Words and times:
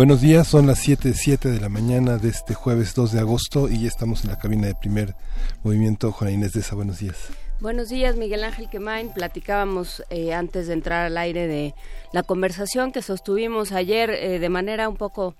Buenos 0.00 0.22
días, 0.22 0.48
son 0.48 0.66
las 0.66 0.78
7, 0.78 1.12
7 1.12 1.50
de 1.50 1.60
la 1.60 1.68
mañana 1.68 2.16
de 2.16 2.30
este 2.30 2.54
jueves 2.54 2.94
2 2.94 3.12
de 3.12 3.20
agosto 3.20 3.68
y 3.68 3.82
ya 3.82 3.88
estamos 3.88 4.24
en 4.24 4.30
la 4.30 4.38
cabina 4.38 4.66
de 4.66 4.74
primer 4.74 5.14
movimiento. 5.62 6.10
Juana 6.10 6.32
Inés 6.32 6.54
de 6.54 6.60
esa, 6.60 6.74
buenos 6.74 7.00
días. 7.00 7.28
Buenos 7.60 7.90
días, 7.90 8.16
Miguel 8.16 8.44
Ángel 8.44 8.70
Quemain. 8.70 9.12
Platicábamos 9.12 10.02
eh, 10.08 10.32
antes 10.32 10.68
de 10.68 10.72
entrar 10.72 11.04
al 11.04 11.18
aire 11.18 11.46
de 11.46 11.74
la 12.14 12.22
conversación 12.22 12.92
que 12.92 13.02
sostuvimos 13.02 13.72
ayer 13.72 14.08
eh, 14.08 14.38
de 14.38 14.48
manera 14.48 14.88
un 14.88 14.96
poco 14.96 15.34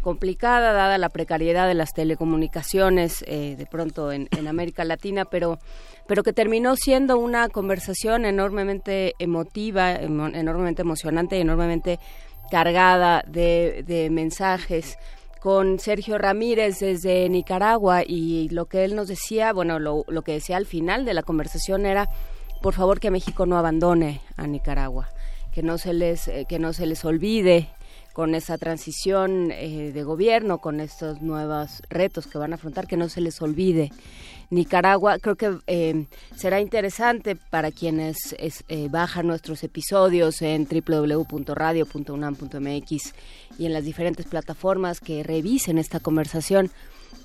complicada, 0.00 0.72
dada 0.72 0.96
la 0.96 1.10
precariedad 1.10 1.66
de 1.66 1.74
las 1.74 1.92
telecomunicaciones 1.92 3.22
eh, 3.26 3.54
de 3.58 3.66
pronto 3.66 4.12
en, 4.12 4.28
América 4.46 4.84
Latina, 4.84 5.26
pero, 5.26 5.58
pero 6.06 6.22
que 6.22 6.32
terminó 6.32 6.76
siendo 6.76 7.18
una 7.18 7.48
conversación 7.48 8.24
enormemente 8.24 9.14
emotiva, 9.18 9.92
enormemente 9.92 10.82
emocionante 10.82 11.36
y 11.36 11.40
enormemente 11.40 11.98
cargada 12.50 13.24
de, 13.26 13.84
de 13.86 14.10
mensajes 14.10 14.98
con 15.40 15.78
Sergio 15.78 16.18
Ramírez 16.18 16.80
desde 16.80 17.28
Nicaragua 17.28 18.02
y 18.04 18.48
lo 18.48 18.66
que 18.66 18.84
él 18.84 18.96
nos 18.96 19.06
decía, 19.06 19.52
bueno, 19.52 19.78
lo, 19.78 20.04
lo 20.08 20.22
que 20.22 20.32
decía 20.32 20.56
al 20.56 20.66
final 20.66 21.04
de 21.04 21.14
la 21.14 21.22
conversación 21.22 21.86
era, 21.86 22.08
por 22.62 22.74
favor 22.74 22.98
que 22.98 23.12
México 23.12 23.46
no 23.46 23.56
abandone 23.56 24.20
a 24.36 24.46
Nicaragua, 24.46 25.08
que 25.52 25.62
no 25.62 25.78
se 25.78 25.92
les, 25.92 26.26
eh, 26.28 26.46
que 26.48 26.58
no 26.58 26.72
se 26.72 26.86
les 26.86 27.04
olvide 27.04 27.68
con 28.12 28.34
esa 28.34 28.56
transición 28.56 29.52
eh, 29.52 29.92
de 29.92 30.02
gobierno, 30.02 30.58
con 30.58 30.80
estos 30.80 31.20
nuevos 31.20 31.82
retos 31.90 32.26
que 32.26 32.38
van 32.38 32.52
a 32.52 32.56
afrontar, 32.56 32.86
que 32.86 32.96
no 32.96 33.08
se 33.08 33.20
les 33.20 33.40
olvide. 33.42 33.92
Nicaragua, 34.50 35.18
creo 35.18 35.36
que 35.36 35.58
eh, 35.66 36.06
será 36.34 36.60
interesante 36.60 37.36
para 37.36 37.72
quienes 37.72 38.36
eh, 38.38 38.88
bajan 38.90 39.26
nuestros 39.26 39.64
episodios 39.64 40.42
en 40.42 40.66
www.radio.unam.mx 40.66 43.14
y 43.58 43.66
en 43.66 43.72
las 43.72 43.84
diferentes 43.84 44.26
plataformas 44.26 45.00
que 45.00 45.22
revisen 45.22 45.78
esta 45.78 46.00
conversación. 46.00 46.70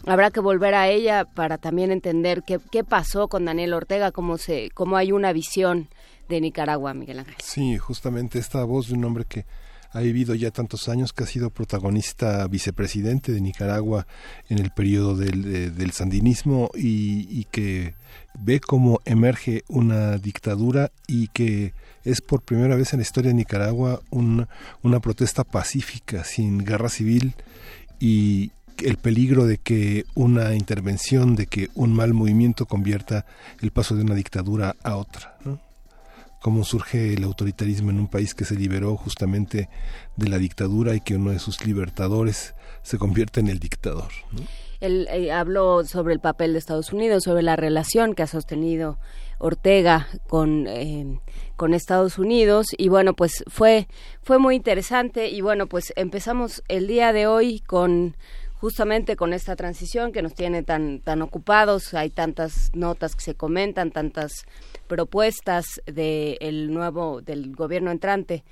Habrá 0.08 0.32
que 0.32 0.40
volver 0.40 0.74
a 0.74 0.90
ella 0.90 1.26
para 1.26 1.58
también 1.58 1.92
entender 1.92 2.44
qué, 2.44 2.60
qué 2.72 2.84
pasó 2.84 3.28
con 3.28 3.46
Daniel 3.46 3.74
Ortega, 3.74 4.12
cómo, 4.12 4.38
se, 4.38 4.72
cómo 4.74 4.98
hay 4.98 5.12
una 5.12 5.32
visión 5.32 5.90
de 6.28 6.42
Nicaragua, 6.42 6.94
Miguel 6.94 7.20
Ángel. 7.20 7.36
Sí, 7.44 7.78
justamente 7.78 8.40
esta 8.40 8.64
voz 8.64 8.88
de 8.88 8.96
un 8.96 9.06
hombre 9.06 9.26
que 9.26 9.46
ha 9.92 10.00
vivido 10.00 10.36
ya 10.36 10.52
tantos 10.52 10.88
años, 10.90 11.14
que 11.14 11.24
ha 11.24 11.28
sido 11.28 11.50
protagonista 11.50 12.48
vicepresidente 12.48 13.32
de 13.32 13.42
Nicaragua 13.42 14.08
en 14.50 14.60
el 14.60 14.72
periodo 14.72 15.16
del, 15.16 15.76
del 15.76 15.92
sandinismo 15.92 16.70
y, 16.74 17.46
que 17.52 17.96
ve 18.40 18.60
cómo 18.62 19.00
emerge 19.06 19.64
una 19.68 20.18
dictadura 20.18 20.92
y 21.08 21.28
que 21.28 21.74
es 22.06 22.22
por 22.22 22.42
primera 22.44 22.76
vez 22.76 22.94
en 22.94 23.00
la 23.00 23.04
historia 23.04 23.30
de 23.30 23.36
Nicaragua 23.36 24.02
una 24.10 25.00
protesta 25.02 25.44
pacífica, 25.44 26.24
sin 26.24 26.60
guerra 26.60 26.90
civil 26.90 27.36
y 28.00 28.52
el 28.78 28.98
peligro 28.98 29.46
de 29.46 29.58
que 29.58 30.06
una 30.16 30.56
intervención, 30.56 31.36
de 31.36 31.48
que 31.48 31.70
un 31.76 31.94
mal 31.94 32.14
movimiento 32.14 32.66
convierta 32.66 33.26
el 33.62 33.72
paso 33.72 33.96
de 33.96 34.04
una 34.04 34.16
dictadura 34.16 34.76
a 34.84 34.96
otra. 34.96 35.38
¿no? 35.44 35.60
Cómo 36.42 36.64
surge 36.64 37.14
el 37.14 37.24
autoritarismo 37.24 37.92
en 37.92 38.00
un 38.00 38.08
país 38.08 38.34
que 38.34 38.46
se 38.46 38.56
liberó 38.56 38.98
justamente 38.98 39.70
de 40.18 40.28
la 40.28 40.40
dictadura 40.40 40.96
y 40.96 41.02
que 41.02 41.16
uno 41.16 41.32
de 41.32 41.40
sus 41.40 41.66
libertadores 41.66 42.56
se 42.82 42.98
convierte 42.98 43.40
en 43.40 43.48
el 43.48 43.60
dictador. 43.60 44.12
Él 44.80 45.08
eh, 45.12 45.32
habló 45.32 45.86
sobre 45.86 46.16
el 46.16 46.20
papel 46.20 46.54
de 46.54 46.60
Estados 46.60 46.92
Unidos, 46.92 47.24
sobre 47.24 47.44
la 47.44 47.56
relación 47.56 48.16
que 48.16 48.24
ha 48.24 48.28
sostenido 48.28 48.98
Ortega 49.38 50.08
con, 50.28 50.66
eh, 50.68 51.20
con 51.56 51.76
Estados 51.76 52.18
Unidos 52.18 52.68
y 52.76 52.90
bueno, 52.90 53.14
pues 53.16 53.44
fue, 53.48 53.88
fue 54.24 54.40
muy 54.40 54.56
interesante 54.56 55.30
y 55.30 55.42
bueno, 55.42 55.68
pues 55.68 55.94
empezamos 55.96 56.64
el 56.68 56.88
día 56.88 57.14
de 57.14 57.28
hoy 57.28 57.60
con 57.60 58.18
justamente 58.62 59.16
con 59.16 59.34
esta 59.34 59.56
transición 59.56 60.12
que 60.12 60.22
nos 60.22 60.36
tiene 60.36 60.62
tan, 60.62 61.00
tan 61.00 61.24
ocupados, 61.24 61.96
hay 61.96 62.12
tantas 62.12 62.70
notas 62.76 63.16
que 63.16 63.24
se 63.24 63.34
comentan, 63.34 63.90
tantas 63.90 64.46
propuestas 64.88 65.82
del 65.88 66.72
nuevo, 66.72 67.22
del 67.22 67.56
gobierno 67.56 67.90
entrante 67.90 68.44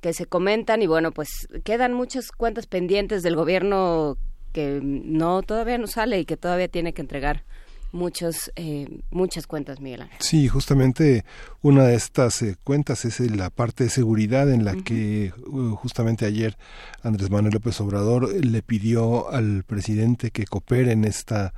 que 0.00 0.14
se 0.14 0.24
comentan 0.24 0.80
y 0.80 0.86
bueno, 0.86 1.12
pues 1.12 1.46
quedan 1.62 1.92
muchas 1.92 2.32
cuentas 2.32 2.66
pendientes 2.66 3.22
del 3.22 3.36
gobierno 3.36 4.16
que 4.54 4.80
no 4.82 5.42
todavía 5.42 5.76
no 5.76 5.88
sale 5.88 6.18
y 6.18 6.24
que 6.24 6.38
todavía 6.38 6.68
tiene 6.68 6.94
que 6.94 7.02
entregar 7.02 7.44
muchos, 7.92 8.52
eh, 8.56 9.00
muchas 9.10 9.46
cuentas, 9.46 9.80
Miguel 9.80 10.02
Ángel. 10.02 10.18
Sí, 10.20 10.48
justamente 10.48 11.24
una 11.62 11.84
de 11.84 11.94
estas 11.94 12.42
eh, 12.42 12.56
cuentas 12.62 13.04
es 13.04 13.20
la 13.20 13.50
parte 13.50 13.84
de 13.84 13.90
seguridad 13.90 14.50
en 14.50 14.64
la 14.64 14.74
que 14.76 15.32
uh, 15.46 15.74
justamente 15.74 16.26
ayer 16.26 16.56
Andrés 17.02 17.30
Manuel 17.30 17.54
López 17.54 17.80
Obrador 17.80 18.32
le 18.32 18.62
pidió 18.62 19.30
al 19.30 19.64
presidente 19.64 20.30
que 20.30 20.44
coopere 20.44 20.92
en 20.92 21.04
esta 21.04 21.54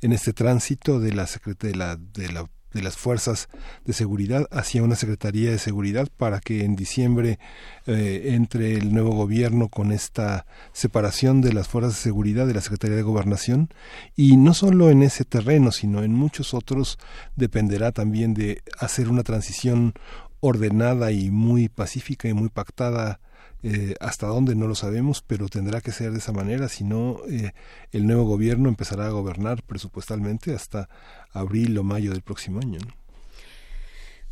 en 0.00 0.12
este 0.12 0.32
tránsito 0.32 1.00
de 1.00 1.12
la 1.12 1.28
de 1.60 1.74
la 1.74 1.96
de 1.96 2.32
la 2.32 2.48
de 2.72 2.82
las 2.82 2.96
fuerzas 2.96 3.48
de 3.84 3.92
seguridad 3.92 4.46
hacia 4.50 4.82
una 4.82 4.96
Secretaría 4.96 5.50
de 5.50 5.58
Seguridad 5.58 6.08
para 6.16 6.40
que 6.40 6.64
en 6.64 6.76
diciembre 6.76 7.38
eh, 7.86 8.32
entre 8.34 8.74
el 8.74 8.92
nuevo 8.92 9.10
gobierno 9.10 9.68
con 9.68 9.92
esta 9.92 10.46
separación 10.72 11.40
de 11.40 11.52
las 11.52 11.68
fuerzas 11.68 11.94
de 11.94 12.00
seguridad 12.00 12.46
de 12.46 12.54
la 12.54 12.60
Secretaría 12.60 12.96
de 12.96 13.02
Gobernación. 13.02 13.68
Y 14.16 14.36
no 14.36 14.54
solo 14.54 14.90
en 14.90 15.02
ese 15.02 15.24
terreno 15.24 15.72
sino 15.72 16.02
en 16.02 16.12
muchos 16.12 16.54
otros 16.54 16.98
dependerá 17.36 17.92
también 17.92 18.34
de 18.34 18.62
hacer 18.78 19.08
una 19.08 19.22
transición 19.22 19.94
ordenada 20.40 21.12
y 21.12 21.30
muy 21.30 21.68
pacífica 21.68 22.28
y 22.28 22.34
muy 22.34 22.48
pactada 22.48 23.20
eh, 23.62 23.94
hasta 24.00 24.26
dónde 24.26 24.54
no 24.56 24.66
lo 24.66 24.74
sabemos, 24.74 25.22
pero 25.24 25.48
tendrá 25.48 25.80
que 25.80 25.92
ser 25.92 26.10
de 26.10 26.18
esa 26.18 26.32
manera, 26.32 26.68
si 26.68 26.82
no 26.82 27.18
eh, 27.28 27.52
el 27.92 28.06
nuevo 28.06 28.24
gobierno 28.24 28.68
empezará 28.68 29.06
a 29.06 29.10
gobernar 29.10 29.62
presupuestalmente 29.62 30.54
hasta 30.54 30.88
abril 31.32 31.78
o 31.78 31.84
mayo 31.84 32.10
del 32.10 32.22
próximo 32.22 32.58
año. 32.58 32.80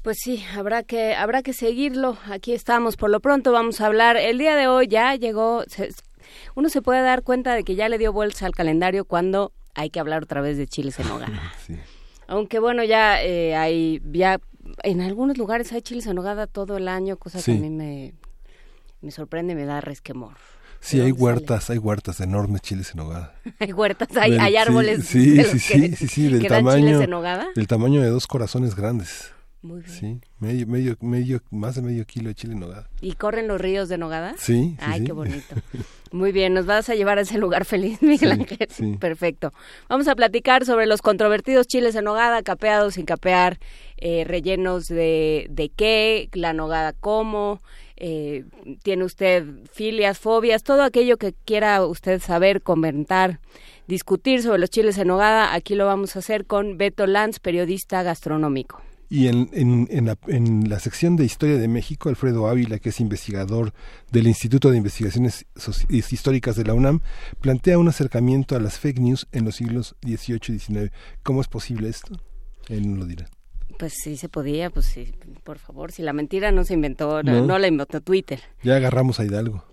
Pues 0.03 0.19
sí, 0.21 0.43
habrá 0.57 0.83
que 0.83 1.15
habrá 1.15 1.43
que 1.43 1.53
seguirlo. 1.53 2.17
Aquí 2.31 2.55
estamos. 2.55 2.97
Por 2.97 3.11
lo 3.11 3.21
pronto 3.21 3.53
vamos 3.53 3.81
a 3.81 3.87
hablar. 3.87 4.17
El 4.17 4.39
día 4.39 4.57
de 4.57 4.67
hoy 4.67 4.89
ya 4.89 5.15
llegó. 5.15 5.63
uno 6.55 6.69
se 6.71 6.81
puede 6.81 7.03
dar 7.03 7.23
cuenta 7.23 7.55
de 7.55 7.65
que 7.65 7.75
ya 7.75 7.89
le 7.89 7.99
dio 7.99 8.13
vuelta 8.13 8.47
al 8.47 8.53
calendario 8.53 9.05
cuando 9.05 9.53
hay 9.75 9.91
que 9.91 10.01
hablar 10.01 10.23
otra 10.23 10.41
vez 10.41 10.57
de 10.57 10.67
chiles 10.67 10.99
en 10.99 11.09
nogada. 11.09 11.53
Aunque 12.27 12.59
bueno, 12.59 12.83
ya 12.83 13.23
eh, 13.23 13.55
hay 13.55 14.01
ya 14.11 14.41
en 14.83 15.03
algunos 15.03 15.37
lugares 15.37 15.73
hay 15.73 15.83
chiles 15.83 16.07
en 16.07 16.17
nogada 16.17 16.47
todo 16.47 16.79
el 16.79 16.89
año, 16.89 17.17
cosa 17.19 17.43
que 17.43 17.53
a 17.53 17.55
mí 17.55 17.71
me 17.71 18.15
me 19.01 19.11
sorprende, 19.11 19.55
me 19.55 19.65
da 19.65 19.81
resquemor. 19.81 20.35
Sí, 20.81 21.01
hay 21.01 21.13
huertas, 21.13 21.69
hay 21.69 21.79
huertas 21.79 22.19
de 22.19 22.25
enormes 22.25 22.63
chiles 22.63 22.91
en 22.93 22.99
nogada. 22.99 23.35
hay 23.59 23.73
huertas, 23.73 24.09
hay, 24.17 24.39
hay 24.39 24.57
árboles. 24.57 25.07
Sí, 25.07 25.43
sí, 25.45 25.59
sí, 25.59 25.97
sí, 25.97 26.09
sí, 26.09 26.29
del 26.29 26.47
tamaño, 26.47 26.99
del 27.55 27.67
tamaño 27.67 28.01
de 28.01 28.09
dos 28.09 28.27
corazones 28.27 28.75
grandes. 28.75 29.33
Muy 29.63 29.83
bien. 29.83 29.93
Sí, 29.93 30.21
medio, 30.39 30.67
medio, 30.67 30.97
medio, 31.01 31.43
más 31.51 31.75
de 31.75 31.83
medio 31.83 32.07
kilo 32.07 32.29
de 32.29 32.35
chile 32.35 32.55
en 32.55 32.61
nogada. 32.61 32.89
¿Y 33.03 33.13
corren 33.13 33.47
los 33.47 33.61
ríos 33.61 33.91
de 33.91 33.99
nogada? 33.99 34.35
Sí. 34.39 34.75
Ay, 34.81 35.05
qué 35.05 35.13
bonito. 35.13 35.55
Muy 36.13 36.33
bien, 36.33 36.55
nos 36.55 36.65
vas 36.65 36.89
a 36.89 36.95
llevar 36.95 37.19
a 37.19 37.21
ese 37.21 37.37
lugar 37.37 37.67
feliz, 37.67 38.01
Miguel 38.03 38.33
Ángel. 38.33 38.69
Sí. 38.71 38.97
Perfecto. 38.99 39.53
Vamos 39.91 40.09
a 40.09 40.17
platicar 40.17 40.65
sobre 40.65 40.87
los 40.87 41.03
controvertidos 41.03 41.67
chiles 41.67 41.95
en 41.95 42.05
nogada, 42.05 42.43
capeados, 42.43 42.95
sin 42.95 43.05
capear, 43.05 43.59
eh, 43.99 44.25
rellenos 44.27 44.89
de, 44.89 45.47
de 45.51 45.69
qué, 45.69 46.31
la 46.33 46.55
nogada 46.55 46.95
cómo, 46.95 47.61
eh, 48.01 48.45
tiene 48.83 49.05
usted 49.05 49.45
filias, 49.71 50.19
fobias, 50.19 50.63
todo 50.63 50.83
aquello 50.83 51.19
que 51.19 51.35
quiera 51.45 51.85
usted 51.85 52.21
saber, 52.21 52.63
comentar, 52.63 53.41
discutir 53.87 54.43
sobre 54.43 54.59
los 54.59 54.71
chiles 54.71 54.97
en 54.99 55.09
nogada, 55.09 55.55
aquí 55.55 55.75
lo 55.75 55.85
vamos 55.85 56.17
a 56.17 56.21
hacer 56.21 56.47
con 56.47 56.79
Beto 56.79 57.07
Lanz, 57.07 57.39
periodista 57.41 58.03
gastronómico. 58.03 58.81
Y 59.11 59.27
en, 59.27 59.51
en, 59.53 60.07
la, 60.07 60.17
en, 60.29 60.71
la, 60.71 60.79
sección 60.79 61.17
de 61.17 61.25
Historia 61.25 61.59
de 61.59 61.67
México, 61.67 62.09
Alfredo 62.09 62.47
Ávila, 62.47 62.79
que 62.79 62.91
es 62.91 63.01
investigador 63.01 63.75
del 64.13 64.29
Instituto 64.29 64.71
de 64.71 64.77
Investigaciones 64.77 65.47
Históricas 65.89 66.55
de 66.55 66.65
la 66.65 66.75
UNAM, 66.75 67.01
plantea 67.41 67.79
un 67.79 67.89
acercamiento 67.89 68.55
a 68.55 68.61
las 68.61 68.79
fake 68.79 69.01
news 69.01 69.27
en 69.33 69.45
los 69.45 69.57
siglos 69.57 69.97
XVIII 70.05 70.55
y 70.55 70.59
XIX. 70.61 70.93
¿Cómo 71.25 71.41
es 71.41 71.49
posible 71.49 71.89
esto? 71.89 72.15
Él 72.69 72.89
no 72.89 72.99
lo 72.99 73.05
dirá. 73.05 73.29
Pues 73.81 73.95
sí 73.95 74.19
se 74.19 74.29
podía, 74.29 74.69
pues 74.69 74.85
sí, 74.85 75.15
por 75.43 75.59
favor, 75.59 75.91
si 75.91 76.03
la 76.03 76.13
mentira 76.13 76.53
no 76.53 76.65
se 76.65 76.75
inventó, 76.75 77.23
no, 77.23 77.59
la 77.59 77.67
inventó 77.67 78.03
Twitter. 78.03 78.43
Ya 78.63 78.77
agarramos 78.77 79.19
a 79.19 79.25
Hidalgo 79.25 79.65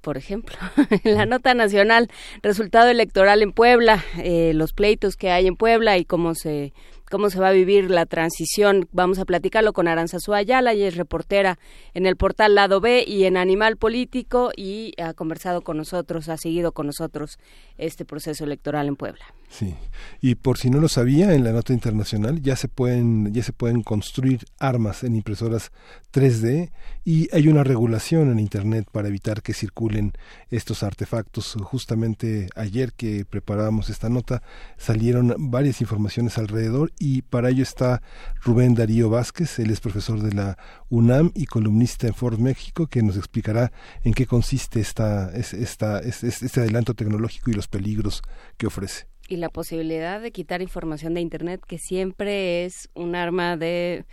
por 0.00 0.16
ejemplo, 0.16 0.56
en 1.04 1.14
la 1.14 1.26
nota 1.26 1.52
nacional, 1.52 2.08
resultado 2.42 2.88
electoral 2.88 3.42
en 3.42 3.52
Puebla, 3.52 4.02
eh, 4.16 4.52
los 4.54 4.72
pleitos 4.72 5.14
que 5.14 5.30
hay 5.30 5.46
en 5.46 5.56
Puebla 5.56 5.98
y 5.98 6.06
cómo 6.06 6.34
se 6.34 6.72
cómo 7.10 7.28
se 7.28 7.40
va 7.40 7.48
a 7.48 7.52
vivir 7.52 7.90
la 7.90 8.06
transición. 8.06 8.88
Vamos 8.92 9.18
a 9.18 9.24
platicarlo 9.24 9.72
con 9.72 9.88
Aranzazú 9.88 10.32
Ayala, 10.32 10.72
y 10.74 10.84
es 10.84 10.96
reportera 10.96 11.58
en 11.92 12.06
el 12.06 12.16
portal 12.16 12.54
Lado 12.54 12.80
B 12.80 13.04
y 13.06 13.24
en 13.24 13.36
Animal 13.36 13.76
Político 13.76 14.52
y 14.56 14.94
ha 15.02 15.12
conversado 15.12 15.62
con 15.62 15.76
nosotros, 15.76 16.28
ha 16.28 16.36
seguido 16.36 16.72
con 16.72 16.86
nosotros 16.86 17.38
este 17.76 18.04
proceso 18.04 18.44
electoral 18.44 18.88
en 18.88 18.96
Puebla. 18.96 19.24
Sí, 19.48 19.74
y 20.20 20.36
por 20.36 20.58
si 20.58 20.70
no 20.70 20.80
lo 20.80 20.88
sabía, 20.88 21.34
en 21.34 21.42
la 21.42 21.50
nota 21.50 21.72
internacional 21.72 22.40
ya 22.40 22.54
se 22.54 22.68
pueden 22.68 23.34
ya 23.34 23.42
se 23.42 23.52
pueden 23.52 23.82
construir 23.82 24.44
armas 24.60 25.02
en 25.02 25.16
impresoras 25.16 25.72
3D 26.12 26.70
y 27.04 27.28
hay 27.34 27.48
una 27.48 27.64
regulación 27.64 28.30
en 28.30 28.38
internet 28.38 28.86
para 28.92 29.08
evitar 29.08 29.42
que 29.42 29.52
circulen 29.52 30.12
estos 30.50 30.84
artefactos. 30.84 31.56
Justamente 31.60 32.48
ayer 32.54 32.92
que 32.92 33.24
preparábamos 33.24 33.90
esta 33.90 34.08
nota 34.08 34.42
salieron 34.76 35.34
varias 35.50 35.80
informaciones 35.80 36.38
alrededor 36.38 36.92
y 37.00 37.22
para 37.22 37.48
ello 37.48 37.62
está 37.64 38.02
Rubén 38.42 38.74
Darío 38.74 39.08
Vázquez, 39.10 39.58
él 39.58 39.70
es 39.70 39.80
profesor 39.80 40.20
de 40.20 40.32
la 40.32 40.58
UNAM 40.90 41.32
y 41.34 41.46
columnista 41.46 42.06
en 42.06 42.14
Ford 42.14 42.38
México 42.38 42.86
que 42.86 43.02
nos 43.02 43.16
explicará 43.16 43.72
en 44.04 44.12
qué 44.12 44.26
consiste 44.26 44.80
esta, 44.80 45.32
esta, 45.34 45.98
este 46.00 46.60
adelanto 46.60 46.94
tecnológico 46.94 47.50
y 47.50 47.54
los 47.54 47.66
peligros 47.66 48.22
que 48.58 48.66
ofrece 48.66 49.06
y 49.28 49.36
la 49.36 49.48
posibilidad 49.48 50.20
de 50.20 50.32
quitar 50.32 50.60
información 50.60 51.14
de 51.14 51.20
Internet, 51.20 51.62
que 51.64 51.78
siempre 51.78 52.64
es 52.64 52.90
un 52.94 53.14
arma 53.14 53.56
de 53.56 54.04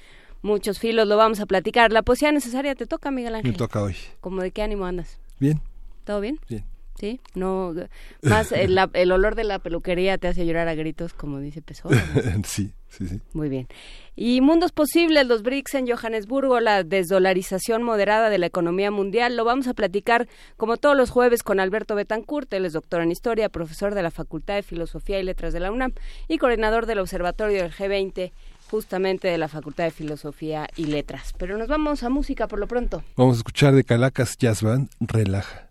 muchos 0.44 0.78
filos. 0.78 1.07
Lo 1.07 1.18
vamos 1.18 1.39
a 1.39 1.48
platicar. 1.48 1.92
La 1.92 2.04
poesía 2.04 2.31
necesaria 2.31 2.75
te 2.75 2.86
toca, 2.86 3.10
Miguel 3.10 3.34
Ángel. 3.34 3.51
Me 3.51 3.57
toca 3.57 3.81
hoy. 3.81 3.95
¿Cómo 4.22 4.44
de 4.44 4.51
qué 4.51 4.62
ánimo 4.62 4.86
andas? 4.86 5.19
Bien. 5.39 5.60
¿Todo 6.04 6.22
bien? 6.22 6.39
Bien. 6.48 6.63
Sí, 6.99 7.19
no, 7.35 7.75
más 8.23 8.51
el, 8.51 8.77
el, 8.94 9.11
olor 9.11 9.35
de 9.35 9.44
la 9.44 9.59
peluquería 9.59 10.17
te 10.17 10.27
hace 10.27 10.47
llorar 10.47 10.67
a 10.67 10.73
gritos, 10.73 11.13
como 11.13 11.39
dice 11.39 11.61
Pessoa. 11.61 11.94
sí, 12.44 12.73
sí, 12.88 13.07
sí. 13.07 13.21
Muy 13.33 13.49
bien. 13.49 13.67
Y 14.15 14.41
mundos 14.41 14.71
posibles, 14.71 15.27
los 15.27 15.44
BRICS 15.44 15.75
en 15.75 15.88
Johannesburgo, 15.88 16.59
la 16.59 16.83
desdolarización 16.83 17.83
moderada 17.83 18.31
de 18.31 18.39
la 18.39 18.47
economía 18.47 18.89
mundial, 18.89 19.38
lo 19.38 19.45
vamos 19.45 19.67
a 19.67 19.75
platicar 19.75 20.27
como 20.55 20.77
todos 20.77 20.97
los 20.97 21.11
jueves 21.11 21.44
con 21.44 21.59
Alberto 21.59 21.94
Betancourt, 21.94 22.51
él 22.53 22.65
es 22.65 22.73
doctor 22.73 23.03
en 23.03 23.11
historia, 23.11 23.50
profesor 23.50 23.93
de 23.93 24.01
la 24.01 24.09
Facultad 24.09 24.55
de 24.55 24.63
Filosofía 24.63 25.19
y 25.19 25.23
Letras 25.23 25.53
de 25.53 25.59
la 25.59 25.71
UNAM 25.71 25.93
y 26.27 26.39
coordinador 26.39 26.88
del 26.88 26.97
Observatorio 26.97 27.61
del 27.61 27.71
G20 27.71 28.31
justamente 28.71 29.27
de 29.27 29.38
la 29.38 29.47
Facultad 29.47 29.83
de 29.83 29.91
Filosofía 29.91 30.67
y 30.75 30.88
Letras. 30.88 31.33
Pero 31.38 31.57
nos 31.59 31.67
vamos 31.67 32.01
a 32.01 32.09
música 32.09 32.47
por 32.47 32.59
lo 32.59 32.67
pronto. 32.67 33.03
Vamos 33.15 33.35
a 33.35 33.38
escuchar 33.38 33.75
de 33.75 33.83
Calacas 33.83 34.38
Jazz 34.38 34.63
Band, 34.63 34.89
Relaja. 35.00 35.66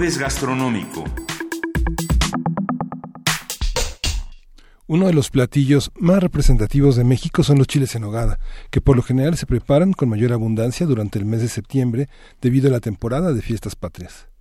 Jueves 0.02 0.18
gastronómico. 0.18 1.04
Uno 4.88 5.06
de 5.06 5.12
los 5.12 5.30
platillos 5.30 5.92
más 5.94 6.20
representativos 6.20 6.96
de 6.96 7.04
México 7.04 7.44
son 7.44 7.58
los 7.58 7.68
chiles 7.68 7.94
en 7.94 8.02
nogada, 8.02 8.40
que 8.72 8.80
por 8.80 8.96
lo 8.96 9.02
general 9.02 9.36
se 9.36 9.46
preparan 9.46 9.92
con 9.92 10.08
mayor 10.08 10.32
abundancia 10.32 10.86
durante 10.86 11.20
el 11.20 11.24
mes 11.24 11.40
de 11.40 11.46
septiembre 11.46 12.08
debido 12.40 12.66
a 12.66 12.72
la 12.72 12.80
temporada 12.80 13.32
de 13.32 13.42
fiestas 13.42 13.76
patrias. 13.76 14.31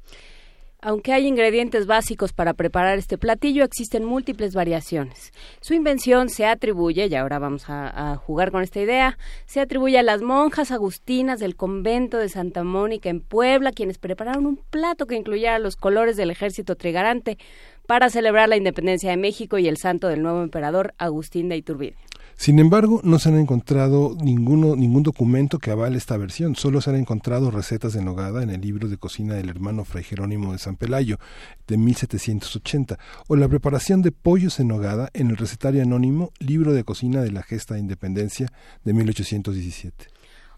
Aunque 0.84 1.14
hay 1.14 1.28
ingredientes 1.28 1.86
básicos 1.86 2.34
para 2.34 2.56
preparar 2.56 2.98
este 2.98 3.20
platillo, 3.20 3.64
existen 3.64 4.04
múltiples 4.04 4.56
variaciones. 4.56 5.32
Su 5.60 5.76
invención 5.76 6.28
se 6.30 6.48
atribuye, 6.48 7.06
y 7.06 7.14
ahora 7.14 7.38
vamos 7.38 7.66
a, 7.68 8.16
jugar 8.16 8.52
con 8.52 8.64
esta 8.64 8.80
idea, 8.80 9.20
se 9.46 9.60
atribuye 9.60 10.00
a 10.00 10.04
las 10.04 10.24
monjas 10.24 10.72
agustinas 10.72 11.40
del 11.40 11.56
convento 11.56 12.18
de 12.18 12.30
Santa 12.30 12.64
Mónica 12.64 13.10
en 13.10 13.22
Puebla, 13.22 13.72
quienes 13.72 14.00
prepararon 14.00 14.48
un 14.48 14.58
plato 14.58 15.06
que 15.06 15.16
incluyera 15.16 15.60
los 15.60 15.76
colores 15.76 16.18
del 16.18 16.32
ejército 16.32 16.76
trigarante, 16.76 17.38
para 17.86 18.10
celebrar 18.10 18.50
la 18.50 18.58
independencia 18.58 19.12
de 19.12 19.18
México 19.18 19.60
y 19.60 19.68
el 19.68 19.78
santo 19.78 20.08
del 20.08 20.24
nuevo 20.24 20.42
emperador 20.42 20.96
Agustín 20.98 21.48
de 21.48 21.58
Iturbide. 21.58 21.98
Sin 22.42 22.58
embargo, 22.58 23.02
no 23.04 23.20
se 23.20 23.30
han 23.30 23.38
encontrado 23.38 24.18
ninguno, 24.20 24.76
ningún 24.76 25.04
documento 25.04 25.60
que 25.60 25.70
avale 25.70 26.00
esta 26.00 26.18
versión. 26.18 26.56
Solo 26.56 26.82
se 26.82 26.90
han 26.90 26.96
encontrado 26.96 27.52
recetas 27.52 27.94
de 27.94 28.02
nogada 28.02 28.42
en 28.42 28.50
el 28.50 28.62
libro 28.62 28.88
de 28.88 28.98
cocina 28.98 29.36
del 29.36 29.48
hermano 29.48 29.86
Fray 29.86 30.04
Jerónimo 30.04 30.52
de 30.52 30.58
San 30.58 30.76
Pelayo, 30.76 31.20
de 31.68 31.78
1780, 31.78 32.98
o 33.28 33.36
la 33.36 33.48
preparación 33.48 34.02
de 34.02 34.12
pollos 34.12 34.60
en 34.60 34.70
nogada 34.70 35.12
en 35.14 35.30
el 35.30 35.38
recetario 35.38 35.84
anónimo 35.84 36.32
Libro 36.40 36.74
de 36.74 36.84
cocina 36.84 37.22
de 37.22 37.30
la 37.30 37.44
Gesta 37.44 37.76
de 37.76 37.82
Independencia 37.82 38.48
de 38.84 38.94
1817. 38.94 40.08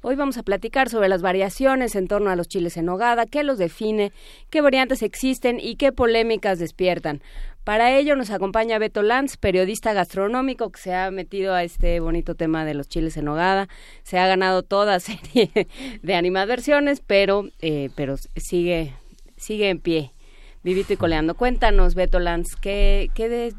Hoy 0.05 0.17
vamos 0.17 0.37
a 0.37 0.43
platicar 0.43 0.89
sobre 0.89 1.07
las 1.07 1.21
variaciones 1.21 1.95
en 1.95 2.09
torno 2.09 2.29
a 2.29 2.35
los 2.35 2.49
chiles 2.49 2.75
en 2.75 2.85
nogada, 2.85 3.25
qué 3.25 3.43
los 3.43 3.57
define, 3.57 4.11
qué 4.49 4.59
variantes 4.59 5.01
existen 5.01 5.61
y 5.61 5.77
qué 5.77 5.93
polémicas 5.93 6.59
despiertan. 6.59 7.21
Para 7.63 7.97
ello 7.97 8.17
nos 8.17 8.29
acompaña 8.29 8.77
Beto 8.77 9.01
Lanz, 9.03 9.37
periodista 9.37 9.93
gastronómico 9.93 10.69
que 10.69 10.81
se 10.81 10.93
ha 10.93 11.09
metido 11.11 11.53
a 11.53 11.63
este 11.63 12.01
bonito 12.01 12.35
tema 12.35 12.65
de 12.65 12.73
los 12.73 12.89
chiles 12.89 13.15
en 13.15 13.25
nogada. 13.25 13.69
Se 14.03 14.19
ha 14.19 14.27
ganado 14.27 14.63
toda 14.63 14.99
serie 14.99 15.49
de 16.01 16.15
animadversiones, 16.15 17.01
pero, 17.05 17.47
eh, 17.61 17.89
pero 17.95 18.15
sigue, 18.35 18.93
sigue 19.37 19.69
en 19.69 19.79
pie, 19.79 20.11
vivito 20.61 20.91
y 20.91 20.97
coleando. 20.97 21.35
Cuéntanos, 21.35 21.95
Beto 21.95 22.19
Lanz, 22.19 22.57
¿qué, 22.57 23.09
qué 23.13 23.29
de, 23.29 23.53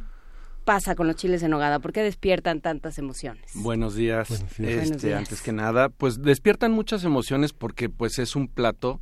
pasa 0.67 0.95
con 0.95 1.07
los 1.07 1.17
chiles 1.17 1.43
en 1.43 1.53
nogada? 1.53 1.79
¿Por 1.79 1.95
qué 1.95 2.03
despiertan 2.03 2.61
tantas 2.61 2.99
emociones? 2.99 3.53
Buenos 3.55 3.95
días. 3.95 4.29
Este, 4.59 5.15
antes 5.15 5.41
que 5.41 5.53
nada, 5.53 5.89
pues 5.89 6.21
despiertan 6.21 6.73
muchas 6.73 7.05
emociones 7.05 7.55
porque 7.55 7.89
pues 7.89 8.19
es 8.19 8.37
un 8.37 8.49
plato 8.49 9.01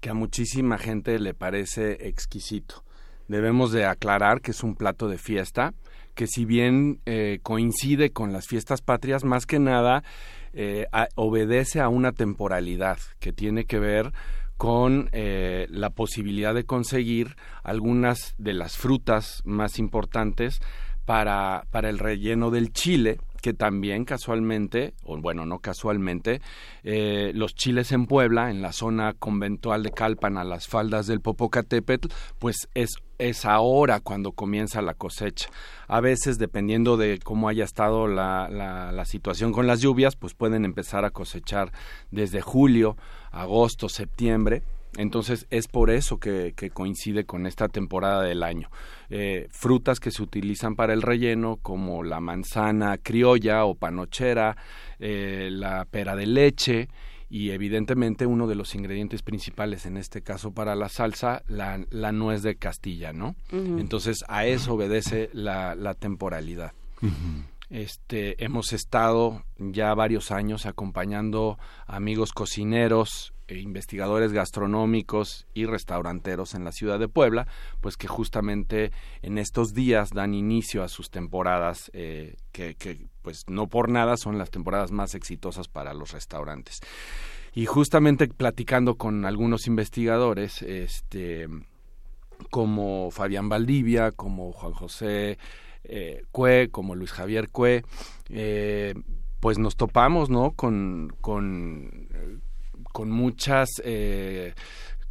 que 0.00 0.10
a 0.10 0.14
muchísima 0.14 0.76
gente 0.76 1.18
le 1.18 1.32
parece 1.32 2.08
exquisito. 2.08 2.84
Debemos 3.28 3.72
de 3.72 3.86
aclarar 3.86 4.40
que 4.40 4.50
es 4.50 4.62
un 4.62 4.74
plato 4.74 5.08
de 5.08 5.18
fiesta, 5.18 5.74
que 6.14 6.26
si 6.26 6.44
bien 6.44 7.00
eh, 7.06 7.40
coincide 7.42 8.10
con 8.10 8.32
las 8.32 8.46
fiestas 8.46 8.82
patrias, 8.82 9.24
más 9.24 9.46
que 9.46 9.58
nada 9.58 10.04
eh, 10.52 10.86
obedece 11.16 11.80
a 11.80 11.88
una 11.88 12.12
temporalidad 12.12 12.98
que 13.18 13.32
tiene 13.32 13.64
que 13.64 13.78
ver 13.78 14.12
con 14.56 15.08
eh, 15.12 15.66
la 15.70 15.90
posibilidad 15.90 16.54
de 16.54 16.64
conseguir 16.64 17.36
algunas 17.62 18.34
de 18.38 18.52
las 18.52 18.76
frutas 18.76 19.42
más 19.44 19.78
importantes 19.78 20.60
para, 21.04 21.66
para 21.70 21.90
el 21.90 21.98
relleno 21.98 22.50
del 22.50 22.72
chile, 22.72 23.18
que 23.44 23.52
también 23.52 24.06
casualmente, 24.06 24.94
o 25.02 25.18
bueno, 25.18 25.44
no 25.44 25.58
casualmente, 25.58 26.40
eh, 26.82 27.30
los 27.34 27.54
chiles 27.54 27.92
en 27.92 28.06
Puebla, 28.06 28.50
en 28.50 28.62
la 28.62 28.72
zona 28.72 29.12
conventual 29.12 29.82
de 29.82 29.90
Calpan, 29.90 30.38
a 30.38 30.44
las 30.44 30.66
faldas 30.66 31.06
del 31.06 31.20
Popocatépetl, 31.20 32.08
pues 32.38 32.70
es, 32.72 32.94
es 33.18 33.44
ahora 33.44 34.00
cuando 34.00 34.32
comienza 34.32 34.80
la 34.80 34.94
cosecha. 34.94 35.50
A 35.88 36.00
veces, 36.00 36.38
dependiendo 36.38 36.96
de 36.96 37.18
cómo 37.22 37.50
haya 37.50 37.64
estado 37.64 38.08
la, 38.08 38.48
la, 38.48 38.92
la 38.92 39.04
situación 39.04 39.52
con 39.52 39.66
las 39.66 39.82
lluvias, 39.82 40.16
pues 40.16 40.32
pueden 40.32 40.64
empezar 40.64 41.04
a 41.04 41.10
cosechar 41.10 41.70
desde 42.10 42.40
julio, 42.40 42.96
agosto, 43.30 43.90
septiembre, 43.90 44.62
entonces 44.96 45.46
es 45.50 45.68
por 45.68 45.90
eso 45.90 46.18
que, 46.18 46.54
coincide 46.72 47.24
con 47.24 47.46
esta 47.46 47.68
temporada 47.68 48.22
del 48.22 48.42
año. 48.42 48.70
Eh, 49.10 49.48
frutas 49.50 50.00
que 50.00 50.10
se 50.10 50.22
utilizan 50.22 50.76
para 50.76 50.92
el 50.92 51.02
relleno 51.02 51.56
como 51.56 52.02
la 52.02 52.20
manzana 52.20 52.98
criolla 52.98 53.64
o 53.64 53.74
panochera, 53.74 54.56
eh, 54.98 55.48
la 55.50 55.84
pera 55.84 56.16
de 56.16 56.26
leche 56.26 56.88
y 57.28 57.50
evidentemente 57.50 58.26
uno 58.26 58.46
de 58.46 58.54
los 58.54 58.74
ingredientes 58.74 59.22
principales 59.22 59.86
en 59.86 59.96
este 59.96 60.22
caso 60.22 60.52
para 60.52 60.74
la 60.74 60.88
salsa, 60.88 61.42
la, 61.48 61.84
la 61.90 62.12
nuez 62.12 62.42
de 62.42 62.56
Castilla, 62.56 63.12
¿no? 63.12 63.34
Entonces 63.50 64.24
a 64.28 64.46
eso 64.46 64.74
obedece 64.74 65.30
la, 65.32 65.74
la 65.74 65.94
temporalidad. 65.94 66.72
Este, 67.70 68.42
hemos 68.44 68.72
estado 68.72 69.42
ya 69.58 69.92
varios 69.94 70.30
años 70.30 70.64
acompañando 70.64 71.58
amigos 71.86 72.32
cocineros 72.32 73.33
investigadores 73.48 74.32
gastronómicos 74.32 75.46
y 75.54 75.66
restauranteros 75.66 76.54
en 76.54 76.64
la 76.64 76.72
ciudad 76.72 76.98
de 76.98 77.08
Puebla, 77.08 77.46
pues 77.80 77.96
que 77.96 78.08
justamente 78.08 78.90
en 79.22 79.38
estos 79.38 79.74
días 79.74 80.10
dan 80.10 80.34
inicio 80.34 80.82
a 80.82 80.88
sus 80.88 81.10
temporadas 81.10 81.90
eh, 81.94 82.36
que, 82.52 83.06
pues 83.22 83.44
no 83.48 83.66
por 83.66 83.88
nada 83.88 84.16
son 84.16 84.38
las 84.38 84.50
temporadas 84.50 84.92
más 84.92 85.14
exitosas 85.14 85.68
para 85.68 85.94
los 85.94 86.12
restaurantes. 86.12 86.80
Y 87.54 87.66
justamente 87.66 88.26
platicando 88.28 88.96
con 88.96 89.24
algunos 89.24 89.66
investigadores, 89.66 90.62
este 90.62 91.48
como 92.50 93.10
Fabián 93.10 93.48
Valdivia, 93.48 94.10
como 94.10 94.52
Juan 94.52 94.72
José 94.72 95.38
eh, 95.84 96.24
Cue, 96.32 96.68
como 96.70 96.94
Luis 96.94 97.12
Javier 97.12 97.48
Cue, 97.48 97.84
eh, 98.28 98.94
pues 99.40 99.58
nos 99.58 99.76
topamos, 99.76 100.30
¿no? 100.30 100.52
Con, 100.52 101.14
con 101.20 102.42
con 102.94 103.10
muchas 103.10 103.82
eh, 103.84 104.54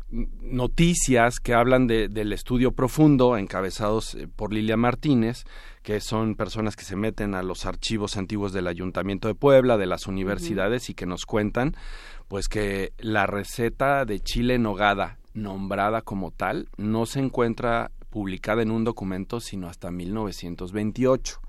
noticias 0.09 1.41
que 1.41 1.53
hablan 1.53 1.85
de, 1.85 2.07
del 2.07 2.31
estudio 2.31 2.71
profundo 2.71 3.35
encabezados 3.35 4.15
eh, 4.15 4.29
por 4.33 4.53
Lilia 4.53 4.77
Martínez, 4.77 5.43
que 5.81 5.99
son 5.99 6.35
personas 6.35 6.77
que 6.77 6.85
se 6.85 6.95
meten 6.95 7.35
a 7.35 7.43
los 7.43 7.65
archivos 7.65 8.15
antiguos 8.15 8.53
del 8.53 8.67
Ayuntamiento 8.67 9.27
de 9.27 9.35
Puebla, 9.35 9.75
de 9.75 9.85
las 9.85 10.07
universidades 10.07 10.89
y 10.89 10.93
que 10.93 11.05
nos 11.05 11.25
cuentan 11.25 11.75
pues 12.29 12.47
que 12.47 12.93
la 12.99 13.27
receta 13.27 14.05
de 14.05 14.21
chile 14.21 14.57
nogada 14.59 15.17
nombrada 15.33 16.01
como 16.03 16.31
tal 16.31 16.69
no 16.77 17.05
se 17.05 17.19
encuentra 17.19 17.91
publicada 18.09 18.61
en 18.61 18.71
un 18.71 18.85
documento 18.85 19.41
sino 19.41 19.67
hasta 19.67 19.91
1928. 19.91 21.41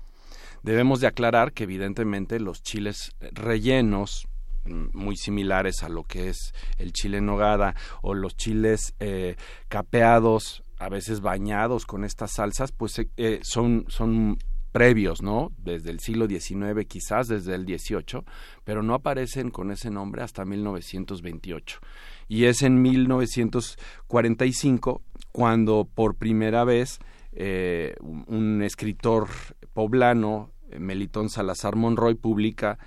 Debemos 0.63 0.99
de 0.99 1.07
aclarar 1.07 1.53
que 1.53 1.63
evidentemente 1.63 2.41
los 2.41 2.61
chiles 2.61 3.15
rellenos 3.31 4.27
muy 4.65 5.15
similares 5.15 5.83
a 5.83 5.89
lo 5.89 6.03
que 6.03 6.29
es 6.29 6.53
el 6.77 6.93
chile 6.93 7.21
nogada 7.21 7.75
o 8.01 8.13
los 8.13 8.35
chiles 8.35 8.93
eh, 8.99 9.35
capeados, 9.67 10.63
a 10.77 10.89
veces 10.89 11.21
bañados 11.21 11.85
con 11.85 12.03
estas 12.03 12.33
salsas, 12.33 12.71
pues 12.71 12.99
eh, 12.99 13.09
eh, 13.17 13.39
son, 13.43 13.85
son 13.87 14.37
previos, 14.71 15.21
¿no? 15.21 15.51
Desde 15.57 15.91
el 15.91 15.99
siglo 15.99 16.27
XIX, 16.27 16.85
quizás 16.87 17.27
desde 17.29 17.55
el 17.55 17.65
XVIII, 17.65 18.23
pero 18.63 18.83
no 18.83 18.93
aparecen 18.93 19.49
con 19.51 19.71
ese 19.71 19.89
nombre 19.89 20.21
hasta 20.21 20.43
1928. 20.43 21.79
Y 22.27 22.43
es 22.45 22.61
en 22.61 22.81
1945 22.81 25.01
cuando 25.31 25.87
por 25.93 26.15
primera 26.15 26.65
vez 26.65 26.99
un 27.37 28.61
escritor 28.63 29.27
poblano, 29.73 30.51
Melitón 30.79 31.29
Salazar 31.29 31.75
Monroy, 31.75 32.15
publica 32.15 32.79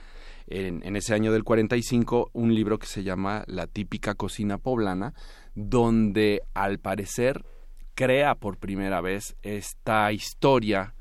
en, 0.51 0.97
ese 0.97 1.15
año 1.15 1.33
del 1.33 1.45
45 1.45 2.31
un 2.33 2.55
libro 2.55 2.79
que 2.79 2.87
se 2.87 3.03
llama 3.03 3.45
La 3.47 3.67
típica 3.67 4.15
cocina 4.15 4.59
poblana, 4.59 5.15
donde 5.55 6.43
al 6.55 6.79
parecer 6.79 7.45
crea 7.95 8.35
por 8.35 8.59
primera 8.59 9.01
vez 9.01 9.37
esta 9.43 10.13
historia 10.13 10.95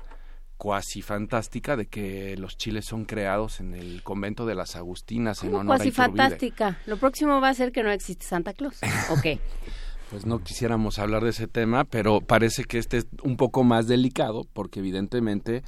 cuasi 0.56 1.02
fantástica 1.02 1.76
de 1.76 1.86
que 1.86 2.36
los 2.36 2.56
chiles 2.56 2.84
son 2.84 3.04
creados 3.04 3.60
en 3.60 3.74
el 3.74 4.02
convento 4.02 4.44
de 4.44 4.56
las 4.56 4.74
Agustinas 4.74 5.44
en 5.44 5.54
honor 5.54 5.76
cuasi 5.76 5.92
fantástica. 5.92 6.78
Lo 6.86 6.96
próximo 6.96 7.40
va 7.40 7.50
a 7.50 7.54
ser 7.54 7.70
que 7.70 7.84
no 7.84 7.92
existe 7.92 8.26
Santa 8.26 8.52
Claus. 8.52 8.80
¿Ok? 9.10 9.38
pues 10.10 10.26
no 10.26 10.42
quisiéramos 10.42 10.98
hablar 10.98 11.22
de 11.22 11.30
ese 11.30 11.46
tema, 11.46 11.84
pero 11.84 12.20
parece 12.20 12.64
que 12.64 12.78
este 12.78 12.98
es 12.98 13.06
un 13.22 13.36
poco 13.36 13.62
más 13.62 13.86
delicado 13.86 14.44
porque 14.52 14.80
evidentemente 14.80 15.62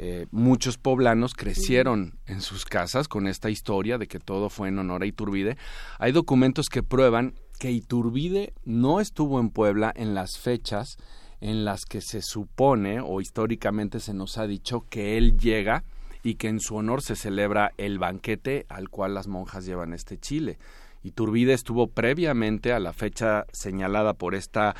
eh, 0.00 0.26
muchos 0.30 0.78
poblanos 0.78 1.34
crecieron 1.34 2.20
en 2.26 2.40
sus 2.40 2.64
casas 2.64 3.08
con 3.08 3.26
esta 3.26 3.50
historia 3.50 3.98
de 3.98 4.06
que 4.06 4.20
todo 4.20 4.48
fue 4.48 4.68
en 4.68 4.78
honor 4.78 5.02
a 5.02 5.06
Iturbide. 5.06 5.56
Hay 5.98 6.12
documentos 6.12 6.68
que 6.68 6.84
prueban 6.84 7.34
que 7.58 7.72
Iturbide 7.72 8.54
no 8.64 9.00
estuvo 9.00 9.40
en 9.40 9.50
Puebla 9.50 9.92
en 9.96 10.14
las 10.14 10.38
fechas 10.38 10.98
en 11.40 11.64
las 11.64 11.84
que 11.84 12.00
se 12.00 12.22
supone 12.22 13.00
o 13.00 13.20
históricamente 13.20 13.98
se 13.98 14.14
nos 14.14 14.38
ha 14.38 14.46
dicho 14.46 14.86
que 14.88 15.18
él 15.18 15.36
llega 15.36 15.82
y 16.22 16.36
que 16.36 16.46
en 16.46 16.60
su 16.60 16.76
honor 16.76 17.02
se 17.02 17.16
celebra 17.16 17.72
el 17.76 17.98
banquete 17.98 18.66
al 18.68 18.90
cual 18.90 19.14
las 19.14 19.26
monjas 19.26 19.66
llevan 19.66 19.94
este 19.94 20.16
chile. 20.16 20.58
Iturbide 21.02 21.54
estuvo 21.54 21.88
previamente 21.88 22.72
a 22.72 22.78
la 22.78 22.92
fecha 22.92 23.46
señalada 23.52 24.14
por 24.14 24.36
esta 24.36 24.76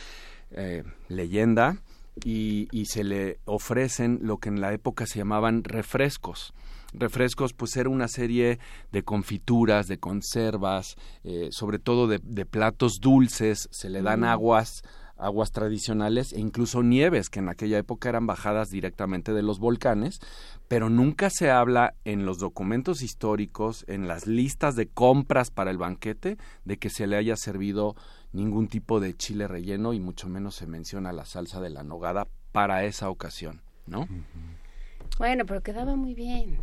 eh, 0.52 0.84
leyenda 1.08 1.78
y, 2.24 2.68
se 2.86 3.04
le 3.04 3.40
ofrecen 3.44 4.20
lo 4.22 4.38
que 4.38 4.48
en 4.48 4.60
la 4.60 4.72
época 4.72 5.06
se 5.06 5.18
llamaban 5.18 5.64
refrescos. 5.64 6.54
Refrescos 6.94 7.52
pues 7.52 7.76
era 7.76 7.90
una 7.90 8.08
serie 8.08 8.58
de 8.92 9.02
confituras, 9.02 9.88
de 9.88 9.98
conservas, 9.98 10.96
eh, 11.22 11.48
sobre 11.50 11.78
todo 11.78 12.06
de, 12.06 12.46
platos 12.46 13.00
dulces, 13.00 13.68
se 13.70 13.90
le 13.90 14.00
dan 14.00 14.20
mm. 14.20 14.24
aguas 14.24 14.82
aguas 15.18 15.50
tradicionales 15.50 16.32
e 16.32 16.40
incluso 16.40 16.82
nieves 16.82 17.28
que 17.28 17.40
en 17.40 17.48
aquella 17.48 17.78
época 17.78 18.08
eran 18.08 18.26
bajadas 18.26 18.70
directamente 18.70 19.32
de 19.32 19.42
los 19.42 19.58
volcanes, 19.58 20.20
pero 20.68 20.88
nunca 20.90 21.28
se 21.30 21.50
habla 21.50 21.94
en 22.04 22.24
los 22.24 22.38
documentos 22.38 23.02
históricos, 23.02 23.84
en 23.88 24.06
las 24.06 24.26
listas 24.26 24.76
de 24.76 24.86
compras 24.86 25.50
para 25.50 25.70
el 25.70 25.78
banquete, 25.78 26.38
de 26.64 26.76
que 26.78 26.90
se 26.90 27.06
le 27.06 27.16
haya 27.16 27.36
servido 27.36 27.96
ningún 28.32 28.68
tipo 28.68 29.00
de 29.00 29.16
chile 29.16 29.48
relleno 29.48 29.92
y 29.92 30.00
mucho 30.00 30.28
menos 30.28 30.54
se 30.54 30.66
menciona 30.66 31.12
la 31.12 31.24
salsa 31.24 31.60
de 31.60 31.70
la 31.70 31.82
nogada 31.82 32.28
para 32.52 32.84
esa 32.84 33.10
ocasión, 33.10 33.62
¿no? 33.86 34.06
Bueno, 35.18 35.44
pero 35.46 35.62
quedaba 35.62 35.96
muy 35.96 36.14
bien. 36.14 36.60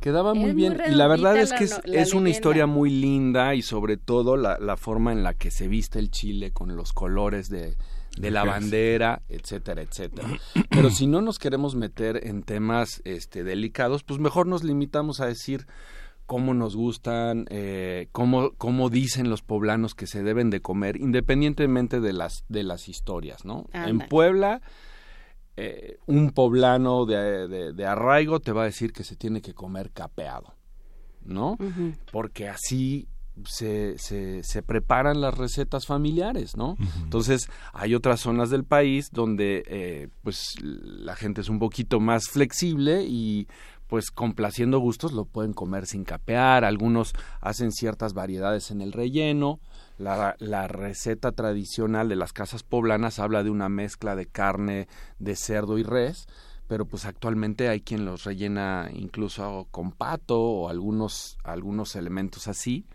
Quedaba 0.00 0.34
muy 0.34 0.52
bien 0.52 0.80
y 0.88 0.94
la 0.94 1.06
verdad 1.06 1.36
es 1.36 1.52
que 1.52 1.64
es, 1.64 2.14
una 2.14 2.30
historia 2.30 2.66
muy 2.66 2.90
linda 2.90 3.54
y 3.54 3.62
sobre 3.62 3.96
todo 3.96 4.36
la, 4.36 4.58
la, 4.58 4.76
forma 4.76 5.12
en 5.12 5.22
la 5.22 5.34
que 5.34 5.50
se 5.50 5.68
viste 5.68 5.98
el 5.98 6.10
chile 6.10 6.52
con 6.52 6.76
los 6.76 6.92
colores 6.92 7.50
de, 7.50 7.76
de 8.18 8.30
la 8.30 8.44
bandera, 8.44 9.22
etcétera, 9.28 9.82
etcétera. 9.82 10.28
Pero 10.70 10.90
si 10.90 11.06
no 11.06 11.20
nos 11.20 11.38
queremos 11.38 11.74
meter 11.74 12.26
en 12.26 12.42
temas 12.42 13.02
este, 13.04 13.44
delicados, 13.44 14.02
pues 14.02 14.18
mejor 14.18 14.46
nos 14.46 14.64
limitamos 14.64 15.20
a 15.20 15.26
decir 15.26 15.66
cómo 16.30 16.54
nos 16.54 16.76
gustan, 16.76 17.46
eh, 17.50 18.06
cómo, 18.12 18.52
cómo 18.52 18.88
dicen 18.88 19.28
los 19.28 19.42
poblanos 19.42 19.96
que 19.96 20.06
se 20.06 20.22
deben 20.22 20.48
de 20.48 20.62
comer, 20.62 20.94
independientemente 20.94 21.98
de 21.98 22.12
las, 22.12 22.44
de 22.48 22.62
las 22.62 22.88
historias, 22.88 23.44
¿no? 23.44 23.66
En 23.72 23.98
Puebla 23.98 24.62
eh, 25.56 25.98
un 26.06 26.30
poblano 26.30 27.04
de, 27.04 27.84
arraigo 27.84 28.38
te 28.38 28.52
va 28.52 28.62
a 28.62 28.66
decir 28.66 28.92
que 28.92 29.02
se 29.02 29.16
tiene 29.16 29.42
que 29.42 29.54
comer 29.54 29.90
capeado, 29.90 30.54
¿no? 31.24 31.58
Porque 32.12 32.48
así 32.48 33.08
se, 33.44 33.98
se, 33.98 34.62
preparan 34.62 35.20
las 35.20 35.36
recetas 35.36 35.84
familiares, 35.84 36.56
¿no? 36.56 36.76
Entonces, 37.02 37.48
hay 37.72 37.96
otras 37.96 38.20
zonas 38.20 38.50
del 38.50 38.62
país 38.62 39.10
donde, 39.10 39.64
eh, 39.66 40.08
pues, 40.22 40.54
la 40.62 41.16
gente 41.16 41.40
es 41.40 41.48
un 41.48 41.58
poquito 41.58 41.98
más 41.98 42.28
flexible 42.28 43.02
y 43.02 43.48
pues 43.90 44.12
complaciendo 44.12 44.78
gustos 44.78 45.12
lo 45.12 45.24
pueden 45.24 45.52
comer 45.52 45.84
sin 45.84 46.04
capear, 46.04 46.64
algunos 46.64 47.12
hacen 47.40 47.72
ciertas 47.72 48.14
variedades 48.14 48.70
en 48.70 48.82
el 48.82 48.92
relleno, 48.92 49.58
la, 49.98 50.36
receta 50.68 51.32
tradicional 51.32 52.08
de 52.08 52.14
las 52.14 52.32
casas 52.32 52.62
poblanas 52.62 53.18
habla 53.18 53.42
de 53.42 53.50
una 53.50 53.68
mezcla 53.68 54.14
de 54.14 54.26
carne 54.26 54.86
de 55.18 55.34
cerdo 55.34 55.76
y 55.76 55.82
res, 55.82 56.28
pero 56.68 56.84
pues 56.84 57.04
actualmente 57.04 57.68
hay 57.68 57.80
quien 57.80 58.04
los 58.04 58.22
rellena 58.22 58.88
incluso 58.94 59.66
con 59.72 59.90
pato 59.90 60.40
o 60.40 60.68
algunos, 60.68 61.36
algunos 61.42 61.96
elementos 61.96 62.46
así. 62.46 62.86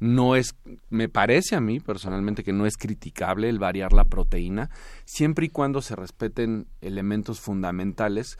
No 0.00 0.34
es, 0.34 0.56
me 0.88 1.10
parece 1.10 1.56
a 1.56 1.60
mí 1.60 1.78
personalmente 1.78 2.42
que 2.42 2.54
no 2.54 2.64
es 2.64 2.78
criticable 2.78 3.50
el 3.50 3.58
variar 3.58 3.92
la 3.92 4.04
proteína, 4.04 4.70
siempre 5.04 5.46
y 5.46 5.48
cuando 5.50 5.82
se 5.82 5.94
respeten 5.94 6.68
elementos 6.80 7.38
fundamentales 7.38 8.38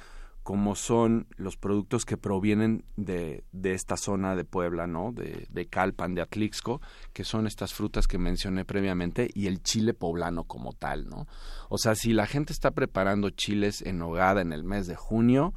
como 0.49 0.77
son 0.77 1.27
los 1.37 1.59
productos 1.59 2.07
que 2.07 2.17
provienen 2.17 2.83
de, 2.97 3.45
de 3.53 3.75
esta 3.75 3.99
zona 3.99 4.35
de 4.35 4.47
Puebla, 4.47 4.87
¿no? 4.87 5.13
De, 5.13 5.47
de, 5.51 5.67
Calpan, 5.67 6.15
de 6.15 6.23
Atlixco, 6.23 6.81
que 7.13 7.23
son 7.23 7.47
estas 7.47 7.75
frutas 7.75 8.07
que 8.07 8.17
mencioné 8.17 8.65
previamente, 8.65 9.29
y 9.35 9.47
el 9.47 9.63
chile 9.63 9.93
poblano 9.93 10.45
como 10.45 10.73
tal, 10.73 11.07
¿no? 11.07 11.27
O 11.69 11.77
sea, 11.77 11.95
si 11.95 12.15
la 12.15 12.27
gente 12.27 12.55
está 12.55 12.71
preparando 12.71 13.29
chiles 13.29 13.83
en 13.83 14.01
hogada 14.01 14.41
en 14.41 14.55
el 14.55 14.65
mes 14.65 14.87
de 14.87 14.97
junio, 14.97 15.53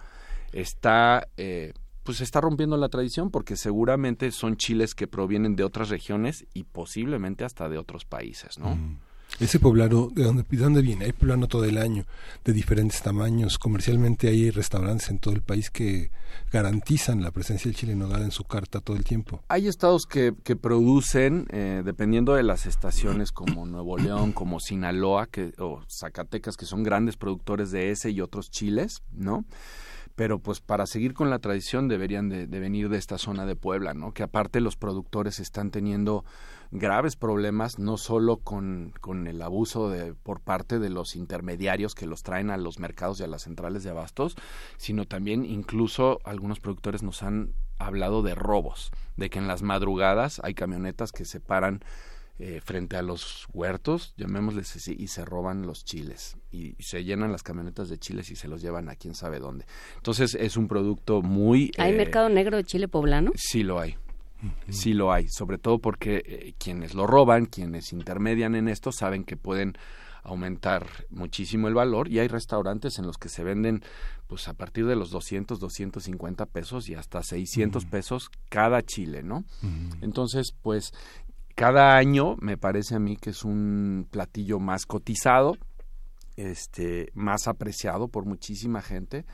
está... 0.51 1.25
Eh, 1.37 1.71
pues 2.03 2.19
está 2.19 2.41
rompiendo 2.41 2.75
la 2.75 2.89
tradición 2.89 3.31
porque 3.31 3.55
seguramente 3.55 4.29
son 4.31 4.57
chiles 4.57 4.93
que 4.93 5.07
provienen 5.07 5.55
de 5.55 5.63
otras 5.63 5.87
regiones 5.87 6.45
y 6.53 6.63
posiblemente 6.63 7.45
hasta 7.45 7.69
de 7.69 7.77
otros 7.77 8.03
países, 8.03 8.59
¿no? 8.59 8.75
Mm. 8.75 8.99
Ese 9.41 9.59
poblano, 9.59 10.09
¿de 10.13 10.23
dónde, 10.23 10.45
¿de 10.47 10.57
dónde 10.57 10.83
viene? 10.83 11.05
Hay 11.05 11.13
poblano 11.13 11.47
todo 11.47 11.65
el 11.65 11.79
año, 11.79 12.05
de 12.45 12.53
diferentes 12.53 13.01
tamaños. 13.01 13.57
Comercialmente 13.57 14.27
hay 14.27 14.51
restaurantes 14.51 15.09
en 15.09 15.17
todo 15.17 15.33
el 15.33 15.41
país 15.41 15.71
que 15.71 16.11
garantizan 16.51 17.23
la 17.23 17.31
presencia 17.31 17.67
del 17.67 17.75
chile 17.75 17.93
en 17.93 17.99
nogada 17.99 18.23
en 18.23 18.29
su 18.29 18.43
carta 18.43 18.81
todo 18.81 18.97
el 18.97 19.03
tiempo. 19.03 19.41
Hay 19.47 19.67
estados 19.67 20.05
que, 20.05 20.35
que 20.43 20.55
producen, 20.55 21.47
eh, 21.49 21.81
dependiendo 21.83 22.35
de 22.35 22.43
las 22.43 22.67
estaciones, 22.67 23.31
como 23.31 23.65
Nuevo 23.65 23.97
León, 23.97 24.31
como 24.31 24.59
Sinaloa 24.59 25.25
que, 25.25 25.53
o 25.57 25.81
Zacatecas, 25.89 26.55
que 26.55 26.67
son 26.67 26.83
grandes 26.83 27.17
productores 27.17 27.71
de 27.71 27.89
ese 27.89 28.11
y 28.11 28.21
otros 28.21 28.51
chiles, 28.51 29.01
¿no? 29.11 29.43
pero 30.13 30.39
pues 30.39 30.59
para 30.59 30.85
seguir 30.85 31.13
con 31.13 31.29
la 31.31 31.39
tradición 31.39 31.87
deberían 31.87 32.29
de, 32.29 32.45
de, 32.45 32.59
venir 32.59 32.89
de 32.89 32.97
esta 32.97 33.17
zona 33.17 33.45
de 33.45 33.55
Puebla, 33.55 33.93
¿no? 33.93 34.13
Que 34.13 34.21
aparte 34.21 34.59
los 34.59 34.75
productores 34.75 35.39
están 35.39 35.71
teniendo 35.71 36.25
graves 36.71 37.15
problemas, 37.15 37.79
no 37.79 37.97
solo 37.97 38.37
con, 38.37 38.93
con 39.01 39.27
el 39.27 39.41
abuso 39.41 39.89
de, 39.89 40.13
por 40.13 40.39
parte 40.39 40.79
de 40.79 40.89
los 40.89 41.15
intermediarios 41.15 41.95
que 41.95 42.07
los 42.07 42.23
traen 42.23 42.49
a 42.49 42.57
los 42.57 42.79
mercados 42.79 43.19
y 43.19 43.23
a 43.23 43.27
las 43.27 43.43
centrales 43.43 43.83
de 43.83 43.89
abastos, 43.89 44.35
sino 44.77 45.05
también 45.05 45.45
incluso 45.45 46.19
algunos 46.23 46.59
productores 46.59 47.03
nos 47.03 47.23
han 47.23 47.53
hablado 47.77 48.21
de 48.21 48.35
robos, 48.35 48.91
de 49.17 49.29
que 49.29 49.39
en 49.39 49.47
las 49.47 49.61
madrugadas 49.61 50.39
hay 50.43 50.53
camionetas 50.53 51.11
que 51.11 51.25
se 51.25 51.39
paran 51.39 51.81
eh, 52.39 52.59
frente 52.59 52.95
a 52.95 53.01
los 53.01 53.47
huertos, 53.53 54.15
llamémosles 54.17 54.75
así, 54.75 54.95
y 54.97 55.09
se 55.09 55.25
roban 55.25 55.67
los 55.67 55.83
chiles 55.83 56.37
y, 56.49 56.75
se 56.79 57.03
llenan 57.03 57.31
las 57.31 57.43
camionetas 57.43 57.87
de 57.87 57.99
chiles 57.99 58.31
y 58.31 58.35
se 58.35 58.47
los 58.47 58.61
llevan 58.61 58.89
a 58.89 58.95
quién 58.95 59.13
sabe 59.13 59.39
dónde. 59.39 59.65
Entonces 59.97 60.35
es 60.35 60.57
un 60.57 60.67
producto 60.67 61.21
muy... 61.21 61.71
¿Hay 61.77 61.93
eh, 61.93 61.97
mercado 61.97 62.29
negro 62.29 62.57
de 62.57 62.63
chile 62.63 62.87
poblano? 62.87 63.31
Sí 63.35 63.61
lo 63.61 63.79
hay. 63.79 63.95
Sí 64.69 64.93
lo 64.93 65.11
hay, 65.11 65.27
sobre 65.27 65.57
todo 65.57 65.79
porque 65.79 66.23
eh, 66.25 66.53
quienes 66.57 66.93
lo 66.93 67.07
roban, 67.07 67.45
quienes 67.45 67.93
intermedian 67.93 68.55
en 68.55 68.67
esto, 68.67 68.91
saben 68.91 69.23
que 69.23 69.37
pueden 69.37 69.73
aumentar 70.23 70.85
muchísimo 71.09 71.67
el 71.67 71.73
valor 71.73 72.07
y 72.07 72.19
hay 72.19 72.27
restaurantes 72.27 72.99
en 72.99 73.07
los 73.07 73.17
que 73.17 73.29
se 73.29 73.43
venden 73.43 73.83
pues 74.27 74.47
a 74.47 74.53
partir 74.53 74.85
de 74.85 74.95
los 74.95 75.09
200, 75.09 75.59
250 75.59 76.45
pesos 76.45 76.89
y 76.89 76.95
hasta 76.95 77.23
600 77.23 77.85
pesos 77.85 78.29
cada 78.49 78.81
chile, 78.81 79.23
¿no? 79.23 79.43
Entonces, 80.01 80.53
pues 80.61 80.93
cada 81.55 81.97
año 81.97 82.35
me 82.39 82.57
parece 82.57 82.95
a 82.95 82.99
mí 82.99 83.17
que 83.17 83.31
es 83.31 83.43
un 83.43 84.07
platillo 84.09 84.59
más 84.59 84.85
cotizado, 84.85 85.57
este, 86.37 87.11
más 87.13 87.47
apreciado 87.47 88.07
por 88.07 88.25
muchísima 88.25 88.81
gente 88.81 89.25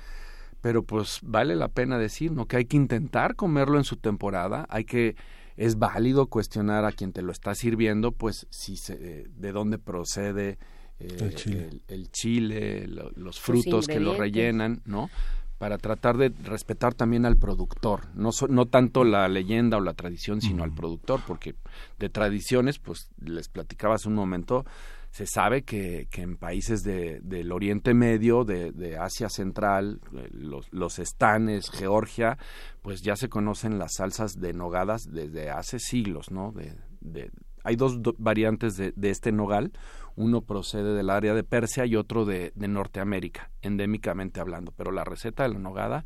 pero 0.68 0.84
pues 0.84 1.20
vale 1.22 1.56
la 1.56 1.70
pena 1.70 1.98
decir, 1.98 2.34
¿no? 2.34 2.46
Que 2.46 2.58
hay 2.58 2.66
que 2.66 2.76
intentar 2.76 3.38
comerlo 3.38 3.78
en 3.78 3.86
su 3.86 3.96
temporada, 3.96 4.68
hay 4.70 4.84
que 4.84 5.16
es 5.56 5.80
válido 5.80 6.26
cuestionar 6.26 6.84
a 6.84 6.92
quien 6.92 7.14
te 7.14 7.22
lo 7.22 7.32
está 7.32 7.56
sirviendo, 7.56 8.12
pues 8.12 8.48
si 8.50 8.76
se, 8.76 8.98
de 9.30 9.52
dónde 9.54 9.78
procede 9.78 10.58
eh, 11.00 11.70
el 11.88 12.12
chile, 12.12 12.86
los 13.16 13.40
frutos 13.40 13.88
que 13.88 14.02
lo 14.02 14.18
rellenan, 14.18 14.82
¿no? 14.84 15.10
Para 15.58 15.78
tratar 15.78 16.18
de 16.18 16.34
respetar 16.44 16.94
también 16.94 17.26
al 17.26 17.38
productor, 17.38 18.14
no, 18.14 18.32
no 18.50 18.66
tanto 18.66 19.06
la 19.06 19.26
leyenda 19.30 19.78
o 19.78 19.80
la 19.80 19.94
tradición, 19.94 20.42
sino 20.42 20.66
al 20.66 20.76
productor, 20.76 21.22
porque 21.26 21.56
de 21.98 22.10
tradiciones, 22.10 22.78
pues 22.78 23.08
les 23.22 23.48
platicaba 23.48 23.96
hace 23.96 24.10
un 24.10 24.16
momento, 24.16 24.66
se 25.12 25.26
sabe 25.26 25.64
que, 25.64 26.08
que 26.12 26.22
en 26.22 26.38
países 26.38 26.84
de, 26.84 27.20
del 27.22 27.52
Oriente 27.52 27.94
Medio, 27.94 28.44
de, 28.44 28.72
de 28.72 28.98
Asia 28.98 29.30
Central, 29.30 30.00
eh, 30.16 30.28
los, 30.32 30.72
los, 30.72 31.00
estanes, 31.00 31.70
Georgia, 31.72 32.38
pues 32.82 33.02
ya 33.02 33.16
se 33.16 33.30
conocen 33.30 33.80
las 33.80 33.96
salsas 33.96 34.40
de 34.40 34.54
nogadas 34.54 35.12
desde 35.12 35.50
hace 35.50 35.80
siglos, 35.80 36.32
¿no? 36.32 36.52
De, 36.52 36.76
de, 37.02 37.32
hay 37.64 37.76
dos 37.76 38.00
variantes 38.18 38.78
de, 38.78 38.94
de, 38.96 39.10
este 39.10 39.32
nogal, 39.32 39.72
uno 40.16 40.42
procede 40.42 40.94
del 40.94 41.10
área 41.10 41.34
de 41.34 41.44
Persia 41.44 41.86
y 41.86 41.96
otro 41.96 42.26
de, 42.26 42.52
de 42.56 42.68
Norteamérica, 42.68 43.52
endémicamente 43.62 44.40
hablando, 44.40 44.72
pero 44.72 44.92
la 44.92 45.04
receta 45.04 45.44
de 45.44 45.50
la 45.50 45.60
nogada 45.60 46.06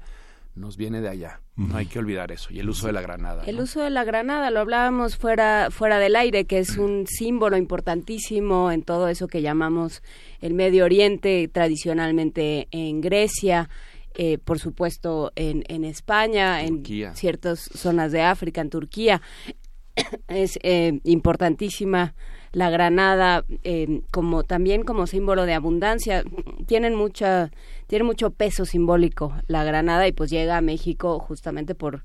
nos 0.55 0.77
viene 0.77 1.01
de 1.01 1.09
allá. 1.09 1.41
No 1.55 1.77
hay 1.77 1.85
que 1.85 1.99
olvidar 1.99 2.31
eso. 2.31 2.53
Y 2.53 2.59
el 2.59 2.69
uso 2.69 2.87
de 2.87 2.93
la 2.93 3.01
granada. 3.01 3.43
El 3.45 3.59
uso 3.59 3.81
de 3.81 3.89
la 3.89 4.03
granada, 4.03 4.51
lo 4.51 4.59
hablábamos 4.59 5.17
fuera, 5.17 5.69
fuera 5.71 5.99
del 5.99 6.15
aire, 6.15 6.45
que 6.45 6.59
es 6.59 6.77
un 6.77 7.05
símbolo 7.07 7.57
importantísimo 7.57 8.71
en 8.71 8.83
todo 8.83 9.07
eso 9.07 9.27
que 9.27 9.41
llamamos 9.41 10.01
el 10.39 10.53
Medio 10.53 10.85
Oriente, 10.85 11.47
tradicionalmente 11.47 12.67
en 12.71 13.01
Grecia. 13.01 13.69
Eh, 14.13 14.39
por 14.39 14.59
supuesto 14.59 15.31
en, 15.37 15.63
en 15.69 15.85
España, 15.85 16.65
en 16.65 16.83
ciertas 17.15 17.61
zonas 17.73 18.11
de 18.11 18.21
África, 18.21 18.59
en 18.59 18.69
Turquía. 18.69 19.21
es 20.27 20.59
eh, 20.63 20.99
importantísima 21.03 22.13
la 22.51 22.69
granada 22.69 23.45
eh, 23.63 24.01
como 24.11 24.43
también 24.43 24.83
como 24.83 25.07
símbolo 25.07 25.45
de 25.45 25.53
abundancia 25.53 26.23
tienen 26.67 26.95
mucha, 26.95 27.51
tiene 27.87 28.03
mucho 28.03 28.31
peso 28.31 28.65
simbólico 28.65 29.33
la 29.47 29.63
granada 29.63 30.07
y 30.07 30.11
pues 30.11 30.29
llega 30.29 30.57
a 30.57 30.61
México 30.61 31.19
justamente 31.19 31.75
por 31.75 32.03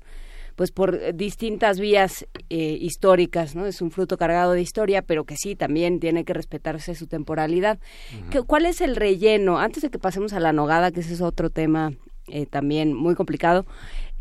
pues 0.57 0.71
por 0.71 1.13
distintas 1.13 1.79
vías 1.79 2.25
eh, 2.49 2.77
históricas, 2.81 3.55
¿no? 3.55 3.67
Es 3.67 3.79
un 3.79 3.91
fruto 3.91 4.17
cargado 4.17 4.53
de 4.53 4.61
historia, 4.61 5.03
pero 5.03 5.23
que 5.23 5.35
sí, 5.37 5.55
también 5.55 5.99
tiene 5.99 6.25
que 6.25 6.33
respetarse 6.33 6.95
su 6.95 7.05
temporalidad. 7.05 7.77
¿Cuál 8.47 8.65
es 8.65 8.81
el 8.81 8.95
relleno? 8.95 9.59
Antes 9.59 9.83
de 9.83 9.91
que 9.91 9.99
pasemos 9.99 10.33
a 10.33 10.39
la 10.39 10.53
nogada, 10.53 10.91
que 10.91 11.01
ese 11.01 11.13
es 11.13 11.21
otro 11.21 11.51
tema 11.51 11.93
eh, 12.27 12.47
también 12.47 12.95
muy 12.95 13.13
complicado, 13.13 13.67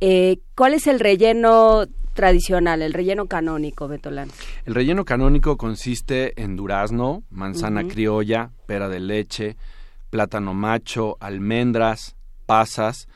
eh, 0.03 0.37
¿cuál 0.55 0.75
es 0.75 0.87
el 0.87 1.01
relleno 1.01 1.87
tradicional, 2.17 2.83
el 2.83 2.93
relleno 2.93 3.27
canónico, 3.27 3.87
Betolán? 3.87 4.31
El 4.65 4.75
relleno 4.75 5.05
canónico 5.05 5.57
consiste 5.57 6.43
en 6.43 6.57
durazno, 6.57 7.23
manzana 7.31 7.87
criolla, 7.87 8.51
pera 8.67 8.89
de 8.89 8.99
leche, 8.99 9.57
plátano 10.11 10.55
macho, 10.55 11.17
almendras, 11.21 12.17
pasas, 12.47 13.07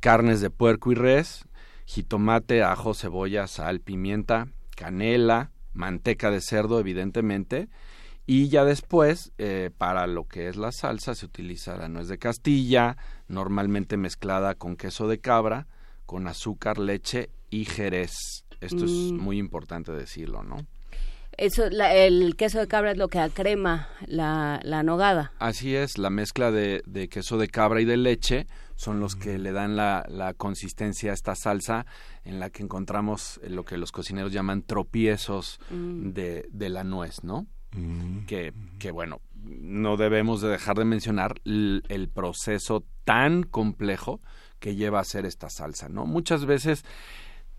carnes 0.00 0.42
de 0.42 0.50
puerco 0.50 0.92
y 0.92 0.96
res, 0.96 1.46
jitomate, 1.86 2.62
ajo, 2.62 2.92
cebolla, 2.92 3.46
sal, 3.46 3.80
pimienta, 3.80 4.48
canela, 4.76 5.52
manteca 5.72 6.30
de 6.30 6.42
cerdo, 6.42 6.78
evidentemente. 6.80 7.68
Y 8.26 8.48
ya 8.48 8.64
después, 8.64 9.32
eh, 9.38 9.70
para 9.76 10.06
lo 10.06 10.24
que 10.26 10.48
es 10.48 10.56
la 10.56 10.72
salsa, 10.72 11.14
se 11.14 11.26
utiliza 11.26 11.76
la 11.76 11.88
nuez 11.88 12.08
de 12.08 12.18
Castilla, 12.18 12.96
normalmente 13.28 13.96
mezclada 13.96 14.54
con 14.54 14.76
queso 14.76 15.08
de 15.08 15.18
cabra, 15.18 15.66
con 16.06 16.26
azúcar, 16.26 16.78
leche 16.78 17.30
y 17.52 17.64
jerez. 17.66 18.44
Esto 18.60 18.84
es 18.84 18.90
mm. 18.90 19.18
muy 19.18 19.38
importante 19.38 19.92
decirlo, 19.92 20.42
¿no? 20.42 20.66
Eso, 21.36 21.64
el 21.64 22.36
queso 22.36 22.58
de 22.58 22.66
cabra 22.66 22.92
es 22.92 22.98
lo 22.98 23.08
que 23.08 23.18
acrema 23.18 23.88
la, 24.06 24.60
la 24.64 24.82
nogada. 24.82 25.32
Así 25.38 25.74
es, 25.74 25.96
la 25.96 26.10
mezcla 26.10 26.50
de, 26.50 26.82
de 26.86 27.08
queso 27.08 27.38
de 27.38 27.48
cabra 27.48 27.80
y 27.80 27.84
de 27.84 27.96
leche 27.96 28.46
son 28.74 29.00
los 29.00 29.16
que 29.16 29.38
le 29.38 29.52
dan 29.52 29.76
la, 29.76 30.04
la, 30.08 30.34
consistencia 30.34 31.10
a 31.10 31.14
esta 31.14 31.34
salsa 31.34 31.86
en 32.24 32.38
la 32.38 32.50
que 32.50 32.62
encontramos 32.62 33.40
lo 33.48 33.64
que 33.64 33.78
los 33.78 33.92
cocineros 33.92 34.32
llaman 34.32 34.62
tropiezos 34.62 35.58
mm. 35.70 36.10
de, 36.10 36.48
de, 36.50 36.68
la 36.68 36.84
nuez, 36.84 37.24
¿no? 37.24 37.46
Mm. 37.72 38.26
Que, 38.26 38.52
que, 38.78 38.90
bueno, 38.90 39.20
no 39.34 39.96
debemos 39.96 40.42
de 40.42 40.48
dejar 40.48 40.76
de 40.76 40.84
mencionar 40.84 41.40
el, 41.44 41.82
el, 41.88 42.08
proceso 42.08 42.84
tan 43.04 43.42
complejo 43.42 44.20
que 44.58 44.76
lleva 44.76 44.98
a 44.98 45.02
hacer 45.02 45.26
esta 45.26 45.48
salsa, 45.48 45.88
¿no? 45.88 46.04
Muchas 46.06 46.44
veces, 46.44 46.84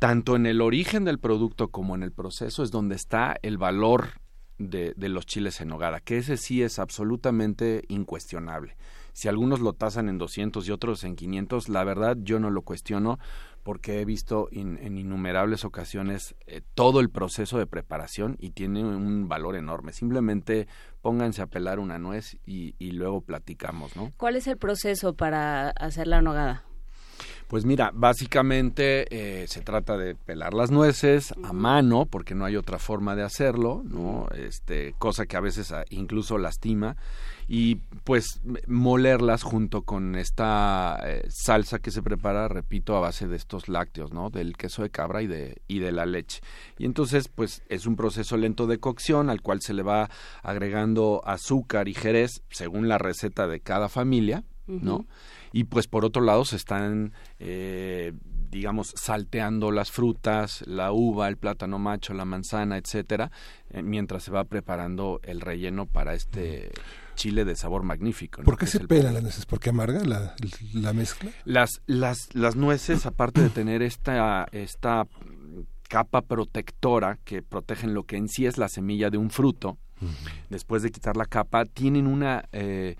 tanto 0.04 0.36
en 0.36 0.46
el 0.46 0.60
origen 0.60 1.06
del 1.06 1.18
producto 1.18 1.70
como 1.70 1.96
en 1.96 2.04
el 2.04 2.12
proceso, 2.12 2.62
es 2.62 2.72
donde 2.72 2.94
está 2.94 3.38
el 3.42 3.58
valor 3.58 4.20
de, 4.58 4.94
los 4.98 5.26
chiles 5.26 5.62
en 5.62 5.70
nogada, 5.70 6.02
que 6.02 6.18
ese 6.18 6.36
sí 6.36 6.62
es 6.62 6.78
absolutamente 6.78 7.86
incuestionable 7.88 8.76
si 9.14 9.30
algunos 9.30 9.62
lo 9.62 9.72
tasan 9.72 10.10
en 10.10 10.18
200 10.18 10.68
y 10.68 10.72
otros 10.72 11.06
en 11.06 11.16
500, 11.16 11.70
la 11.70 11.86
verdad 11.86 12.18
yo 12.20 12.40
no 12.40 12.50
lo 12.50 12.64
cuestiono 12.64 13.18
porque 13.62 14.02
he 14.02 14.06
visto 14.06 14.50
en 14.52 14.98
innumerables 14.98 15.64
ocasiones 15.64 16.36
eh, 16.48 16.62
todo 16.74 17.00
el 17.00 17.10
proceso 17.10 17.58
de 17.58 17.68
preparación 17.68 18.36
y 18.40 18.50
tiene 18.50 18.84
un 18.84 19.30
valor 19.30 19.56
enorme. 19.56 19.94
Simplemente 19.94 20.68
pónganse 21.02 21.42
a 21.42 21.48
pelar 21.48 21.80
una 21.80 21.98
nuez 21.98 22.38
y, 22.46 22.76
y 22.78 22.92
luego 22.92 23.22
platicamos, 23.22 23.96
¿no? 23.96 24.12
¿Cuál 24.18 24.36
es 24.36 24.48
el 24.48 24.58
proceso 24.58 25.14
para 25.14 25.70
hacer 25.70 26.08
la 26.08 26.22
nogada? 26.22 26.66
Pues 27.48 27.66
mira, 27.66 27.92
básicamente 27.94 29.06
eh, 29.10 29.48
se 29.48 29.62
trata 29.62 29.98
de 29.98 30.16
pelar 30.16 30.54
las 30.54 30.72
nueces 30.72 31.34
a 31.44 31.54
mano, 31.54 32.06
porque 32.06 32.36
no 32.36 32.46
hay 32.46 32.56
otra 32.56 32.80
forma 32.80 33.16
de 33.16 33.24
hacerlo, 33.24 33.84
¿no? 33.86 34.28
Este, 34.36 34.96
cosa 34.98 35.26
que 35.26 35.38
a 35.38 35.42
veces 35.42 35.72
ah, 35.72 35.86
incluso 35.90 36.38
lastima 36.38 36.96
y 37.48 37.76
pues 38.04 38.42
molerlas 38.68 39.44
junto 39.44 39.82
con 39.82 40.16
esta 40.16 41.00
eh, 41.06 41.26
salsa 41.30 41.80
que 41.80 41.92
se 41.92 42.02
prepara, 42.02 42.48
repito, 42.48 42.96
a 42.96 43.02
base 43.02 43.28
de 43.28 43.36
estos 43.36 43.68
lácteos, 43.68 44.14
¿no? 44.14 44.30
Del 44.30 44.56
queso 44.56 44.84
de 44.84 44.90
cabra 44.90 45.22
y 45.22 45.28
de 45.28 45.62
y 45.68 45.80
de 45.80 45.92
la 45.92 46.06
leche. 46.06 46.42
Y 46.78 46.86
entonces, 46.86 47.28
pues 47.28 47.64
es 47.70 47.86
un 47.86 47.96
proceso 47.96 48.38
lento 48.38 48.68
de 48.68 48.80
cocción 48.80 49.30
al 49.30 49.42
cual 49.42 49.62
se 49.62 49.74
le 49.74 49.84
va 49.84 50.10
agregando 50.42 51.22
azúcar 51.26 51.88
y 51.88 51.94
jerez 51.94 52.42
según 52.50 52.88
la 52.88 52.98
receta 52.98 53.48
de 53.48 53.60
cada 53.60 53.90
familia, 53.90 54.44
¿no? 54.68 55.06
Y 55.54 55.66
pues 55.66 55.88
por 55.88 56.04
otro 56.04 56.22
lado 56.22 56.44
se 56.44 56.58
están 56.58 57.14
eh, 57.40 58.12
digamos 58.50 58.94
salteando 58.98 59.72
las 59.72 59.92
frutas 59.92 60.64
la 60.68 60.92
uva 60.92 61.30
el 61.30 61.38
plátano 61.38 61.80
macho 61.80 62.14
la 62.14 62.26
manzana 62.26 62.78
etcétera 62.78 63.32
eh, 63.70 63.82
mientras 63.82 64.24
se 64.24 64.32
va 64.32 64.44
preparando 64.44 65.22
el 65.24 65.40
relleno 65.40 65.86
para 65.86 66.16
este 66.16 66.72
chile 67.16 67.46
de 67.46 67.56
sabor 67.56 67.84
magnífico 67.84 68.42
¿Por 68.42 68.58
qué 68.58 68.66
se 68.66 68.80
pelan 68.82 69.14
las 69.14 69.24
nueces? 69.24 69.46
¿Por 69.46 69.60
qué 69.60 69.70
amarga 69.70 70.04
la, 70.04 70.36
la 70.74 70.94
mezcla? 70.94 71.32
Las, 71.46 71.82
las, 71.86 72.34
las 72.34 72.56
nueces, 72.56 73.06
aparte 73.06 73.42
de 73.42 73.50
tener 73.50 73.84
esta, 73.84 74.48
esta 74.52 75.08
capa 75.88 76.22
protectora 76.22 77.20
que 77.24 77.44
protegen 77.44 77.94
lo 77.94 78.04
que 78.04 78.18
en 78.18 78.28
sí 78.28 78.46
es 78.48 78.58
la 78.58 78.68
semilla 78.68 79.12
de 79.12 79.18
un 79.18 79.30
fruto, 79.30 79.78
después 80.50 80.82
de 80.82 80.92
quitar 80.92 81.16
la 81.16 81.26
capa, 81.26 81.66
tienen 81.66 82.08
una 82.08 82.46
eh, 82.52 82.96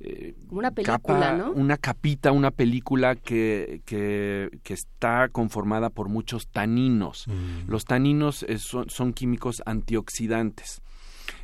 eh, 0.00 0.34
una 0.50 0.70
película, 0.70 1.36
¿no? 1.36 1.50
Una 1.52 1.76
capita, 1.76 2.30
una 2.30 2.52
película 2.52 3.16
que, 3.16 3.82
que, 3.84 4.48
que 4.62 4.74
está 4.74 5.28
conformada 5.28 5.90
por 5.90 6.08
muchos 6.08 6.48
taninos. 6.48 7.26
Mm. 7.26 7.68
Los 7.68 7.84
taninos 7.84 8.44
eh, 8.44 8.58
son, 8.58 8.88
son, 8.90 9.12
químicos 9.12 9.62
antioxidantes. 9.66 10.82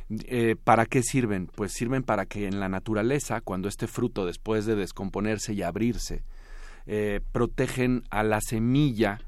Eh, 0.09 0.55
¿Para 0.63 0.85
qué 0.85 1.01
sirven? 1.01 1.47
Pues 1.47 1.73
sirven 1.73 2.03
para 2.03 2.25
que 2.25 2.47
en 2.47 2.59
la 2.59 2.69
naturaleza, 2.69 3.41
cuando 3.41 3.67
este 3.67 3.87
fruto, 3.87 4.25
después 4.25 4.65
de 4.65 4.75
descomponerse 4.75 5.53
y 5.53 5.61
abrirse, 5.61 6.23
eh, 6.85 7.19
protegen 7.31 8.03
a 8.09 8.23
la 8.23 8.39
semilla 8.41 9.19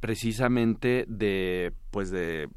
precisamente 0.00 1.04
de, 1.08 1.72
pues 1.90 2.10
de 2.10 2.48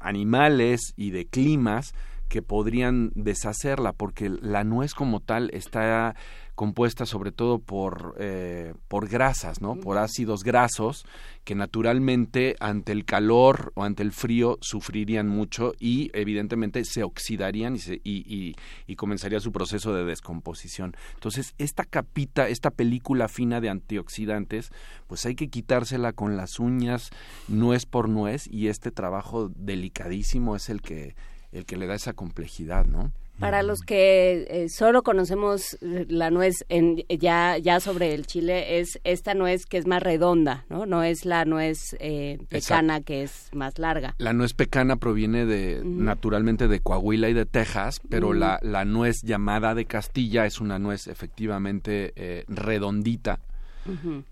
animales 0.00 0.92
y 0.96 1.10
de 1.10 1.26
climas 1.26 1.94
que 2.28 2.42
podrían 2.42 3.12
deshacerla, 3.14 3.92
porque 3.92 4.28
la 4.28 4.64
nuez 4.64 4.94
como 4.94 5.20
tal 5.20 5.50
está 5.52 6.14
compuesta 6.56 7.04
sobre 7.04 7.32
todo 7.32 7.58
por, 7.58 8.16
eh, 8.18 8.72
por 8.88 9.08
grasas, 9.08 9.60
¿no? 9.60 9.76
Por 9.76 9.98
ácidos 9.98 10.42
grasos 10.42 11.04
que 11.44 11.54
naturalmente 11.54 12.56
ante 12.60 12.92
el 12.92 13.04
calor 13.04 13.72
o 13.76 13.84
ante 13.84 14.02
el 14.02 14.10
frío 14.10 14.58
sufrirían 14.62 15.28
mucho 15.28 15.74
y 15.78 16.10
evidentemente 16.14 16.82
se 16.86 17.04
oxidarían 17.04 17.76
y, 17.76 17.78
se, 17.78 18.00
y, 18.02 18.56
y, 18.86 18.96
comenzaría 18.96 19.38
su 19.38 19.52
proceso 19.52 19.94
de 19.94 20.06
descomposición. 20.06 20.96
Entonces, 21.14 21.54
esta 21.58 21.84
capita, 21.84 22.48
esta 22.48 22.70
película 22.70 23.28
fina 23.28 23.60
de 23.60 23.68
antioxidantes, 23.68 24.72
pues 25.06 25.26
hay 25.26 25.34
que 25.34 25.48
quitársela 25.48 26.14
con 26.14 26.38
las 26.38 26.58
uñas, 26.58 27.10
nuez 27.48 27.84
por 27.84 28.08
nuez, 28.08 28.48
y 28.50 28.68
este 28.68 28.90
trabajo 28.90 29.50
delicadísimo 29.54 30.56
es 30.56 30.70
el 30.70 30.80
que 30.80 31.14
el 31.52 31.64
que 31.64 31.76
le 31.76 31.86
da 31.86 31.94
esa 31.94 32.12
complejidad, 32.12 32.86
¿no? 32.86 33.12
Para 33.38 33.62
los 33.62 33.80
que 33.80 34.46
eh, 34.48 34.68
solo 34.70 35.02
conocemos 35.02 35.76
la 35.82 36.30
nuez 36.30 36.64
en, 36.70 37.04
ya, 37.08 37.58
ya 37.58 37.80
sobre 37.80 38.14
el 38.14 38.26
chile, 38.26 38.78
es 38.78 38.98
esta 39.04 39.34
nuez 39.34 39.66
que 39.66 39.76
es 39.76 39.86
más 39.86 40.02
redonda, 40.02 40.64
¿no? 40.70 40.86
No 40.86 41.02
es 41.02 41.26
la 41.26 41.44
nuez 41.44 41.96
eh, 42.00 42.38
pecana 42.48 43.02
que 43.02 43.24
es 43.24 43.50
más 43.52 43.78
larga. 43.78 44.14
La 44.18 44.32
nuez 44.32 44.54
pecana 44.54 44.96
proviene 44.96 45.44
de, 45.44 45.82
naturalmente 45.84 46.66
de 46.66 46.80
Coahuila 46.80 47.28
y 47.28 47.34
de 47.34 47.44
Texas, 47.44 48.00
pero 48.08 48.32
la, 48.32 48.58
la, 48.62 48.86
nuez 48.86 49.20
llamada 49.22 49.74
de 49.74 49.84
Castilla 49.84 50.46
es 50.46 50.60
una 50.60 50.78
nuez 50.78 51.06
efectivamente 51.06 52.12
eh, 52.16 52.44
redondita, 52.48 53.40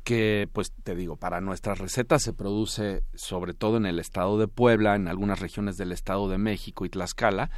que 0.02 0.48
pues 0.52 0.72
te 0.82 0.94
digo, 0.94 1.16
para 1.16 1.40
nuestras 1.40 1.78
recetas 1.78 2.22
se 2.22 2.32
produce 2.32 3.02
sobre 3.14 3.54
todo 3.54 3.76
en 3.76 3.86
el 3.86 3.98
estado 3.98 4.38
de 4.38 4.48
Puebla, 4.48 4.96
en 4.96 5.08
algunas 5.08 5.40
regiones 5.40 5.76
del 5.76 5.92
estado 5.92 6.28
de 6.28 6.38
México 6.38 6.84
y 6.84 6.88
Tlaxcala, 6.90 7.50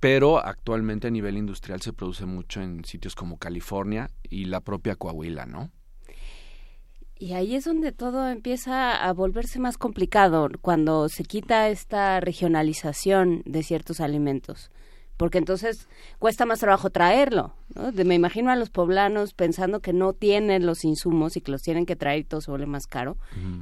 pero 0.00 0.44
actualmente 0.44 1.06
a 1.06 1.10
nivel 1.10 1.36
industrial 1.36 1.80
se 1.80 1.92
produce 1.92 2.26
mucho 2.26 2.60
en 2.60 2.84
sitios 2.84 3.14
como 3.14 3.38
California 3.38 4.10
y 4.22 4.46
la 4.46 4.60
propia 4.60 4.96
Coahuila, 4.96 5.46
¿no? 5.46 5.70
Y 7.16 7.34
ahí 7.34 7.54
es 7.54 7.64
donde 7.64 7.92
todo 7.92 8.28
empieza 8.28 8.96
a 8.96 9.12
volverse 9.12 9.60
más 9.60 9.78
complicado, 9.78 10.48
cuando 10.60 11.08
se 11.08 11.22
quita 11.22 11.68
esta 11.68 12.18
regionalización 12.18 13.42
de 13.44 13.62
ciertos 13.62 14.00
alimentos 14.00 14.72
porque 15.16 15.38
entonces 15.38 15.88
cuesta 16.18 16.46
más 16.46 16.60
trabajo 16.60 16.90
traerlo. 16.90 17.54
¿no? 17.74 17.92
me 18.04 18.14
imagino 18.14 18.50
a 18.50 18.56
los 18.56 18.70
poblanos 18.70 19.34
pensando 19.34 19.80
que 19.80 19.92
no 19.92 20.12
tienen 20.12 20.66
los 20.66 20.84
insumos 20.84 21.36
y 21.36 21.40
que 21.40 21.52
los 21.52 21.62
tienen 21.62 21.86
que 21.86 21.96
traer 21.96 22.20
y 22.20 22.24
todo 22.24 22.40
se 22.40 22.50
vuelve 22.50 22.66
más 22.66 22.86
caro. 22.86 23.16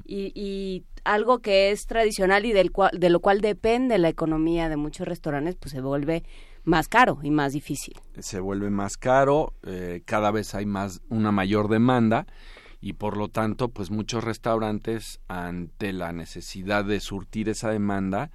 y, 0.04 0.84
algo 1.02 1.38
que 1.38 1.70
es 1.70 1.86
tradicional 1.86 2.44
y 2.44 2.52
del 2.52 2.72
cual, 2.72 2.90
de 2.92 3.08
lo 3.08 3.20
cual 3.20 3.40
depende 3.40 3.96
la 3.96 4.10
economía 4.10 4.68
de 4.68 4.76
muchos 4.76 5.08
restaurantes, 5.08 5.56
pues 5.56 5.72
se 5.72 5.80
vuelve 5.80 6.24
más 6.64 6.88
caro 6.88 7.18
y 7.22 7.30
más 7.30 7.54
difícil. 7.54 7.94
Se 8.18 8.38
vuelve 8.38 8.68
más 8.68 8.98
caro, 8.98 9.54
eh, 9.62 10.02
cada 10.04 10.30
vez 10.30 10.54
hay 10.54 10.66
más 10.66 11.00
una 11.08 11.32
mayor 11.32 11.68
demanda 11.68 12.26
y 12.80 12.94
por 12.94 13.16
lo 13.16 13.28
tanto, 13.28 13.68
pues 13.68 13.90
muchos 13.90 14.24
restaurantes 14.24 15.20
ante 15.28 15.92
la 15.92 16.12
necesidad 16.12 16.84
de 16.84 17.00
surtir 17.00 17.48
esa 17.48 17.70
demanda 17.70 18.30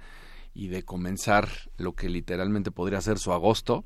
y 0.56 0.68
de 0.68 0.82
comenzar 0.82 1.48
lo 1.76 1.92
que 1.92 2.08
literalmente 2.08 2.70
podría 2.70 3.00
ser 3.02 3.18
su 3.18 3.32
agosto, 3.32 3.84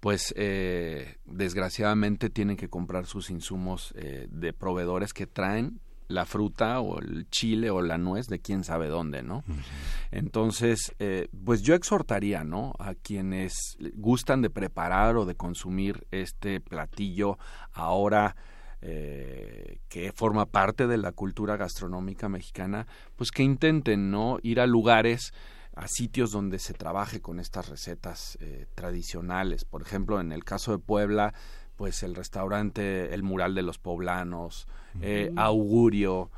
pues 0.00 0.34
eh, 0.36 1.16
desgraciadamente 1.24 2.28
tienen 2.28 2.56
que 2.56 2.68
comprar 2.68 3.06
sus 3.06 3.30
insumos 3.30 3.92
eh, 3.96 4.28
de 4.30 4.52
proveedores 4.52 5.14
que 5.14 5.26
traen 5.26 5.80
la 6.08 6.26
fruta 6.26 6.80
o 6.80 6.98
el 6.98 7.28
chile 7.30 7.70
o 7.70 7.80
la 7.80 7.96
nuez 7.96 8.26
de 8.26 8.40
quién 8.40 8.64
sabe 8.64 8.88
dónde, 8.88 9.22
¿no? 9.22 9.44
Entonces, 10.10 10.92
eh, 10.98 11.28
pues 11.44 11.62
yo 11.62 11.74
exhortaría, 11.74 12.42
¿no? 12.42 12.74
A 12.80 12.94
quienes 12.94 13.78
gustan 13.94 14.42
de 14.42 14.50
preparar 14.50 15.16
o 15.16 15.24
de 15.24 15.36
consumir 15.36 16.06
este 16.10 16.60
platillo 16.60 17.38
ahora 17.72 18.34
eh, 18.82 19.78
que 19.88 20.10
forma 20.12 20.46
parte 20.46 20.86
de 20.86 20.96
la 20.96 21.12
cultura 21.12 21.56
gastronómica 21.56 22.28
mexicana, 22.28 22.86
pues 23.14 23.30
que 23.30 23.42
intenten, 23.42 24.10
¿no? 24.10 24.38
Ir 24.42 24.58
a 24.58 24.66
lugares 24.66 25.32
a 25.74 25.86
sitios 25.88 26.32
donde 26.32 26.58
se 26.58 26.74
trabaje 26.74 27.20
con 27.20 27.40
estas 27.40 27.68
recetas 27.68 28.36
eh, 28.40 28.66
tradicionales. 28.74 29.64
Por 29.64 29.82
ejemplo, 29.82 30.20
en 30.20 30.32
el 30.32 30.44
caso 30.44 30.72
de 30.72 30.78
Puebla, 30.78 31.34
pues 31.76 32.02
el 32.02 32.14
restaurante 32.14 33.14
El 33.14 33.22
Mural 33.22 33.54
de 33.54 33.62
los 33.62 33.78
Poblanos, 33.78 34.66
eh, 35.00 35.32
Augurio, 35.36 36.30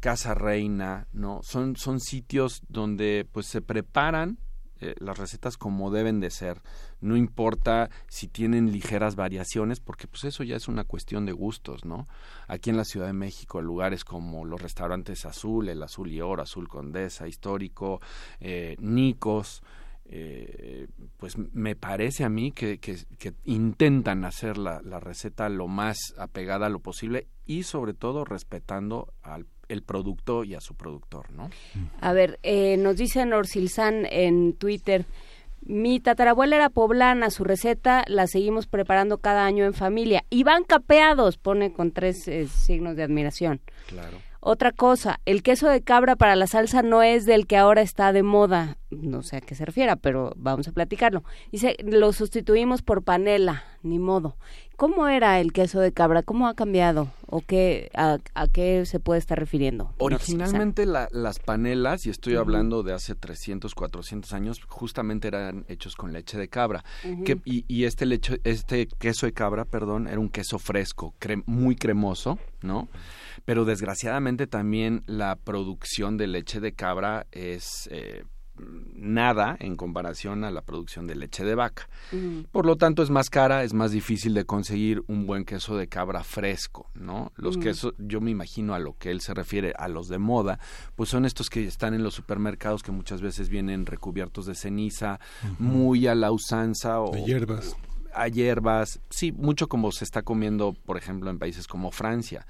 Casa 0.00 0.34
Reina, 0.34 1.06
¿no? 1.12 1.40
Son, 1.42 1.76
son 1.76 2.00
sitios 2.00 2.62
donde 2.68 3.26
pues 3.30 3.46
se 3.46 3.62
preparan 3.62 4.38
eh, 4.80 4.94
las 4.98 5.18
recetas 5.18 5.56
como 5.56 5.90
deben 5.90 6.20
de 6.20 6.30
ser. 6.30 6.62
No 7.00 7.16
importa 7.16 7.90
si 8.08 8.28
tienen 8.28 8.72
ligeras 8.72 9.16
variaciones, 9.16 9.80
porque 9.80 10.06
pues 10.06 10.24
eso 10.24 10.42
ya 10.42 10.56
es 10.56 10.68
una 10.68 10.84
cuestión 10.84 11.26
de 11.26 11.32
gustos, 11.32 11.84
¿no? 11.84 12.08
Aquí 12.48 12.70
en 12.70 12.76
la 12.76 12.84
Ciudad 12.84 13.06
de 13.06 13.12
México, 13.12 13.60
lugares 13.60 14.04
como 14.04 14.44
los 14.44 14.60
restaurantes 14.60 15.24
Azul, 15.26 15.68
el 15.68 15.82
Azul 15.82 16.10
y 16.10 16.20
Oro, 16.20 16.42
Azul 16.42 16.68
Condesa, 16.68 17.28
Histórico, 17.28 18.00
eh, 18.40 18.76
Nicos, 18.80 19.62
eh, 20.12 20.88
pues 21.18 21.38
me 21.38 21.76
parece 21.76 22.24
a 22.24 22.28
mí 22.28 22.50
que, 22.50 22.78
que, 22.78 22.96
intentan 23.44 24.24
hacer 24.24 24.58
la, 24.58 24.80
la, 24.82 24.98
receta 24.98 25.48
lo 25.48 25.68
más 25.68 26.14
apegada 26.18 26.66
a 26.66 26.68
lo 26.68 26.80
posible 26.80 27.28
y 27.46 27.62
sobre 27.62 27.94
todo 27.94 28.24
respetando 28.24 29.12
al 29.22 29.46
el 29.70 29.82
producto 29.82 30.44
y 30.44 30.54
a 30.54 30.60
su 30.60 30.74
productor, 30.74 31.30
¿no? 31.32 31.50
A 32.00 32.12
ver, 32.12 32.38
eh, 32.42 32.76
nos 32.76 32.96
dice 32.96 33.24
Norsilsan 33.24 34.06
en 34.10 34.52
Twitter, 34.54 35.06
mi 35.62 36.00
tatarabuela 36.00 36.56
era 36.56 36.70
poblana, 36.70 37.30
su 37.30 37.44
receta 37.44 38.04
la 38.06 38.26
seguimos 38.26 38.66
preparando 38.66 39.18
cada 39.18 39.44
año 39.44 39.64
en 39.64 39.74
familia. 39.74 40.24
Y 40.30 40.42
van 40.42 40.64
capeados, 40.64 41.36
pone 41.36 41.72
con 41.72 41.92
tres 41.92 42.26
eh, 42.28 42.46
signos 42.46 42.96
de 42.96 43.02
admiración. 43.02 43.60
Claro. 43.86 44.18
Otra 44.42 44.72
cosa, 44.72 45.20
el 45.26 45.42
queso 45.42 45.68
de 45.68 45.82
cabra 45.82 46.16
para 46.16 46.34
la 46.34 46.46
salsa 46.46 46.82
no 46.82 47.02
es 47.02 47.26
del 47.26 47.46
que 47.46 47.58
ahora 47.58 47.82
está 47.82 48.12
de 48.12 48.22
moda. 48.22 48.78
No 48.90 49.22
sé 49.22 49.36
a 49.36 49.40
qué 49.42 49.54
se 49.54 49.66
refiera, 49.66 49.96
pero 49.96 50.32
vamos 50.36 50.66
a 50.66 50.72
platicarlo. 50.72 51.22
Dice, 51.52 51.76
lo 51.84 52.12
sustituimos 52.14 52.80
por 52.80 53.02
panela, 53.02 53.64
ni 53.82 53.98
modo. 53.98 54.36
¿Cómo 54.76 55.08
era 55.08 55.40
el 55.40 55.52
queso 55.52 55.78
de 55.78 55.92
cabra? 55.92 56.22
¿Cómo 56.22 56.48
ha 56.48 56.54
cambiado? 56.54 57.12
¿O 57.26 57.42
qué, 57.42 57.90
a, 57.94 58.18
qué 58.50 58.86
se 58.86 58.98
puede 58.98 59.18
estar 59.18 59.38
refiriendo? 59.38 59.92
Originalmente 59.98 60.86
las 60.86 61.38
panelas, 61.38 62.06
y 62.06 62.10
estoy 62.10 62.36
hablando 62.36 62.82
de 62.82 62.94
hace 62.94 63.14
300, 63.14 63.74
400 63.74 64.32
años, 64.32 64.62
justamente 64.66 65.28
eran 65.28 65.66
hechos 65.68 65.96
con 65.96 66.14
leche 66.14 66.38
de 66.38 66.48
cabra. 66.48 66.82
que, 67.26 67.38
y, 67.44 67.84
este, 67.84 68.06
lecho, 68.06 68.36
este 68.44 68.86
queso 68.86 69.26
de 69.26 69.34
cabra, 69.34 69.66
perdón, 69.66 70.08
era 70.08 70.18
un 70.18 70.30
queso 70.30 70.58
fresco, 70.58 71.14
muy 71.44 71.76
cremoso, 71.76 72.38
¿no? 72.62 72.88
Pero 73.50 73.64
desgraciadamente 73.64 74.46
también 74.46 75.02
la 75.06 75.34
producción 75.34 76.16
de 76.16 76.28
leche 76.28 76.60
de 76.60 76.72
cabra 76.72 77.26
es 77.32 77.88
eh, 77.90 78.22
nada 78.94 79.56
en 79.58 79.74
comparación 79.74 80.44
a 80.44 80.52
la 80.52 80.62
producción 80.62 81.08
de 81.08 81.16
leche 81.16 81.42
de 81.42 81.56
vaca. 81.56 81.88
Por 82.52 82.64
lo 82.64 82.76
tanto, 82.76 83.02
es 83.02 83.10
más 83.10 83.28
cara, 83.28 83.64
es 83.64 83.74
más 83.74 83.90
difícil 83.90 84.34
de 84.34 84.44
conseguir 84.44 85.02
un 85.08 85.26
buen 85.26 85.44
queso 85.44 85.76
de 85.76 85.88
cabra 85.88 86.22
fresco, 86.22 86.88
¿no? 86.94 87.32
Los 87.34 87.58
quesos, 87.58 87.92
yo 87.98 88.20
me 88.20 88.30
imagino 88.30 88.72
a 88.72 88.78
lo 88.78 88.96
que 88.96 89.10
él 89.10 89.20
se 89.20 89.34
refiere, 89.34 89.72
a 89.76 89.88
los 89.88 90.06
de 90.06 90.18
moda, 90.18 90.60
pues 90.94 91.08
son 91.08 91.24
estos 91.24 91.50
que 91.50 91.66
están 91.66 91.92
en 91.92 92.04
los 92.04 92.14
supermercados 92.14 92.84
que 92.84 92.92
muchas 92.92 93.20
veces 93.20 93.48
vienen 93.48 93.84
recubiertos 93.84 94.46
de 94.46 94.54
ceniza, 94.54 95.18
muy 95.58 96.06
a 96.06 96.14
la 96.14 96.30
usanza 96.30 97.00
o... 97.00 97.10
De 97.10 97.24
hierbas 97.24 97.76
a 98.14 98.28
hierbas, 98.28 99.00
sí, 99.10 99.32
mucho 99.32 99.68
como 99.68 99.92
se 99.92 100.04
está 100.04 100.22
comiendo, 100.22 100.74
por 100.84 100.96
ejemplo, 100.96 101.30
en 101.30 101.38
países 101.38 101.66
como 101.66 101.90
Francia 101.90 102.46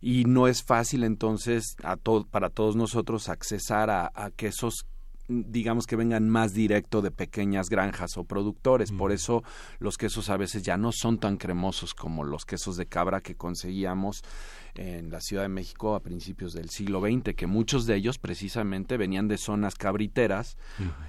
y 0.00 0.24
no 0.24 0.48
es 0.48 0.62
fácil 0.62 1.04
entonces 1.04 1.76
a 1.82 1.96
para 2.30 2.50
todos 2.50 2.76
nosotros 2.76 3.28
accesar 3.28 3.90
a, 3.90 4.10
a 4.14 4.30
quesos 4.30 4.86
digamos 5.28 5.86
que 5.86 5.96
vengan 5.96 6.28
más 6.28 6.54
directo 6.54 7.02
de 7.02 7.10
pequeñas 7.10 7.68
granjas 7.68 8.16
o 8.16 8.24
productores. 8.24 8.92
Por 8.92 9.12
eso 9.12 9.42
los 9.78 9.98
quesos 9.98 10.30
a 10.30 10.38
veces 10.38 10.62
ya 10.62 10.76
no 10.76 10.90
son 10.90 11.18
tan 11.18 11.36
cremosos 11.36 11.94
como 11.94 12.24
los 12.24 12.44
quesos 12.46 12.76
de 12.76 12.86
cabra 12.86 13.20
que 13.20 13.34
conseguíamos 13.34 14.22
en 14.78 15.10
la 15.10 15.20
Ciudad 15.20 15.42
de 15.42 15.48
México 15.48 15.94
a 15.94 16.00
principios 16.00 16.52
del 16.52 16.70
siglo 16.70 17.00
XX, 17.00 17.34
que 17.34 17.46
muchos 17.46 17.86
de 17.86 17.96
ellos 17.96 18.18
precisamente 18.18 18.96
venían 18.96 19.26
de 19.26 19.36
zonas 19.36 19.74
cabriteras, 19.74 20.56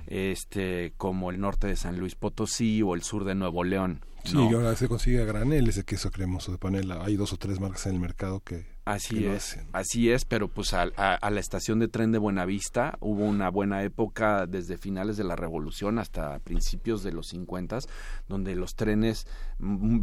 este, 0.07 0.93
como 0.97 1.29
el 1.29 1.39
norte 1.39 1.67
de 1.67 1.75
San 1.75 1.99
Luis 1.99 2.15
Potosí 2.15 2.81
o 2.81 2.95
el 2.95 3.03
sur 3.03 3.25
de 3.25 3.35
Nuevo 3.35 3.63
León. 3.63 4.01
Sí, 4.23 4.37
y 4.37 4.53
ahora 4.53 4.75
se 4.75 4.87
consigue 4.87 5.21
a 5.21 5.25
granel 5.25 5.69
ese 5.69 5.85
queso 5.85 6.11
cremoso 6.11 6.51
de 6.51 6.57
panela. 6.57 7.03
Hay 7.05 7.15
dos 7.15 7.31
o 7.31 7.37
tres 7.37 7.59
marcas 7.59 7.85
en 7.85 7.93
el 7.93 7.99
mercado 7.99 8.41
que 8.41 8.65
Así 8.85 9.25
es, 9.25 9.59
así 9.71 10.09
es, 10.09 10.25
pero 10.25 10.47
pues 10.47 10.73
a, 10.73 10.87
la 10.87 11.39
estación 11.39 11.77
de 11.79 11.87
tren 11.87 12.11
de 12.11 12.17
Buenavista 12.17 12.97
hubo 13.01 13.23
una 13.23 13.49
buena 13.49 13.83
época 13.83 14.47
desde 14.47 14.77
finales 14.77 15.15
de 15.15 15.23
la 15.23 15.35
Revolución 15.35 15.99
hasta 15.99 16.39
principios 16.39 17.03
de 17.03 17.11
los 17.11 17.27
50, 17.27 17.79
donde 18.27 18.55
los 18.55 18.75
trenes 18.75 19.27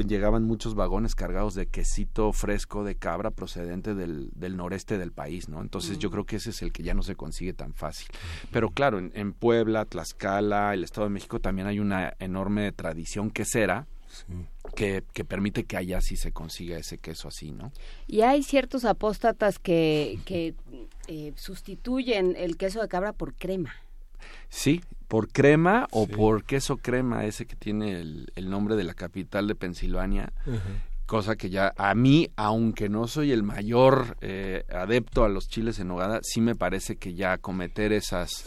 llegaban 0.06 0.44
muchos 0.44 0.74
vagones 0.76 1.16
cargados 1.16 1.54
de 1.54 1.66
quesito 1.66 2.32
fresco 2.32 2.84
de 2.84 2.94
cabra 2.94 3.30
procedente 3.30 3.94
del, 3.94 4.30
noreste 4.56 4.98
del 4.98 5.10
país, 5.10 5.48
¿no? 5.48 5.60
Entonces 5.62 5.98
yo 5.98 6.08
mm. 6.08 6.12
creo 6.12 6.24
que 6.24 6.36
ese 6.36 6.50
es 6.50 6.62
el 6.62 6.72
que 6.72 6.84
ya 6.84 6.94
no 6.94 7.02
se 7.02 7.16
consigue 7.16 7.54
tan 7.54 7.74
fácil. 7.74 8.06
Pero 8.52 8.70
claro, 8.70 8.98
en, 8.98 9.10
en 9.14 9.32
Puebla, 9.32 9.84
Tlaxcala, 9.84 10.74
el 10.74 10.84
Estado 10.84 11.08
de 11.08 11.14
México 11.14 11.40
también 11.40 11.66
hay 11.66 11.80
una 11.80 12.14
enorme 12.20 12.70
tradición 12.70 13.30
quesera 13.30 13.86
que, 14.74 15.04
que, 15.12 15.24
permite 15.24 15.64
que 15.64 15.76
allá 15.76 16.00
sí 16.00 16.16
se 16.16 16.32
consiga 16.32 16.78
ese 16.78 16.98
queso 16.98 17.28
así, 17.28 17.52
¿no? 17.52 17.72
Y 18.06 18.22
hay 18.22 18.42
ciertos 18.42 18.84
apóstatas 18.84 19.58
que, 19.58 20.18
que 20.24 20.54
eh, 21.08 21.32
sustituyen 21.36 22.34
el 22.36 22.56
queso 22.56 22.80
de 22.80 22.88
cabra 22.88 23.12
por 23.12 23.34
crema. 23.34 23.74
Sí, 24.48 24.82
por 25.08 25.28
crema 25.28 25.86
o 25.90 26.06
por 26.06 26.44
queso 26.44 26.78
crema, 26.78 27.24
ese 27.24 27.46
que 27.46 27.56
tiene 27.56 28.00
el, 28.00 28.32
el, 28.34 28.50
nombre 28.50 28.76
de 28.76 28.84
la 28.84 28.94
capital 28.94 29.46
de 29.46 29.54
Pensilvania. 29.54 30.32
Cosa 31.06 31.36
que 31.36 31.50
ya 31.50 31.72
a 31.76 31.94
mí, 31.94 32.30
aunque 32.34 32.88
no 32.88 33.06
soy 33.06 33.30
el 33.30 33.44
mayor 33.44 34.16
eh, 34.20 34.64
adepto 34.68 35.24
a 35.24 35.28
los 35.28 35.48
chiles 35.48 35.78
en 35.78 35.88
nogada, 35.88 36.18
sí 36.22 36.40
me 36.40 36.56
parece 36.56 36.96
que 36.96 37.14
ya 37.14 37.38
cometer 37.38 37.92
esas, 37.92 38.44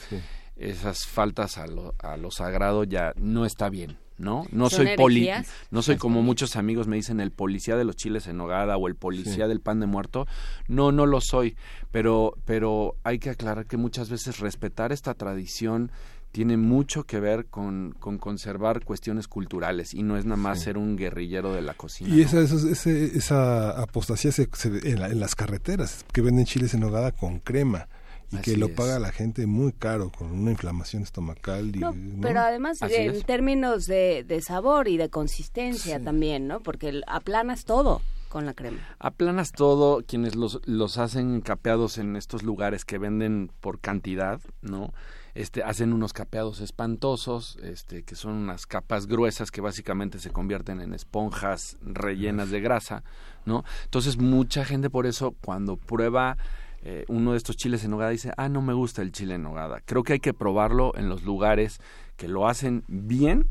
esas 0.58 1.06
faltas 1.06 1.58
a 1.58 1.68
lo, 1.68 1.96
a 2.00 2.18
lo 2.18 2.32
sagrado 2.32 2.84
ya 2.84 3.14
no 3.16 3.46
está 3.46 3.70
bien. 3.70 3.98
¿No? 4.20 4.46
No 4.52 4.70
soy 4.70 4.90
poli 4.96 5.30
no 5.72 5.82
soy 5.82 5.98
como 5.98 6.22
muchos 6.22 6.56
amigos 6.56 6.88
me 6.88 6.98
dicen 6.98 7.20
el 7.20 7.32
policía 7.32 7.76
de 7.78 7.86
los 7.86 7.96
chiles 7.96 8.28
en 8.28 8.38
nogada 8.38 8.78
o 8.78 8.88
el 8.88 8.96
policía 8.96 9.48
del 9.48 9.62
pan 9.62 9.80
de 9.80 9.88
muerto. 9.88 10.28
No, 10.68 10.92
no 10.92 11.06
lo 11.06 11.22
soy, 11.22 11.56
pero 11.92 12.36
pero 12.46 12.96
hay 13.04 13.18
que 13.18 13.32
aclarar 13.32 13.66
que 13.66 13.78
muchas 13.78 14.10
veces 14.10 14.40
respetar 14.40 14.92
esta 14.92 15.14
tradición 15.14 15.92
tiene 16.32 16.58
mucho 16.58 17.06
que 17.06 17.20
ver 17.20 17.48
con, 17.48 17.96
con 18.00 18.20
conservar 18.20 18.84
cuestiones 18.84 19.28
culturales 19.28 19.96
y 19.96 20.04
no 20.04 20.16
es 20.16 20.26
nada 20.26 20.38
más 20.38 20.62
ser 20.62 20.78
un 20.78 20.96
guerrillero 20.96 21.54
de 21.54 21.62
la 21.62 21.74
cocina. 21.74 22.14
Y 22.14 22.22
esa, 22.22 22.42
esa, 22.42 22.90
esa, 22.92 23.82
apostasía 23.82 24.32
se, 24.32 24.48
en, 24.84 25.02
en, 25.02 25.20
las 25.20 25.34
carreteras, 25.34 26.06
que 26.14 26.22
venden 26.22 26.46
chiles 26.46 26.76
en 26.76 26.82
nogada 26.82 27.12
con 27.12 27.40
crema 27.40 27.88
y 28.32 28.38
que 28.38 28.58
lo 28.58 28.70
paga 28.70 29.00
la 29.00 29.12
gente 29.12 29.48
muy 29.48 29.72
caro 29.72 30.12
con 30.12 30.32
una 30.32 30.52
inflamación 30.52 31.04
estomacal. 31.04 31.76
Y, 31.76 31.82
Pero 32.22 32.40
además 32.40 32.80
en 32.82 33.22
términos 33.24 33.86
de, 33.86 34.24
de, 34.28 34.42
sabor 34.42 34.88
y 34.88 34.98
de 34.98 35.10
consistencia 35.10 36.00
también, 36.00 36.48
¿no? 36.48 36.60
Porque 36.60 37.02
aplanas 37.08 37.66
todo 37.66 38.02
con 38.30 38.46
la 38.46 38.54
crema. 38.54 38.78
Aplanas 39.00 39.52
todo, 39.52 40.04
quienes 40.06 40.36
los, 40.36 40.62
los 40.66 40.98
hacen 40.98 41.42
capeados 41.42 41.98
en 41.98 42.16
estos 42.16 42.44
lugares 42.44 42.86
que 42.86 42.98
venden 42.98 43.52
por 43.60 43.80
cantidad, 43.80 44.40
¿no? 44.62 44.94
Este, 45.36 45.64
hacen 45.64 45.94
unos 45.94 46.14
capeados 46.14 46.60
espantosos, 46.60 47.58
este, 47.62 48.04
que 48.04 48.16
son 48.16 48.34
unas 48.34 48.66
capas 48.66 49.08
gruesas 49.08 49.52
que 49.52 49.62
básicamente 49.62 50.20
se 50.20 50.32
convierten 50.32 50.82
en 50.82 50.94
esponjas 50.94 51.78
rellenas 51.82 52.50
de 52.52 52.62
grasa, 52.62 53.04
¿no? 53.46 53.64
Entonces 53.86 54.18
mucha 54.18 54.66
gente 54.66 54.90
por 54.90 55.06
eso 55.06 55.36
cuando 55.42 55.78
prueba 55.78 56.38
eh, 56.82 57.06
uno 57.08 57.32
de 57.32 57.38
estos 57.38 57.58
chiles 57.58 57.84
en 57.84 57.92
nogada 57.92 58.12
dice, 58.12 58.32
ah, 58.38 58.50
no 58.50 58.62
me 58.62 58.74
gusta 58.74 59.02
el 59.02 59.12
chile 59.12 59.36
en 59.36 59.44
nogada. 59.44 59.82
Creo 59.86 60.04
que 60.04 60.14
hay 60.14 60.20
que 60.20 60.34
probarlo 60.34 60.94
en 60.96 61.10
los 61.10 61.24
lugares 61.24 61.80
que 62.16 62.28
lo 62.28 62.48
hacen 62.48 62.84
bien, 62.88 63.48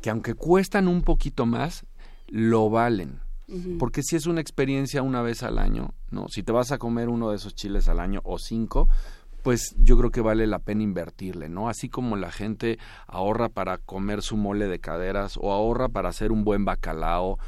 que 0.00 0.10
aunque 0.10 0.34
cuestan 0.34 0.88
un 0.88 1.02
poquito 1.02 1.46
más, 1.46 1.84
lo 2.28 2.70
valen. 2.70 3.20
Porque 3.78 4.02
si 4.02 4.16
es 4.16 4.26
una 4.26 4.40
experiencia 4.40 5.02
una 5.02 5.22
vez 5.22 5.44
al 5.44 5.58
año, 5.58 5.94
¿no? 6.10 6.26
Si 6.28 6.42
te 6.42 6.50
vas 6.50 6.72
a 6.72 6.78
comer 6.78 7.08
uno 7.08 7.30
de 7.30 7.36
esos 7.36 7.54
chiles 7.54 7.88
al 7.88 8.00
año 8.00 8.20
o 8.24 8.40
cinco, 8.40 8.88
pues 9.44 9.76
yo 9.78 9.96
creo 9.96 10.10
que 10.10 10.20
vale 10.20 10.48
la 10.48 10.58
pena 10.58 10.82
invertirle, 10.82 11.48
¿no? 11.48 11.68
Así 11.68 11.88
como 11.88 12.16
la 12.16 12.32
gente 12.32 12.80
ahorra 13.06 13.48
para 13.48 13.78
comer 13.78 14.22
su 14.22 14.36
mole 14.36 14.66
de 14.66 14.80
caderas 14.80 15.36
o 15.40 15.52
ahorra 15.52 15.88
para 15.88 16.08
hacer 16.08 16.32
un 16.32 16.42
buen 16.42 16.64
bacalao 16.64 17.38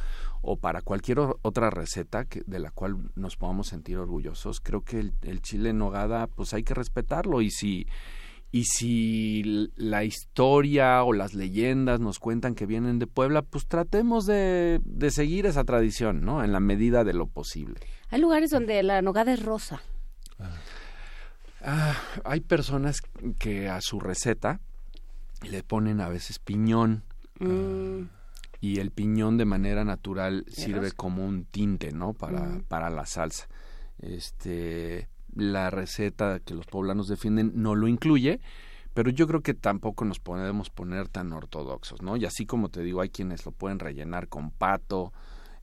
o 0.42 0.56
para 0.56 0.82
cualquier 0.82 1.18
otra 1.18 1.70
receta 1.70 2.24
que, 2.24 2.42
de 2.46 2.58
la 2.58 2.70
cual 2.70 3.10
nos 3.14 3.36
podamos 3.36 3.68
sentir 3.68 3.98
orgullosos, 3.98 4.60
creo 4.60 4.82
que 4.82 5.00
el, 5.00 5.14
el 5.22 5.42
chile 5.42 5.70
en 5.70 5.78
nogada 5.78 6.26
pues 6.26 6.54
hay 6.54 6.62
que 6.62 6.74
respetarlo 6.74 7.40
y 7.40 7.50
si 7.50 7.86
y 8.50 8.64
si 8.64 9.70
la 9.76 10.04
historia 10.04 11.02
o 11.02 11.12
las 11.12 11.34
leyendas 11.34 12.00
nos 12.00 12.18
cuentan 12.18 12.54
que 12.54 12.64
vienen 12.64 12.98
de 12.98 13.06
Puebla, 13.06 13.42
pues 13.42 13.66
tratemos 13.66 14.24
de, 14.24 14.80
de 14.84 15.10
seguir 15.10 15.44
esa 15.44 15.64
tradición, 15.64 16.24
¿no? 16.24 16.42
En 16.42 16.52
la 16.52 16.60
medida 16.60 17.04
de 17.04 17.12
lo 17.12 17.26
posible. 17.26 17.78
Hay 18.10 18.20
lugares 18.20 18.50
donde 18.50 18.82
la 18.82 19.02
nogada 19.02 19.34
es 19.34 19.42
rosa. 19.42 19.82
Ah, 21.60 21.94
hay 22.24 22.40
personas 22.40 23.02
que 23.38 23.68
a 23.68 23.80
su 23.82 24.00
receta 24.00 24.60
le 25.42 25.62
ponen 25.62 26.00
a 26.00 26.08
veces 26.08 26.38
piñón. 26.38 27.02
Mm. 27.40 28.04
Y 28.60 28.80
el 28.80 28.90
piñón 28.90 29.36
de 29.36 29.44
manera 29.44 29.84
natural 29.84 30.44
sirve 30.48 30.92
como 30.92 31.24
un 31.24 31.44
tinte, 31.44 31.92
¿no? 31.92 32.12
Para, 32.12 32.60
para 32.68 32.90
la 32.90 33.06
salsa. 33.06 33.48
Este, 33.98 35.08
la 35.34 35.70
receta 35.70 36.40
que 36.40 36.54
los 36.54 36.66
poblanos 36.66 37.08
defienden 37.08 37.52
no 37.54 37.74
lo 37.74 37.86
incluye, 37.86 38.40
pero 38.94 39.10
yo 39.10 39.28
creo 39.28 39.42
que 39.42 39.54
tampoco 39.54 40.04
nos 40.04 40.18
podemos 40.18 40.70
poner 40.70 41.08
tan 41.08 41.32
ortodoxos, 41.32 42.02
¿no? 42.02 42.16
Y 42.16 42.24
así 42.24 42.46
como 42.46 42.68
te 42.68 42.82
digo, 42.82 43.00
hay 43.00 43.10
quienes 43.10 43.46
lo 43.46 43.52
pueden 43.52 43.78
rellenar 43.78 44.28
con 44.28 44.50
pato, 44.50 45.12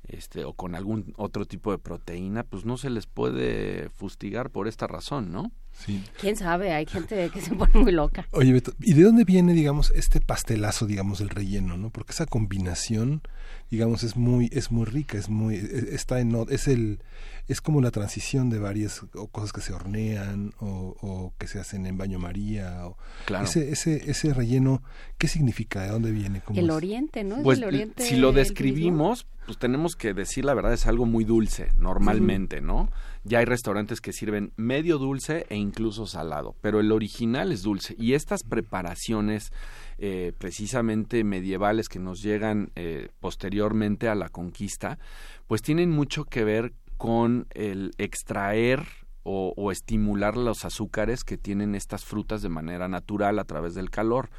este, 0.07 0.45
o 0.45 0.53
con 0.53 0.75
algún 0.75 1.13
otro 1.17 1.45
tipo 1.45 1.71
de 1.71 1.79
proteína, 1.79 2.43
pues 2.43 2.65
no 2.65 2.77
se 2.77 2.89
les 2.89 3.07
puede 3.07 3.89
fustigar 3.89 4.51
por 4.51 4.67
esta 4.67 4.87
razón, 4.87 5.31
¿no? 5.31 5.51
Sí. 5.77 6.03
¿Quién 6.19 6.35
sabe? 6.35 6.73
Hay 6.73 6.85
gente 6.85 7.29
que 7.29 7.41
se 7.41 7.53
pone 7.53 7.73
muy 7.75 7.91
loca. 7.91 8.27
Oye, 8.31 8.53
Beto, 8.53 8.73
¿y 8.79 8.93
de 8.93 9.03
dónde 9.03 9.23
viene, 9.23 9.53
digamos, 9.53 9.91
este 9.95 10.21
pastelazo, 10.21 10.85
digamos, 10.85 11.19
del 11.19 11.29
relleno, 11.29 11.77
no? 11.77 11.89
Porque 11.89 12.13
esa 12.13 12.25
combinación, 12.25 13.21
digamos, 13.69 14.03
es 14.03 14.15
muy, 14.15 14.49
es 14.53 14.71
muy 14.71 14.85
rica, 14.85 15.17
es 15.17 15.29
muy, 15.29 15.55
e, 15.55 15.93
está 15.93 16.19
en, 16.19 16.35
es 16.49 16.67
el, 16.67 16.99
es 17.47 17.61
como 17.61 17.81
la 17.81 17.91
transición 17.91 18.49
de 18.49 18.59
varias 18.59 19.01
cosas 19.31 19.53
que 19.53 19.61
se 19.61 19.73
hornean 19.73 20.53
o, 20.59 21.33
que 21.37 21.47
se 21.47 21.59
hacen 21.59 21.85
en 21.85 21.97
baño 21.97 22.19
María. 22.19 22.87
O, 22.87 22.97
claro. 23.25 23.45
Ese, 23.45 23.71
ese, 23.71 24.09
ese 24.09 24.33
relleno, 24.33 24.81
¿qué 25.17 25.27
significa? 25.27 25.81
¿De 25.81 25.89
dónde 25.89 26.11
viene? 26.11 26.41
el 26.55 26.71
oriente, 26.71 27.23
¿no? 27.23 27.43
Pues, 27.43 27.59
el 27.59 27.65
oriente 27.65 28.03
si 28.03 28.15
lo 28.15 28.31
describimos, 28.31 29.27
pues 29.45 29.59
tenemos 29.59 29.95
que 29.95 30.13
decir 30.13 30.45
la 30.45 30.53
verdad, 30.53 30.73
es 30.73 30.87
algo 30.87 31.05
muy 31.05 31.23
dulce, 31.23 31.71
normalmente, 31.77 32.61
¿no? 32.61 32.89
Ya 33.27 33.39
hay 33.39 33.45
restaurantes 33.45 34.01
que 34.01 34.13
sirven 34.13 34.53
medio 34.55 34.99
dulce 34.99 35.47
e 35.49 35.55
incluso 35.55 36.05
salado, 36.05 36.55
pero 36.61 36.79
el 36.79 36.91
original 36.91 37.51
es 37.51 37.63
dulce. 37.63 37.95
Y 37.97 38.13
estas 38.13 38.43
preparaciones 38.43 39.51
eh, 39.97 40.31
precisamente 40.37 41.23
medievales 41.23 41.89
que 41.89 41.97
nos 41.97 42.21
llegan 42.21 42.71
eh, 42.75 43.09
posteriormente 43.19 44.09
a 44.09 44.15
la 44.15 44.29
conquista, 44.29 44.99
pues 45.47 45.63
tienen 45.63 45.89
mucho 45.89 46.25
que 46.25 46.43
ver 46.43 46.73
con 46.97 47.47
el 47.55 47.93
extraer 47.97 48.85
o, 49.27 49.71
estimular 49.71 50.37
los 50.37 50.65
azúcares 50.65 51.23
que 51.23 51.37
tienen 51.37 51.73
estas 51.73 52.05
frutas 52.05 52.43
de 52.43 52.49
manera 52.49 52.87
natural 52.87 53.39
a 53.39 53.43
través 53.45 53.73
del 53.73 53.89
calor 53.89 54.29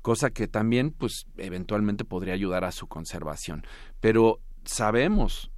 cosa 0.00 0.30
que 0.30 0.48
también 0.48 0.90
pues 0.90 1.26
eventualmente 1.36 2.06
podría 2.06 2.32
ayudar 2.32 2.64
a 2.64 2.72
su 2.72 2.86
conservación 2.86 3.62
pero 4.00 4.40
sabemos 4.64 5.51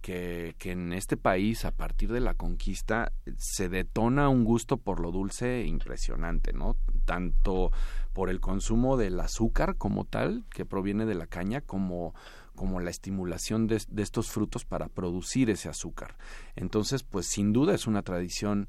que, 0.00 0.54
que, 0.58 0.72
en 0.72 0.92
este 0.92 1.16
país 1.16 1.64
a 1.64 1.70
partir 1.70 2.12
de 2.12 2.20
la 2.20 2.34
conquista 2.34 3.12
se 3.36 3.68
detona 3.68 4.28
un 4.28 4.44
gusto 4.44 4.76
por 4.76 5.00
lo 5.00 5.10
dulce 5.10 5.64
impresionante 5.64 6.52
no 6.52 6.76
tanto 7.04 7.70
por 8.12 8.30
el 8.30 8.40
consumo 8.40 8.96
del 8.96 9.18
azúcar 9.20 9.76
como 9.76 10.04
tal 10.04 10.44
que 10.50 10.64
proviene 10.64 11.06
de 11.06 11.14
la 11.14 11.26
caña 11.26 11.60
como 11.60 12.14
como 12.54 12.80
la 12.80 12.90
estimulación 12.90 13.66
de, 13.66 13.80
estos 13.96 14.30
frutos 14.30 14.64
para 14.64 14.88
producir 14.88 15.50
ese 15.50 15.68
azúcar. 15.68 16.16
Entonces, 16.54 17.02
pues 17.02 17.26
sin 17.26 17.52
duda 17.52 17.74
es 17.74 17.86
una 17.86 18.02
tradición 18.02 18.68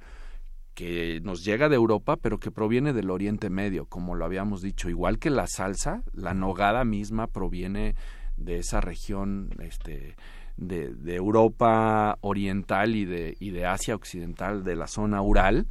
que 0.73 1.19
nos 1.21 1.45
llega 1.45 1.69
de 1.69 1.75
Europa, 1.75 2.17
pero 2.17 2.39
que 2.39 2.49
proviene 2.49 2.93
del 2.93 3.11
Oriente 3.11 3.49
Medio, 3.49 3.85
como 3.85 4.15
lo 4.15 4.25
habíamos 4.25 4.61
dicho. 4.61 4.89
Igual 4.89 5.19
que 5.19 5.29
la 5.29 5.47
salsa, 5.47 6.03
la 6.13 6.33
nogada 6.33 6.83
misma 6.85 7.27
proviene 7.27 7.95
de 8.37 8.57
esa 8.57 8.81
región 8.81 9.49
este, 9.59 10.15
de, 10.57 10.93
de 10.93 11.15
Europa 11.15 12.17
Oriental 12.21 12.95
y 12.95 13.05
de, 13.05 13.35
y 13.39 13.51
de 13.51 13.65
Asia 13.65 13.95
Occidental, 13.95 14.63
de 14.63 14.75
la 14.75 14.87
zona 14.87 15.21
Ural, 15.21 15.67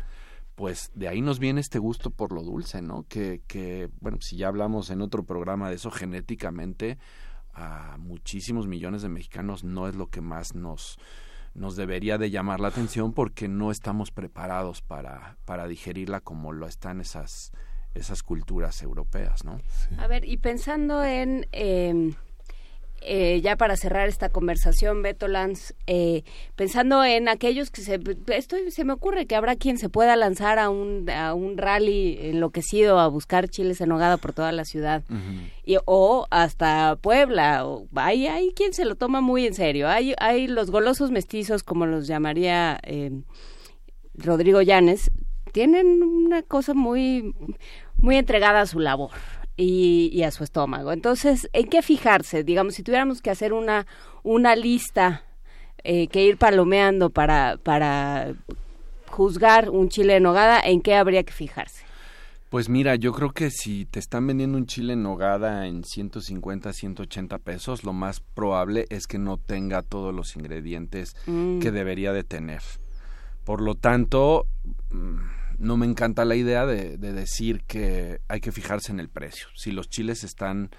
pues 0.55 0.91
de 0.95 1.09
ahí 1.09 1.21
nos 1.21 1.39
viene 1.39 1.61
este 1.61 1.79
gusto 1.79 2.11
por 2.11 2.33
lo 2.33 2.43
dulce, 2.43 2.83
¿no? 2.83 3.05
Que, 3.09 3.41
que 3.47 3.89
bueno, 4.01 4.19
si 4.21 4.37
ya 4.37 4.49
hablamos 4.49 4.91
en 4.91 5.01
otro 5.03 5.25
programa 5.25 5.69
de 5.69 5.77
eso, 5.77 5.91
genéticamente 5.91 6.99
a 7.55 7.97
muchísimos 7.99 8.67
millones 8.67 9.03
de 9.03 9.09
mexicanos 9.09 9.65
no 9.65 9.89
es 9.89 9.95
lo 9.95 10.09
que 10.09 10.21
más 10.21 10.55
nos 10.55 10.99
nos 11.55 11.77
debería 11.77 12.17
de 12.17 12.31
llamar 12.31 12.61
la 12.61 12.69
atención 12.69 13.13
porque 13.13 13.47
no 13.47 13.71
estamos 13.71 14.11
preparados 14.11 14.81
para, 14.81 15.37
para 15.45 15.69
digerirla 15.69 16.21
como 16.21 16.53
lo 16.53 16.67
están 16.67 16.99
esas 17.01 17.53
esas 17.95 18.23
culturas 18.23 18.83
europeas, 18.83 19.45
¿no? 19.45 19.61
A 19.99 20.07
ver, 20.07 20.25
y 20.25 20.39
pensando 20.39 21.05
en 21.05 21.47
eh, 21.53 22.15
eh, 23.05 23.41
ya 23.43 23.57
para 23.57 23.77
cerrar 23.77 24.09
esta 24.09 24.29
conversación, 24.29 25.03
Beto 25.03 25.29
Lanz, 25.29 25.75
eh, 25.87 26.23
pensando 26.57 27.05
en 27.05 27.29
aquellos 27.29 27.71
que 27.71 27.83
se, 27.83 28.01
esto 28.29 28.57
se 28.71 28.85
me 28.85 28.93
ocurre 28.93 29.27
que 29.27 29.37
habrá 29.37 29.57
quien 29.57 29.79
se 29.79 29.89
pueda 29.89 30.17
lanzar 30.17 30.59
a 30.59 30.71
un, 30.71 31.09
a 31.11 31.35
un 31.35 31.59
rally 31.59 32.19
enloquecido 32.21 32.99
a 32.99 33.09
buscar 33.09 33.49
chiles 33.49 33.81
en 33.81 33.93
hogada 33.93 34.17
por 34.17 34.33
toda 34.33 34.53
la 34.53 34.65
ciudad, 34.65 35.03
y, 35.65 35.77
o 35.85 36.27
hasta 36.31 36.97
Puebla, 36.97 37.67
o, 37.67 37.87
hay, 37.95 38.27
hay 38.27 38.53
quien 38.53 38.73
se 38.73 38.85
lo 38.85 38.95
toma 38.95 39.21
muy 39.21 39.47
en 39.47 39.55
serio, 39.55 39.89
hay, 39.89 40.15
hay 40.19 40.47
los 40.47 40.71
golosos 40.71 41.11
mestizos, 41.11 41.63
como 41.63 41.87
los 41.87 42.07
llamaría 42.07 42.79
eh, 42.83 43.11
Rodrigo 44.15 44.63
Llanes, 44.63 45.11
tienen 45.53 46.03
una 46.03 46.43
cosa 46.43 46.75
muy, 46.75 47.35
muy 47.99 48.17
entregada 48.17 48.63
a 48.63 48.67
su 48.67 48.79
labor 48.79 49.11
y, 49.63 50.23
a 50.23 50.31
su 50.31 50.45
estómago. 50.45 50.93
Entonces, 50.93 51.49
¿en 51.53 51.69
qué 51.69 51.83
fijarse? 51.83 52.45
Digamos, 52.45 52.75
si 52.75 52.83
tuviéramos 52.83 53.23
que 53.23 53.31
hacer 53.31 53.53
una, 53.53 53.87
una 54.23 54.57
lista 54.57 55.25
eh, 55.85 56.09
que 56.09 56.25
ir 56.25 56.37
palomeando 56.37 57.11
para, 57.11 57.59
para 57.63 58.35
juzgar 59.09 59.71
un 59.71 59.89
chile 59.89 60.17
en 60.17 60.25
nogada, 60.25 60.61
¿en 60.61 60.81
qué 60.81 60.95
habría 60.95 61.23
que 61.23 61.33
fijarse? 61.33 61.85
Pues 62.51 62.69
mira, 62.69 62.97
yo 62.97 63.13
creo 63.13 63.31
que 63.31 63.51
si 63.51 63.87
te 63.87 63.99
están 63.99 64.27
vendiendo 64.27 64.59
un 64.59 64.67
chile 64.67 64.93
en 64.93 65.03
nogada 65.03 65.67
en 65.67 65.85
150, 65.85 66.73
180 66.73 67.39
pesos, 67.39 67.83
lo 67.83 67.95
más 67.95 68.21
probable 68.21 68.85
es 68.91 69.07
que 69.07 69.19
no 69.19 69.39
tenga 69.39 69.81
todos 69.81 70.15
los 70.15 70.37
ingredientes 70.37 71.17
mm. 71.27 71.61
que 71.61 71.71
debería 71.71 72.13
de 72.13 72.25
tener. 72.25 72.61
Por 73.45 73.63
lo 73.63 73.75
tanto, 73.75 74.47
mm, 74.91 75.42
no 75.63 75.77
me 75.77 75.87
encanta 75.87 76.25
la 76.25 76.35
idea 76.35 76.67
de, 76.67 76.99
decir 76.99 77.63
que 77.63 78.21
hay 78.29 78.41
que 78.41 78.51
fijarse 78.51 78.91
en 78.91 78.99
el 78.99 79.09
precio. 79.09 79.47
Si 79.55 79.71
los 79.71 79.89
chiles 79.89 80.25
están 80.25 80.71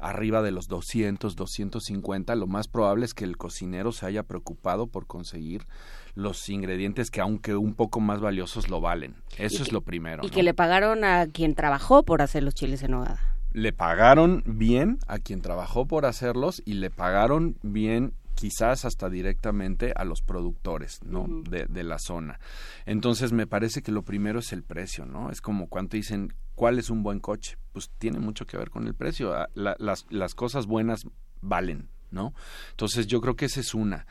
arriba 0.00 0.42
de 0.42 0.50
los 0.50 0.66
200, 0.66 1.36
250, 1.36 2.34
lo 2.34 2.48
más 2.48 2.66
probable 2.66 3.04
es 3.04 3.14
que 3.14 3.24
el 3.24 3.36
cocinero 3.36 3.92
se 3.92 4.04
haya 4.04 4.24
preocupado 4.24 4.88
por 4.88 5.06
conseguir 5.06 5.66
los 6.14 6.48
ingredientes 6.48 7.12
que 7.12 7.20
aunque 7.20 7.54
un 7.54 7.74
poco 7.74 8.00
más 8.00 8.20
valiosos 8.20 8.68
lo 8.68 8.80
valen. 8.80 9.14
Eso 9.38 9.62
es 9.62 9.70
lo 9.70 9.82
primero. 9.82 10.26
Y 10.26 10.30
que 10.30 10.42
le 10.42 10.54
pagaron 10.54 11.04
a 11.04 11.28
quien 11.28 11.54
trabajó 11.54 12.02
por 12.02 12.20
hacer 12.20 12.42
los 12.42 12.54
chiles 12.54 12.82
en 12.82 12.94
hogada. 12.94 13.20
Le 13.52 13.72
pagaron 13.72 14.42
bien 14.44 14.98
a 15.06 15.18
quien 15.18 15.40
trabajó 15.40 15.86
por 15.86 16.04
hacerlos 16.04 16.62
y 16.64 16.74
le 16.74 16.90
pagaron 16.90 17.56
bien 17.62 18.12
quizás 18.34 18.84
hasta 18.84 19.08
directamente 19.08 19.92
a 19.94 20.04
los 20.04 20.22
productores 20.22 21.00
¿no? 21.04 21.26
de, 21.28 21.66
de, 21.66 21.84
la 21.84 21.98
zona. 21.98 22.40
Entonces 22.86 23.32
me 23.32 23.46
parece 23.46 23.82
que 23.82 23.92
lo 23.92 24.02
primero 24.02 24.40
es 24.40 24.52
el 24.52 24.62
precio, 24.62 25.06
¿no? 25.06 25.30
Es 25.30 25.40
como 25.40 25.68
cuando 25.68 25.96
dicen 25.96 26.32
cuál 26.54 26.78
es 26.78 26.90
un 26.90 27.02
buen 27.02 27.20
coche, 27.20 27.56
pues 27.72 27.90
tiene 27.98 28.18
mucho 28.18 28.46
que 28.46 28.56
ver 28.56 28.70
con 28.70 28.86
el 28.86 28.94
precio. 28.94 29.34
Ah, 29.34 29.48
las, 29.54 30.06
las 30.10 30.34
cosas 30.34 30.66
buenas 30.66 31.06
valen, 31.40 31.88
¿no? 32.10 32.34
Entonces 32.70 33.06
yo 33.06 33.20
creo 33.20 33.36
que 33.36 33.46
esa 33.46 33.60
es 33.60 33.74
una. 33.74 34.06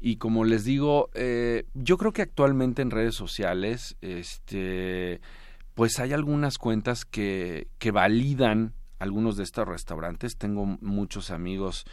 Y 0.00 0.16
como 0.16 0.44
les 0.44 0.64
digo, 0.64 1.10
eh, 1.14 1.66
yo 1.74 1.98
creo 1.98 2.12
que 2.12 2.22
actualmente 2.22 2.80
en 2.80 2.90
redes 2.90 3.14
sociales, 3.14 3.96
este, 4.00 5.20
pues 5.74 5.98
hay 5.98 6.14
algunas 6.14 6.56
cuentas 6.56 7.04
que, 7.04 7.68
que 7.78 7.90
validan 7.90 8.72
algunos 8.98 9.36
de 9.36 9.44
estos 9.44 9.68
restaurantes. 9.68 10.38
Tengo 10.38 10.64
muchos 10.80 11.30
amigos 11.30 11.84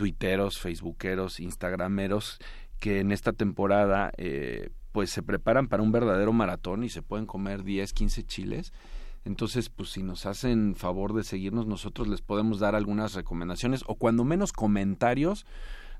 tuiteros, 0.00 0.58
facebookeros, 0.58 1.40
instagrameros 1.40 2.38
que 2.78 3.00
en 3.00 3.12
esta 3.12 3.34
temporada 3.34 4.10
eh, 4.16 4.70
pues 4.92 5.10
se 5.10 5.22
preparan 5.22 5.68
para 5.68 5.82
un 5.82 5.92
verdadero 5.92 6.32
maratón 6.32 6.84
y 6.84 6.88
se 6.88 7.02
pueden 7.02 7.26
comer 7.26 7.64
10, 7.64 7.92
15 7.92 8.24
chiles. 8.24 8.72
Entonces, 9.26 9.68
pues 9.68 9.90
si 9.90 10.02
nos 10.02 10.24
hacen 10.24 10.74
favor 10.74 11.12
de 11.12 11.22
seguirnos, 11.22 11.66
nosotros 11.66 12.08
les 12.08 12.22
podemos 12.22 12.60
dar 12.60 12.74
algunas 12.74 13.12
recomendaciones 13.12 13.84
o 13.86 13.96
cuando 13.96 14.24
menos 14.24 14.52
comentarios 14.52 15.44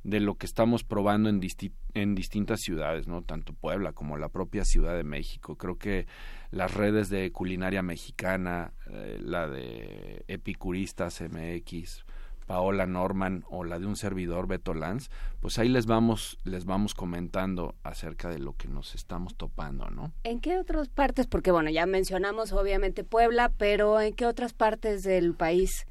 de 0.02 0.20
lo 0.20 0.36
que 0.36 0.46
estamos 0.46 0.82
probando 0.82 1.28
en, 1.28 1.40
distintas 1.40 2.60
ciudades, 2.60 3.06
¿no? 3.06 3.20
Tanto 3.20 3.52
Puebla 3.52 3.92
como 3.92 4.16
la 4.16 4.30
propia 4.30 4.64
Ciudad 4.64 4.96
de 4.96 5.04
México. 5.04 5.56
Creo 5.56 5.76
que 5.76 6.06
las 6.50 6.72
redes 6.72 7.10
de 7.10 7.30
culinaria 7.32 7.82
mexicana, 7.82 8.72
eh, 8.90 9.18
la 9.20 9.46
de 9.46 10.24
Epicuristas 10.26 11.20
MX, 11.20 12.06
Paola 12.50 12.84
Norman 12.84 13.44
o 13.48 13.62
la 13.62 13.78
de 13.78 13.86
un 13.86 13.94
servidor 13.94 14.48
Beto 14.48 14.74
Lanz, 14.74 15.08
pues 15.38 15.60
ahí 15.60 15.68
les 15.68 15.86
vamos 15.86 16.36
les 16.42 16.64
vamos 16.64 16.94
comentando 16.94 17.76
acerca 17.84 18.28
de 18.28 18.40
lo 18.40 18.54
que 18.54 18.66
nos 18.66 18.96
estamos 18.96 19.36
topando, 19.36 19.88
¿no? 19.88 20.10
¿En 20.24 20.40
qué 20.40 20.58
otras 20.58 20.88
partes? 20.88 21.28
Porque 21.28 21.52
bueno, 21.52 21.70
ya 21.70 21.86
mencionamos 21.86 22.50
obviamente 22.50 23.04
Puebla, 23.04 23.52
pero 23.56 24.00
¿en 24.00 24.14
qué 24.14 24.26
otras 24.26 24.52
partes 24.52 25.04
del 25.04 25.34
país 25.34 25.86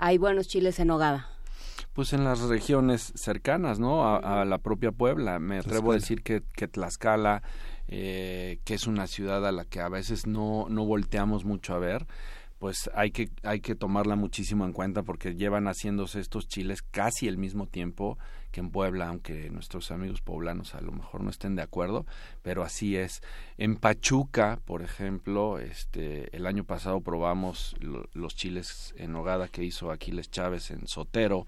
hay 0.00 0.18
buenos 0.18 0.48
chiles 0.48 0.80
en 0.80 0.88
nogada? 0.88 1.28
pues 1.92 2.12
en 2.12 2.24
las 2.24 2.40
regiones 2.40 3.12
cercanas, 3.14 3.78
¿no? 3.78 4.16
A, 4.16 4.44
la 4.44 4.58
propia 4.58 4.92
Puebla. 4.92 5.38
Me 5.38 5.58
atrevo 5.58 5.90
a 5.90 5.96
decir 5.96 6.22
que, 6.22 6.42
que 6.54 6.68
Tlaxcala, 6.68 7.42
eh, 7.88 8.60
que 8.64 8.74
es 8.74 8.86
una 8.86 9.06
ciudad 9.06 9.46
a 9.46 9.52
la 9.52 9.64
que 9.64 9.80
a 9.80 9.88
veces 9.88 10.26
no, 10.26 10.66
no 10.68 10.84
volteamos 10.86 11.44
mucho 11.44 11.74
a 11.74 11.78
ver, 11.78 12.06
pues 12.60 12.90
hay 12.94 13.10
que, 13.10 13.30
hay 13.42 13.60
que 13.60 13.74
tomarla 13.74 14.16
muchísimo 14.16 14.66
en 14.66 14.74
cuenta 14.74 15.02
porque 15.02 15.34
llevan 15.34 15.64
haciéndose 15.64 16.20
estos 16.20 16.46
chiles 16.46 16.82
casi 16.82 17.26
el 17.26 17.38
mismo 17.38 17.66
tiempo 17.66 18.18
que 18.52 18.60
en 18.60 18.70
Puebla, 18.70 19.08
aunque 19.08 19.48
nuestros 19.48 19.90
amigos 19.90 20.20
poblanos 20.20 20.74
a 20.74 20.82
lo 20.82 20.92
mejor 20.92 21.22
no 21.22 21.30
estén 21.30 21.56
de 21.56 21.62
acuerdo, 21.62 22.04
pero 22.42 22.62
así 22.62 22.96
es. 22.96 23.22
En 23.56 23.76
Pachuca, 23.76 24.60
por 24.66 24.82
ejemplo, 24.82 25.58
este, 25.58 26.36
el 26.36 26.46
año 26.46 26.64
pasado 26.64 27.00
probamos 27.00 27.76
los 28.12 28.36
chiles 28.36 28.92
en 28.98 29.16
hogada 29.16 29.48
que 29.48 29.64
hizo 29.64 29.90
Aquiles 29.90 30.30
Chávez 30.30 30.70
en 30.70 30.86
Sotero, 30.86 31.46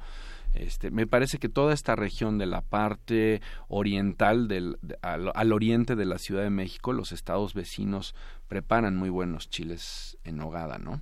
este, 0.54 0.90
me 0.90 1.06
parece 1.06 1.38
que 1.38 1.48
toda 1.48 1.72
esta 1.72 1.96
región 1.96 2.38
de 2.38 2.46
la 2.46 2.60
parte 2.60 3.40
oriental 3.68 4.48
del, 4.48 4.78
al, 5.00 5.52
oriente 5.52 5.96
de 5.96 6.04
la 6.04 6.18
Ciudad 6.18 6.42
de 6.42 6.50
México, 6.50 6.92
los 6.92 7.12
estados 7.12 7.54
vecinos 7.54 8.14
preparan 8.48 8.96
muy 8.96 9.08
buenos 9.08 9.48
chiles 9.48 10.18
en 10.24 10.40
hogada, 10.40 10.78
¿no? 10.78 10.96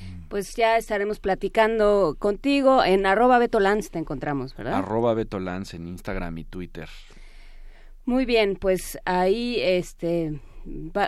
Mm. 0.00 0.28
Pues 0.28 0.56
ya 0.56 0.76
estaremos 0.76 1.20
platicando 1.20 2.16
contigo 2.18 2.84
en 2.84 3.06
arroba 3.06 3.38
betolans 3.38 3.90
te 3.90 3.98
encontramos, 3.98 4.56
¿verdad? 4.56 4.74
Arroba 4.74 5.14
betolans 5.14 5.74
en 5.74 5.86
Instagram 5.86 6.38
y 6.38 6.44
Twitter. 6.44 6.88
Muy 8.04 8.24
bien, 8.24 8.56
pues 8.56 8.98
ahí 9.04 9.58
este 9.60 10.40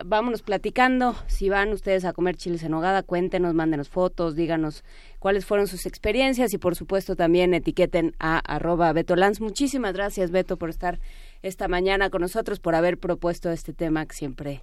vámonos 0.04 0.42
platicando. 0.42 1.16
Si 1.26 1.48
van 1.48 1.72
ustedes 1.72 2.04
a 2.04 2.12
comer 2.12 2.36
chiles 2.36 2.62
en 2.62 2.74
hogada, 2.74 3.02
cuéntenos, 3.02 3.54
mándenos 3.54 3.88
fotos, 3.88 4.36
díganos 4.36 4.84
cuáles 5.18 5.44
fueron 5.44 5.66
sus 5.66 5.86
experiencias 5.86 6.54
y 6.54 6.58
por 6.58 6.76
supuesto 6.76 7.16
también 7.16 7.54
etiqueten 7.54 8.14
a 8.18 8.38
arroba 8.38 8.92
Beto 8.92 9.16
Lanz. 9.16 9.40
Muchísimas 9.40 9.92
gracias 9.92 10.30
Beto 10.30 10.56
por 10.56 10.70
estar 10.70 11.00
esta 11.42 11.68
mañana 11.68 12.10
con 12.10 12.22
nosotros, 12.22 12.60
por 12.60 12.74
haber 12.74 12.98
propuesto 12.98 13.50
este 13.50 13.72
tema 13.72 14.06
que 14.06 14.14
siempre, 14.14 14.62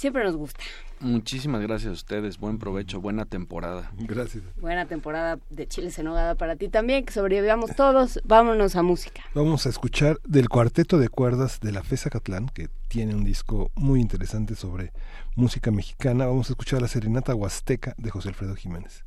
siempre 0.00 0.24
nos 0.24 0.34
gusta. 0.34 0.60
Muchísimas 1.00 1.60
gracias 1.60 1.90
a 1.90 1.92
ustedes, 1.92 2.38
buen 2.38 2.58
provecho, 2.58 3.02
buena 3.02 3.26
temporada. 3.26 3.92
Gracias. 3.98 4.42
Buena 4.56 4.86
temporada 4.86 5.38
de 5.50 5.66
Chiles 5.66 5.98
en 5.98 6.08
Hogada 6.08 6.36
para 6.36 6.56
ti 6.56 6.68
también, 6.70 7.04
que 7.04 7.12
sobrevivamos 7.12 7.76
todos. 7.76 8.18
Vámonos 8.24 8.76
a 8.76 8.82
música. 8.82 9.22
Vamos 9.34 9.66
a 9.66 9.68
escuchar 9.68 10.18
del 10.24 10.48
cuarteto 10.48 10.98
de 10.98 11.10
cuerdas 11.10 11.60
de 11.60 11.72
la 11.72 11.82
FESA 11.82 12.08
Catlán, 12.08 12.48
que 12.48 12.68
tiene 12.88 13.14
un 13.14 13.24
disco 13.24 13.70
muy 13.74 14.00
interesante 14.00 14.54
sobre 14.54 14.92
música 15.36 15.70
mexicana. 15.70 16.26
Vamos 16.26 16.48
a 16.48 16.54
escuchar 16.54 16.80
la 16.80 16.88
Serenata 16.88 17.34
Huasteca 17.34 17.94
de 17.98 18.10
José 18.10 18.30
Alfredo 18.30 18.56
Jiménez. 18.56 19.04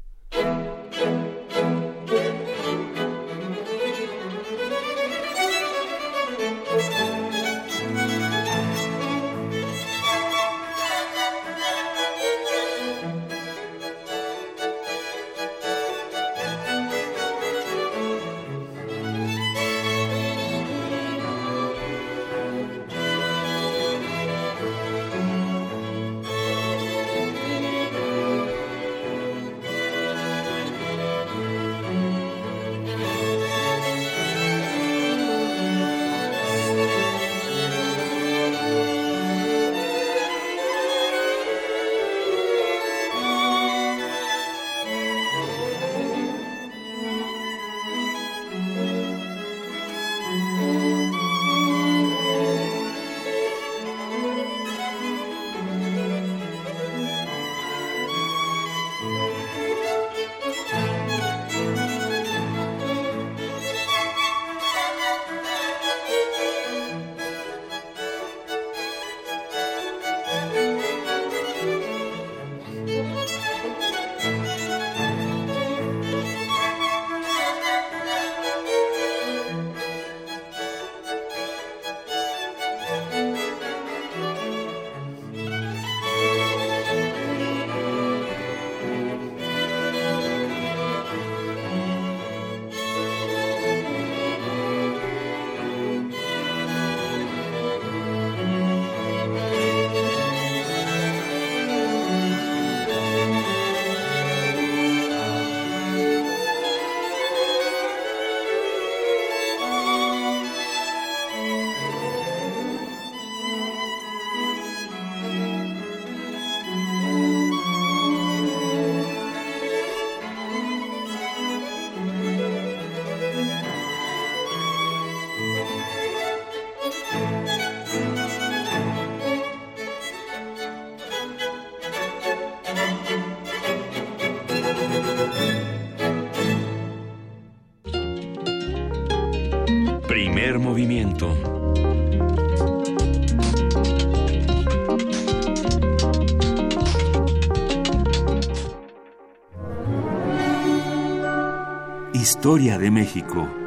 Historia 152.43 152.77
de 152.77 152.91
México. 152.91 153.62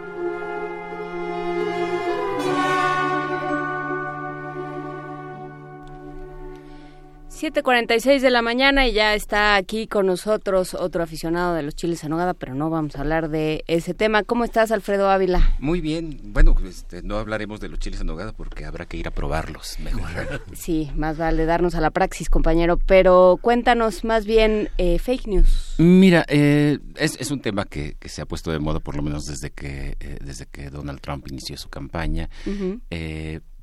7.46 7.56 8.20
de 8.20 8.30
la 8.30 8.42
mañana 8.42 8.86
y 8.86 8.92
ya 8.92 9.14
está 9.14 9.56
aquí 9.56 9.86
con 9.86 10.04
nosotros 10.04 10.74
otro 10.74 11.02
aficionado 11.02 11.54
de 11.54 11.62
los 11.62 11.74
chiles 11.74 12.04
en 12.04 12.10
nogada, 12.10 12.34
pero 12.34 12.54
no 12.54 12.68
vamos 12.68 12.96
a 12.96 13.00
hablar 13.00 13.30
de 13.30 13.64
ese 13.66 13.94
tema. 13.94 14.24
¿Cómo 14.24 14.44
estás, 14.44 14.70
Alfredo 14.72 15.08
Ávila? 15.08 15.56
Muy 15.58 15.80
bien. 15.80 16.20
Bueno, 16.22 16.54
este, 16.68 17.02
no 17.02 17.16
hablaremos 17.16 17.58
de 17.60 17.70
los 17.70 17.78
chiles 17.78 18.02
en 18.02 18.08
nogada 18.08 18.34
porque 18.34 18.66
habrá 18.66 18.84
que 18.84 18.98
ir 18.98 19.08
a 19.08 19.10
probarlos 19.10 19.78
mejor. 19.80 20.06
Sí, 20.54 20.90
más 20.96 21.16
vale 21.16 21.46
darnos 21.46 21.74
a 21.76 21.80
la 21.80 21.90
praxis, 21.90 22.28
compañero. 22.28 22.78
Pero 22.86 23.38
cuéntanos 23.40 24.04
más 24.04 24.26
bien 24.26 24.68
eh, 24.76 24.98
fake 24.98 25.26
news. 25.26 25.76
Mira, 25.78 26.26
eh, 26.28 26.78
es, 26.96 27.30
un 27.30 27.40
tema 27.40 27.64
que, 27.64 27.96
se 28.04 28.20
ha 28.20 28.26
puesto 28.26 28.50
de 28.50 28.58
moda 28.58 28.80
por 28.80 28.96
lo 28.96 29.02
menos 29.02 29.24
desde 29.24 29.50
que, 29.50 29.96
eh, 30.00 30.18
desde 30.22 30.44
que 30.46 30.68
Donald 30.68 31.00
Trump 31.00 31.26
inició 31.28 31.56
su 31.56 31.70
campaña 31.70 32.28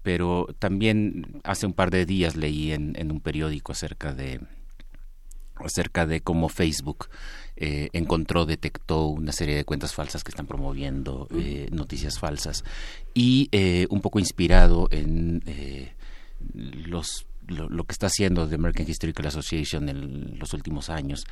pero 0.03 0.47
también 0.59 1.41
hace 1.43 1.65
un 1.65 1.73
par 1.73 1.89
de 1.89 2.05
días 2.05 2.35
leí 2.35 2.73
en, 2.73 3.11
un 3.11 3.21
periódico 3.21 3.71
acerca 3.71 4.13
de 4.13 4.41
acerca 5.55 6.05
de 6.05 6.19
cómo 6.19 6.49
Facebook 6.49 7.07
eh, 7.55 7.89
encontró, 7.93 8.45
detectó 8.45 9.07
una 9.07 9.31
serie 9.31 9.55
de 9.55 9.63
cuentas 9.63 9.93
falsas 9.93 10.23
que 10.23 10.29
están 10.29 10.47
promoviendo 10.47 11.27
eh, 11.33 11.69
noticias 11.71 12.19
falsas 12.19 12.65
y 13.13 13.47
eh, 13.51 13.87
un 13.89 14.01
poco 14.01 14.19
inspirado 14.19 14.89
en 14.91 15.41
los 16.53 17.27
lo, 17.47 17.83
que 17.83 17.91
está 17.91 18.07
haciendo 18.07 18.47
The 18.47 18.55
American 18.55 18.89
Historical 18.89 19.27
Association 19.27 19.89
en 19.89 20.39
los 20.39 20.53
últimos 20.53 20.89
años, 20.89 21.25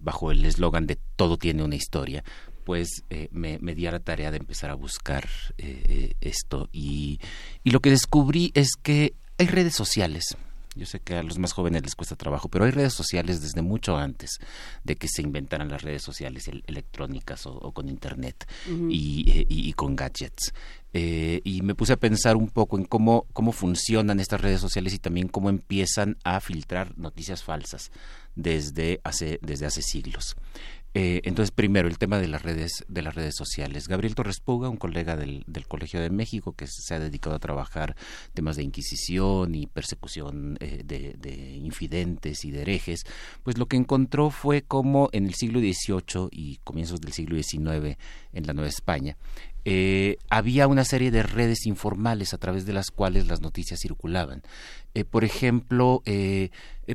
bajo 0.00 0.30
el 0.30 0.44
eslogan 0.44 0.86
de 0.86 0.98
todo 1.16 1.36
tiene 1.36 1.62
una 1.62 1.76
historia, 1.76 2.24
pues 2.66 3.04
me, 3.30 3.60
me, 3.60 3.76
di 3.76 3.86
a 3.86 3.92
la 3.92 4.00
tarea 4.00 4.32
de 4.32 4.38
empezar 4.38 4.70
a 4.70 4.74
buscar 4.74 5.28
eh, 5.56 5.84
eh, 5.88 6.14
esto 6.20 6.68
y, 6.72 7.20
y 7.62 7.70
lo 7.70 7.78
que 7.78 7.90
descubrí 7.90 8.50
es 8.54 8.72
que 8.82 9.14
hay 9.38 9.46
redes 9.46 9.76
sociales. 9.76 10.36
Yo 10.74 10.84
sé 10.84 10.98
que 10.98 11.14
a 11.14 11.22
los 11.22 11.38
más 11.38 11.52
jóvenes 11.52 11.84
les 11.84 11.94
cuesta 11.94 12.16
trabajo, 12.16 12.48
pero 12.48 12.64
hay 12.64 12.72
redes 12.72 12.92
sociales 12.92 13.40
desde 13.40 13.62
mucho 13.62 13.96
antes 13.96 14.40
de 14.82 14.96
que 14.96 15.06
se 15.06 15.22
inventaran 15.22 15.68
las 15.68 15.82
redes 15.82 16.02
sociales 16.02 16.50
electrónicas 16.66 17.46
o, 17.46 17.70
con 17.70 17.88
Internet 17.88 18.46
y, 18.90 19.46
y, 19.48 19.72
con 19.72 19.94
gadgets. 19.94 20.52
y 20.92 21.60
me 21.62 21.74
puse 21.74 21.94
a 21.94 21.96
pensar 21.96 22.36
un 22.36 22.50
poco 22.50 22.76
en 22.76 22.84
cómo, 22.84 23.26
cómo 23.32 23.52
funcionan 23.52 24.20
estas 24.20 24.40
redes 24.42 24.60
sociales 24.60 24.92
y 24.92 24.98
también 24.98 25.28
cómo 25.28 25.48
empiezan 25.48 26.18
a 26.24 26.40
filtrar 26.40 26.98
noticias 26.98 27.42
falsas 27.42 27.90
desde 28.34 29.00
hace, 29.02 29.38
desde 29.40 29.64
hace 29.66 29.80
siglos. 29.80 30.36
Eh, 30.98 31.20
entonces, 31.24 31.50
primero, 31.50 31.88
el 31.88 31.98
tema 31.98 32.18
de 32.18 32.26
las 32.26 32.42
redes, 32.42 32.86
de 32.88 33.02
las 33.02 33.14
redes 33.14 33.34
sociales. 33.36 33.86
Gabriel 33.86 34.14
Torres 34.14 34.40
Puga, 34.40 34.70
un 34.70 34.78
colega 34.78 35.14
del, 35.14 35.44
Colegio 35.68 36.00
de 36.00 36.08
México 36.08 36.54
que 36.54 36.66
se 36.66 36.94
ha 36.94 36.98
dedicado 36.98 37.36
a 37.36 37.38
trabajar 37.38 37.96
temas 38.32 38.56
de 38.56 38.62
inquisición 38.62 39.54
y 39.54 39.66
persecución 39.66 40.56
eh, 40.58 40.84
de, 40.86 41.56
infidentes 41.56 42.46
y 42.46 42.50
de 42.50 42.62
herejes, 42.62 43.04
pues 43.42 43.58
lo 43.58 43.66
que 43.66 43.76
encontró 43.76 44.30
fue 44.30 44.62
como 44.62 45.10
en 45.12 45.26
el 45.26 45.34
siglo 45.34 45.60
XVIII 45.60 46.28
y 46.30 46.56
comienzos 46.64 47.02
del 47.02 47.12
siglo 47.12 47.36
XIX 47.36 47.98
en 48.32 48.46
la 48.46 48.54
Nueva 48.54 48.70
España, 48.70 49.18
eh, 49.66 50.16
había 50.30 50.66
una 50.66 50.86
serie 50.86 51.10
de 51.10 51.24
redes 51.24 51.66
informales 51.66 52.32
a 52.32 52.38
través 52.38 52.64
de 52.64 52.72
las 52.72 52.90
cuales 52.90 53.26
las 53.26 53.42
noticias 53.42 53.80
circulaban. 53.80 54.42
por 55.10 55.24
ejemplo, 55.24 56.02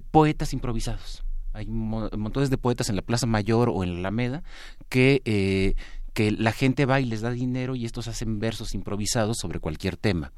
poetas 0.09 0.53
improvisados 0.53 1.23
hay 1.53 1.67
montones 1.67 2.49
de 2.49 2.57
poetas 2.57 2.89
en 2.89 2.95
la 2.95 3.01
Plaza 3.01 3.25
Mayor 3.25 3.69
o 3.69 3.83
en 3.83 3.93
la 3.93 3.99
Alameda 3.99 4.43
que, 4.89 5.21
eh, 5.25 5.75
que 6.13 6.31
la 6.31 6.51
gente 6.51 6.85
va 6.85 6.99
y 6.99 7.05
les 7.05 7.21
da 7.21 7.31
dinero 7.31 7.75
y 7.75 7.85
estos 7.85 8.07
hacen 8.07 8.39
versos 8.39 8.73
improvisados 8.73 9.37
sobre 9.37 9.59
cualquier 9.59 9.97
tema. 9.97 10.31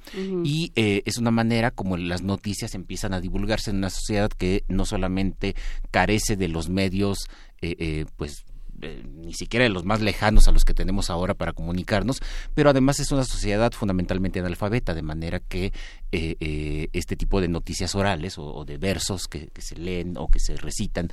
Y 0.44 0.72
eh, 0.76 1.02
es 1.06 1.18
una 1.18 1.32
manera 1.32 1.72
como 1.72 1.98
las 1.98 2.22
noticias 2.22 2.76
empiezan 2.76 3.14
a 3.14 3.22
divulgarse 3.22 3.72
en 3.72 3.78
una 3.78 3.90
sociedad 3.90 4.30
que 4.30 4.64
no 4.68 4.86
solamente 4.86 5.56
carece 5.92 6.36
de 6.36 6.48
los 6.48 6.70
medios 6.70 7.28
eh, 7.62 8.06
pues 8.18 8.46
eh, 8.84 9.04
ni 9.16 9.34
siquiera 9.34 9.64
de 9.64 9.70
los 9.70 9.86
más 9.86 10.02
lejanos 10.02 10.48
a 10.48 10.52
los 10.52 10.66
que 10.66 10.74
tenemos 10.74 11.10
ahora 11.10 11.34
para 11.34 11.54
comunicarnos, 11.54 12.20
pero 12.54 12.70
además 12.70 13.00
es 13.00 13.12
una 13.12 13.24
sociedad 13.24 13.72
fundamentalmente 13.72 14.40
analfabeta, 14.40 14.94
de 14.94 15.02
manera 15.02 15.40
que 15.40 15.74
eh, 16.12 16.36
eh, 16.40 16.90
este 16.94 17.16
tipo 17.16 17.42
de 17.42 17.48
noticias 17.48 17.96
orales 17.96 18.38
o, 18.38 18.66
de 18.66 18.78
versos 18.78 19.28
que, 19.28 19.50
se 19.60 19.76
leen 19.76 20.18
o 20.18 20.28
que 20.28 20.40
se 20.40 20.56
recitan, 20.56 21.10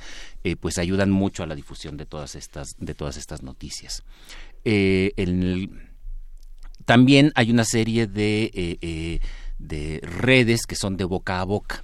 pues 0.59 0.77
ayudan 0.77 1.11
mucho 1.11 1.43
a 1.43 1.47
la 1.47 1.55
difusión 1.55 1.97
de 1.97 2.05
todas 2.05 2.35
estas, 2.35 2.75
de 2.77 2.93
todas 2.93 3.17
estas 3.17 3.43
noticias. 3.43 4.03
también 6.85 7.31
hay 7.35 7.51
una 7.51 7.65
serie 7.65 8.07
de, 8.07 9.21
de 9.59 9.99
redes 10.01 10.65
que 10.65 10.75
son 10.75 10.97
de 10.97 11.05
boca 11.05 11.39
a 11.39 11.43
boca 11.43 11.83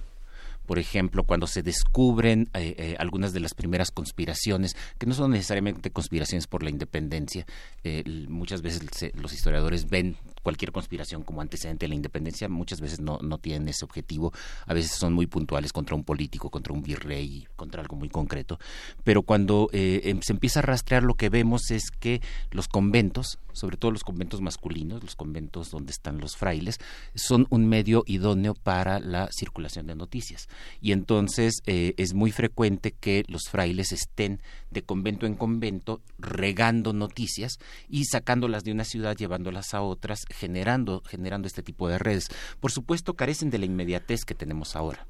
por 0.68 0.78
ejemplo, 0.78 1.24
cuando 1.24 1.46
se 1.46 1.62
descubren 1.62 2.50
eh, 2.52 2.74
eh, 2.76 2.96
algunas 2.98 3.32
de 3.32 3.40
las 3.40 3.54
primeras 3.54 3.90
conspiraciones, 3.90 4.76
que 4.98 5.06
no 5.06 5.14
son 5.14 5.30
necesariamente 5.30 5.90
conspiraciones 5.90 6.46
por 6.46 6.62
la 6.62 6.68
independencia, 6.68 7.46
eh, 7.84 8.04
muchas 8.28 8.60
veces 8.60 8.82
los 9.14 9.32
historiadores 9.32 9.88
ven 9.88 10.18
cualquier 10.42 10.70
conspiración 10.70 11.22
como 11.22 11.40
antecedente 11.40 11.86
de 11.86 11.88
la 11.88 11.94
independencia, 11.94 12.50
muchas 12.50 12.82
veces 12.82 13.00
no, 13.00 13.18
no 13.22 13.38
tienen 13.38 13.66
ese 13.68 13.86
objetivo, 13.86 14.34
a 14.66 14.74
veces 14.74 14.92
son 14.92 15.14
muy 15.14 15.26
puntuales 15.26 15.72
contra 15.72 15.96
un 15.96 16.04
político, 16.04 16.50
contra 16.50 16.74
un 16.74 16.82
virrey, 16.82 17.48
contra 17.56 17.80
algo 17.80 17.96
muy 17.96 18.10
concreto, 18.10 18.58
pero 19.04 19.22
cuando 19.22 19.70
em, 19.72 20.20
se 20.20 20.34
empieza 20.34 20.58
a 20.58 20.62
rastrear 20.62 21.02
lo 21.02 21.14
que 21.14 21.30
vemos 21.30 21.70
es 21.70 21.90
que 21.90 22.20
los 22.50 22.68
conventos, 22.68 23.38
sobre 23.58 23.76
todo 23.76 23.90
los 23.90 24.04
conventos 24.04 24.40
masculinos, 24.40 25.02
los 25.02 25.16
conventos 25.16 25.70
donde 25.70 25.92
están 25.92 26.18
los 26.18 26.36
frailes, 26.36 26.78
son 27.14 27.46
un 27.50 27.68
medio 27.68 28.04
idóneo 28.06 28.54
para 28.54 29.00
la 29.00 29.28
circulación 29.32 29.86
de 29.86 29.94
noticias. 29.94 30.48
Y 30.80 30.92
entonces 30.92 31.62
eh, 31.66 31.94
es 31.96 32.14
muy 32.14 32.32
frecuente 32.32 32.92
que 32.92 33.24
los 33.28 33.48
frailes 33.50 33.92
estén 33.92 34.40
de 34.70 34.82
convento 34.82 35.26
en 35.26 35.34
convento 35.34 36.02
regando 36.18 36.92
noticias 36.92 37.58
y 37.88 38.04
sacándolas 38.04 38.64
de 38.64 38.72
una 38.72 38.84
ciudad 38.84 39.16
llevándolas 39.16 39.74
a 39.74 39.80
otras 39.80 40.20
generando 40.28 41.02
generando 41.06 41.46
este 41.46 41.62
tipo 41.62 41.88
de 41.88 41.98
redes. 41.98 42.28
Por 42.60 42.70
supuesto 42.70 43.14
carecen 43.14 43.50
de 43.50 43.58
la 43.58 43.66
inmediatez 43.66 44.24
que 44.24 44.34
tenemos 44.34 44.76
ahora. 44.76 45.06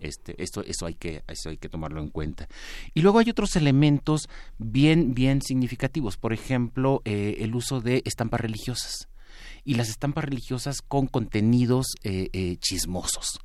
Este 0.00 0.40
esto 0.42 0.62
eso 0.62 0.86
hay 0.86 0.94
que 0.94 1.22
eso 1.28 1.50
hay 1.50 1.56
que 1.56 1.68
tomarlo 1.68 2.00
en 2.00 2.08
cuenta. 2.08 2.48
Y 2.94 3.02
luego 3.02 3.18
hay 3.18 3.30
otros 3.30 3.56
elementos 3.56 4.28
bien 4.58 5.14
bien 5.14 5.42
significativos. 5.42 6.16
Por 6.16 6.32
ejemplo 6.32 7.02
eh, 7.04 7.38
el 7.40 7.54
uso 7.54 7.80
de 7.80 7.89
estampas 8.04 8.40
religiosas 8.40 9.08
y 9.64 9.74
las 9.74 9.88
estampas 9.88 10.24
religiosas 10.24 10.82
con 10.82 11.06
contenidos 11.06 11.86
eh, 12.02 12.56
chismosos 12.60 13.40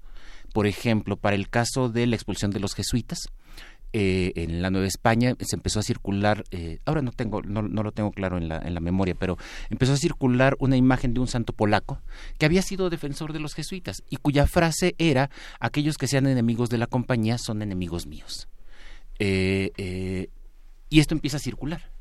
por 0.56 0.68
ejemplo, 0.68 1.18
para 1.18 1.36
el 1.36 1.50
caso 1.50 1.90
de 1.90 2.08
la 2.08 2.16
expulsión 2.16 2.50
de 2.50 2.62
los 2.62 2.76
jesuitas, 2.76 3.28
eh, 3.92 4.32
en 4.36 4.62
la 4.62 4.70
Nueva 4.70 4.88
España 4.88 5.36
se 5.38 5.58
empezó 5.58 5.82
a 5.82 5.84
circular, 5.84 6.46
eh, 6.52 6.80
ahora 6.86 7.02
no 7.02 7.12
tengo, 7.12 7.42
no, 7.42 7.62
lo 7.62 7.92
tengo 7.92 8.12
claro 8.12 8.38
en 8.38 8.48
la, 8.48 8.60
en 8.60 8.74
la 8.74 8.80
memoria, 8.80 9.16
pero 9.16 9.38
empezó 9.70 9.92
a 9.92 9.98
circular 9.98 10.56
una 10.60 10.78
imagen 10.78 11.14
de 11.14 11.20
un 11.20 11.28
santo 11.28 11.52
polaco 11.52 12.02
que 12.38 12.46
había 12.46 12.62
sido 12.62 12.90
defensor 12.90 13.34
de 13.34 13.42
los 13.42 13.54
jesuitas 13.54 14.02
y 14.10 14.16
cuya 14.16 14.48
frase 14.48 14.96
era 14.98 15.30
aquellos 15.60 15.98
que 15.98 16.08
sean 16.08 16.26
enemigos 16.26 16.70
de 16.70 16.78
la 16.78 16.88
compañía 16.88 17.38
son 17.38 17.62
enemigos 17.62 18.08
míos. 18.08 18.48
Eh, 20.96 20.98
y 20.98 21.00
esto 21.00 21.14
empieza 21.14 21.38
a 21.38 21.40
circular. 21.40 21.92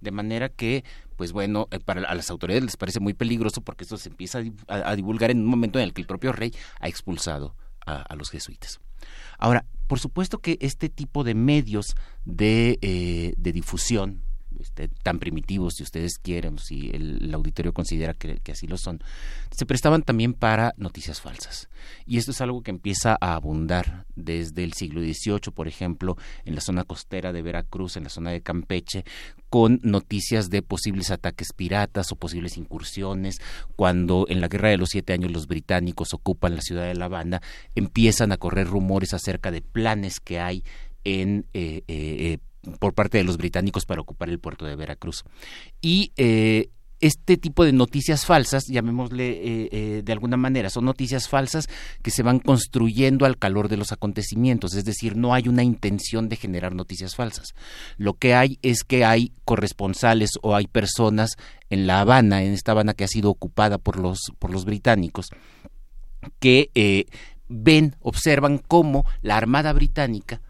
De 0.00 0.10
manera 0.10 0.48
que, 0.48 0.84
pues 1.16 1.32
bueno, 1.32 1.68
para 1.84 2.02
a 2.08 2.14
las 2.14 2.30
autoridades 2.30 2.64
les 2.64 2.76
parece 2.76 3.00
muy 3.00 3.14
peligroso 3.14 3.60
porque 3.60 3.84
esto 3.84 3.96
se 3.96 4.08
empieza 4.08 4.40
a, 4.68 4.94
divulgar 4.94 5.30
en 5.30 5.40
un 5.40 5.46
momento 5.46 5.78
en 5.78 5.84
el 5.84 5.92
que 5.92 6.02
el 6.02 6.06
propio 6.06 6.32
rey 6.32 6.52
ha 6.80 6.88
expulsado 6.88 7.56
a, 7.84 8.14
los 8.16 8.30
jesuitas. 8.30 8.80
Ahora, 9.38 9.64
por 9.86 10.00
supuesto 10.00 10.38
que 10.38 10.58
este 10.60 10.88
tipo 10.88 11.24
de 11.24 11.34
medios 11.34 11.94
de, 12.24 12.78
eh, 12.82 13.34
de 13.36 13.52
difusión, 13.52 14.22
este, 14.60 14.88
tan 14.88 15.18
primitivos, 15.18 15.74
si 15.74 15.82
ustedes 15.82 16.18
quieren, 16.18 16.58
si 16.58 16.90
el, 16.90 17.32
auditorio 17.34 17.72
considera 17.72 18.14
que, 18.14 18.40
así 18.50 18.66
lo 18.66 18.76
son, 18.76 19.02
se 19.50 19.66
prestaban 19.66 20.02
también 20.02 20.34
para 20.34 20.74
noticias 20.76 21.20
falsas. 21.20 21.68
Y 22.06 22.18
esto 22.18 22.30
es 22.30 22.40
algo 22.40 22.62
que 22.62 22.70
empieza 22.70 23.16
a 23.20 23.34
abundar 23.34 24.06
desde 24.14 24.64
el 24.64 24.72
siglo 24.72 25.00
XVIII, 25.00 25.52
por 25.54 25.68
ejemplo, 25.68 26.16
en 26.44 26.54
la 26.54 26.60
zona 26.60 26.84
costera 26.84 27.32
de 27.32 27.42
Veracruz, 27.42 27.96
en 27.96 28.04
la 28.04 28.10
zona 28.10 28.30
de 28.30 28.42
Campeche, 28.42 29.04
con 29.48 29.80
noticias 29.82 30.50
de 30.50 30.62
posibles 30.62 31.10
ataques 31.10 31.52
piratas 31.54 32.12
o 32.12 32.16
posibles 32.16 32.56
incursiones. 32.56 33.40
Cuando 33.76 34.26
en 34.28 34.40
la 34.40 34.48
Guerra 34.48 34.70
de 34.70 34.78
los 34.78 34.90
Siete 34.90 35.12
Años 35.12 35.30
los 35.30 35.46
británicos 35.46 36.14
ocupan 36.14 36.56
la 36.56 36.62
ciudad 36.62 36.84
de 36.84 36.94
La 36.94 37.06
Habana, 37.06 37.42
empiezan 37.74 38.32
a 38.32 38.36
correr 38.36 38.66
rumores 38.66 39.14
acerca 39.14 39.50
de 39.50 39.62
planes 39.62 40.20
que 40.20 40.40
hay 40.40 40.64
en 41.04 41.46
eh, 41.54 41.82
eh, 41.86 42.38
por 42.78 42.94
parte 42.94 43.18
de 43.18 43.24
los 43.24 43.36
británicos 43.36 43.86
para 43.86 44.00
ocupar 44.00 44.28
el 44.28 44.38
puerto 44.38 44.64
de 44.64 44.76
Veracruz. 44.76 45.24
Y 45.80 46.12
eh, 46.16 46.70
este 47.00 47.36
tipo 47.36 47.64
de 47.64 47.72
noticias 47.72 48.24
falsas, 48.24 48.64
llamémosle 48.66 49.28
eh, 49.28 49.68
eh, 49.70 50.02
de 50.04 50.12
alguna 50.12 50.36
manera, 50.36 50.70
son 50.70 50.86
noticias 50.86 51.28
falsas 51.28 51.68
que 52.02 52.10
se 52.10 52.22
van 52.22 52.38
construyendo 52.38 53.26
al 53.26 53.36
calor 53.36 53.68
de 53.68 53.76
los 53.76 53.92
acontecimientos, 53.92 54.74
es 54.74 54.84
decir, 54.84 55.16
no 55.16 55.34
hay 55.34 55.48
una 55.48 55.62
intención 55.62 56.28
de 56.28 56.36
generar 56.36 56.74
noticias 56.74 57.14
falsas. 57.14 57.54
Lo 57.98 58.14
que 58.14 58.34
hay 58.34 58.58
es 58.62 58.82
que 58.82 59.04
hay 59.04 59.32
corresponsales 59.44 60.30
o 60.42 60.54
hay 60.54 60.66
personas 60.66 61.36
en 61.68 61.86
La 61.86 62.00
Habana, 62.00 62.42
en 62.42 62.52
esta 62.52 62.72
Habana 62.72 62.94
que 62.94 63.04
ha 63.04 63.08
sido 63.08 63.30
ocupada 63.30 63.78
por 63.78 63.98
los, 63.98 64.18
por 64.38 64.50
los 64.50 64.64
británicos, 64.64 65.28
que 66.40 66.70
ven, 67.48 67.94
observan 68.00 68.58
cómo 68.58 69.04
la 69.22 69.36
Armada 69.36 69.72
Británica 69.72 70.40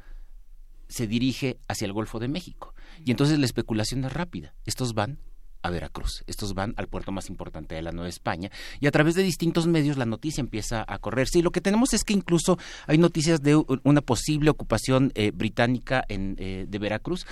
se 0.88 1.06
dirige 1.06 1.58
hacia 1.68 1.86
el 1.86 1.92
Golfo 1.92 2.18
de 2.18 2.28
México. 2.28 2.74
Y 3.04 3.10
entonces 3.10 3.38
la 3.38 3.46
especulación 3.46 4.04
es 4.04 4.12
rápida. 4.12 4.54
Estos 4.64 4.94
van 4.94 5.18
a 5.66 5.70
Veracruz. 5.70 6.22
Estos 6.26 6.54
van 6.54 6.74
al 6.76 6.88
puerto 6.88 7.12
más 7.12 7.28
importante 7.28 7.74
de 7.74 7.82
la 7.82 7.92
Nueva 7.92 8.08
España 8.08 8.50
y 8.80 8.86
a 8.86 8.90
través 8.90 9.14
de 9.14 9.22
distintos 9.22 9.66
medios 9.66 9.96
la 9.96 10.06
noticia 10.06 10.40
empieza 10.40 10.84
a 10.86 10.98
correrse. 10.98 11.38
Y 11.38 11.42
lo 11.42 11.50
que 11.50 11.60
tenemos 11.60 11.92
es 11.92 12.04
que 12.04 12.12
incluso 12.12 12.58
hay 12.86 12.98
noticias 12.98 13.42
de 13.42 13.56
una 13.82 14.00
posible 14.00 14.50
ocupación 14.50 15.12
eh, 15.14 15.32
británica 15.32 16.04
en, 16.08 16.36
eh, 16.38 16.66
de 16.68 16.78
Veracruz 16.78 17.26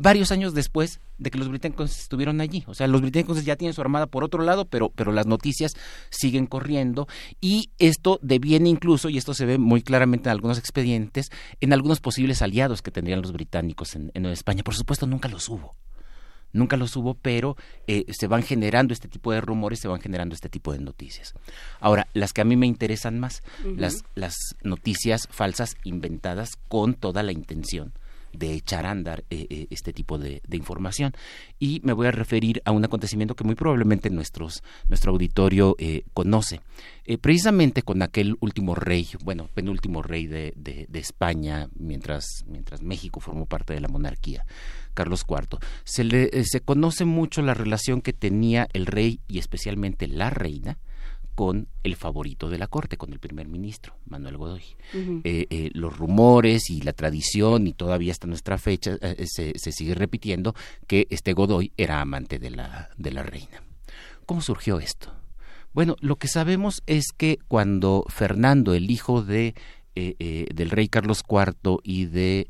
varios 0.00 0.32
años 0.32 0.54
después 0.54 1.00
de 1.18 1.30
que 1.30 1.38
los 1.38 1.48
británicos 1.48 1.98
estuvieron 1.98 2.40
allí. 2.40 2.64
O 2.66 2.74
sea, 2.74 2.86
los 2.86 3.00
británicos 3.02 3.44
ya 3.44 3.56
tienen 3.56 3.74
su 3.74 3.80
armada 3.80 4.06
por 4.06 4.24
otro 4.24 4.42
lado, 4.42 4.64
pero, 4.64 4.90
pero 4.90 5.12
las 5.12 5.26
noticias 5.26 5.74
siguen 6.08 6.46
corriendo 6.46 7.06
y 7.40 7.70
esto 7.78 8.18
deviene 8.22 8.68
incluso, 8.68 9.08
y 9.08 9.18
esto 9.18 9.34
se 9.34 9.46
ve 9.46 9.58
muy 9.58 9.82
claramente 9.82 10.28
en 10.28 10.32
algunos 10.32 10.58
expedientes, 10.58 11.30
en 11.60 11.72
algunos 11.72 12.00
posibles 12.00 12.42
aliados 12.42 12.82
que 12.82 12.90
tendrían 12.90 13.22
los 13.22 13.32
británicos 13.32 13.94
en, 13.94 14.10
en 14.14 14.26
España. 14.26 14.62
Por 14.64 14.74
supuesto, 14.74 15.06
nunca 15.06 15.28
los 15.28 15.48
hubo 15.48 15.76
nunca 16.52 16.76
los 16.76 16.96
hubo, 16.96 17.14
pero 17.14 17.56
eh, 17.86 18.04
se 18.10 18.26
van 18.26 18.42
generando 18.42 18.92
este 18.92 19.08
tipo 19.08 19.32
de 19.32 19.40
rumores, 19.40 19.80
se 19.80 19.88
van 19.88 20.00
generando 20.00 20.34
este 20.34 20.48
tipo 20.48 20.72
de 20.72 20.80
noticias. 20.80 21.34
Ahora, 21.80 22.08
las 22.14 22.32
que 22.32 22.40
a 22.40 22.44
mí 22.44 22.56
me 22.56 22.66
interesan 22.66 23.18
más, 23.18 23.42
las, 23.76 24.04
las 24.14 24.34
noticias 24.62 25.28
falsas 25.30 25.76
inventadas 25.84 26.56
con 26.68 26.94
toda 26.94 27.22
la 27.22 27.32
intención 27.32 27.92
de 28.32 28.54
echar 28.54 28.86
a 28.86 28.90
andar 28.90 29.24
eh, 29.30 29.46
eh, 29.50 29.66
este 29.70 29.92
tipo 29.92 30.18
de, 30.18 30.42
información. 30.52 31.12
Y 31.58 31.80
me 31.84 31.92
voy 31.92 32.06
a 32.06 32.10
referir 32.10 32.62
a 32.64 32.72
un 32.72 32.84
acontecimiento 32.84 33.34
que 33.34 33.44
muy 33.44 33.54
probablemente 33.54 34.10
nuestros, 34.10 34.62
nuestro 34.88 35.12
auditorio 35.12 35.76
conoce. 36.12 36.60
precisamente 37.20 37.82
con 37.82 38.02
aquel 38.02 38.36
último 38.40 38.74
rey, 38.74 39.08
bueno, 39.24 39.48
penúltimo 39.54 40.02
rey 40.02 40.26
de, 40.26 40.52
de, 40.56 40.86
de, 40.88 40.98
España, 40.98 41.68
mientras, 41.78 42.44
mientras 42.46 42.82
México 42.82 43.20
formó 43.20 43.46
parte 43.46 43.74
de 43.74 43.80
la 43.80 43.88
monarquía, 43.88 44.44
Carlos 44.94 45.24
IV. 45.28 45.58
Se, 45.84 46.04
le, 46.04 46.30
eh, 46.32 46.44
se 46.44 46.60
conoce 46.60 47.04
mucho 47.04 47.42
la 47.42 47.54
relación 47.54 48.02
que 48.02 48.12
tenía 48.12 48.68
el 48.72 48.86
rey 48.86 49.20
y 49.28 49.38
especialmente 49.38 50.06
la 50.08 50.30
reina 50.30 50.78
con 51.40 51.68
el 51.84 51.96
favorito 51.96 52.50
de 52.50 52.58
la 52.58 52.66
corte, 52.66 52.98
con 52.98 53.14
el 53.14 53.18
primer 53.18 53.48
ministro, 53.48 53.96
Manuel 54.04 54.36
Godoy. 54.36 54.62
Eh, 54.92 55.46
eh, 55.48 55.70
los 55.72 55.96
rumores 55.96 56.68
y 56.68 56.82
la 56.82 56.92
tradición, 56.92 57.66
y 57.66 57.72
todavía 57.72 58.12
hasta 58.12 58.26
nuestra 58.26 58.58
fecha, 58.58 58.98
se, 59.24 59.58
se, 59.58 59.72
sigue 59.72 59.94
repitiendo 59.94 60.54
que 60.86 61.06
este 61.08 61.32
Godoy 61.32 61.72
era 61.78 62.02
amante 62.02 62.38
de 62.38 62.50
la, 62.50 62.90
de 62.98 63.10
la 63.10 63.22
reina. 63.22 63.62
¿Cómo 64.26 64.42
surgió 64.42 64.80
esto? 64.80 65.14
Bueno, 65.72 65.96
lo 66.00 66.16
que 66.16 66.28
sabemos 66.28 66.82
es 66.86 67.06
que 67.16 67.38
cuando 67.48 68.04
Fernando, 68.10 68.74
el 68.74 68.90
hijo 68.90 69.22
de, 69.22 69.54
del 69.94 70.68
rey 70.68 70.88
Carlos 70.88 71.22
IV 71.26 71.78
y 71.84 72.04
de 72.04 72.48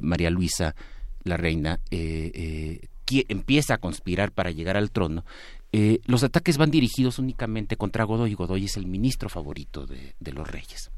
María 0.00 0.30
Luisa, 0.30 0.76
la 1.24 1.36
reina 1.36 1.80
eh, 1.90 2.30
eh, 2.34 2.88
empieza 3.28 3.74
a 3.74 3.78
conspirar 3.78 4.32
para 4.32 4.50
llegar 4.50 4.76
al 4.76 4.90
trono, 4.90 5.24
eh, 5.72 6.00
los 6.06 6.24
ataques 6.24 6.56
van 6.56 6.70
dirigidos 6.70 7.18
únicamente 7.18 7.76
contra 7.76 8.04
Godoy 8.04 8.34
Godoy 8.34 8.64
es 8.64 8.76
el 8.76 8.86
ministro 8.86 9.28
favorito 9.28 9.86
de, 9.86 10.32
los 10.32 10.48
reyes. 10.48 10.90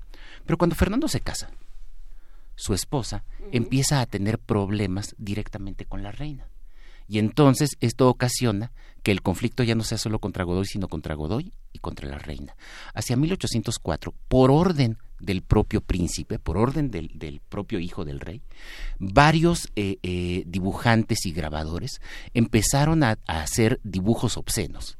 Pero 0.44 0.58
cuando 0.58 0.76
Fernando 0.76 1.08
se 1.08 1.20
casa, 1.20 1.50
su 2.54 2.74
esposa 2.74 3.24
empieza 3.52 4.00
a 4.00 4.06
tener 4.06 4.38
problemas 4.38 5.14
directamente 5.18 5.86
con 5.86 6.02
la 6.02 6.12
reina. 6.12 6.48
Y 7.08 7.18
entonces 7.18 7.70
esto 7.80 8.08
ocasiona 8.08 8.70
que 9.02 9.10
el 9.10 9.22
conflicto 9.22 9.64
ya 9.64 9.74
no 9.74 9.82
sea 9.82 9.98
solo 9.98 10.20
contra 10.20 10.44
Godoy, 10.44 10.66
sino 10.66 10.86
contra 10.86 11.14
Godoy 11.14 11.52
y 11.72 11.80
contra 11.80 12.08
la 12.08 12.18
reina. 12.18 12.54
Hacia 12.94 13.16
1804, 13.16 14.14
por 14.28 14.52
orden 14.52 14.98
del 15.20 15.42
propio 15.42 15.80
príncipe, 15.80 16.38
por 16.38 16.56
orden 16.56 16.90
del, 16.90 17.40
propio 17.48 17.78
hijo 17.78 18.04
del 18.04 18.20
rey, 18.20 18.42
varios 18.98 19.70
eh, 19.76 19.98
eh, 20.02 20.44
dibujantes 20.46 21.26
y 21.26 21.32
grabadores 21.32 22.00
empezaron 22.34 23.02
a, 23.02 23.18
hacer 23.26 23.80
dibujos 23.84 24.36
obscenos 24.36 24.98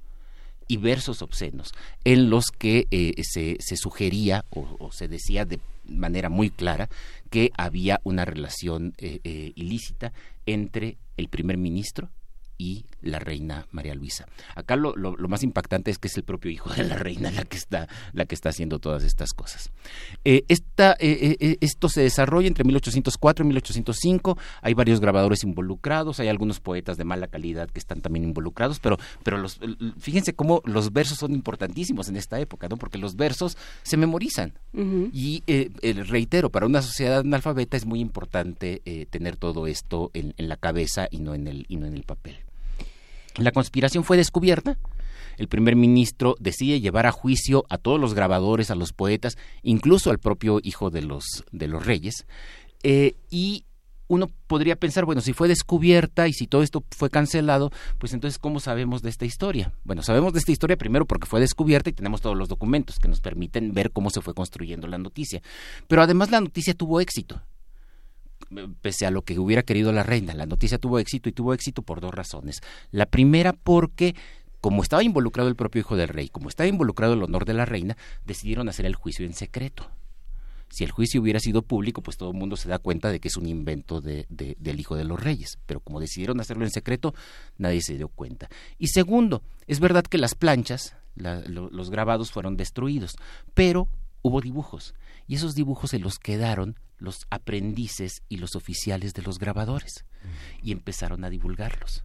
y 0.68 0.76
versos 0.76 1.22
obscenos 1.22 1.72
en 2.04 2.30
los 2.30 2.46
que 2.46 2.86
eh, 2.90 3.14
se, 3.24 3.76
sugería 3.76 4.44
o, 4.50 4.92
se 4.92 5.08
decía 5.08 5.44
de 5.44 5.58
manera 5.84 6.28
muy 6.28 6.50
clara 6.50 6.88
que 7.30 7.50
había 7.56 8.00
una 8.04 8.24
relación 8.24 8.94
ilícita 9.00 10.12
entre 10.46 10.96
el 11.16 11.28
primer 11.28 11.56
ministro 11.56 12.10
y 12.60 12.84
la 13.00 13.18
reina 13.18 13.66
María 13.70 13.94
Luisa. 13.94 14.26
Acá 14.54 14.76
lo, 14.76 14.94
lo, 14.94 15.16
más 15.28 15.42
impactante 15.42 15.90
es 15.90 15.96
que 15.96 16.08
es 16.08 16.16
el 16.18 16.24
propio 16.24 16.50
hijo 16.50 16.68
de 16.74 16.84
la 16.84 16.96
reina 16.96 17.30
la 17.30 17.44
que 17.44 17.56
está, 17.56 17.88
la 18.12 18.26
que 18.26 18.34
está 18.34 18.50
haciendo 18.50 18.78
todas 18.78 19.02
estas 19.02 19.32
cosas. 19.32 19.70
Eh, 20.26 20.44
esta, 20.48 20.92
eh, 21.00 21.38
eh, 21.40 21.56
esto 21.62 21.88
se 21.88 22.02
desarrolla 22.02 22.48
entre 22.48 22.64
1804 22.64 23.44
y 23.44 23.48
1805. 23.48 24.36
Hay 24.60 24.74
varios 24.74 25.00
grabadores 25.00 25.42
involucrados, 25.42 26.20
hay 26.20 26.28
algunos 26.28 26.60
poetas 26.60 26.98
de 26.98 27.04
mala 27.04 27.28
calidad 27.28 27.70
que 27.70 27.78
están 27.78 28.02
también 28.02 28.24
involucrados, 28.24 28.78
pero, 28.78 28.98
pero 29.22 29.38
los, 29.38 29.58
fíjense 29.98 30.34
cómo 30.34 30.60
los 30.66 30.92
versos 30.92 31.16
son 31.16 31.32
importantísimos 31.32 32.10
en 32.10 32.16
esta 32.16 32.38
época, 32.40 32.68
¿no? 32.68 32.76
porque 32.76 32.98
los 32.98 33.16
versos 33.16 33.56
se 33.84 33.96
memorizan. 33.96 34.52
Y 34.74 35.42
reitero, 35.82 36.50
para 36.50 36.66
una 36.66 36.82
sociedad 36.82 37.20
analfabeta 37.20 37.78
es 37.78 37.86
muy 37.86 38.00
importante 38.00 38.82
tener 39.08 39.38
todo 39.38 39.66
esto 39.66 40.10
en, 40.12 40.34
en 40.36 40.48
la 40.48 40.58
cabeza 40.58 41.08
y 41.10 41.20
no 41.20 41.34
en 41.34 41.48
el, 41.48 41.64
y 41.68 41.76
no 41.76 41.86
en 41.86 41.94
el 41.94 42.02
papel. 42.02 42.36
La 43.40 43.52
conspiración 43.52 44.04
fue 44.04 44.16
descubierta. 44.16 44.76
El 45.38 45.48
primer 45.48 45.74
ministro 45.74 46.36
decide 46.38 46.80
llevar 46.80 47.06
a 47.06 47.12
juicio 47.12 47.64
a 47.70 47.78
todos 47.78 47.98
los 47.98 48.12
grabadores, 48.12 48.70
a 48.70 48.74
los 48.74 48.92
poetas, 48.92 49.38
incluso 49.62 50.10
al 50.10 50.18
propio 50.18 50.60
hijo 50.62 50.90
de 50.90 51.00
los, 51.00 51.24
de 51.50 51.66
los 51.66 51.86
reyes. 51.86 52.26
Eh, 52.82 53.14
y 53.30 53.64
uno 54.08 54.28
podría 54.46 54.76
pensar, 54.76 55.06
bueno, 55.06 55.22
si 55.22 55.32
fue 55.32 55.48
descubierta 55.48 56.28
y 56.28 56.34
si 56.34 56.46
todo 56.46 56.62
esto 56.62 56.84
fue 56.90 57.08
cancelado, 57.08 57.70
pues 57.96 58.12
entonces, 58.12 58.38
¿cómo 58.38 58.60
sabemos 58.60 59.00
de 59.00 59.08
esta 59.08 59.24
historia? 59.24 59.72
Bueno, 59.84 60.02
sabemos 60.02 60.34
de 60.34 60.40
esta 60.40 60.52
historia 60.52 60.76
primero 60.76 61.06
porque 61.06 61.26
fue 61.26 61.40
descubierta 61.40 61.88
y 61.88 61.94
tenemos 61.94 62.20
todos 62.20 62.36
los 62.36 62.48
documentos 62.48 62.98
que 62.98 63.08
nos 63.08 63.20
permiten 63.20 63.72
ver 63.72 63.92
cómo 63.92 64.10
se 64.10 64.20
fue 64.20 64.34
construyendo 64.34 64.86
la 64.86 64.98
noticia. 64.98 65.40
Pero 65.86 66.02
además 66.02 66.30
la 66.30 66.40
noticia 66.40 66.74
tuvo 66.74 67.00
éxito 67.00 67.40
pese 68.80 69.06
a 69.06 69.10
lo 69.10 69.22
que 69.22 69.38
hubiera 69.38 69.62
querido 69.62 69.92
la 69.92 70.02
reina. 70.02 70.34
La 70.34 70.46
noticia 70.46 70.78
tuvo 70.78 70.98
éxito 70.98 71.28
y 71.28 71.32
tuvo 71.32 71.54
éxito 71.54 71.82
por 71.82 72.00
dos 72.00 72.12
razones. 72.12 72.60
La 72.90 73.06
primera 73.06 73.52
porque 73.52 74.14
como 74.60 74.82
estaba 74.82 75.02
involucrado 75.02 75.48
el 75.48 75.56
propio 75.56 75.80
hijo 75.80 75.96
del 75.96 76.08
rey, 76.08 76.28
como 76.28 76.48
estaba 76.48 76.68
involucrado 76.68 77.14
el 77.14 77.22
honor 77.22 77.44
de 77.44 77.54
la 77.54 77.64
reina, 77.64 77.96
decidieron 78.26 78.68
hacer 78.68 78.86
el 78.86 78.94
juicio 78.94 79.24
en 79.24 79.32
secreto. 79.32 79.90
Si 80.68 80.84
el 80.84 80.92
juicio 80.92 81.20
hubiera 81.20 81.40
sido 81.40 81.62
público, 81.62 82.00
pues 82.00 82.16
todo 82.16 82.30
el 82.30 82.36
mundo 82.36 82.56
se 82.56 82.68
da 82.68 82.78
cuenta 82.78 83.10
de 83.10 83.18
que 83.18 83.28
es 83.28 83.36
un 83.36 83.46
invento 83.46 84.00
de, 84.00 84.26
del 84.28 84.78
hijo 84.78 84.94
de 84.94 85.04
los 85.04 85.20
reyes. 85.20 85.58
Pero 85.66 85.80
como 85.80 85.98
decidieron 85.98 86.40
hacerlo 86.40 86.64
en 86.64 86.70
secreto, 86.70 87.12
nadie 87.58 87.82
se 87.82 87.96
dio 87.96 88.08
cuenta. 88.08 88.48
Y 88.78 88.88
segundo, 88.88 89.42
es 89.66 89.80
verdad 89.80 90.04
que 90.04 90.18
las 90.18 90.36
planchas, 90.36 90.94
los 91.16 91.90
grabados 91.90 92.30
fueron 92.30 92.56
destruidos, 92.56 93.16
pero 93.52 93.88
hubo 94.22 94.40
dibujos. 94.40 94.94
Y 95.26 95.36
esos 95.36 95.54
dibujos 95.54 95.90
se 95.90 95.98
los 95.98 96.18
quedaron 96.18 96.76
los 96.98 97.26
aprendices 97.30 98.22
y 98.28 98.36
los 98.36 98.56
oficiales 98.56 99.14
de 99.14 99.22
los 99.22 99.38
grabadores 99.38 100.04
y 100.62 100.72
empezaron 100.72 101.24
a 101.24 101.30
divulgarlos. 101.30 102.04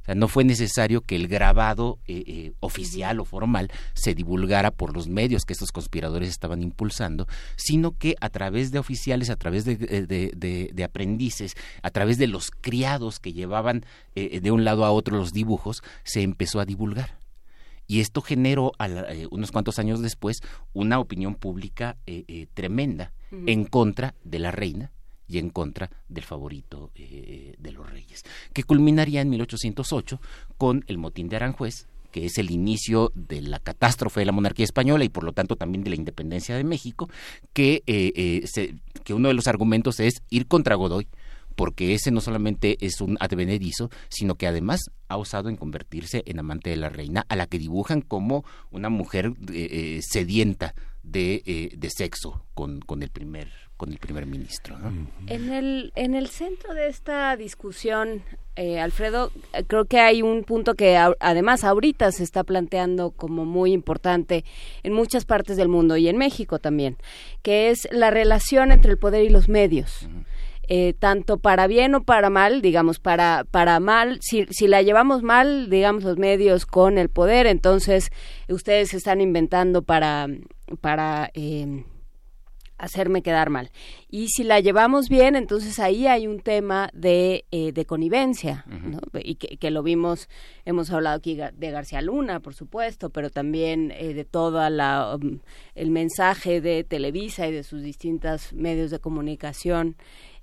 O 0.00 0.04
sea, 0.04 0.14
no 0.14 0.28
fue 0.28 0.44
necesario 0.44 1.02
que 1.02 1.14
el 1.14 1.28
grabado 1.28 1.98
eh, 2.06 2.24
eh, 2.26 2.52
oficial 2.60 3.20
o 3.20 3.26
formal 3.26 3.70
se 3.92 4.14
divulgara 4.14 4.70
por 4.70 4.94
los 4.94 5.08
medios 5.08 5.44
que 5.44 5.52
estos 5.52 5.72
conspiradores 5.72 6.30
estaban 6.30 6.62
impulsando, 6.62 7.26
sino 7.56 7.92
que 7.92 8.16
a 8.20 8.30
través 8.30 8.70
de 8.70 8.78
oficiales, 8.78 9.28
a 9.28 9.36
través 9.36 9.66
de, 9.66 9.76
de, 9.76 10.84
aprendices, 10.84 11.54
a 11.82 11.90
través 11.90 12.16
de 12.16 12.28
los 12.28 12.50
criados 12.50 13.20
que 13.20 13.34
llevaban 13.34 13.84
eh, 14.14 14.40
de 14.40 14.50
un 14.50 14.64
lado 14.64 14.86
a 14.86 14.90
otro 14.90 15.16
los 15.18 15.34
dibujos, 15.34 15.82
se 16.02 16.22
empezó 16.22 16.60
a 16.60 16.64
divulgar. 16.64 17.19
Y 17.90 17.98
esto 17.98 18.20
generó, 18.20 18.70
unos 19.32 19.50
cuantos 19.50 19.80
años 19.80 20.00
después, 20.00 20.42
una 20.72 21.00
opinión 21.00 21.34
pública 21.34 21.96
tremenda 22.54 23.12
en 23.32 23.64
contra 23.64 24.14
de 24.22 24.38
la 24.38 24.52
reina 24.52 24.92
y 25.30 25.38
en 25.38 25.50
contra 25.50 25.90
del 26.08 26.24
favorito 26.24 26.90
eh, 26.96 27.54
de 27.56 27.72
los 27.72 27.88
reyes, 27.88 28.24
que 28.52 28.64
culminaría 28.64 29.20
en 29.20 29.30
1808 29.30 30.20
con 30.58 30.84
el 30.88 30.98
motín 30.98 31.28
de 31.28 31.36
Aranjuez, 31.36 31.86
que 32.10 32.26
es 32.26 32.38
el 32.38 32.50
inicio 32.50 33.12
de 33.14 33.40
la 33.40 33.60
catástrofe 33.60 34.20
de 34.20 34.26
la 34.26 34.32
monarquía 34.32 34.64
española 34.64 35.04
y 35.04 35.08
por 35.08 35.22
lo 35.22 35.32
tanto 35.32 35.54
también 35.54 35.84
de 35.84 35.90
la 35.90 35.96
independencia 35.96 36.56
de 36.56 36.64
México, 36.64 37.08
que, 37.52 37.84
eh, 37.86 38.42
eh, 38.56 38.74
que 39.04 39.14
uno 39.14 39.28
de 39.28 39.34
los 39.34 39.46
argumentos 39.46 40.00
es 40.00 40.22
ir 40.30 40.48
contra 40.48 40.74
Godoy 40.74 41.06
porque 41.56 41.94
ese 41.94 42.10
no 42.10 42.20
solamente 42.20 42.76
es 42.80 43.00
un 43.00 43.16
advenedizo, 43.20 43.90
sino 44.08 44.34
que 44.34 44.46
además 44.46 44.80
ha 45.08 45.16
osado 45.16 45.48
en 45.48 45.56
convertirse 45.56 46.22
en 46.26 46.38
amante 46.38 46.70
de 46.70 46.76
la 46.76 46.88
reina, 46.88 47.26
a 47.28 47.36
la 47.36 47.46
que 47.46 47.58
dibujan 47.58 48.00
como 48.00 48.44
una 48.70 48.88
mujer 48.88 49.32
eh, 49.52 49.68
eh, 49.70 50.00
sedienta 50.02 50.74
de, 51.02 51.42
eh, 51.46 51.70
de 51.76 51.90
sexo 51.90 52.44
con, 52.54 52.80
con 52.80 53.02
el 53.02 53.10
primer 53.10 53.48
con 53.76 53.92
el 53.92 53.98
primer 53.98 54.26
ministro. 54.26 54.76
En, 55.26 55.50
el, 55.50 55.90
en 55.94 56.14
el 56.14 56.28
centro 56.28 56.74
de 56.74 56.88
esta 56.88 57.34
discusión, 57.34 58.22
Alfredo, 58.78 59.32
creo 59.68 59.86
que 59.86 60.00
hay 60.00 60.20
un 60.20 60.44
punto 60.44 60.74
que 60.74 60.98
además 60.98 61.64
ahorita 61.64 62.12
se 62.12 62.22
está 62.22 62.44
planteando 62.44 63.10
como 63.10 63.46
muy 63.46 63.72
importante 63.72 64.44
en 64.82 64.92
muchas 64.92 65.24
partes 65.24 65.56
del 65.56 65.68
mundo 65.68 65.96
y 65.96 66.08
en 66.08 66.18
México 66.18 66.58
también, 66.58 66.98
que 67.40 67.70
es 67.70 67.88
la 67.90 68.10
relación 68.10 68.70
entre 68.70 68.90
el 68.90 68.98
poder 68.98 69.24
y 69.24 69.30
los 69.30 69.48
medios. 69.48 70.06
Eh, 70.72 70.94
tanto 70.96 71.38
para 71.38 71.66
bien 71.66 71.96
o 71.96 72.04
para 72.04 72.30
mal, 72.30 72.62
digamos, 72.62 73.00
para, 73.00 73.42
para 73.50 73.80
mal, 73.80 74.20
si, 74.22 74.46
si 74.50 74.68
la 74.68 74.82
llevamos 74.82 75.20
mal, 75.20 75.68
digamos, 75.68 76.04
los 76.04 76.16
medios 76.16 76.64
con 76.64 76.96
el 76.96 77.08
poder, 77.08 77.48
entonces 77.48 78.12
ustedes 78.48 78.94
están 78.94 79.20
inventando 79.20 79.82
para, 79.82 80.28
para 80.80 81.28
eh, 81.34 81.84
hacerme 82.78 83.22
quedar 83.22 83.50
mal. 83.50 83.72
Y 84.08 84.28
si 84.28 84.44
la 84.44 84.60
llevamos 84.60 85.08
bien, 85.08 85.34
entonces 85.34 85.80
ahí 85.80 86.06
hay 86.06 86.28
un 86.28 86.38
tema 86.38 86.88
de, 86.92 87.46
eh, 87.50 87.72
de 87.72 87.84
connivencia, 87.84 88.64
y 89.24 89.34
que, 89.34 89.56
que, 89.56 89.72
lo 89.72 89.82
vimos, 89.82 90.28
hemos 90.64 90.92
hablado 90.92 91.16
aquí 91.16 91.34
de 91.34 91.70
García 91.72 92.00
Luna, 92.00 92.38
por 92.38 92.54
supuesto, 92.54 93.10
pero 93.10 93.28
también 93.30 93.88
de 93.88 94.24
todo 94.24 94.70
la 94.70 95.16
um, 95.16 95.40
el 95.74 95.90
mensaje 95.90 96.60
de 96.60 96.84
Televisa 96.84 97.48
y 97.48 97.52
de 97.52 97.64
sus 97.64 97.82
distintos 97.82 98.52
medios 98.52 98.92
de 98.92 99.00
comunicación 99.00 99.96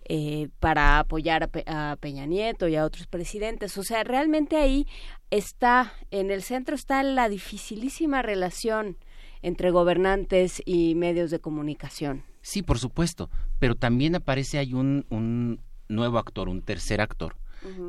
eh, 0.10 0.48
para 0.60 1.00
apoyar 1.00 1.50
a, 1.66 1.98
Peña 2.00 2.26
Nieto 2.26 2.68
y 2.68 2.76
a 2.76 2.86
otros 2.86 3.08
presidentes. 3.08 3.78
O 3.78 3.84
sea, 3.84 4.04
realmente 4.04 4.56
ahí 4.56 4.88
está, 5.32 5.94
en 6.12 6.32
el 6.32 6.44
centro 6.44 6.76
está 6.76 7.04
la 7.04 7.28
dificilísima 7.28 8.22
relación 8.22 8.98
entre 9.42 9.70
gobernantes 9.70 10.62
y 10.66 10.96
medios 10.96 11.30
de 11.30 11.40
comunicación. 11.40 12.24
Sí, 12.42 12.64
por 12.64 12.80
supuesto, 12.80 13.30
pero 13.60 13.76
también 13.76 14.16
aparece 14.16 14.60
hay 14.60 14.74
un, 14.74 15.06
un 15.10 15.60
nuevo 15.90 16.18
actor, 16.18 16.48
un 16.48 16.62
tercer 16.62 17.02
actor, 17.02 17.36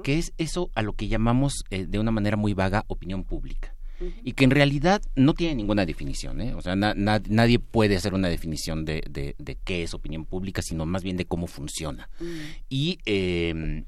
que 0.03 0.19
es 0.19 0.33
eso 0.39 0.71
a 0.75 0.83
lo 0.83 0.95
que 0.95 1.07
llamamos 1.07 1.63
eh, 1.71 1.87
de 1.87 2.01
una 2.01 2.11
manera 2.11 2.37
muy 2.37 2.53
vaga 2.53 2.85
opinión 2.89 3.23
pública 3.23 3.78
y 4.23 4.33
que 4.33 4.45
en 4.45 4.51
realidad 4.51 5.03
no 5.17 5.35
tiene 5.35 5.55
ninguna 5.55 5.85
definición. 5.85 6.41
¿eh? 6.41 6.55
O 6.55 6.63
sea, 6.63 6.77
nadie 6.77 7.59
puede 7.59 7.97
hacer 7.97 8.15
una 8.15 8.29
definición 8.29 8.85
de, 8.85 9.03
de, 9.09 9.59
qué 9.65 9.83
es 9.83 9.95
opinión 9.95 10.25
pública, 10.25 10.63
sino 10.63 10.87
más 10.87 11.03
bien 11.03 11.17
de 11.17 11.27
cómo 11.27 11.47
funciona. 11.47 12.09
Y, 12.69 12.99
em, 13.05 13.85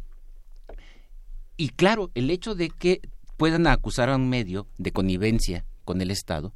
y 1.56 1.68
claro, 1.70 2.11
el 2.14 2.30
hecho 2.30 2.54
de 2.54 2.70
que 2.70 3.00
puedan 3.36 3.66
acusar 3.66 4.08
a 4.11 4.16
un 4.16 4.28
medio 4.28 4.66
de 4.78 4.92
connivencia 4.92 5.64
con 5.84 6.00
el 6.00 6.11
Estado 6.11 6.52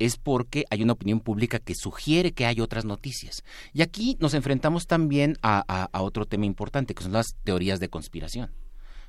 es 0.00 0.16
porque 0.16 0.64
hay 0.70 0.82
una 0.82 0.94
opinión 0.94 1.20
pública 1.20 1.60
que 1.60 1.74
sugiere 1.76 2.32
que 2.32 2.46
hay 2.46 2.60
otras 2.60 2.84
noticias. 2.84 3.44
Y 3.72 3.82
aquí 3.82 4.16
nos 4.18 4.34
enfrentamos 4.34 4.86
también 4.86 5.36
a 5.42 5.88
otro 5.92 6.26
tema 6.26 6.46
importante, 6.46 6.94
que 6.94 7.04
son 7.04 7.12
las 7.12 7.36
teorías 7.44 7.78
de 7.78 7.88
conspiración. 7.88 8.50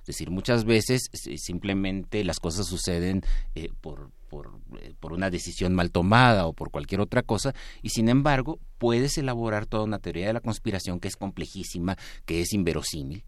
Es 0.06 0.18
decir, 0.18 0.30
muchas 0.30 0.66
veces 0.66 1.10
simplemente 1.38 2.24
las 2.24 2.40
cosas 2.40 2.68
suceden 2.68 3.24
eh, 3.56 3.70
por, 3.82 4.12
por, 4.30 4.60
eh, 4.80 4.94
por, 5.00 5.14
una 5.14 5.32
decisión 5.32 5.74
mal 5.74 5.90
tomada 5.90 6.46
o 6.46 6.54
por 6.54 6.70
cualquier 6.70 7.02
otra 7.02 7.24
cosa, 7.24 7.56
y 7.82 7.90
sin 7.90 8.08
embargo 8.08 8.60
puedes 8.78 9.18
elaborar 9.18 9.66
toda 9.66 9.84
una 9.84 9.98
teoría 9.98 10.28
de 10.28 10.34
la 10.34 10.42
conspiración 10.42 11.00
que 11.00 11.08
es 11.08 11.16
complejísima, 11.16 11.98
que 12.28 12.42
es 12.42 12.54
inverosímil, 12.54 13.24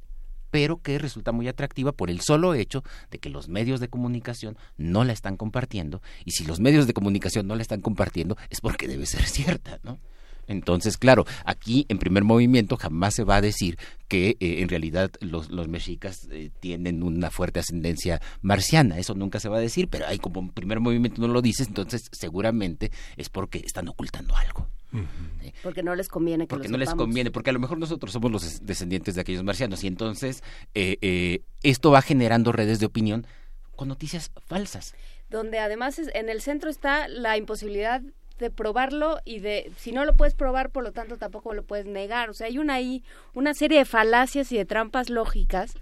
pero 0.52 0.80
que 0.80 1.00
resulta 1.00 1.32
muy 1.32 1.48
atractiva 1.48 1.94
por 1.94 2.12
el 2.12 2.22
solo 2.22 2.54
hecho 2.54 2.84
de 3.10 3.18
que 3.18 3.32
los 3.32 3.50
medios 3.50 3.80
de 3.80 3.88
comunicación 3.88 4.56
no 4.78 5.04
la 5.04 5.14
están 5.14 5.36
compartiendo, 5.36 6.04
y 6.26 6.32
si 6.34 6.46
los 6.46 6.60
medios 6.60 6.86
de 6.86 6.94
comunicación 6.94 7.48
no 7.48 7.56
la 7.56 7.64
están 7.64 7.82
compartiendo 7.82 8.38
es 8.52 8.62
porque 8.62 8.88
debe 8.88 9.08
ser 9.08 9.24
cierta, 9.26 9.80
¿no? 9.82 9.98
Entonces, 10.48 10.98
claro, 10.98 11.26
aquí 11.45 11.86
en 11.89 12.00
primer 12.00 12.24
movimiento 12.24 12.78
jamás 12.78 13.14
se 13.14 13.24
va 13.24 13.38
a 13.38 13.41
decir 13.41 13.78
que 14.08 14.38
eh, 14.39 14.62
en 14.62 14.70
realidad 14.70 15.12
los, 15.20 15.50
los 15.50 15.68
mexicas 15.68 16.28
eh, 16.32 16.50
tienen 16.60 17.04
una 17.04 17.30
fuerte 17.30 17.60
ascendencia 17.60 18.22
marciana. 18.41 18.98
Eso 18.98 19.14
nunca 19.14 19.39
se 19.39 19.50
va 19.50 19.58
a 19.58 19.62
decir, 19.62 19.89
pero 19.89 20.08
hay 20.08 20.18
como 20.20 20.39
en 20.39 20.50
primer 20.50 20.80
movimiento 20.80 21.22
no 21.22 21.28
lo 21.28 21.41
dices, 21.41 21.68
entonces 21.68 22.10
seguramente 22.12 22.91
es 23.18 23.30
porque 23.30 23.60
están 23.60 23.88
ocultando 23.89 24.36
algo. 24.36 24.68
Porque 25.62 25.84
no 25.84 25.93
les 25.95 26.08
conviene 26.08 26.45
que 26.45 26.50
Porque 26.50 26.70
no 26.70 26.78
les 26.78 26.93
conviene, 26.93 27.30
porque 27.30 27.50
a 27.50 27.54
lo 27.54 27.60
mejor 27.60 27.78
nosotros 27.78 28.12
somos 28.12 28.32
los 28.32 28.66
descendientes 28.66 29.16
de 29.16 29.22
aquellos 29.22 29.43
marcianos 29.43 29.84
y 29.84 29.88
entonces 29.88 30.41
eh, 30.74 31.41
esto 31.62 31.91
va 31.91 32.02
generando 32.02 32.52
redes 32.52 32.80
de 32.80 32.86
opinión 32.86 33.28
con 33.76 33.89
noticias 33.89 34.32
falsas. 34.45 34.95
Donde 35.30 35.60
además 35.60 36.00
en 36.00 36.30
el 36.30 36.41
centro 36.41 36.70
está 36.70 37.10
la 37.10 37.38
imposibilidad 37.38 38.02
de 38.40 38.50
probarlo 38.50 39.20
y 39.26 39.40
de 39.40 39.72
si 39.78 39.92
no 39.92 40.06
lo 40.06 40.16
puedes 40.16 40.34
probar 40.34 40.70
por 40.70 40.84
lo 40.84 40.92
tanto 40.92 41.18
tampoco 41.18 41.54
lo 41.54 41.64
puedes 41.64 41.86
negar. 41.86 42.30
O 42.30 42.34
sea 42.34 42.48
hay 42.48 42.58
una 42.58 42.76
ahí 42.76 43.04
una 43.34 43.54
serie 43.54 43.80
de 43.80 43.86
falacias 43.86 44.52
y 44.52 44.58
de 44.58 44.66
trampas 44.66 45.10
lógicas 45.10 45.74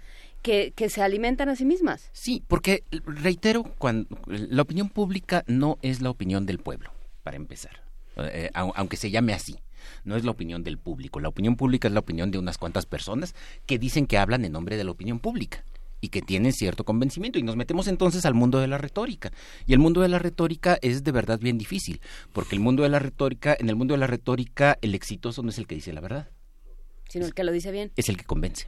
que, 0.42 0.72
que 0.74 0.88
se 0.88 1.02
alimentan 1.02 1.48
a 1.48 1.56
sí 1.56 1.64
mismas. 1.64 2.10
Sí 2.12 2.42
porque 2.48 2.84
reitero 3.04 3.64
cuando 3.78 4.08
la 4.26 4.62
opinión 4.62 4.88
pública 4.88 5.44
no 5.46 5.78
es 5.82 6.00
la 6.00 6.10
opinión 6.10 6.46
del 6.46 6.58
pueblo 6.58 6.90
para 7.22 7.36
empezar. 7.36 7.82
Eh, 8.16 8.50
aunque 8.54 8.96
se 8.96 9.10
llame 9.10 9.34
así 9.34 9.58
no 10.04 10.16
es 10.16 10.24
la 10.24 10.30
opinión 10.30 10.64
del 10.64 10.78
público. 10.78 11.20
La 11.20 11.28
opinión 11.28 11.56
pública 11.56 11.88
es 11.88 11.94
la 11.94 12.00
opinión 12.00 12.30
de 12.30 12.38
unas 12.38 12.58
cuantas 12.58 12.86
personas 12.86 13.34
que 13.66 13.78
dicen 13.78 14.06
que 14.06 14.18
hablan 14.18 14.44
en 14.44 14.52
nombre 14.52 14.76
de 14.76 14.84
la 14.84 14.90
opinión 14.90 15.20
pública 15.20 15.64
y 16.00 16.08
que 16.08 16.22
tienen 16.22 16.52
cierto 16.52 16.84
convencimiento. 16.84 17.38
Y 17.38 17.42
nos 17.42 17.56
metemos 17.56 17.88
entonces 17.88 18.24
al 18.24 18.34
mundo 18.34 18.58
de 18.58 18.66
la 18.66 18.78
retórica. 18.78 19.32
Y 19.66 19.72
el 19.72 19.78
mundo 19.78 20.00
de 20.00 20.08
la 20.08 20.18
retórica 20.18 20.78
es 20.82 21.04
de 21.04 21.12
verdad 21.12 21.38
bien 21.38 21.58
difícil, 21.58 22.00
porque 22.32 22.54
el 22.56 22.60
mundo 22.60 22.82
de 22.82 22.88
la 22.88 22.98
retórica, 22.98 23.56
en 23.58 23.68
el 23.68 23.76
mundo 23.76 23.94
de 23.94 23.98
la 23.98 24.06
retórica, 24.06 24.78
el 24.82 24.94
exitoso 24.94 25.42
no 25.42 25.50
es 25.50 25.58
el 25.58 25.66
que 25.66 25.74
dice 25.74 25.92
la 25.92 26.00
verdad. 26.00 26.30
Sino 27.08 27.26
el 27.26 27.34
que 27.34 27.44
lo 27.44 27.52
dice 27.52 27.70
bien. 27.70 27.92
Es 27.96 28.08
el 28.08 28.16
que 28.16 28.24
convence. 28.24 28.66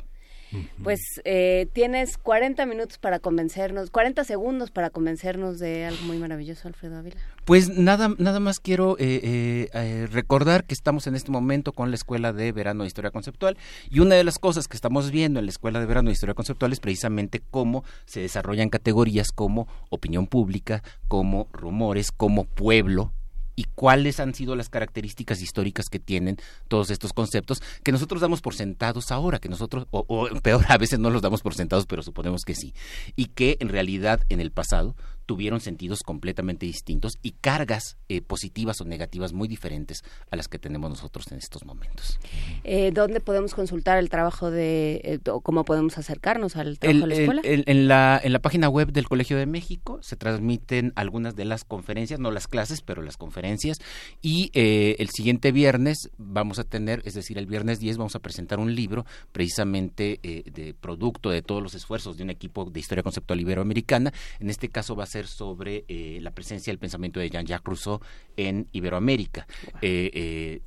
Pues 0.82 1.00
eh, 1.24 1.66
tienes 1.72 2.18
40 2.18 2.64
minutos 2.66 2.98
para 2.98 3.18
convencernos, 3.18 3.90
40 3.90 4.24
segundos 4.24 4.70
para 4.70 4.90
convencernos 4.90 5.58
de 5.58 5.86
algo 5.86 6.02
muy 6.04 6.18
maravilloso, 6.18 6.68
Alfredo 6.68 6.98
Ávila. 6.98 7.16
Pues 7.44 7.68
nada, 7.68 8.14
nada 8.18 8.40
más 8.40 8.60
quiero 8.60 8.96
eh, 8.98 9.68
eh, 9.72 10.08
recordar 10.10 10.64
que 10.64 10.74
estamos 10.74 11.06
en 11.06 11.14
este 11.14 11.30
momento 11.30 11.72
con 11.72 11.90
la 11.90 11.96
Escuela 11.96 12.32
de 12.32 12.52
Verano 12.52 12.82
de 12.82 12.88
Historia 12.88 13.10
Conceptual 13.10 13.56
y 13.90 14.00
una 14.00 14.14
de 14.14 14.24
las 14.24 14.38
cosas 14.38 14.68
que 14.68 14.76
estamos 14.76 15.10
viendo 15.10 15.38
en 15.38 15.46
la 15.46 15.50
Escuela 15.50 15.80
de 15.80 15.86
Verano 15.86 16.08
de 16.08 16.14
Historia 16.14 16.34
Conceptual 16.34 16.72
es 16.72 16.80
precisamente 16.80 17.40
cómo 17.50 17.84
se 18.06 18.20
desarrollan 18.20 18.70
categorías 18.70 19.32
como 19.32 19.68
opinión 19.90 20.26
pública, 20.26 20.82
como 21.08 21.48
rumores, 21.52 22.12
como 22.12 22.44
pueblo, 22.44 23.12
y 23.58 23.64
cuáles 23.74 24.20
han 24.20 24.34
sido 24.34 24.54
las 24.54 24.68
características 24.68 25.42
históricas 25.42 25.86
que 25.90 25.98
tienen 25.98 26.36
todos 26.68 26.90
estos 26.90 27.12
conceptos 27.12 27.60
que 27.82 27.90
nosotros 27.90 28.20
damos 28.20 28.40
por 28.40 28.54
sentados 28.54 29.10
ahora, 29.10 29.40
que 29.40 29.48
nosotros, 29.48 29.88
o, 29.90 30.04
o, 30.06 30.28
peor, 30.42 30.64
a 30.68 30.78
veces 30.78 31.00
no 31.00 31.10
los 31.10 31.22
damos 31.22 31.42
por 31.42 31.56
sentados, 31.56 31.84
pero 31.86 32.04
suponemos 32.04 32.42
que 32.44 32.54
sí, 32.54 32.72
y 33.16 33.24
que 33.24 33.56
en 33.58 33.68
realidad 33.68 34.20
en 34.28 34.40
el 34.40 34.52
pasado 34.52 34.94
tuvieron 35.28 35.60
sentidos 35.60 36.02
completamente 36.02 36.64
distintos 36.64 37.18
y 37.20 37.32
cargas 37.32 37.98
eh, 38.08 38.22
positivas 38.22 38.80
o 38.80 38.86
negativas 38.86 39.34
muy 39.34 39.46
diferentes 39.46 40.02
a 40.30 40.36
las 40.36 40.48
que 40.48 40.58
tenemos 40.58 40.88
nosotros 40.88 41.30
en 41.30 41.36
estos 41.36 41.66
momentos. 41.66 42.18
Eh, 42.64 42.92
¿Dónde 42.94 43.20
podemos 43.20 43.54
consultar 43.54 43.98
el 43.98 44.08
trabajo 44.08 44.50
de, 44.50 45.02
eh, 45.04 45.30
o 45.30 45.42
cómo 45.42 45.66
podemos 45.66 45.98
acercarnos 45.98 46.56
al 46.56 46.78
trabajo 46.78 47.00
de 47.00 47.06
la 47.06 47.14
escuela? 47.14 47.42
en, 47.44 47.88
la, 47.88 48.18
en 48.24 48.32
la 48.32 48.38
página 48.38 48.70
web 48.70 48.90
del 48.90 49.06
Colegio 49.06 49.36
de 49.36 49.44
México 49.44 49.98
se 50.00 50.16
transmiten 50.16 50.94
algunas 50.96 51.36
de 51.36 51.44
las 51.44 51.62
conferencias, 51.64 52.18
no 52.18 52.30
las 52.30 52.48
clases, 52.48 52.80
pero 52.80 53.02
las 53.02 53.18
conferencias, 53.18 53.76
y 54.22 54.50
el 54.54 55.10
siguiente 55.10 55.52
viernes 55.52 56.08
vamos 56.16 56.58
a 56.58 56.64
tener, 56.64 57.02
es 57.04 57.12
decir, 57.12 57.36
el 57.36 57.44
viernes 57.44 57.80
10 57.80 57.98
vamos 57.98 58.16
a 58.16 58.20
presentar 58.20 58.60
un 58.60 58.74
libro 58.74 59.04
precisamente 59.32 60.20
de 60.22 60.74
producto 60.80 61.28
de 61.28 61.42
todos 61.42 61.62
los 61.62 61.74
esfuerzos 61.74 62.16
de 62.16 62.22
un 62.22 62.30
equipo 62.30 62.64
de 62.64 62.80
historia 62.80 63.02
conceptual 63.02 63.40
iberoamericana, 63.40 64.14
en 64.40 64.48
este 64.48 64.70
caso 64.70 64.96
va 64.96 65.04
a 65.04 65.06
ser 65.06 65.17
sobre 65.26 65.84
eh, 65.88 66.18
la 66.22 66.30
presencia 66.30 66.70
del 66.70 66.78
pensamiento 66.78 67.20
de 67.20 67.30
Jean-Jacques 67.30 67.66
Rousseau 67.66 68.00
en 68.36 68.68
Iberoamérica. 68.72 69.46
Eh, 69.82 70.10
eh, 70.14 70.60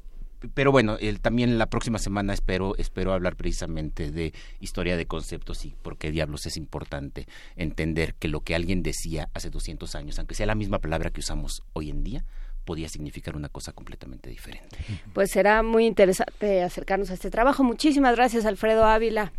pero 0.55 0.71
bueno, 0.71 0.97
también 1.21 1.59
la 1.59 1.67
próxima 1.67 1.99
semana 1.99 2.33
espero 2.33 2.75
espero 2.77 3.13
hablar 3.13 3.35
precisamente 3.35 4.11
de 4.11 4.33
historia 4.59 4.97
de 4.97 5.05
conceptos 5.05 5.65
y 5.65 5.75
por 5.83 5.99
qué 5.99 6.09
diablos 6.09 6.47
es 6.47 6.57
importante 6.57 7.27
entender 7.55 8.15
que 8.15 8.27
lo 8.27 8.39
que 8.41 8.55
alguien 8.55 8.81
decía 8.81 9.29
hace 9.35 9.51
200 9.51 9.93
años, 9.93 10.17
aunque 10.17 10.33
sea 10.33 10.47
la 10.47 10.55
misma 10.55 10.79
palabra 10.79 11.11
que 11.11 11.19
usamos 11.19 11.61
hoy 11.73 11.91
en 11.91 12.03
día, 12.03 12.25
podía 12.65 12.89
significar 12.89 13.35
una 13.35 13.49
cosa 13.49 13.71
completamente 13.71 14.29
diferente. 14.31 14.77
Pues 15.13 15.29
será 15.29 15.61
muy 15.61 15.85
interesante 15.85 16.63
acercarnos 16.63 17.11
a 17.11 17.13
este 17.13 17.29
trabajo. 17.29 17.63
Muchísimas 17.63 18.15
gracias, 18.15 18.45
Alfredo 18.45 18.85
Ávila, 18.85 19.31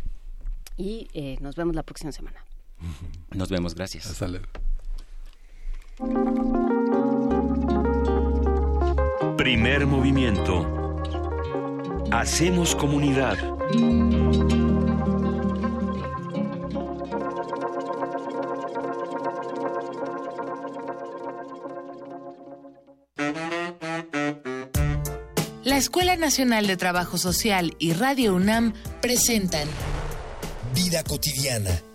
y 0.76 1.08
nos 1.40 1.56
vemos 1.56 1.74
la 1.74 1.82
próxima 1.82 2.12
semana. 2.12 2.44
Nos 3.30 3.48
vemos, 3.48 3.74
gracias. 3.74 4.06
Hasta 4.06 4.28
luego. 4.28 4.46
Primer 9.36 9.86
movimiento. 9.86 10.98
Hacemos 12.10 12.74
comunidad. 12.74 13.38
La 25.62 25.76
Escuela 25.76 26.16
Nacional 26.16 26.66
de 26.66 26.76
Trabajo 26.76 27.16
Social 27.16 27.76
y 27.78 27.92
Radio 27.92 28.34
UNAM 28.34 28.72
presentan 29.00 29.68
Vida 30.74 31.04
cotidiana 31.04 31.80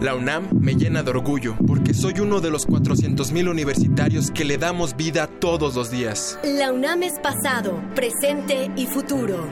La 0.00 0.14
UNAM 0.14 0.48
me 0.60 0.74
llena 0.74 1.02
de 1.02 1.10
orgullo 1.10 1.54
porque 1.66 1.94
soy 1.94 2.18
uno 2.20 2.40
de 2.40 2.50
los 2.50 2.66
400.000 2.66 3.48
universitarios 3.48 4.30
que 4.30 4.44
le 4.44 4.58
damos 4.58 4.96
vida 4.96 5.26
todos 5.26 5.76
los 5.76 5.90
días. 5.90 6.38
La 6.42 6.72
UNAM 6.72 7.04
es 7.04 7.14
pasado, 7.20 7.80
presente 7.94 8.70
y 8.76 8.86
futuro. 8.86 9.46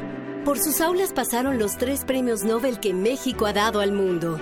Por 0.45 0.59
sus 0.59 0.81
aulas 0.81 1.13
pasaron 1.13 1.59
los 1.59 1.79
tres 1.79 2.05
premios 2.05 2.43
Nobel 2.43 2.81
que 2.81 2.93
México 2.93 3.47
ha 3.47 3.53
dado 3.53 3.81
al 3.81 3.93
mundo. 3.93 4.39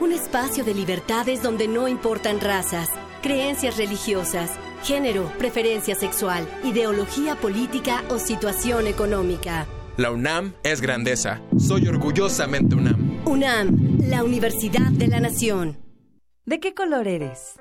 Un 0.00 0.12
espacio 0.12 0.64
de 0.64 0.74
libertades 0.74 1.40
donde 1.42 1.68
no 1.68 1.86
importan 1.86 2.40
razas, 2.40 2.88
creencias 3.22 3.76
religiosas, 3.76 4.50
género, 4.82 5.30
preferencia 5.38 5.94
sexual, 5.94 6.46
ideología 6.64 7.36
política 7.36 8.02
o 8.10 8.18
situación 8.18 8.88
económica. 8.88 9.66
La 9.96 10.10
UNAM 10.10 10.54
es 10.64 10.80
grandeza. 10.80 11.40
Soy 11.56 11.86
orgullosamente 11.86 12.74
UNAM. 12.74 13.03
UNAM, 13.26 14.00
la 14.00 14.22
Universidad 14.22 14.90
de 14.90 15.08
la 15.08 15.18
Nación. 15.18 15.78
¿De 16.44 16.60
qué 16.60 16.74
color 16.74 17.08
eres? 17.08 17.58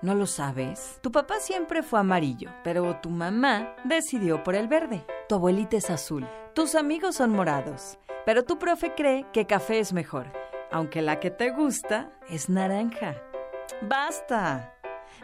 ¿No 0.00 0.14
lo 0.14 0.26
sabes? 0.26 0.98
Tu 1.02 1.12
papá 1.12 1.34
siempre 1.38 1.82
fue 1.82 2.00
amarillo, 2.00 2.50
pero 2.64 2.96
tu 3.02 3.10
mamá 3.10 3.76
decidió 3.84 4.42
por 4.42 4.54
el 4.54 4.68
verde. 4.68 5.04
Tu 5.28 5.34
abuelita 5.34 5.76
es 5.76 5.90
azul. 5.90 6.26
Tus 6.54 6.74
amigos 6.74 7.16
son 7.16 7.30
morados, 7.30 7.98
pero 8.24 8.44
tu 8.44 8.58
profe 8.58 8.94
cree 8.94 9.26
que 9.32 9.46
café 9.46 9.80
es 9.80 9.92
mejor, 9.92 10.32
aunque 10.70 11.02
la 11.02 11.20
que 11.20 11.30
te 11.30 11.50
gusta 11.50 12.10
es 12.30 12.48
naranja. 12.48 13.16
¡Basta! 13.82 14.71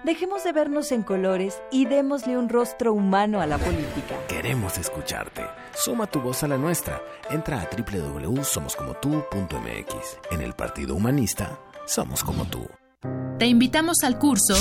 Dejemos 0.05 0.45
de 0.45 0.53
vernos 0.53 0.93
en 0.93 1.03
colores 1.03 1.61
y 1.71 1.87
démosle 1.87 2.39
un 2.39 2.49
rostro 2.49 2.93
humano 2.93 3.41
a 3.41 3.47
la 3.47 3.59
política. 3.59 4.15
Queremos 4.29 4.79
escucharte. 4.79 5.43
Suma 5.75 6.07
tu 6.07 6.21
voz 6.21 6.43
a 6.43 6.49
la 6.49 6.57
nuestra. 6.57 7.03
Entra 7.31 7.61
a 7.61 7.69
www.somoscomotu.mx. 7.69 10.19
En 10.31 10.41
el 10.41 10.55
Partido 10.55 10.95
Humanista, 10.95 11.59
somos 11.87 12.23
como 12.23 12.45
tú. 12.45 12.67
Te 13.39 13.47
invitamos 13.47 13.99
al 14.05 14.19
curso 14.19 14.55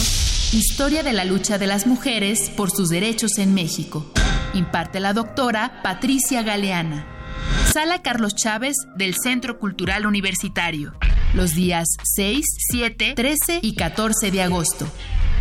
Historia 0.53 1.03
de 1.03 1.11
la 1.11 1.25
lucha 1.25 1.57
de 1.57 1.67
las 1.67 1.85
mujeres 1.85 2.49
por 2.49 2.71
sus 2.71 2.87
derechos 2.87 3.37
en 3.37 3.53
México. 3.53 4.05
Imparte 4.53 5.01
la 5.01 5.11
doctora 5.11 5.81
Patricia 5.83 6.41
Galeana. 6.41 7.05
Sala 7.73 8.01
Carlos 8.01 8.33
Chávez 8.33 8.77
del 8.95 9.13
Centro 9.21 9.59
Cultural 9.59 10.05
Universitario. 10.05 10.93
Los 11.33 11.53
días 11.53 11.87
6, 12.03 12.45
7, 12.71 13.13
13 13.15 13.59
y 13.61 13.75
14 13.75 14.31
de 14.31 14.41
agosto 14.41 14.87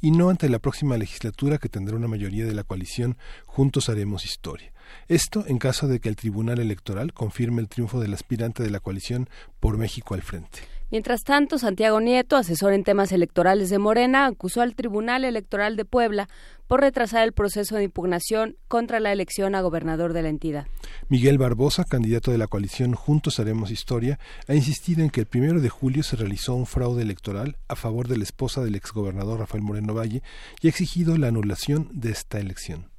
y 0.00 0.12
no 0.12 0.30
ante 0.30 0.48
la 0.48 0.60
próxima 0.60 0.96
legislatura 0.96 1.58
que 1.58 1.68
tendrá 1.68 1.94
una 1.94 2.08
mayoría 2.08 2.46
de 2.46 2.54
la 2.54 2.64
coalición 2.64 3.18
Juntos 3.44 3.90
Haremos 3.90 4.24
Historia. 4.24 4.72
Esto 5.08 5.44
en 5.46 5.58
caso 5.58 5.88
de 5.88 6.00
que 6.00 6.08
el 6.08 6.16
Tribunal 6.16 6.58
Electoral 6.58 7.12
confirme 7.12 7.60
el 7.60 7.68
triunfo 7.68 8.00
del 8.00 8.14
aspirante 8.14 8.62
de 8.62 8.70
la 8.70 8.80
coalición 8.80 9.28
por 9.60 9.76
México 9.76 10.14
al 10.14 10.22
frente. 10.22 10.60
Mientras 10.94 11.24
tanto, 11.24 11.58
Santiago 11.58 12.00
Nieto, 12.00 12.36
asesor 12.36 12.72
en 12.72 12.84
temas 12.84 13.10
electorales 13.10 13.68
de 13.68 13.80
Morena, 13.80 14.26
acusó 14.26 14.60
al 14.60 14.76
Tribunal 14.76 15.24
Electoral 15.24 15.74
de 15.74 15.84
Puebla 15.84 16.28
por 16.68 16.82
retrasar 16.82 17.24
el 17.24 17.32
proceso 17.32 17.74
de 17.74 17.82
impugnación 17.82 18.56
contra 18.68 19.00
la 19.00 19.10
elección 19.10 19.56
a 19.56 19.60
gobernador 19.60 20.12
de 20.12 20.22
la 20.22 20.28
entidad. 20.28 20.68
Miguel 21.08 21.36
Barbosa, 21.36 21.82
candidato 21.82 22.30
de 22.30 22.38
la 22.38 22.46
coalición 22.46 22.94
Juntos 22.94 23.40
Haremos 23.40 23.72
Historia, 23.72 24.20
ha 24.46 24.54
insistido 24.54 25.02
en 25.02 25.10
que 25.10 25.18
el 25.18 25.26
primero 25.26 25.60
de 25.60 25.68
julio 25.68 26.04
se 26.04 26.14
realizó 26.14 26.54
un 26.54 26.64
fraude 26.64 27.02
electoral 27.02 27.56
a 27.66 27.74
favor 27.74 28.06
de 28.06 28.16
la 28.16 28.22
esposa 28.22 28.62
del 28.62 28.76
exgobernador 28.76 29.40
Rafael 29.40 29.64
Moreno 29.64 29.94
Valle 29.94 30.22
y 30.60 30.68
ha 30.68 30.70
exigido 30.70 31.18
la 31.18 31.26
anulación 31.26 31.88
de 31.92 32.12
esta 32.12 32.38
elección. 32.38 32.93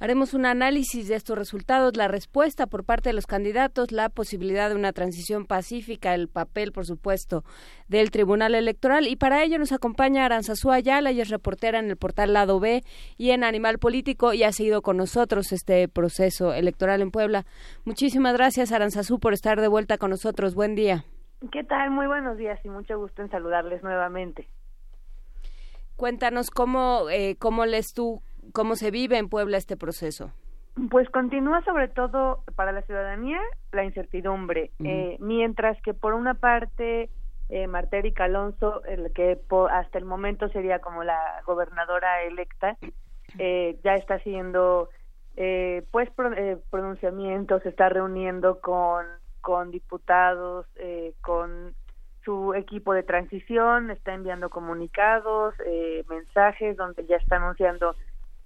Haremos 0.00 0.34
un 0.34 0.44
análisis 0.44 1.08
de 1.08 1.14
estos 1.14 1.38
resultados, 1.38 1.96
la 1.96 2.08
respuesta 2.08 2.66
por 2.66 2.84
parte 2.84 3.10
de 3.10 3.12
los 3.14 3.26
candidatos, 3.26 3.92
la 3.92 4.08
posibilidad 4.08 4.68
de 4.68 4.74
una 4.74 4.92
transición 4.92 5.46
pacífica, 5.46 6.14
el 6.14 6.28
papel, 6.28 6.72
por 6.72 6.84
supuesto, 6.84 7.44
del 7.88 8.10
Tribunal 8.10 8.54
Electoral. 8.54 9.06
Y 9.06 9.16
para 9.16 9.42
ello 9.42 9.58
nos 9.58 9.72
acompaña 9.72 10.24
Aranzazú 10.24 10.70
Ayala, 10.70 11.10
ella 11.10 11.22
es 11.22 11.28
reportera 11.28 11.78
en 11.78 11.90
el 11.90 11.96
portal 11.96 12.32
Lado 12.32 12.60
B 12.60 12.82
y 13.16 13.30
en 13.30 13.44
Animal 13.44 13.78
Político 13.78 14.32
y 14.32 14.42
ha 14.42 14.52
seguido 14.52 14.82
con 14.82 14.96
nosotros 14.96 15.52
este 15.52 15.88
proceso 15.88 16.52
electoral 16.52 17.00
en 17.00 17.10
Puebla. 17.10 17.46
Muchísimas 17.84 18.34
gracias, 18.34 18.72
Aranzazú, 18.72 19.20
por 19.20 19.32
estar 19.32 19.60
de 19.60 19.68
vuelta 19.68 19.98
con 19.98 20.10
nosotros. 20.10 20.54
Buen 20.54 20.74
día. 20.74 21.04
¿Qué 21.52 21.62
tal? 21.62 21.90
Muy 21.90 22.06
buenos 22.06 22.36
días 22.36 22.58
y 22.64 22.68
mucho 22.68 22.98
gusto 22.98 23.22
en 23.22 23.30
saludarles 23.30 23.82
nuevamente. 23.82 24.48
Cuéntanos 25.96 26.50
cómo, 26.50 27.08
eh, 27.10 27.36
cómo 27.38 27.66
lees 27.66 27.92
tú 27.94 28.20
¿Cómo 28.52 28.76
se 28.76 28.90
vive 28.90 29.18
en 29.18 29.28
Puebla 29.28 29.56
este 29.56 29.76
proceso? 29.76 30.32
Pues 30.90 31.08
continúa 31.10 31.62
sobre 31.64 31.88
todo 31.88 32.42
para 32.56 32.72
la 32.72 32.82
ciudadanía 32.82 33.40
la 33.72 33.84
incertidumbre, 33.84 34.72
eh, 34.82 35.16
mientras 35.20 35.80
que 35.82 35.94
por 35.94 36.14
una 36.14 36.34
parte 36.34 37.10
eh, 37.48 37.66
Marta 37.66 37.98
Erika 37.98 38.24
Alonso, 38.24 38.84
el 38.84 39.12
que 39.12 39.38
hasta 39.70 39.98
el 39.98 40.04
momento 40.04 40.48
sería 40.48 40.80
como 40.80 41.04
la 41.04 41.42
gobernadora 41.46 42.22
electa, 42.22 42.76
eh, 43.38 43.78
ya 43.84 43.94
está 43.96 44.14
haciendo 44.14 44.88
eh, 45.36 45.84
pues 45.90 46.08
eh, 46.36 46.56
pronunciamientos, 46.70 47.62
se 47.62 47.68
está 47.68 47.88
reuniendo 47.88 48.60
con, 48.60 49.04
con 49.40 49.70
diputados, 49.70 50.66
con 51.20 51.74
su 52.24 52.54
equipo 52.54 52.94
de 52.94 53.02
transición, 53.02 53.90
está 53.90 54.14
enviando 54.14 54.48
comunicados, 54.48 55.54
mensajes 56.08 56.76
donde 56.76 57.04
ya 57.06 57.16
está 57.16 57.36
anunciando 57.36 57.94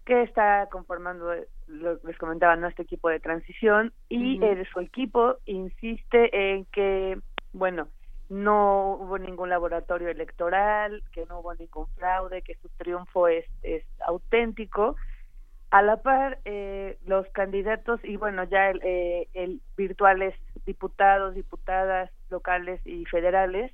que 0.08 0.22
está 0.22 0.66
conformando, 0.70 1.34
lo 1.66 2.00
les 2.02 2.16
comentaba, 2.16 2.56
nuestro 2.56 2.82
equipo 2.82 3.10
de 3.10 3.20
transición 3.20 3.92
y 4.08 4.40
su 4.72 4.80
equipo 4.80 5.36
insiste 5.44 6.30
en 6.32 6.64
que, 6.72 7.20
bueno, 7.52 7.88
no 8.30 8.94
hubo 8.94 9.18
ningún 9.18 9.50
laboratorio 9.50 10.08
electoral, 10.08 11.02
que 11.12 11.26
no 11.26 11.40
hubo 11.40 11.54
ningún 11.54 11.88
fraude, 11.88 12.40
que 12.40 12.54
su 12.54 12.70
triunfo 12.78 13.28
es, 13.28 13.44
es 13.62 13.84
auténtico. 14.06 14.96
A 15.70 15.82
la 15.82 15.98
par, 15.98 16.38
eh, 16.46 16.96
los 17.04 17.28
candidatos 17.32 18.02
y 18.02 18.16
bueno, 18.16 18.44
ya 18.44 18.70
el, 18.70 18.80
eh, 18.82 19.28
el 19.34 19.60
virtuales 19.76 20.34
diputados, 20.64 21.34
diputadas 21.34 22.10
locales 22.30 22.80
y 22.86 23.04
federales 23.04 23.70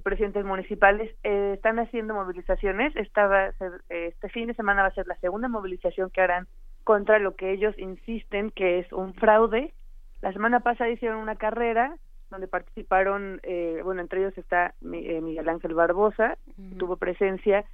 presidentes 0.00 0.44
municipales 0.44 1.14
eh, 1.22 1.52
están 1.54 1.78
haciendo 1.78 2.14
movilizaciones. 2.14 2.94
Esta 2.96 3.26
va 3.26 3.46
a 3.46 3.52
ser, 3.52 3.72
eh, 3.90 4.08
este 4.08 4.28
fin 4.28 4.48
de 4.48 4.54
semana 4.54 4.82
va 4.82 4.88
a 4.88 4.94
ser 4.94 5.06
la 5.06 5.16
segunda 5.16 5.48
movilización 5.48 6.10
que 6.10 6.22
harán 6.22 6.46
contra 6.84 7.18
lo 7.18 7.36
que 7.36 7.52
ellos 7.52 7.78
insisten 7.78 8.50
que 8.50 8.78
es 8.78 8.92
un 8.92 9.14
fraude. 9.14 9.72
La 10.20 10.32
semana 10.32 10.60
pasada 10.60 10.90
hicieron 10.90 11.18
una 11.18 11.36
carrera 11.36 11.96
donde 12.30 12.48
participaron, 12.48 13.40
eh, 13.42 13.80
bueno, 13.84 14.00
entre 14.00 14.20
ellos 14.20 14.36
está 14.38 14.74
Miguel 14.80 15.48
Ángel 15.48 15.74
Barbosa, 15.74 16.38
tuvo 16.78 16.96
presencia, 16.96 17.66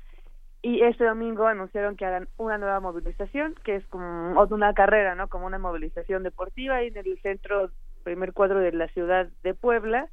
y 0.61 0.83
este 0.83 1.05
domingo 1.05 1.47
anunciaron 1.47 1.97
que 1.97 2.05
harán 2.05 2.29
una 2.37 2.59
nueva 2.59 2.81
movilización, 2.81 3.55
que 3.63 3.77
es 3.77 3.87
como 3.87 4.33
una 4.51 4.75
carrera, 4.75 5.15
¿no? 5.15 5.29
Como 5.29 5.47
una 5.47 5.59
movilización 5.59 6.25
deportiva 6.25 6.77
ahí 6.77 6.89
en 6.89 6.97
el 6.97 7.21
centro, 7.21 7.71
primer 8.03 8.33
cuadro 8.33 8.59
de 8.59 8.73
la 8.73 8.89
ciudad 8.89 9.29
de 9.45 9.55
Puebla, 9.55 10.09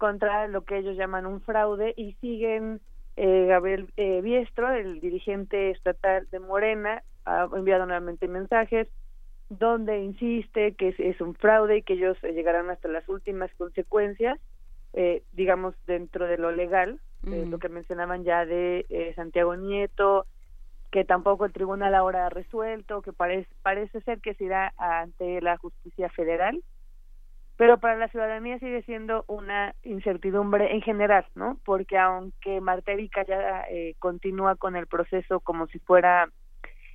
contra 0.00 0.48
lo 0.48 0.64
que 0.64 0.78
ellos 0.78 0.96
llaman 0.96 1.26
un 1.26 1.42
fraude 1.42 1.92
y 1.94 2.14
siguen 2.14 2.80
eh, 3.16 3.46
Gabriel 3.46 3.92
eh, 3.98 4.22
Biestro, 4.22 4.72
el 4.72 4.98
dirigente 4.98 5.70
estatal 5.70 6.26
de 6.32 6.40
Morena, 6.40 7.02
ha 7.26 7.46
enviado 7.54 7.84
nuevamente 7.84 8.26
mensajes 8.26 8.88
donde 9.50 10.02
insiste 10.02 10.74
que 10.74 10.94
es, 10.96 11.20
un 11.20 11.34
fraude 11.34 11.76
y 11.76 11.82
que 11.82 11.92
ellos 11.92 12.16
eh, 12.22 12.32
llegarán 12.32 12.70
hasta 12.70 12.88
las 12.88 13.06
últimas 13.10 13.50
consecuencias, 13.58 14.40
eh, 14.94 15.22
digamos, 15.32 15.74
dentro 15.86 16.26
de 16.26 16.38
lo 16.38 16.50
legal, 16.50 16.98
lo 17.22 17.58
que 17.58 17.68
mencionaban 17.68 18.24
ya 18.24 18.46
de 18.46 19.12
Santiago 19.14 19.54
Nieto, 19.54 20.24
que 20.90 21.04
tampoco 21.04 21.44
el 21.44 21.52
tribunal 21.52 21.94
ahora 21.94 22.26
ha 22.26 22.30
resuelto, 22.30 23.02
que 23.02 23.12
parece, 23.12 23.50
parece 23.62 24.00
ser 24.00 24.20
que 24.22 24.32
se 24.32 24.44
irá 24.44 24.72
ante 24.78 25.42
la 25.42 25.58
justicia 25.58 26.08
federal 26.08 26.62
pero 27.60 27.76
para 27.76 27.94
la 27.96 28.08
ciudadanía 28.08 28.58
sigue 28.58 28.80
siendo 28.84 29.26
una 29.28 29.74
incertidumbre 29.82 30.74
en 30.74 30.80
general, 30.80 31.26
¿no? 31.34 31.58
Porque 31.66 31.98
aunque 31.98 32.58
Marta 32.62 32.92
Erika 32.92 33.22
ya 33.26 33.64
eh, 33.68 33.96
continúa 33.98 34.56
con 34.56 34.76
el 34.76 34.86
proceso 34.86 35.40
como 35.40 35.66
si 35.66 35.78
fuera 35.78 36.30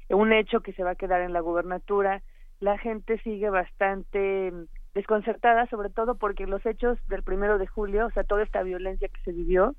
un 0.09 0.33
hecho 0.33 0.61
que 0.61 0.73
se 0.73 0.83
va 0.83 0.89
a 0.89 0.95
quedar 0.95 1.21
en 1.21 1.33
la 1.33 1.41
gubernatura, 1.41 2.23
la 2.61 2.79
gente 2.79 3.19
sigue 3.19 3.51
bastante 3.51 4.51
desconcertada, 4.95 5.67
sobre 5.67 5.91
todo 5.91 6.15
porque 6.15 6.47
los 6.47 6.65
hechos 6.65 6.97
del 7.09 7.21
primero 7.21 7.59
de 7.59 7.67
julio, 7.67 8.07
o 8.07 8.09
sea, 8.09 8.23
toda 8.23 8.41
esta 8.41 8.63
violencia 8.63 9.07
que 9.07 9.21
se 9.21 9.33
vivió, 9.33 9.75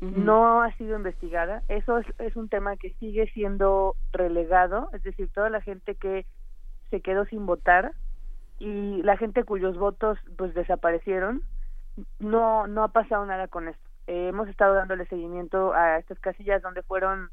no 0.00 0.62
ha 0.62 0.76
sido 0.78 0.96
investigada. 0.96 1.62
Eso 1.68 1.98
es, 1.98 2.06
es 2.18 2.34
un 2.34 2.48
tema 2.48 2.76
que 2.76 2.90
sigue 2.94 3.28
siendo 3.28 3.94
relegado, 4.10 4.88
es 4.94 5.04
decir, 5.04 5.30
toda 5.32 5.48
la 5.48 5.60
gente 5.60 5.94
que 5.94 6.26
se 6.90 7.02
quedó 7.02 7.24
sin 7.26 7.46
votar, 7.46 7.92
y 8.58 9.02
la 9.02 9.16
gente 9.16 9.44
cuyos 9.44 9.76
votos 9.76 10.18
pues 10.36 10.54
desaparecieron 10.54 11.42
no 12.18 12.66
no 12.66 12.84
ha 12.84 12.88
pasado 12.88 13.24
nada 13.26 13.48
con 13.48 13.68
esto 13.68 13.88
eh, 14.06 14.28
hemos 14.28 14.48
estado 14.48 14.74
dándole 14.74 15.06
seguimiento 15.06 15.72
a 15.72 15.98
estas 15.98 16.18
casillas 16.18 16.62
donde 16.62 16.82
fueron 16.82 17.30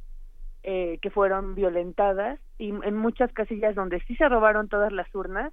eh, 0.64 1.00
que 1.02 1.10
fueron 1.10 1.56
violentadas 1.56 2.40
y 2.58 2.70
en 2.70 2.96
muchas 2.96 3.34
casillas 3.34 3.76
donde 3.76 4.00
sí 4.02 4.16
se 4.16 4.30
robaron 4.30 4.70
todas 4.70 4.94
las 4.94 5.14
urnas, 5.16 5.52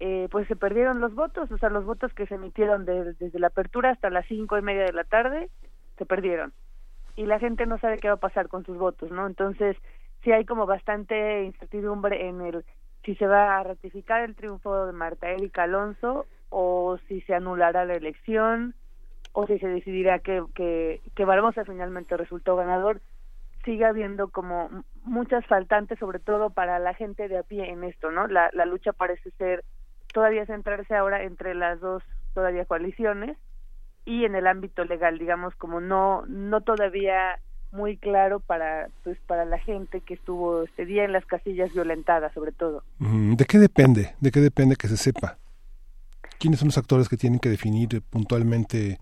eh, 0.00 0.28
pues 0.30 0.46
se 0.48 0.54
perdieron 0.54 1.00
los 1.00 1.14
votos, 1.14 1.50
o 1.50 1.56
sea, 1.56 1.70
los 1.70 1.86
votos 1.86 2.12
que 2.12 2.26
se 2.26 2.34
emitieron 2.34 2.84
desde 2.84 3.38
la 3.38 3.46
apertura 3.46 3.90
hasta 3.90 4.10
las 4.10 4.26
cinco 4.26 4.58
y 4.58 4.62
media 4.62 4.84
de 4.84 4.92
la 4.92 5.04
tarde 5.04 5.50
se 5.96 6.04
perdieron 6.06 6.52
y 7.16 7.24
la 7.24 7.40
gente 7.40 7.64
no 7.64 7.78
sabe 7.78 7.96
qué 7.96 8.08
va 8.08 8.14
a 8.14 8.18
pasar 8.18 8.48
con 8.48 8.64
sus 8.64 8.76
votos, 8.76 9.10
¿no? 9.10 9.26
Entonces 9.26 9.76
sí 10.22 10.30
hay 10.30 10.44
como 10.44 10.66
bastante 10.66 11.44
incertidumbre 11.44 12.28
en 12.28 12.42
el 12.42 12.64
si 13.08 13.14
se 13.14 13.26
va 13.26 13.56
a 13.56 13.62
ratificar 13.62 14.20
el 14.20 14.34
triunfo 14.34 14.84
de 14.84 14.92
Marta 14.92 15.30
Erika 15.30 15.62
Alonso 15.62 16.26
o 16.50 16.98
si 17.08 17.22
se 17.22 17.34
anulará 17.34 17.86
la 17.86 17.94
elección 17.94 18.74
o 19.32 19.46
si 19.46 19.58
se 19.58 19.66
decidirá 19.66 20.18
que, 20.18 20.44
que, 20.54 21.00
que 21.16 21.24
Barbosa 21.24 21.64
finalmente 21.64 22.18
resultó 22.18 22.54
ganador, 22.54 23.00
sigue 23.64 23.86
habiendo 23.86 24.28
como 24.28 24.68
muchas 25.04 25.46
faltantes, 25.46 25.98
sobre 25.98 26.18
todo 26.18 26.50
para 26.50 26.78
la 26.80 26.92
gente 26.92 27.28
de 27.28 27.38
a 27.38 27.42
pie 27.44 27.70
en 27.70 27.82
esto, 27.82 28.10
¿no? 28.10 28.26
La, 28.26 28.50
la 28.52 28.66
lucha 28.66 28.92
parece 28.92 29.30
ser 29.38 29.64
todavía 30.12 30.44
centrarse 30.44 30.94
ahora 30.94 31.22
entre 31.22 31.54
las 31.54 31.80
dos 31.80 32.02
todavía 32.34 32.66
coaliciones 32.66 33.38
y 34.04 34.26
en 34.26 34.34
el 34.34 34.46
ámbito 34.46 34.84
legal, 34.84 35.18
digamos, 35.18 35.54
como 35.54 35.80
no, 35.80 36.26
no 36.26 36.60
todavía 36.60 37.40
muy 37.72 37.96
claro 37.96 38.40
para 38.40 38.88
pues 39.04 39.18
para 39.26 39.44
la 39.44 39.58
gente 39.58 40.00
que 40.00 40.14
estuvo 40.14 40.62
este 40.62 40.86
día 40.86 41.04
en 41.04 41.12
las 41.12 41.24
casillas 41.26 41.72
violentadas 41.72 42.32
sobre 42.32 42.52
todo. 42.52 42.82
¿De 42.98 43.44
qué 43.44 43.58
depende? 43.58 44.14
¿De 44.20 44.30
qué 44.30 44.40
depende 44.40 44.76
que 44.76 44.88
se 44.88 44.96
sepa? 44.96 45.38
¿Quiénes 46.38 46.60
son 46.60 46.68
los 46.68 46.78
actores 46.78 47.08
que 47.08 47.16
tienen 47.16 47.40
que 47.40 47.48
definir 47.48 48.02
puntualmente 48.02 48.98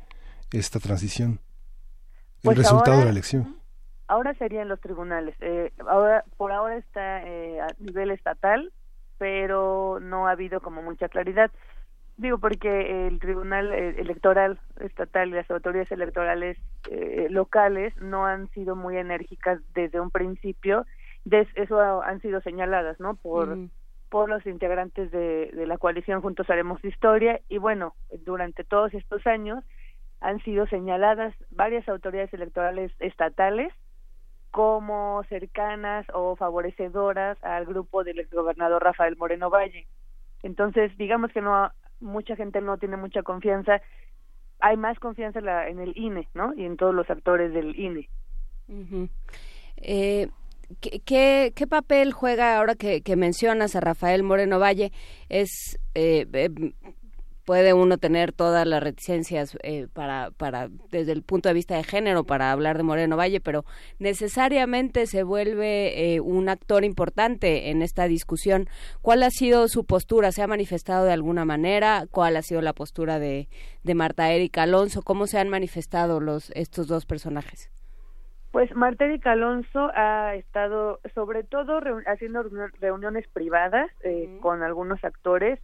esta 0.53 0.81
transición? 0.81 1.41
El 2.43 2.55
pues 2.55 2.59
resultado 2.59 2.99
de 2.99 3.05
la 3.05 3.11
elección. 3.11 3.57
Ahora 4.09 4.35
serían 4.35 4.69
los 4.69 4.81
tribunales. 4.81 5.35
Eh, 5.41 5.73
ahora 5.89 6.25
por 6.37 6.53
ahora 6.53 6.77
está 6.77 7.23
eh, 7.27 7.61
a 7.61 7.69
nivel 7.79 8.11
estatal, 8.11 8.73
pero 9.19 9.99
no 10.01 10.29
ha 10.29 10.33
habido 10.33 10.61
como 10.61 10.83
mucha 10.83 11.09
claridad. 11.09 11.51
Digo, 12.19 12.39
porque 12.39 13.07
el 13.07 13.19
Tribunal 13.19 13.73
eh, 13.73 13.97
Electoral 13.99 14.59
Estatal 14.81 15.29
y 15.29 15.33
las 15.33 15.51
autoridades 15.51 15.93
electorales 15.93 16.57
eh, 16.91 17.27
locales 17.31 17.95
no 17.99 18.25
han 18.25 18.49
sido 18.53 18.75
muy 18.75 18.97
enérgicas 18.97 19.61
desde 19.75 20.01
un 20.01 20.11
principio. 20.11 20.87
De 21.25 21.47
eso 21.57 22.03
han 22.03 22.21
sido 22.23 22.41
señaladas, 22.41 22.99
¿no? 23.01 23.17
Por, 23.17 23.59
por 24.09 24.31
los 24.31 24.47
integrantes 24.47 25.11
de, 25.11 25.51
de 25.53 25.67
la 25.67 25.77
coalición 25.77 26.23
Juntos 26.23 26.49
Haremos 26.49 26.83
Historia. 26.85 27.41
Y 27.49 27.59
bueno, 27.59 27.95
durante 28.25 28.65
todos 28.65 28.95
estos 28.95 29.27
años 29.27 29.63
han 30.21 30.41
sido 30.43 30.67
señaladas 30.69 31.35
varias 31.51 31.87
autoridades 31.87 32.33
electorales 32.33 32.93
estatales 32.99 33.75
como 34.51 35.23
cercanas 35.29 36.07
o 36.15 36.35
favorecedoras 36.37 37.37
al 37.45 37.67
grupo 37.67 38.05
del 38.05 38.21
exgobernador 38.21 38.83
Rafael 38.83 39.17
Moreno 39.19 39.51
Valle. 39.51 39.87
Entonces, 40.43 40.97
digamos 40.97 41.31
que 41.33 41.43
no 41.43 41.71
mucha 42.01 42.37
gente 42.37 42.61
no 42.61 42.79
tiene 42.79 42.97
mucha 42.97 43.23
confianza. 43.23 43.81
Hay 44.61 44.77
más 44.77 44.99
confianza 44.99 45.39
en, 45.39 45.45
la, 45.47 45.69
en 45.69 45.81
el 45.81 45.97
INE, 45.97 46.29
¿no? 46.35 46.55
Y 46.55 46.65
en 46.65 46.77
todos 46.77 46.95
los 46.95 47.09
actores 47.11 47.53
del 47.53 47.79
INE. 47.79 48.09
eh, 49.77 50.29
¿qué, 50.81 51.53
¿qué, 51.55 51.67
papel 51.67 52.13
juega 52.13 52.59
ahora 52.59 52.75
que, 52.75 53.03
que, 53.03 53.17
mencionas 53.17 53.77
a 53.77 53.81
Rafael 53.81 54.23
Moreno 54.23 54.59
Valle? 54.59 54.93
Es 55.29 55.79
eh, 55.95 56.27
eh 56.33 56.51
puede 57.47 57.73
uno 57.73 57.97
tener 57.97 58.33
todas 58.33 58.67
las 58.67 58.83
reticencias 58.83 59.57
eh, 59.63 59.87
para, 59.95 60.33
para, 60.33 60.69
desde 60.91 61.13
el 61.13 61.23
punto 61.23 61.49
de 61.49 61.55
vista 61.55 61.77
de 61.77 61.85
género 61.85 62.25
para 62.25 62.51
hablar 62.51 62.77
de 62.77 62.83
Moreno 62.83 63.17
Valle, 63.17 63.41
pero 63.41 63.65
necesariamente 64.01 65.07
se 65.07 65.23
vuelve 65.23 66.15
eh, 66.17 66.21
un 66.21 66.49
actor 66.49 66.85
importante 66.85 67.71
en 67.71 67.83
esta 67.83 68.09
discusión. 68.09 68.67
¿Cuál 69.01 69.23
ha 69.23 69.31
sido 69.31 69.69
su 69.69 69.87
postura? 69.87 70.33
¿Se 70.33 70.43
ha 70.43 70.49
manifestado 70.49 71.07
de 71.07 71.13
alguna 71.13 71.45
manera? 71.45 72.07
¿Cuál 72.11 72.37
ha 72.37 72.43
sido 72.43 72.61
la 72.61 72.73
postura 72.73 73.21
de, 73.21 73.49
de 73.85 73.95
Marta 73.95 74.31
Erika 74.33 74.65
Alonso? 74.65 75.03
¿Cómo 75.03 75.29
se 75.29 75.39
han 75.39 75.49
manifestado 75.49 76.19
los, 76.19 76.51
estos 76.51 76.89
dos 76.89 77.07
personajes? 77.07 77.71
Pues 78.51 78.75
Marta 78.75 79.05
Erika 79.05 79.33
Alonso 79.33 79.91
ha 79.95 80.35
estado 80.35 80.99
sobre 81.15 81.45
todo 81.45 81.79
haciendo 82.07 82.43
reuniones 82.81 83.29
privadas 83.29 83.89
eh, 84.03 84.39
con 84.41 84.63
algunos 84.63 85.05
actores 85.05 85.61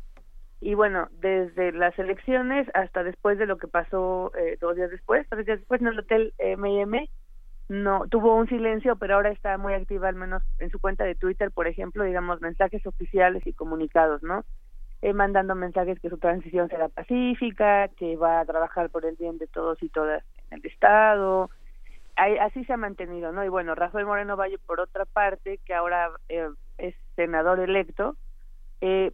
y 0.62 0.74
bueno, 0.74 1.08
desde 1.20 1.72
las 1.72 1.98
elecciones 1.98 2.68
hasta 2.74 3.02
después 3.02 3.36
de 3.36 3.46
lo 3.46 3.58
que 3.58 3.66
pasó 3.66 4.30
eh, 4.38 4.56
dos 4.60 4.76
días 4.76 4.92
después, 4.92 5.26
tres 5.28 5.44
días 5.44 5.58
después 5.58 5.80
en 5.80 5.88
el 5.88 5.98
hotel 5.98 6.34
M&M, 6.38 7.10
no 7.68 8.06
tuvo 8.08 8.36
un 8.36 8.48
silencio, 8.48 8.94
pero 8.94 9.16
ahora 9.16 9.30
está 9.30 9.58
muy 9.58 9.74
activa, 9.74 10.08
al 10.08 10.14
menos 10.14 10.40
en 10.60 10.70
su 10.70 10.78
cuenta 10.78 11.02
de 11.02 11.16
Twitter, 11.16 11.50
por 11.50 11.66
ejemplo, 11.66 12.04
digamos 12.04 12.40
mensajes 12.40 12.86
oficiales 12.86 13.44
y 13.44 13.52
comunicados, 13.52 14.22
¿no? 14.22 14.44
Eh, 15.00 15.12
mandando 15.12 15.56
mensajes 15.56 15.98
que 15.98 16.10
su 16.10 16.18
transición 16.18 16.68
será 16.68 16.88
pacífica, 16.88 17.88
que 17.96 18.14
va 18.16 18.38
a 18.38 18.44
trabajar 18.44 18.88
por 18.88 19.04
el 19.04 19.16
bien 19.16 19.38
de 19.38 19.48
todos 19.48 19.82
y 19.82 19.88
todas 19.88 20.22
en 20.52 20.60
el 20.60 20.66
Estado. 20.66 21.50
así 22.16 22.64
se 22.66 22.72
ha 22.72 22.76
mantenido, 22.76 23.32
¿no? 23.32 23.44
Y 23.44 23.48
bueno, 23.48 23.74
Rafael 23.74 24.06
Moreno 24.06 24.36
Valle, 24.36 24.58
por 24.64 24.78
otra 24.78 25.06
parte, 25.06 25.58
que 25.66 25.74
ahora 25.74 26.12
eh, 26.28 26.50
es 26.78 26.94
senador 27.16 27.58
electo, 27.58 28.16
eh, 28.80 29.12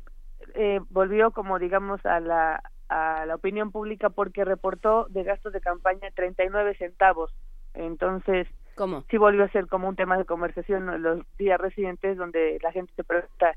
eh, 0.54 0.80
volvió 0.90 1.30
como 1.30 1.58
digamos 1.58 2.04
a 2.06 2.20
la 2.20 2.62
a 2.88 3.26
la 3.26 3.34
opinión 3.34 3.70
pública 3.70 4.08
porque 4.10 4.44
reportó 4.44 5.06
de 5.10 5.22
gastos 5.22 5.52
de 5.52 5.60
campaña 5.60 6.08
39 6.14 6.74
centavos. 6.76 7.34
Entonces, 7.74 8.48
¿Cómo? 8.76 9.04
sí 9.10 9.18
volvió 9.18 9.44
a 9.44 9.50
ser 9.50 9.66
como 9.66 9.88
un 9.88 9.96
tema 9.96 10.16
de 10.16 10.24
conversación 10.24 11.02
los 11.02 11.20
días 11.36 11.60
residentes 11.60 12.16
donde 12.16 12.58
la 12.62 12.72
gente 12.72 12.92
se 12.94 13.04
pregunta, 13.04 13.54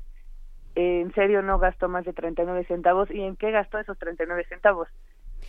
¿en 0.74 1.12
serio 1.14 1.42
no 1.42 1.58
gastó 1.58 1.88
más 1.88 2.04
de 2.04 2.12
39 2.12 2.64
centavos? 2.66 3.10
¿Y 3.10 3.22
en 3.22 3.36
qué 3.36 3.50
gastó 3.50 3.78
esos 3.78 3.98
39 3.98 4.44
centavos? 4.48 4.88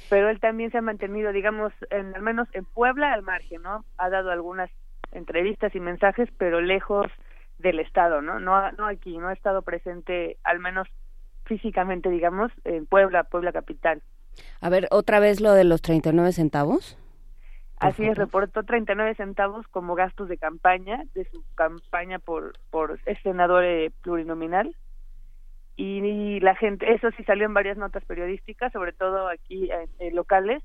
Pero 0.10 0.30
él 0.30 0.40
también 0.40 0.72
se 0.72 0.78
ha 0.78 0.82
mantenido, 0.82 1.32
digamos, 1.32 1.74
en, 1.90 2.16
al 2.16 2.22
menos 2.22 2.48
en 2.54 2.66
Puebla 2.66 3.14
al 3.14 3.22
margen, 3.22 3.62
¿no? 3.62 3.86
Ha 3.98 4.10
dado 4.10 4.32
algunas 4.32 4.72
entrevistas 5.12 5.76
y 5.76 5.80
mensajes, 5.80 6.30
pero 6.38 6.62
lejos 6.62 7.08
del 7.60 7.80
Estado, 7.80 8.22
¿no? 8.22 8.40
No, 8.40 8.72
no 8.72 8.88
aquí, 8.88 9.18
no 9.18 9.28
ha 9.28 9.34
estado 9.34 9.62
presente, 9.62 10.38
al 10.44 10.60
menos 10.60 10.88
físicamente, 11.46 12.10
digamos, 12.10 12.52
en 12.64 12.86
Puebla, 12.86 13.24
Puebla 13.24 13.52
capital. 13.52 14.02
A 14.62 14.70
ver, 14.70 14.88
otra 14.92 15.20
vez 15.20 15.42
lo 15.42 15.54
de 15.54 15.64
los 15.64 15.82
39 15.82 16.32
centavos. 16.32 16.98
Así 17.80 18.06
es, 18.06 18.18
reportó 18.18 18.64
39 18.64 19.16
centavos 19.16 19.68
como 19.68 19.96
gastos 19.96 20.30
de 20.30 20.38
campaña, 20.38 21.04
de 21.14 21.26
su 21.26 21.44
campaña 21.56 22.18
por, 22.18 22.54
por 22.70 23.00
senador 23.24 23.66
eh, 23.66 23.92
plurinominal. 24.02 24.76
Y, 25.76 26.40
la 26.40 26.56
gente, 26.56 26.94
eso 26.94 27.10
sí 27.18 27.24
salió 27.24 27.46
en 27.46 27.54
varias 27.54 27.78
notas 27.78 28.06
periodísticas, 28.06 28.72
sobre 28.72 28.94
todo 28.94 29.28
aquí 29.28 29.70
en 30.00 30.16
locales, 30.16 30.64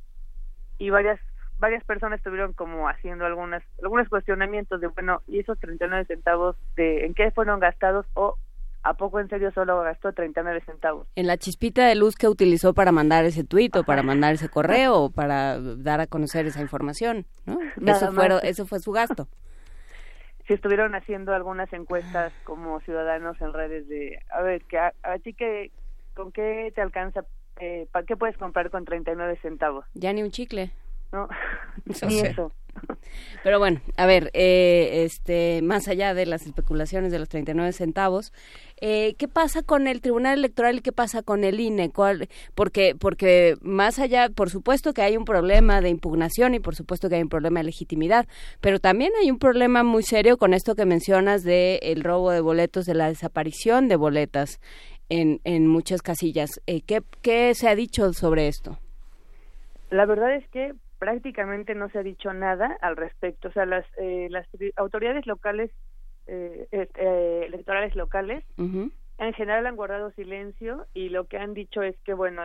y 0.79 0.91
varias 0.91 1.18
varias 1.59 1.85
personas 1.85 2.18
estuvieron 2.18 2.53
como 2.53 2.89
haciendo 2.89 3.26
algunas 3.26 3.62
algunos 3.83 4.09
cuestionamientos 4.09 4.81
de, 4.81 4.87
bueno, 4.89 5.22
¿y 5.26 5.41
esos 5.41 5.59
39 5.59 6.05
centavos 6.07 6.57
de 6.76 7.05
en 7.05 7.14
qué 7.14 7.31
fueron 7.33 7.61
gastados 7.61 8.07
o 8.14 8.37
¿A 8.83 8.95
poco 8.95 9.20
en 9.20 9.29
serio 9.29 9.51
solo 9.53 9.83
gastó 9.83 10.12
39 10.12 10.62
centavos? 10.64 11.07
En 11.16 11.26
la 11.26 11.37
chispita 11.37 11.87
de 11.87 11.95
luz 11.95 12.14
que 12.14 12.29
utilizó 12.29 12.74
para 12.74 12.93
mandar 12.93 13.24
ese 13.24 13.45
tuit 13.45 13.74
o 13.76 13.85
para 13.85 14.03
mandar 14.03 14.35
ese 14.35 14.49
correo 14.49 14.95
o 14.95 15.11
para 15.11 15.59
dar 15.61 16.01
a 16.01 16.07
conocer 16.07 16.47
esa 16.47 16.61
información, 16.61 17.26
¿no? 17.45 17.59
Eso, 17.87 18.12
fueron, 18.12 18.41
eso 18.43 18.66
fue 18.66 18.79
su 18.81 18.93
gasto. 18.93 19.29
Si 20.47 20.55
estuvieron 20.55 20.95
haciendo 20.95 21.35
algunas 21.35 21.70
encuestas 21.72 22.33
como 22.45 22.81
ciudadanos 22.81 23.39
en 23.41 23.53
redes 23.53 23.87
de, 23.89 24.18
a 24.31 24.41
ver, 24.41 24.64
que 24.64 24.79
a, 24.79 24.93
ti 25.22 25.35
que, 25.35 25.70
¿con 26.14 26.33
qué 26.33 26.72
te 26.74 26.81
alcanza? 26.81 27.24
Eh, 27.61 27.87
¿Para 27.93 28.07
qué 28.07 28.16
puedes 28.16 28.37
comprar 28.39 28.70
con 28.70 28.85
39 28.85 29.39
centavos? 29.43 29.85
Ya 29.93 30.12
ni 30.12 30.22
un 30.22 30.31
chicle. 30.31 30.70
No, 31.13 31.29
ni 32.09 32.21
eso. 32.21 32.53
Pero 33.43 33.59
bueno, 33.59 33.81
a 33.97 34.07
ver, 34.07 34.31
eh, 34.35 35.05
este, 35.05 35.63
más 35.63 35.89
allá 35.89 36.15
de 36.15 36.27
las 36.27 36.47
especulaciones 36.47 37.13
de 37.13 37.19
los 37.19 37.29
39 37.29 37.73
centavos, 37.73 38.33
eh, 38.81 39.15
¿qué 39.19 39.29
pasa 39.29 39.63
con 39.63 39.87
el 39.87 40.01
Tribunal 40.01 40.39
Electoral 40.39 40.77
y 40.77 40.81
qué 40.81 40.93
pasa 40.93 41.23
con 41.23 41.45
el 41.45 41.61
INE? 41.61 41.91
¿Cuál, 41.91 42.28
porque, 42.55 42.95
porque 42.99 43.57
más 43.61 43.99
allá, 43.99 44.28
por 44.28 44.51
supuesto 44.51 44.93
que 44.93 45.03
hay 45.03 45.16
un 45.16 45.24
problema 45.24 45.81
de 45.81 45.89
impugnación 45.89 46.55
y 46.55 46.61
por 46.61 46.74
supuesto 46.74 47.09
que 47.09 47.16
hay 47.16 47.23
un 47.23 47.28
problema 47.28 47.61
de 47.61 47.65
legitimidad, 47.65 48.27
pero 48.61 48.78
también 48.78 49.12
hay 49.20 49.31
un 49.31 49.39
problema 49.39 49.82
muy 49.82 50.03
serio 50.03 50.37
con 50.37 50.55
esto 50.55 50.74
que 50.74 50.85
mencionas 50.85 51.43
de 51.43 51.81
el 51.82 52.03
robo 52.03 52.31
de 52.31 52.41
boletos, 52.41 52.87
de 52.87 52.95
la 52.95 53.09
desaparición 53.09 53.89
de 53.89 53.97
boletas 53.97 54.61
en, 55.09 55.41
en 55.45 55.66
muchas 55.66 56.03
casillas. 56.03 56.61
Eh, 56.66 56.82
¿qué, 56.82 57.03
¿Qué 57.23 57.55
se 57.55 57.69
ha 57.69 57.74
dicho 57.74 58.12
sobre 58.12 58.49
esto? 58.49 58.78
La 59.91 60.05
verdad 60.05 60.35
es 60.35 60.47
que 60.49 60.74
prácticamente 60.99 61.75
no 61.75 61.89
se 61.91 61.99
ha 61.99 62.03
dicho 62.03 62.33
nada 62.33 62.77
al 62.81 62.97
respecto. 62.97 63.49
O 63.49 63.53
sea, 63.53 63.66
las, 63.66 63.87
eh, 63.99 64.29
las 64.31 64.47
autoridades 64.77 65.27
locales, 65.27 65.70
eh, 66.27 66.66
eh, 66.73 67.43
electorales 67.47 67.95
locales, 67.97 68.45
en 69.19 69.33
general 69.33 69.66
han 69.66 69.77
guardado 69.77 70.11
silencio 70.12 70.87
y 70.95 71.09
lo 71.09 71.27
que 71.27 71.39
han 71.39 71.55
dicho 71.55 71.83
es 71.83 71.97
que, 72.05 72.15
bueno, 72.15 72.43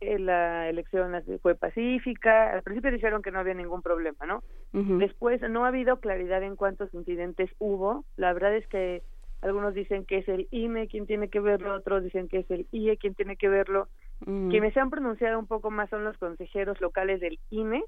eh, 0.00 0.18
la 0.18 0.68
elección 0.68 1.12
fue 1.42 1.54
pacífica. 1.54 2.52
Al 2.52 2.62
principio 2.62 2.90
dijeron 2.90 3.22
que 3.22 3.30
no 3.30 3.38
había 3.38 3.54
ningún 3.54 3.82
problema, 3.82 4.26
¿no? 4.26 4.42
Después 4.72 5.40
no 5.42 5.64
ha 5.64 5.68
habido 5.68 6.00
claridad 6.00 6.42
en 6.42 6.56
cuántos 6.56 6.92
incidentes 6.94 7.50
hubo. 7.58 8.04
La 8.16 8.32
verdad 8.32 8.56
es 8.56 8.66
que 8.68 9.02
algunos 9.42 9.74
dicen 9.74 10.04
que 10.04 10.18
es 10.18 10.28
el 10.28 10.48
INE 10.50 10.88
quien 10.88 11.06
tiene 11.06 11.28
que 11.28 11.40
verlo, 11.40 11.74
otros 11.74 12.02
dicen 12.04 12.28
que 12.28 12.38
es 12.38 12.50
el 12.50 12.66
IE 12.72 12.96
quien 12.98 13.14
tiene 13.14 13.36
que 13.36 13.48
verlo. 13.48 13.88
Quienes 14.24 14.74
se 14.74 14.80
han 14.80 14.90
pronunciado 14.90 15.38
un 15.38 15.46
poco 15.46 15.70
más 15.70 15.88
son 15.88 16.04
los 16.04 16.18
consejeros 16.18 16.80
locales 16.80 17.20
del 17.20 17.38
INE, 17.48 17.82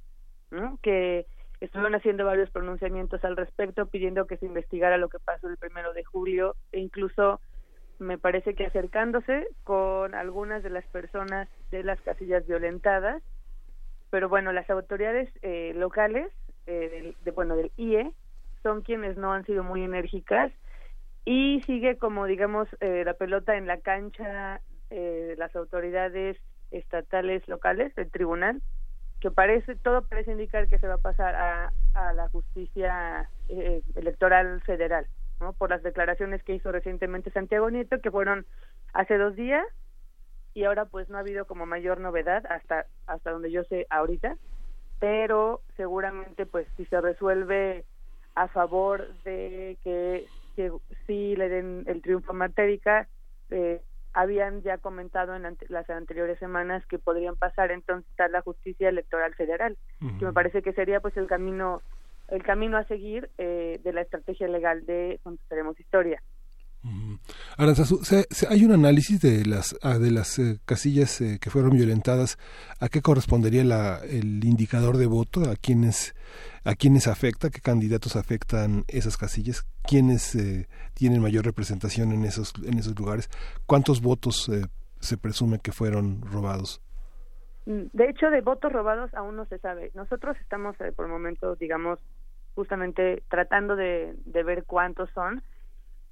que 0.83 1.27
estuvieron 1.61 1.95
haciendo 1.95 2.25
varios 2.25 2.51
pronunciamientos 2.51 3.23
al 3.25 3.37
respecto, 3.37 3.87
pidiendo 3.87 4.27
que 4.27 4.37
se 4.39 4.47
investigara 4.47 4.97
lo 4.97 5.09
que 5.09 5.19
pasó 5.19 5.49
el 5.49 5.59
primero 5.59 5.93
de 5.93 6.05
julio 6.05 6.57
e 6.73 6.81
incluso 6.81 7.41
me 7.99 8.19
parece 8.19 8.55
que 8.55 8.67
acercándose 8.67 9.47
con 9.63 10.15
algunas 10.15 10.63
de 10.63 10.71
las 10.71 10.85
personas 10.89 11.49
de 11.71 11.85
las 11.85 12.01
casillas 12.01 12.47
violentadas, 12.47 13.23
pero 14.11 14.29
bueno, 14.29 14.53
las 14.53 14.69
autoridades 14.71 15.31
eh, 15.43 15.73
locales, 15.75 16.31
eh, 16.67 17.15
de, 17.23 17.31
bueno, 17.31 17.57
del 17.57 17.71
IE, 17.77 18.13
son 18.63 18.83
quienes 18.83 19.17
no 19.17 19.33
han 19.33 19.45
sido 19.45 19.63
muy 19.63 19.85
enérgicas 19.85 20.53
y 21.25 21.63
sigue 21.63 21.97
como, 21.97 22.27
digamos, 22.27 22.69
eh, 22.81 23.03
la 23.05 23.15
pelota 23.15 23.57
en 23.57 23.67
la 23.67 23.81
cancha 23.81 24.61
de 24.93 25.37
las 25.37 25.55
autoridades 25.57 26.37
estatales 26.71 27.47
locales, 27.49 27.95
del 27.95 28.11
tribunal, 28.11 28.63
que 29.21 29.31
parece, 29.31 29.77
todo 29.77 30.03
parece 30.03 30.33
indicar 30.33 30.69
que 30.69 30.79
se 30.79 30.89
va 30.89 30.95
a 30.95 30.99
pasar 30.99 31.35
a, 31.35 31.73
a 31.95 32.13
la 32.13 32.29
justicia 32.29 33.29
electoral 33.95 34.61
federal. 34.63 35.07
Por 35.59 35.71
las 35.71 35.83
declaraciones 35.83 36.43
que 36.43 36.55
hizo 36.55 36.71
recientemente 36.71 37.31
Santiago 37.31 37.71
Nieto, 37.71 38.01
que 38.01 38.11
fueron 38.11 38.47
hace 38.93 39.19
dos 39.19 39.35
días, 39.35 39.67
y 40.55 40.65
ahora 40.65 40.85
pues 40.85 41.09
no 41.09 41.17
ha 41.17 41.21
habido 41.21 41.47
como 41.47 41.67
mayor 41.67 41.99
novedad 41.99 42.45
hasta, 42.47 42.87
hasta 43.07 43.31
donde 43.31 43.51
yo 43.51 43.65
sé 43.65 43.87
ahorita, 43.91 44.37
pero 45.01 45.63
seguramente 45.77 46.47
pues 46.47 46.67
si 46.77 46.85
se 46.87 47.01
resuelve 47.01 47.85
a 48.35 48.49
favor 48.49 49.13
de 49.25 49.77
que, 49.83 50.27
que 50.57 50.73
sí 51.07 51.35
le 51.37 51.49
den 51.49 51.85
el 51.87 52.03
triunfo 52.03 52.33
a 52.33 52.35
Matérica, 52.35 53.09
eh, 53.51 53.81
habían 54.15 54.63
ya 54.63 54.79
comentado 54.79 55.35
en 55.35 55.57
las 55.69 55.89
anteriores 55.91 56.39
semanas 56.39 56.85
que 56.87 56.99
podrían 56.99 57.37
pasar 57.37 57.71
entonces 57.71 58.11
a 58.19 58.29
la 58.29 58.43
justicia 58.43 58.89
electoral 58.89 59.35
federal, 59.35 59.77
que 60.19 60.25
me 60.25 60.33
parece 60.33 60.63
que 60.63 60.73
sería 60.73 61.01
pues 61.01 61.17
el 61.17 61.27
camino 61.27 61.83
el 62.29 62.43
camino 62.43 62.79
a 62.79 62.85
seguir 62.85 63.29
eh, 63.37 63.79
de 63.83 63.93
la 63.93 64.01
estrategia 64.01 64.49
legal 64.49 64.87
de 64.87 65.21
Contaremos 65.23 65.79
Historia. 65.79 66.23
Aranzazu, 67.57 68.01
hay 68.49 68.65
un 68.65 68.73
análisis 68.73 69.21
de 69.21 69.47
las 69.47 69.77
ah, 69.83 69.99
de 69.99 70.11
las 70.11 70.39
eh, 70.39 70.59
casillas 70.65 71.21
eh, 71.21 71.39
que 71.41 71.51
fueron 71.51 71.71
violentadas. 71.71 72.39
¿A 72.81 72.89
qué 72.89 73.01
correspondería 73.03 73.63
la, 73.63 74.01
el 74.05 74.45
indicador 74.45 74.97
de 74.97 75.07
voto? 75.07 75.49
¿A 75.49 75.55
quiénes 75.55 76.15
a 76.65 76.75
quiénes 76.75 77.07
afecta? 77.07 77.51
¿Qué 77.51 77.61
candidatos 77.61 78.17
afectan 78.17 78.85
esas 78.89 79.17
casillas? 79.17 79.65
¿Quiénes 79.83 80.37
tienen 80.95 81.23
mayor 81.23 81.45
representación 81.45 82.13
en 82.13 82.25
esos 82.25 82.53
en 82.65 82.79
esos 82.79 82.99
lugares? 82.99 83.31
¿Cuántos 83.67 84.03
votos 84.03 84.51
se 85.01 85.19
presume 85.19 85.61
que 85.61 85.73
fueron 85.73 86.23
robados? 86.23 86.83
Mm, 87.67 87.85
de 87.93 88.11
hecho, 88.11 88.31
de 88.31 88.41
votos 88.41 88.73
robados 88.73 89.13
aún 89.15 89.37
no 89.37 89.45
se 89.47 89.59
sabe. 89.59 89.91
Nosotros 89.95 90.37
estamos 90.41 90.77
por 90.97 91.07
el 91.07 91.13
momento, 91.13 91.55
digamos, 91.57 92.01
justamente 92.55 93.23
tratando 93.29 93.77
de, 93.77 94.15
de 94.25 94.43
ver 94.43 94.65
cuántos 94.65 95.11
son, 95.11 95.43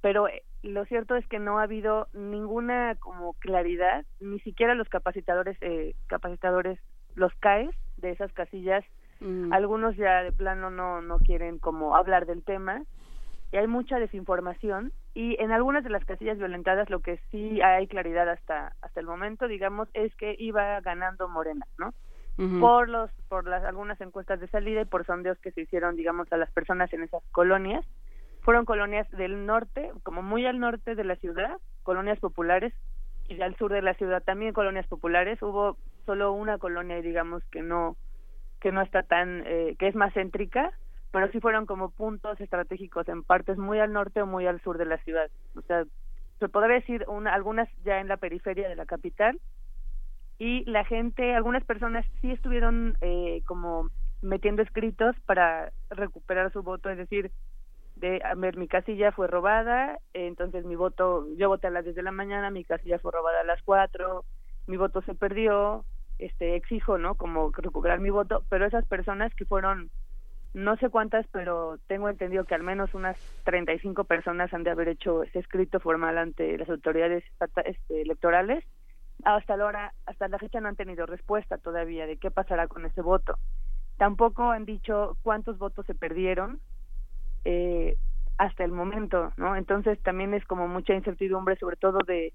pero 0.01 0.27
eh, 0.27 0.43
lo 0.63 0.85
cierto 0.85 1.15
es 1.15 1.25
que 1.27 1.39
no 1.39 1.59
ha 1.59 1.63
habido 1.63 2.07
ninguna 2.13 2.95
como 2.95 3.33
claridad, 3.33 4.05
ni 4.19 4.39
siquiera 4.39 4.75
los 4.75 4.89
capacitadores, 4.89 5.57
eh, 5.61 5.95
capacitadores, 6.07 6.79
los 7.15 7.33
CAES 7.35 7.75
de 7.97 8.11
esas 8.11 8.31
casillas, 8.33 8.83
mm. 9.19 9.53
algunos 9.53 9.95
ya 9.95 10.23
de 10.23 10.31
plano 10.31 10.69
no, 10.69 11.01
no 11.01 11.19
quieren 11.19 11.59
como 11.59 11.95
hablar 11.95 12.25
del 12.25 12.43
tema, 12.43 12.83
y 13.51 13.57
hay 13.57 13.67
mucha 13.67 13.99
desinformación, 13.99 14.93
y 15.13 15.41
en 15.41 15.51
algunas 15.51 15.83
de 15.83 15.89
las 15.89 16.05
casillas 16.05 16.37
violentadas 16.37 16.89
lo 16.89 17.01
que 17.01 17.19
sí 17.31 17.61
hay 17.61 17.87
claridad 17.87 18.29
hasta, 18.29 18.75
hasta 18.81 18.99
el 18.99 19.05
momento, 19.05 19.47
digamos, 19.47 19.89
es 19.93 20.15
que 20.15 20.35
iba 20.39 20.79
ganando 20.81 21.27
Morena, 21.27 21.67
¿no? 21.77 21.93
por 22.59 22.89
los 22.89 23.11
por 23.27 23.45
las 23.47 23.63
algunas 23.65 23.99
encuestas 24.01 24.39
de 24.39 24.47
salida 24.47 24.81
y 24.81 24.85
por 24.85 25.05
sondeos 25.05 25.37
que 25.39 25.51
se 25.51 25.61
hicieron 25.61 25.95
digamos 25.95 26.31
a 26.31 26.37
las 26.37 26.49
personas 26.51 26.91
en 26.93 27.03
esas 27.03 27.21
colonias 27.31 27.85
fueron 28.41 28.65
colonias 28.65 29.09
del 29.11 29.45
norte 29.45 29.91
como 30.03 30.21
muy 30.21 30.45
al 30.45 30.59
norte 30.59 30.95
de 30.95 31.03
la 31.03 31.15
ciudad 31.15 31.57
colonias 31.83 32.19
populares 32.19 32.73
y 33.27 33.41
al 33.41 33.55
sur 33.55 33.71
de 33.71 33.81
la 33.81 33.93
ciudad 33.93 34.21
también 34.23 34.53
colonias 34.53 34.87
populares. 34.87 35.41
Hubo 35.41 35.77
solo 36.05 36.33
una 36.33 36.57
colonia 36.57 37.01
digamos 37.01 37.43
que 37.51 37.61
no 37.61 37.95
que 38.59 38.71
no 38.71 38.81
está 38.81 39.03
tan 39.03 39.43
eh, 39.45 39.75
que 39.79 39.87
es 39.87 39.95
más 39.95 40.13
céntrica 40.13 40.71
pero 41.11 41.29
sí 41.31 41.39
fueron 41.41 41.65
como 41.65 41.91
puntos 41.91 42.39
estratégicos 42.39 43.07
en 43.09 43.23
partes 43.23 43.57
muy 43.57 43.79
al 43.79 43.91
norte 43.91 44.21
o 44.21 44.25
muy 44.25 44.47
al 44.47 44.61
sur 44.61 44.77
de 44.77 44.85
la 44.85 44.97
ciudad. 44.99 45.29
O 45.55 45.61
sea 45.61 45.83
se 46.39 46.49
podría 46.49 46.77
decir 46.77 47.05
una, 47.07 47.35
algunas 47.35 47.69
ya 47.83 47.99
en 47.99 48.07
la 48.07 48.17
periferia 48.17 48.67
de 48.67 48.75
la 48.75 48.87
capital 48.87 49.39
y 50.39 50.65
la 50.65 50.83
gente, 50.85 51.35
algunas 51.35 51.63
personas 51.63 52.03
sí 52.19 52.31
estuvieron 52.31 52.97
eh, 53.01 53.43
como 53.45 53.91
metiendo 54.23 54.63
escritos 54.63 55.15
para 55.27 55.71
recuperar 55.91 56.51
su 56.51 56.63
voto, 56.63 56.89
es 56.89 56.97
decir, 56.97 57.31
de, 58.01 58.21
a 58.25 58.35
ver, 58.35 58.57
mi 58.57 58.67
casilla 58.67 59.11
fue 59.11 59.27
robada, 59.27 59.99
entonces 60.13 60.65
mi 60.65 60.75
voto, 60.75 61.25
yo 61.37 61.47
voté 61.47 61.67
a 61.67 61.69
las 61.69 61.85
10 61.85 61.95
de 61.95 62.03
la 62.03 62.11
mañana, 62.11 62.49
mi 62.49 62.65
casilla 62.65 62.99
fue 62.99 63.11
robada 63.11 63.41
a 63.41 63.45
las 63.45 63.61
4, 63.63 64.25
mi 64.67 64.75
voto 64.75 65.01
se 65.03 65.15
perdió, 65.15 65.85
este, 66.17 66.55
exijo, 66.55 66.97
¿no? 66.97 67.15
Como 67.15 67.51
recuperar 67.51 67.99
mi 67.99 68.09
voto, 68.09 68.43
pero 68.49 68.65
esas 68.65 68.85
personas 68.85 69.33
que 69.35 69.45
fueron, 69.45 69.91
no 70.53 70.75
sé 70.77 70.89
cuántas, 70.89 71.25
pero 71.31 71.77
tengo 71.87 72.09
entendido 72.09 72.43
que 72.45 72.55
al 72.55 72.63
menos 72.63 72.93
unas 72.93 73.17
35 73.45 74.03
personas 74.03 74.53
han 74.53 74.63
de 74.63 74.71
haber 74.71 74.89
hecho 74.89 75.23
ese 75.23 75.39
escrito 75.39 75.79
formal 75.79 76.17
ante 76.17 76.57
las 76.57 76.69
autoridades 76.69 77.23
este, 77.63 78.01
electorales, 78.01 78.65
hasta 79.23 79.55
la 79.55 79.93
hasta 80.07 80.27
la 80.27 80.39
fecha 80.39 80.59
no 80.59 80.67
han 80.67 80.75
tenido 80.75 81.05
respuesta 81.05 81.59
todavía 81.59 82.07
de 82.07 82.17
qué 82.17 82.31
pasará 82.31 82.67
con 82.67 82.85
ese 82.85 83.01
voto. 83.01 83.37
Tampoco 83.97 84.49
han 84.49 84.65
dicho 84.65 85.15
cuántos 85.21 85.59
votos 85.59 85.85
se 85.85 85.93
perdieron 85.93 86.59
eh, 87.45 87.97
hasta 88.37 88.63
el 88.63 88.71
momento, 88.71 89.31
¿no? 89.37 89.55
Entonces 89.55 90.01
también 90.01 90.33
es 90.33 90.43
como 90.45 90.67
mucha 90.67 90.93
incertidumbre, 90.93 91.55
sobre 91.57 91.75
todo 91.75 91.99
de, 92.05 92.33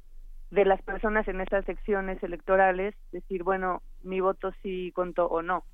de 0.51 0.65
las 0.65 0.81
personas 0.83 1.27
en 1.29 1.41
estas 1.41 1.65
secciones 1.65 2.23
electorales, 2.23 2.95
decir, 3.13 3.43
bueno, 3.43 3.83
mi 4.03 4.21
voto 4.21 4.53
sí 4.63 4.93
contó 4.95 5.27
o 5.27 5.43
no. 5.43 5.65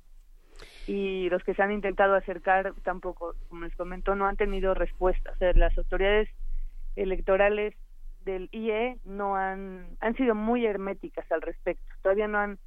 Y 0.87 1.29
los 1.31 1.43
que 1.45 1.55
se 1.55 1.63
han 1.63 1.73
intentado 1.73 2.15
acercar 2.15 2.75
tampoco, 2.83 3.35
como 3.49 3.65
les 3.65 3.75
comento, 3.77 4.15
no 4.15 4.27
han 4.27 4.37
tenido 4.37 4.75
respuesta. 4.75 5.33
O 5.33 5.37
sea, 5.37 5.53
las 5.55 5.77
autoridades 5.77 6.29
electorales 6.97 7.75
del 8.25 8.49
IE 8.53 8.99
no 9.05 9.37
han 9.37 9.97
han 10.01 10.15
sido 10.17 10.35
muy 10.35 10.67
herméticas 10.67 11.31
al 11.33 11.43
respecto. 11.43 11.85
Todavía 12.03 12.29
no 12.29 12.39
han 12.39 12.59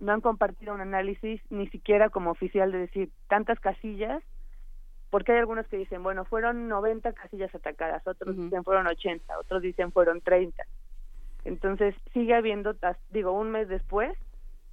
no 0.00 0.12
han 0.12 0.20
compartido 0.20 0.74
un 0.74 0.80
análisis 0.80 1.40
ni 1.50 1.68
siquiera 1.68 2.08
como 2.10 2.30
oficial 2.30 2.70
de 2.70 2.78
decir 2.78 3.10
tantas 3.28 3.58
casillas, 3.58 4.22
porque 5.10 5.32
hay 5.32 5.38
algunos 5.38 5.66
que 5.68 5.76
dicen, 5.78 6.02
bueno, 6.02 6.24
fueron 6.24 6.68
90 6.68 7.12
casillas 7.12 7.54
atacadas, 7.54 8.06
otros 8.06 8.36
dicen 8.36 8.64
fueron 8.64 8.86
80, 8.86 9.38
otros 9.38 9.62
dicen 9.62 9.92
fueron 9.92 10.20
30. 10.20 10.62
Entonces, 11.44 11.94
sigue 12.12 12.34
habiendo, 12.34 12.74
digo, 13.10 13.32
un 13.32 13.50
mes 13.50 13.68
después, 13.68 14.16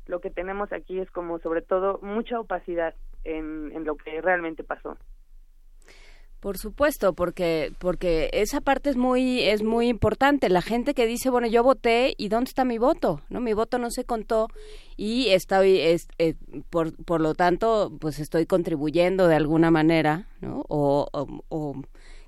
lo 0.07 0.19
que 0.19 0.29
tenemos 0.29 0.71
aquí 0.73 0.99
es 0.99 1.09
como 1.11 1.39
sobre 1.39 1.61
todo 1.61 1.99
mucha 2.01 2.39
opacidad 2.39 2.93
en, 3.23 3.71
en 3.73 3.85
lo 3.85 3.95
que 3.95 4.21
realmente 4.21 4.63
pasó. 4.63 4.97
Por 6.45 6.59
supuesto, 6.59 7.13
porque 7.13 7.73
porque 7.79 8.29
esa 8.31 8.61
parte 8.61 8.91
es 8.91 8.97
muy 8.97 9.41
es 9.41 9.63
muy 9.63 9.87
importante. 9.87 10.47
La 10.47 10.61
gente 10.61 10.93
que 10.93 11.07
dice, 11.07 11.31
bueno, 11.31 11.47
yo 11.47 11.63
voté 11.63 12.13
y 12.19 12.27
dónde 12.27 12.49
está 12.49 12.63
mi 12.63 12.77
voto, 12.77 13.21
no, 13.29 13.39
mi 13.41 13.53
voto 13.53 13.79
no 13.79 13.89
se 13.89 14.03
contó 14.03 14.49
y 14.95 15.29
estoy 15.29 15.79
es, 15.79 16.07
eh, 16.19 16.35
por 16.69 16.95
por 17.03 17.19
lo 17.19 17.33
tanto, 17.33 17.91
pues 17.99 18.19
estoy 18.19 18.45
contribuyendo 18.45 19.27
de 19.27 19.33
alguna 19.33 19.71
manera, 19.71 20.27
¿no? 20.39 20.63
O, 20.67 21.07
o, 21.49 21.81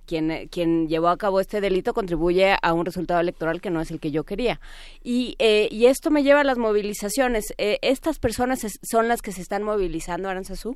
quien, 0.08 0.48
quien 0.50 0.88
llevó 0.88 1.10
a 1.10 1.18
cabo 1.18 1.40
este 1.40 1.62
delito 1.62 1.94
contribuye 1.94 2.56
a 2.60 2.74
un 2.74 2.88
resultado 2.88 3.20
electoral 3.20 3.62
que 3.62 3.70
no 3.70 3.82
es 3.82 3.92
el 3.92 4.00
que 4.00 4.10
yo 4.10 4.24
quería. 4.24 4.60
Y, 5.04 5.36
eh, 5.38 5.68
y 5.70 5.86
esto 5.86 6.10
me 6.10 6.24
lleva 6.24 6.42
a 6.42 6.44
las 6.44 6.58
movilizaciones. 6.58 7.54
Eh, 7.60 7.78
¿Estas 7.84 8.18
personas 8.18 8.66
son 8.82 9.10
las 9.10 9.22
que 9.22 9.32
se 9.32 9.44
están 9.44 9.62
movilizando, 9.62 10.28
Aranzazú? 10.28 10.76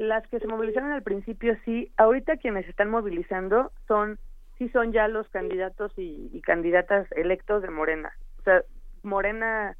Las 0.00 0.26
que 0.28 0.40
se 0.40 0.48
movilizaron 0.48 0.92
al 0.92 1.02
principio 1.02 1.58
sí, 1.66 1.92
ahorita 1.98 2.38
quienes 2.38 2.66
están 2.66 2.88
movilizando 2.88 3.70
son, 3.86 4.18
sí 4.56 4.70
son 4.70 4.92
ya 4.94 5.08
los 5.08 5.28
candidatos 5.28 5.92
y, 5.98 6.40
candidatas 6.40 7.06
electos 7.12 7.60
de 7.60 7.68
Morena. 7.68 8.10
O 8.38 8.42
sea, 8.44 8.62
Morena, 9.02 9.76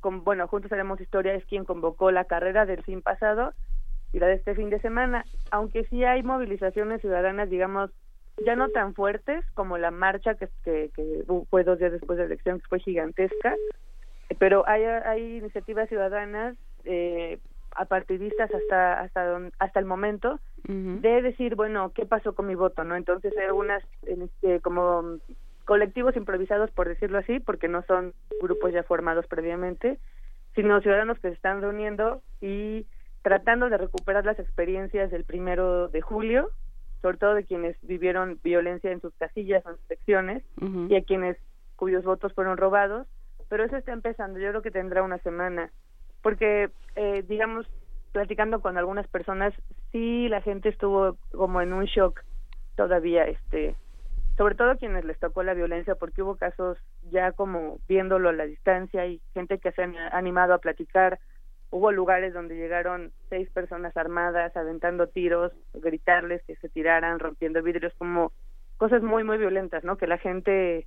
con, 0.00 0.24
bueno, 0.24 0.48
Juntos 0.48 0.72
Haremos 0.72 0.98
Historia 0.98 1.34
es 1.34 1.44
quien 1.44 1.66
convocó 1.66 2.10
la 2.10 2.24
carrera 2.24 2.64
del 2.64 2.82
fin 2.84 3.02
pasado 3.02 3.52
y 4.14 4.18
la 4.18 4.28
de 4.28 4.36
este 4.36 4.54
fin 4.54 4.70
de 4.70 4.80
semana, 4.80 5.26
aunque 5.50 5.84
sí 5.90 6.04
hay 6.04 6.22
movilizaciones 6.22 7.02
ciudadanas, 7.02 7.50
digamos, 7.50 7.90
ya 8.46 8.56
no 8.56 8.70
tan 8.70 8.94
fuertes 8.94 9.44
como 9.52 9.76
la 9.76 9.90
marcha 9.90 10.36
que, 10.36 10.48
que, 10.64 10.90
que 10.96 11.24
fue 11.50 11.64
dos 11.64 11.78
días 11.78 11.92
después 11.92 12.16
de 12.16 12.22
la 12.22 12.28
elección, 12.28 12.60
que 12.60 12.66
fue 12.66 12.80
gigantesca, 12.80 13.54
pero 14.38 14.66
hay, 14.66 14.84
hay 14.84 15.36
iniciativas 15.36 15.90
ciudadanas 15.90 16.56
eh, 16.84 17.38
apartidistas 17.76 18.50
hasta 18.52 19.00
hasta 19.00 19.50
hasta 19.58 19.80
el 19.80 19.86
momento 19.86 20.40
de 20.64 21.22
decir 21.22 21.56
bueno 21.56 21.92
qué 21.94 22.06
pasó 22.06 22.34
con 22.34 22.46
mi 22.46 22.54
voto 22.54 22.84
no 22.84 22.94
entonces 22.96 23.32
hay 23.36 23.46
algunas 23.46 23.82
este, 24.02 24.60
como 24.60 25.18
colectivos 25.64 26.16
improvisados 26.16 26.70
por 26.70 26.88
decirlo 26.88 27.18
así 27.18 27.40
porque 27.40 27.68
no 27.68 27.82
son 27.82 28.12
grupos 28.40 28.72
ya 28.72 28.82
formados 28.82 29.26
previamente 29.26 29.98
sino 30.54 30.80
ciudadanos 30.80 31.18
que 31.18 31.28
se 31.28 31.34
están 31.34 31.60
reuniendo 31.60 32.22
y 32.40 32.86
tratando 33.22 33.68
de 33.68 33.78
recuperar 33.78 34.24
las 34.24 34.38
experiencias 34.38 35.10
del 35.10 35.24
primero 35.24 35.88
de 35.88 36.00
julio 36.00 36.50
sobre 37.02 37.18
todo 37.18 37.34
de 37.34 37.44
quienes 37.44 37.76
vivieron 37.82 38.38
violencia 38.42 38.92
en 38.92 39.00
sus 39.00 39.14
casillas 39.14 39.64
o 39.64 39.70
en 39.70 39.76
sus 39.76 39.86
secciones 39.86 40.44
y 40.88 40.94
a 40.96 41.02
quienes 41.02 41.36
cuyos 41.76 42.04
votos 42.04 42.34
fueron 42.34 42.56
robados 42.58 43.06
pero 43.50 43.64
eso 43.64 43.76
está 43.76 43.92
empezando. 43.92 44.38
Yo 44.38 44.48
creo 44.50 44.62
que 44.62 44.70
tendrá 44.70 45.02
una 45.02 45.18
semana 45.18 45.70
porque 46.22 46.70
eh, 46.96 47.24
digamos 47.28 47.66
platicando 48.12 48.60
con 48.60 48.76
algunas 48.76 49.06
personas 49.08 49.54
sí 49.92 50.28
la 50.28 50.40
gente 50.40 50.68
estuvo 50.68 51.16
como 51.32 51.60
en 51.60 51.72
un 51.72 51.84
shock 51.84 52.22
todavía 52.76 53.24
este 53.24 53.76
sobre 54.40 54.54
todo 54.54 54.78
quienes 54.78 55.04
les 55.04 55.18
tocó 55.18 55.42
la 55.42 55.52
violencia 55.52 55.96
porque 55.96 56.22
hubo 56.22 56.36
casos 56.36 56.78
ya 57.10 57.32
como 57.32 57.78
viéndolo 57.86 58.30
a 58.30 58.32
la 58.32 58.46
distancia 58.46 59.06
y 59.06 59.20
gente 59.34 59.58
que 59.58 59.70
se 59.72 59.82
han 59.82 59.94
animado 59.98 60.54
a 60.54 60.58
platicar. 60.60 61.18
Hubo 61.68 61.92
lugares 61.92 62.32
donde 62.32 62.56
llegaron 62.56 63.12
seis 63.28 63.50
personas 63.50 63.94
armadas 63.98 64.56
aventando 64.56 65.08
tiros 65.08 65.52
gritarles 65.74 66.42
que 66.44 66.56
se 66.56 66.70
tiraran 66.70 67.18
rompiendo 67.18 67.62
vidrios 67.62 67.92
como 67.98 68.32
cosas 68.78 69.02
muy 69.02 69.24
muy 69.24 69.36
violentas 69.36 69.84
no 69.84 69.98
que 69.98 70.06
la 70.06 70.16
gente 70.16 70.86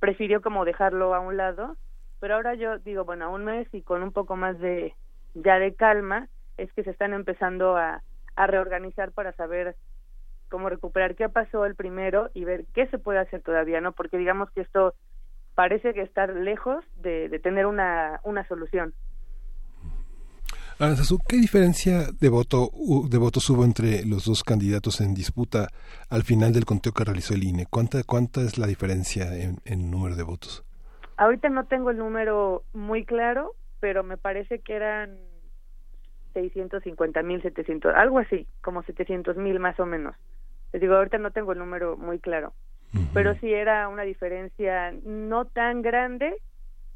prefirió 0.00 0.40
como 0.40 0.64
dejarlo 0.64 1.14
a 1.14 1.20
un 1.20 1.36
lado 1.36 1.76
pero 2.26 2.34
ahora 2.34 2.56
yo 2.56 2.78
digo, 2.78 3.04
bueno, 3.04 3.32
un 3.32 3.44
mes 3.44 3.68
y 3.72 3.82
con 3.82 4.02
un 4.02 4.10
poco 4.10 4.34
más 4.34 4.58
de 4.58 4.96
ya 5.34 5.60
de 5.60 5.76
calma, 5.76 6.28
es 6.56 6.72
que 6.72 6.82
se 6.82 6.90
están 6.90 7.12
empezando 7.12 7.76
a, 7.76 8.02
a 8.34 8.46
reorganizar 8.48 9.12
para 9.12 9.30
saber 9.34 9.76
cómo 10.48 10.68
recuperar 10.68 11.14
qué 11.14 11.28
pasó 11.28 11.64
el 11.66 11.76
primero 11.76 12.30
y 12.34 12.44
ver 12.44 12.64
qué 12.74 12.88
se 12.88 12.98
puede 12.98 13.20
hacer 13.20 13.42
todavía, 13.42 13.80
¿no? 13.80 13.92
Porque 13.92 14.18
digamos 14.18 14.50
que 14.50 14.62
esto 14.62 14.94
parece 15.54 15.94
que 15.94 16.02
estar 16.02 16.34
lejos 16.34 16.84
de, 16.96 17.28
de 17.28 17.38
tener 17.38 17.64
una, 17.64 18.18
una 18.24 18.44
solución. 18.48 18.92
¿qué 21.28 21.36
diferencia 21.36 22.08
de 22.10 22.28
voto 22.28 22.70
de 23.08 23.18
votos 23.18 23.48
hubo 23.50 23.64
entre 23.64 24.04
los 24.04 24.24
dos 24.24 24.42
candidatos 24.42 25.00
en 25.00 25.14
disputa 25.14 25.68
al 26.10 26.24
final 26.24 26.52
del 26.52 26.64
conteo 26.64 26.90
que 26.90 27.04
realizó 27.04 27.34
el 27.34 27.44
INE? 27.44 27.66
¿Cuánta, 27.70 28.02
cuánta 28.02 28.40
es 28.40 28.58
la 28.58 28.66
diferencia 28.66 29.32
en, 29.36 29.60
en 29.64 29.92
número 29.92 30.16
de 30.16 30.24
votos? 30.24 30.65
Ahorita 31.16 31.48
no 31.48 31.64
tengo 31.66 31.90
el 31.90 31.98
número 31.98 32.62
muy 32.72 33.04
claro, 33.04 33.54
pero 33.80 34.02
me 34.02 34.16
parece 34.16 34.60
que 34.60 34.74
eran 34.74 35.18
650 36.34 37.22
mil, 37.22 37.40
700, 37.40 37.94
algo 37.94 38.18
así, 38.18 38.46
como 38.60 38.82
700 38.82 39.36
mil 39.36 39.58
más 39.58 39.80
o 39.80 39.86
menos. 39.86 40.14
Les 40.72 40.82
digo, 40.82 40.94
ahorita 40.94 41.16
no 41.18 41.30
tengo 41.30 41.52
el 41.52 41.58
número 41.58 41.96
muy 41.96 42.18
claro, 42.18 42.52
pero 43.14 43.34
sí 43.36 43.52
era 43.52 43.88
una 43.88 44.02
diferencia 44.02 44.92
no 45.04 45.46
tan 45.46 45.80
grande 45.80 46.36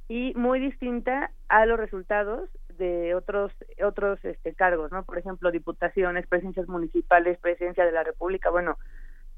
y 0.08 0.34
muy 0.34 0.60
distinta 0.60 1.30
a 1.48 1.64
los 1.64 1.78
resultados 1.78 2.50
de 2.76 3.14
otros 3.14 3.52
otros 3.82 4.22
este, 4.24 4.54
cargos, 4.54 4.92
¿no? 4.92 5.04
Por 5.04 5.16
ejemplo, 5.16 5.50
diputaciones, 5.50 6.26
presidencias 6.26 6.68
municipales, 6.68 7.38
presidencia 7.38 7.86
de 7.86 7.92
la 7.92 8.02
República, 8.02 8.50
bueno, 8.50 8.76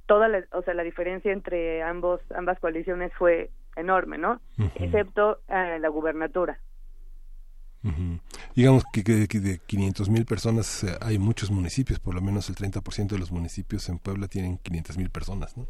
toda 0.07 0.29
la, 0.29 0.45
o 0.53 0.63
sea, 0.63 0.75
la 0.75 0.83
diferencia 0.83 1.33
entre 1.33 1.83
ambos 1.83 2.21
ambas 2.35 2.59
coaliciones 2.59 3.13
fue 3.15 3.51
enorme, 3.77 4.19
¿no? 4.19 4.41
Excepto 4.77 5.41
eh, 5.49 5.79
la 5.81 5.89
gubernatura. 5.89 6.59
Digamos 8.55 8.85
que, 8.93 9.03
de 9.03 9.59
500 9.67 10.09
mil 10.09 10.25
personas 10.25 10.85
eh, 10.85 10.97
hay 11.01 11.19
muchos 11.19 11.51
municipios, 11.51 11.99
por 11.99 12.15
lo 12.15 12.21
menos 12.21 12.49
el 12.49 12.55
30% 12.55 13.09
de 13.09 13.19
los 13.19 13.33
municipios 13.33 13.89
en 13.89 13.99
Puebla 13.99 14.29
tienen 14.29 14.59
500 14.59 14.99
mil 14.99 15.11
personas, 15.11 15.57
¿no? 15.57 15.67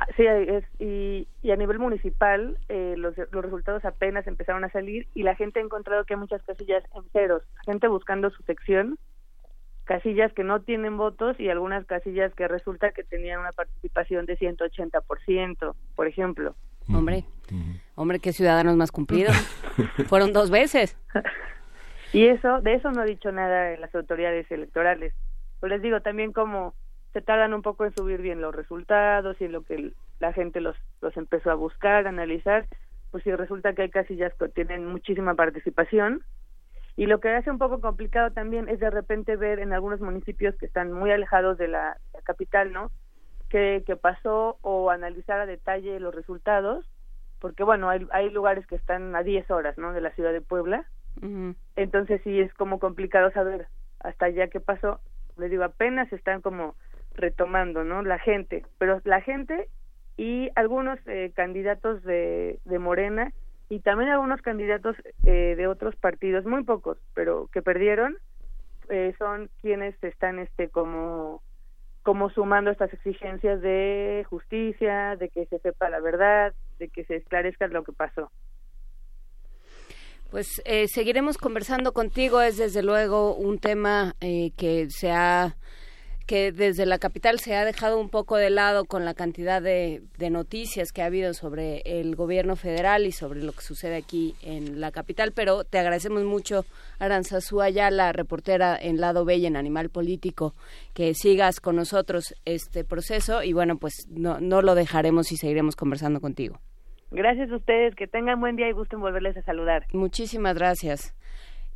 Ah, 0.00 0.06
sí, 0.16 0.24
es, 0.26 0.64
y, 0.80 1.28
y 1.40 1.52
a 1.52 1.56
nivel 1.56 1.78
municipal 1.78 2.58
eh, 2.68 2.94
los, 2.96 3.14
los 3.30 3.44
resultados 3.44 3.84
apenas 3.84 4.26
empezaron 4.26 4.64
a 4.64 4.70
salir 4.70 5.06
y 5.14 5.22
la 5.22 5.36
gente 5.36 5.60
ha 5.60 5.62
encontrado 5.62 6.04
que 6.04 6.14
hay 6.14 6.20
muchas 6.20 6.42
casillas 6.42 6.82
en 6.96 7.04
ceros, 7.12 7.44
gente 7.64 7.86
buscando 7.86 8.30
su 8.30 8.42
sección 8.42 8.98
casillas 9.84 10.32
que 10.32 10.44
no 10.44 10.62
tienen 10.62 10.96
votos 10.96 11.38
y 11.38 11.48
algunas 11.48 11.86
casillas 11.86 12.34
que 12.34 12.48
resulta 12.48 12.92
que 12.92 13.04
tenían 13.04 13.40
una 13.40 13.52
participación 13.52 14.26
de 14.26 14.38
180%, 14.38 15.74
por 15.94 16.06
ejemplo. 16.06 16.56
Hombre, 16.92 17.24
hombre, 17.94 18.18
qué 18.18 18.32
ciudadanos 18.32 18.76
más 18.76 18.92
cumplidos. 18.92 19.34
Fueron 20.08 20.32
dos 20.32 20.50
veces. 20.50 20.96
y 22.12 22.26
eso, 22.26 22.60
de 22.60 22.74
eso 22.74 22.90
no 22.90 23.02
ha 23.02 23.04
dicho 23.04 23.32
nada 23.32 23.76
las 23.76 23.94
autoridades 23.94 24.50
electorales. 24.50 25.14
Pues 25.60 25.70
les 25.70 25.82
digo 25.82 26.00
también 26.00 26.32
como 26.32 26.74
se 27.12 27.22
tardan 27.22 27.54
un 27.54 27.62
poco 27.62 27.84
en 27.84 27.94
subir 27.94 28.20
bien 28.20 28.40
los 28.40 28.54
resultados 28.54 29.40
y 29.40 29.44
en 29.44 29.52
lo 29.52 29.62
que 29.62 29.92
la 30.18 30.32
gente 30.32 30.60
los, 30.60 30.76
los 31.00 31.16
empezó 31.16 31.50
a 31.50 31.54
buscar, 31.54 32.06
a 32.06 32.10
analizar, 32.10 32.66
pues 33.10 33.22
si 33.22 33.32
resulta 33.32 33.74
que 33.74 33.82
hay 33.82 33.90
casillas 33.90 34.32
que 34.34 34.48
tienen 34.48 34.86
muchísima 34.86 35.34
participación, 35.34 36.24
y 36.96 37.06
lo 37.06 37.20
que 37.20 37.30
hace 37.30 37.50
un 37.50 37.58
poco 37.58 37.80
complicado 37.80 38.30
también 38.30 38.68
es 38.68 38.78
de 38.78 38.90
repente 38.90 39.36
ver 39.36 39.58
en 39.58 39.72
algunos 39.72 40.00
municipios 40.00 40.54
que 40.56 40.66
están 40.66 40.92
muy 40.92 41.10
alejados 41.10 41.58
de 41.58 41.68
la, 41.68 41.96
capital, 42.24 42.72
¿no? 42.72 42.90
¿Qué, 43.54 43.96
pasó 44.02 44.58
o 44.62 44.90
analizar 44.90 45.38
a 45.38 45.46
detalle 45.46 46.00
los 46.00 46.12
resultados, 46.12 46.84
porque 47.38 47.62
bueno, 47.62 47.88
hay, 47.88 48.04
hay 48.10 48.28
lugares 48.30 48.66
que 48.66 48.74
están 48.74 49.14
a 49.14 49.22
10 49.22 49.48
horas, 49.52 49.78
¿no? 49.78 49.92
De 49.92 50.00
la 50.00 50.10
ciudad 50.10 50.32
de 50.32 50.40
Puebla. 50.40 50.84
Entonces 51.76 52.20
sí 52.24 52.40
es 52.40 52.52
como 52.54 52.80
complicado 52.80 53.30
saber 53.30 53.68
hasta 54.00 54.26
allá 54.26 54.48
qué 54.48 54.58
pasó. 54.58 54.98
Les 55.36 55.52
digo, 55.52 55.62
apenas 55.62 56.12
están 56.12 56.40
como 56.40 56.74
retomando, 57.12 57.84
¿no? 57.84 58.02
La 58.02 58.18
gente, 58.18 58.66
pero 58.78 59.00
la 59.04 59.20
gente 59.20 59.68
y 60.16 60.50
algunos 60.56 60.98
eh, 61.06 61.30
candidatos 61.36 62.02
de, 62.02 62.58
de 62.64 62.78
Morena 62.80 63.32
y 63.68 63.78
también 63.78 64.10
algunos 64.10 64.42
candidatos 64.42 64.96
eh, 65.26 65.54
de 65.56 65.68
otros 65.68 65.94
partidos, 65.94 66.44
muy 66.44 66.64
pocos, 66.64 66.98
pero 67.14 67.48
que 67.52 67.62
perdieron, 67.62 68.16
eh, 68.88 69.14
son 69.16 69.48
quienes 69.62 69.94
están 70.02 70.40
este 70.40 70.70
como 70.70 71.40
como 72.04 72.30
sumando 72.30 72.70
estas 72.70 72.92
exigencias 72.92 73.60
de 73.60 74.24
justicia, 74.30 75.16
de 75.16 75.28
que 75.30 75.46
se 75.46 75.58
sepa 75.58 75.90
la 75.90 75.98
verdad, 75.98 76.54
de 76.78 76.88
que 76.88 77.04
se 77.04 77.16
esclarezca 77.16 77.66
lo 77.66 77.82
que 77.82 77.92
pasó. 77.92 78.30
Pues 80.30 80.62
eh, 80.64 80.86
seguiremos 80.86 81.38
conversando 81.38 81.92
contigo, 81.92 82.40
es 82.40 82.58
desde 82.58 82.82
luego 82.82 83.34
un 83.34 83.58
tema 83.58 84.14
que 84.20 84.86
se 84.90 85.10
ha 85.10 85.56
que 86.26 86.52
desde 86.52 86.86
la 86.86 86.98
capital 86.98 87.38
se 87.38 87.54
ha 87.54 87.64
dejado 87.64 88.00
un 88.00 88.08
poco 88.08 88.36
de 88.36 88.48
lado 88.50 88.86
con 88.86 89.04
la 89.04 89.14
cantidad 89.14 89.60
de, 89.60 90.02
noticias 90.30 90.90
que 90.90 91.02
ha 91.02 91.06
habido 91.06 91.34
sobre 91.34 91.82
el 91.84 92.16
gobierno 92.16 92.56
federal 92.56 93.06
y 93.06 93.12
sobre 93.12 93.42
lo 93.42 93.52
que 93.52 93.60
sucede 93.60 93.96
aquí 93.96 94.34
en 94.42 94.80
la 94.80 94.90
capital, 94.90 95.32
pero 95.32 95.64
te 95.64 95.78
agradecemos 95.78 96.24
mucho, 96.24 96.64
Aranzazú 96.98 97.60
la 97.90 98.12
reportera 98.12 98.76
en 98.80 99.00
Lado 99.00 99.24
Bella 99.24 99.48
en 99.48 99.56
Animal 99.56 99.90
Político, 99.90 100.54
que 100.94 101.14
sigas 101.14 101.60
con 101.60 101.76
nosotros 101.76 102.34
este 102.44 102.84
proceso 102.84 103.42
y 103.42 103.52
bueno, 103.52 103.76
pues 103.76 104.08
no, 104.10 104.40
no 104.40 104.62
lo 104.62 104.74
dejaremos 104.74 105.30
y 105.30 105.36
seguiremos 105.36 105.76
conversando 105.76 106.20
contigo. 106.20 106.58
Gracias 107.10 107.50
a 107.50 107.56
ustedes, 107.56 107.94
que 107.94 108.06
tengan 108.06 108.40
buen 108.40 108.56
día 108.56 108.68
y 108.68 108.72
gusten 108.72 109.00
volverles 109.00 109.36
a 109.36 109.42
saludar. 109.42 109.86
Muchísimas 109.92 110.56
gracias. 110.56 111.14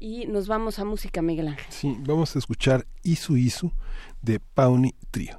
Y 0.00 0.26
nos 0.26 0.46
vamos 0.46 0.78
a 0.78 0.84
música, 0.84 1.22
Miguel 1.22 1.48
Ángel. 1.48 1.66
Sí, 1.70 1.96
vamos 2.00 2.34
a 2.34 2.38
escuchar 2.38 2.86
Isu 3.02 3.36
Isu 3.36 3.72
de 4.22 4.40
Pauni 4.40 4.94
Trio. 5.10 5.38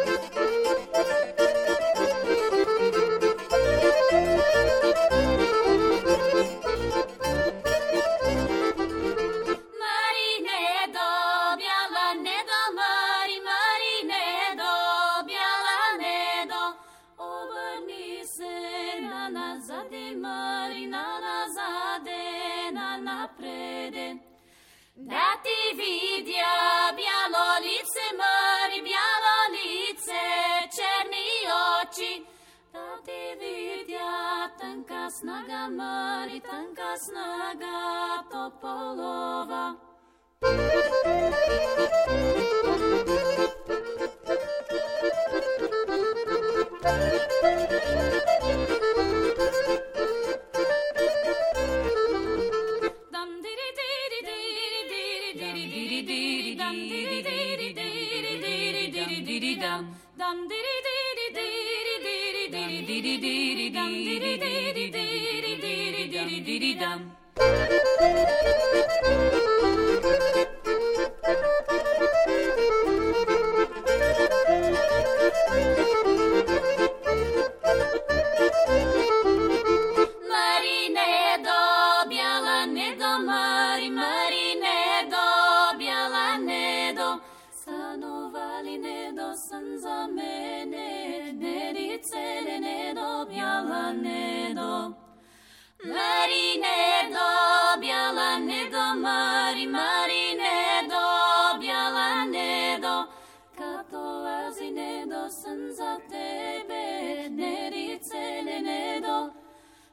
с 35.11 35.23
нога, 35.23 35.67
Мари, 35.69 36.41
тънка 36.49 36.97
с 36.97 37.11
нога, 37.11 38.23
тополова. 38.31 39.75
Dum 60.21 60.37
diddy 60.49 60.75
diddy 60.87 61.25
dum 62.53 62.71
diddy 62.87 63.15
diddy 63.23 63.69
dum 63.75 63.91
diddy 64.05 64.33
diddy 64.43 64.60
Thank 68.01 69.33
you. 69.33 69.50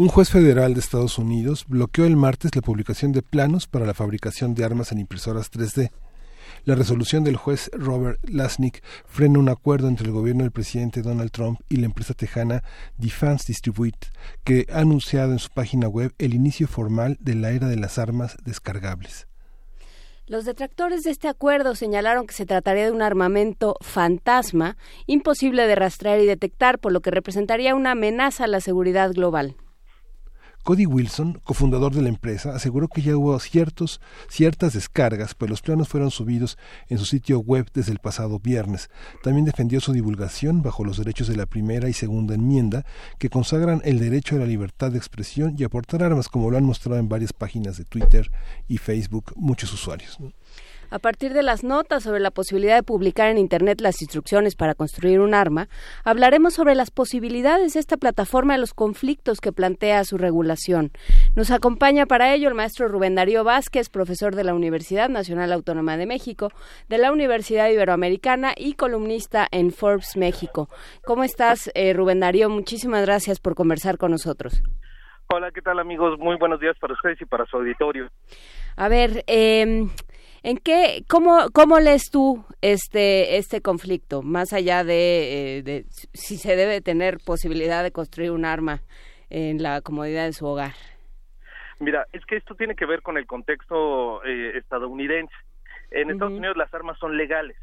Un 0.00 0.08
juez 0.08 0.30
federal 0.30 0.72
de 0.72 0.80
Estados 0.80 1.18
Unidos 1.18 1.66
bloqueó 1.68 2.06
el 2.06 2.16
martes 2.16 2.56
la 2.56 2.62
publicación 2.62 3.12
de 3.12 3.20
planos 3.20 3.66
para 3.66 3.84
la 3.84 3.92
fabricación 3.92 4.54
de 4.54 4.64
armas 4.64 4.92
en 4.92 4.98
impresoras 4.98 5.52
3D. 5.52 5.90
La 6.64 6.74
resolución 6.74 7.22
del 7.22 7.36
juez 7.36 7.70
Robert 7.74 8.18
Lasnik 8.26 8.82
frena 9.04 9.38
un 9.38 9.50
acuerdo 9.50 9.88
entre 9.88 10.06
el 10.06 10.12
gobierno 10.12 10.42
del 10.42 10.52
presidente 10.52 11.02
Donald 11.02 11.30
Trump 11.30 11.60
y 11.68 11.76
la 11.76 11.84
empresa 11.84 12.14
tejana 12.14 12.64
Defense 12.96 13.44
Distribute, 13.46 14.08
que 14.42 14.66
ha 14.72 14.78
anunciado 14.78 15.32
en 15.32 15.38
su 15.38 15.50
página 15.50 15.86
web 15.86 16.14
el 16.16 16.32
inicio 16.32 16.66
formal 16.66 17.18
de 17.20 17.34
la 17.34 17.50
era 17.50 17.68
de 17.68 17.76
las 17.76 17.98
armas 17.98 18.38
descargables. 18.42 19.26
Los 20.26 20.46
detractores 20.46 21.02
de 21.02 21.10
este 21.10 21.28
acuerdo 21.28 21.74
señalaron 21.74 22.26
que 22.26 22.32
se 22.32 22.46
trataría 22.46 22.86
de 22.86 22.92
un 22.92 23.02
armamento 23.02 23.76
fantasma, 23.82 24.78
imposible 25.06 25.66
de 25.66 25.74
rastrear 25.74 26.20
y 26.20 26.24
detectar, 26.24 26.78
por 26.78 26.90
lo 26.90 27.00
que 27.00 27.10
representaría 27.10 27.74
una 27.74 27.90
amenaza 27.90 28.44
a 28.44 28.46
la 28.46 28.62
seguridad 28.62 29.12
global. 29.12 29.56
Cody 30.62 30.84
Wilson, 30.84 31.40
cofundador 31.42 31.94
de 31.94 32.02
la 32.02 32.10
empresa, 32.10 32.54
aseguró 32.54 32.88
que 32.88 33.00
ya 33.00 33.16
hubo 33.16 33.38
ciertas 33.38 34.72
descargas, 34.72 35.34
pues 35.34 35.50
los 35.50 35.62
planos 35.62 35.88
fueron 35.88 36.10
subidos 36.10 36.58
en 36.88 36.98
su 36.98 37.06
sitio 37.06 37.40
web 37.40 37.66
desde 37.72 37.92
el 37.92 37.98
pasado 37.98 38.38
viernes. 38.38 38.90
También 39.22 39.46
defendió 39.46 39.80
su 39.80 39.92
divulgación 39.92 40.62
bajo 40.62 40.84
los 40.84 40.98
derechos 40.98 41.28
de 41.28 41.36
la 41.36 41.46
primera 41.46 41.88
y 41.88 41.94
segunda 41.94 42.34
enmienda, 42.34 42.84
que 43.18 43.30
consagran 43.30 43.80
el 43.84 43.98
derecho 43.98 44.36
a 44.36 44.40
la 44.40 44.46
libertad 44.46 44.92
de 44.92 44.98
expresión 44.98 45.54
y 45.58 45.64
a 45.64 45.70
portar 45.70 46.02
armas, 46.02 46.28
como 46.28 46.50
lo 46.50 46.58
han 46.58 46.64
mostrado 46.64 46.98
en 46.98 47.08
varias 47.08 47.32
páginas 47.32 47.78
de 47.78 47.84
Twitter 47.84 48.30
y 48.68 48.78
Facebook 48.78 49.32
muchos 49.36 49.72
usuarios. 49.72 50.18
A 50.90 50.98
partir 50.98 51.32
de 51.32 51.42
las 51.42 51.62
notas 51.62 52.02
sobre 52.02 52.20
la 52.20 52.32
posibilidad 52.32 52.74
de 52.74 52.82
publicar 52.82 53.28
en 53.28 53.38
Internet 53.38 53.80
las 53.80 54.02
instrucciones 54.02 54.56
para 54.56 54.74
construir 54.74 55.20
un 55.20 55.34
arma, 55.34 55.68
hablaremos 56.04 56.54
sobre 56.54 56.74
las 56.74 56.90
posibilidades 56.90 57.74
de 57.74 57.80
esta 57.80 57.96
plataforma 57.96 58.56
y 58.56 58.60
los 58.60 58.74
conflictos 58.74 59.40
que 59.40 59.52
plantea 59.52 60.02
su 60.04 60.18
regulación. 60.18 60.90
Nos 61.36 61.52
acompaña 61.52 62.06
para 62.06 62.34
ello 62.34 62.48
el 62.48 62.54
maestro 62.54 62.88
Rubén 62.88 63.14
Darío 63.14 63.44
Vázquez, 63.44 63.88
profesor 63.88 64.34
de 64.34 64.44
la 64.44 64.54
Universidad 64.54 65.08
Nacional 65.08 65.52
Autónoma 65.52 65.96
de 65.96 66.06
México, 66.06 66.48
de 66.88 66.98
la 66.98 67.12
Universidad 67.12 67.68
Iberoamericana 67.68 68.52
y 68.56 68.74
columnista 68.74 69.46
en 69.52 69.70
Forbes 69.70 70.16
México. 70.16 70.68
¿Cómo 71.04 71.22
estás, 71.22 71.70
eh, 71.74 71.92
Rubén 71.92 72.20
Darío? 72.20 72.50
Muchísimas 72.50 73.06
gracias 73.06 73.38
por 73.38 73.54
conversar 73.54 73.96
con 73.96 74.10
nosotros. 74.10 74.62
Hola, 75.32 75.52
¿qué 75.52 75.62
tal 75.62 75.78
amigos? 75.78 76.18
Muy 76.18 76.36
buenos 76.36 76.58
días 76.58 76.76
para 76.80 76.94
ustedes 76.94 77.20
y 77.20 77.24
para 77.24 77.46
su 77.46 77.56
auditorio. 77.56 78.10
A 78.76 78.88
ver, 78.88 79.22
eh, 79.28 79.86
¿En 80.42 80.56
qué, 80.56 81.04
cómo, 81.08 81.50
cómo 81.52 81.80
lees 81.80 82.10
tú 82.10 82.44
este, 82.62 83.36
este 83.36 83.60
conflicto, 83.60 84.22
más 84.22 84.52
allá 84.52 84.84
de, 84.84 85.58
eh, 85.58 85.62
de, 85.62 85.84
si 86.14 86.38
se 86.38 86.56
debe 86.56 86.80
tener 86.80 87.18
posibilidad 87.24 87.82
de 87.82 87.92
construir 87.92 88.30
un 88.30 88.44
arma 88.44 88.80
en 89.28 89.62
la 89.62 89.82
comodidad 89.82 90.24
de 90.24 90.32
su 90.32 90.46
hogar? 90.46 90.72
Mira, 91.78 92.06
es 92.12 92.24
que 92.26 92.36
esto 92.36 92.54
tiene 92.54 92.74
que 92.74 92.84
ver 92.84 93.00
con 93.00 93.16
el 93.16 93.26
contexto 93.26 94.22
eh, 94.24 94.58
estadounidense. 94.58 95.34
En 95.90 96.06
uh 96.06 96.10
-huh. 96.10 96.12
Estados 96.12 96.34
Unidos 96.34 96.56
las 96.56 96.72
armas 96.74 96.98
son 96.98 97.16
legales. 97.16 97.56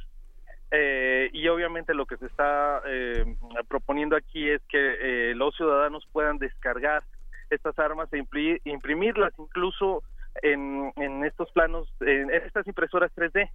Eh, 0.71 1.29
y 1.33 1.47
obviamente 1.47 1.93
lo 1.93 2.05
que 2.05 2.17
se 2.17 2.25
está 2.25 2.81
eh, 2.85 3.37
proponiendo 3.69 4.17
aquí 4.17 4.49
es 4.49 4.61
que 4.67 5.33
los 5.33 5.55
ciudadanos 5.55 6.05
puedan 6.11 6.39
descargar 6.39 7.03
estas 7.49 7.79
armas 7.79 8.09
e 8.11 8.25
imprimirlas 8.65 9.33
incluso 9.37 10.03
en, 10.41 10.91
en 10.95 11.23
estos 11.25 11.51
planos, 11.51 11.91
en 12.01 12.29
estas 12.31 12.67
impresoras 12.67 13.11
3D. 13.15 13.49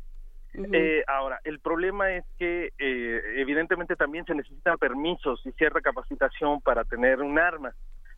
Uh 0.55 0.61
-huh. 0.61 0.69
eh, 0.73 1.05
ahora, 1.07 1.41
el 1.45 1.61
problema 1.61 2.13
es 2.13 2.25
que 2.39 2.73
eh, 2.79 3.23
evidentemente 3.37 3.97
también 3.97 4.25
se 4.27 4.35
necesitan 4.35 4.77
permisos 4.79 5.41
y 5.47 5.53
cierta 5.53 5.81
capacitación 5.81 6.61
para 6.61 6.85
tener 6.85 7.21
un 7.21 7.39
arma. 7.39 7.73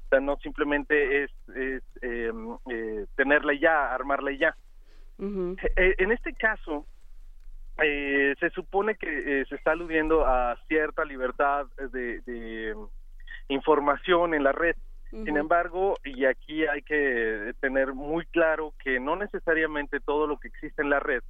O 0.07 0.09
sea, 0.09 0.21
no 0.21 0.37
simplemente 0.39 1.25
es, 1.25 1.31
es 1.55 1.83
eh, 2.03 2.33
tenerla 3.17 3.55
ya, 3.55 3.95
armarla 3.95 4.33
ya. 4.33 4.57
Uh 5.19 5.25
-huh. 5.27 5.57
en 5.77 6.11
este 6.13 6.33
caso, 6.35 6.87
se 7.77 8.51
supone 8.51 8.97
que 8.97 9.45
se 9.49 9.55
está 9.55 9.73
aludiendo 9.73 10.27
a 10.27 10.57
cierta 10.69 11.05
libertad 11.05 11.67
de, 11.93 12.21
de 12.21 12.75
información 13.49 14.35
en 14.35 14.43
la 14.43 14.53
red. 14.53 14.77
Sin 15.25 15.37
embargo, 15.37 15.95
y 16.05 16.25
aquí 16.25 16.67
hay 16.67 16.83
que 16.83 17.55
tener 17.61 17.95
muy 17.95 18.27
claro 18.27 18.75
que 18.83 18.99
no 18.99 19.15
necesariamente 19.15 20.01
todo 20.01 20.27
lo 20.27 20.39
que 20.39 20.49
existe 20.49 20.83
en 20.83 20.91
la 20.91 20.99
red 20.99 21.23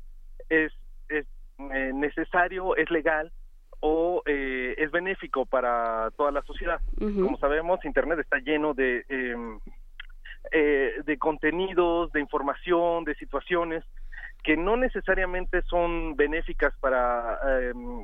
es, 0.49 0.73
es 1.09 1.27
eh, 1.59 1.93
necesario, 1.95 2.77
es 2.77 2.91
legal 2.91 3.31
o 3.81 4.23
eh, 4.25 4.75
es 4.79 4.91
benéfico 4.91 5.45
para 5.45 6.11
toda 6.17 6.33
la 6.33 6.43
sociedad. 6.43 6.81
Uh 6.99 7.05
-huh. 7.05 7.25
Como 7.25 7.39
sabemos, 7.39 7.85
Internet 7.85 8.21
está 8.21 8.39
lleno 8.39 8.73
de, 8.73 9.05
eh, 9.11 11.03
de 11.05 11.19
contenidos, 11.19 12.11
de 12.13 12.21
información, 12.21 13.05
de 13.05 13.15
situaciones 13.17 13.85
que 14.43 14.57
no 14.57 14.77
necesariamente 14.77 15.63
son 15.63 16.17
benéficas 16.17 16.75
para 16.79 17.39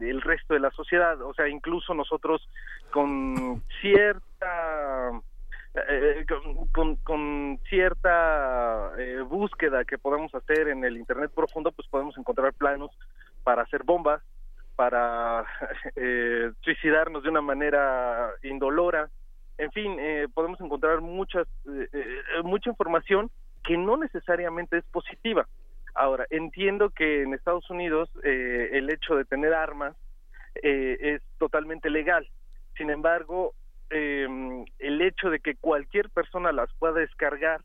el 0.00 0.22
resto 0.22 0.54
de 0.54 0.60
la 0.60 0.70
sociedad. 0.70 1.20
O 1.20 1.34
sea, 1.34 1.48
incluso 1.48 1.92
nosotros 1.92 2.48
con 2.90 3.62
cierta 3.82 5.20
eh, 5.74 6.26
con, 6.72 6.96
con, 6.96 7.60
cierta 7.68 8.92
eh, 8.98 9.20
búsqueda 9.20 9.84
que 9.84 9.98
podemos 9.98 10.34
hacer 10.34 10.68
en 10.68 10.84
el 10.84 10.96
Internet 10.96 11.30
profundo, 11.34 11.72
pues 11.72 11.88
podemos 11.88 12.16
encontrar 12.18 12.52
planos 12.54 12.90
para 13.44 13.62
hacer 13.62 13.84
bombas, 13.84 14.22
para 14.76 15.44
eh, 15.96 16.52
suicidarnos 16.62 17.22
de 17.22 17.28
una 17.28 17.40
manera 17.40 18.32
indolora. 18.42 19.10
En 19.58 19.70
fin, 19.72 19.98
podemos 20.32 20.58
encontrar 20.62 21.02
muchas, 21.02 21.46
mucha 22.42 22.70
información 22.70 23.30
que 23.62 23.76
no 23.76 23.98
necesariamente 23.98 24.78
es 24.78 24.84
positiva. 24.86 25.46
Ahora, 25.94 26.26
entiendo 26.30 26.90
que 26.90 27.22
en 27.22 27.34
Estados 27.34 27.68
Unidos 27.70 28.08
eh, 28.22 28.70
el 28.72 28.90
hecho 28.90 29.16
de 29.16 29.24
tener 29.24 29.52
armas 29.52 29.96
eh, 30.62 30.96
es 31.00 31.22
totalmente 31.38 31.90
legal. 31.90 32.28
Sin 32.76 32.90
embargo, 32.90 33.54
em, 33.90 34.64
el 34.78 35.00
hecho 35.02 35.30
de 35.30 35.40
que 35.40 35.56
cualquier 35.56 36.10
persona 36.10 36.52
las 36.52 36.72
pueda 36.78 36.94
descargar, 36.94 37.60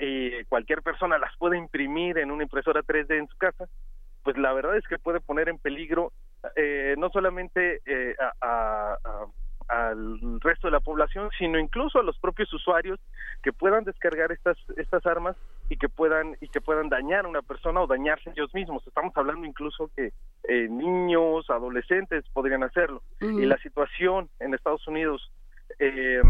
eh, 0.00 0.44
cualquier 0.48 0.82
persona 0.82 1.18
las 1.18 1.36
pueda 1.38 1.56
imprimir 1.56 2.18
en 2.18 2.30
una 2.30 2.44
impresora 2.44 2.82
3D 2.82 3.18
en 3.18 3.28
su 3.28 3.36
casa, 3.36 3.68
pues 4.22 4.36
la 4.36 4.52
verdad 4.52 4.76
es 4.76 4.86
que 4.86 4.98
puede 4.98 5.20
poner 5.20 5.48
en 5.48 5.58
peligro 5.58 6.12
eh, 6.56 6.94
no 6.98 7.10
solamente 7.10 7.80
eh, 7.86 8.14
a, 8.20 8.96
a, 9.02 9.26
al 9.68 10.40
resto 10.40 10.66
de 10.66 10.72
la 10.72 10.80
población, 10.80 11.28
sino 11.38 11.58
incluso 11.58 11.98
a 11.98 12.02
los 12.02 12.18
propios 12.18 12.52
usuarios 12.52 12.98
que 13.42 13.52
puedan 13.52 13.84
descargar 13.84 14.32
estas 14.32 14.56
estas 14.76 15.04
armas 15.06 15.36
y 15.68 15.76
que 15.76 15.88
puedan 15.88 16.36
y 16.40 16.48
que 16.48 16.60
puedan 16.60 16.88
dañar 16.88 17.26
a 17.26 17.28
una 17.28 17.42
persona 17.42 17.80
o 17.80 17.86
dañarse 17.86 18.30
ellos 18.30 18.52
mismos. 18.54 18.86
Estamos 18.86 19.14
hablando 19.16 19.46
incluso 19.46 19.90
que 19.94 20.12
eh, 20.44 20.68
niños, 20.68 21.48
adolescentes 21.50 22.24
podrían 22.32 22.62
hacerlo. 22.62 23.02
Y 23.20 23.44
la 23.44 23.58
situación 23.58 24.30
en 24.40 24.54
Estados 24.54 24.86
Unidos 24.88 25.30
eh, 25.78 26.22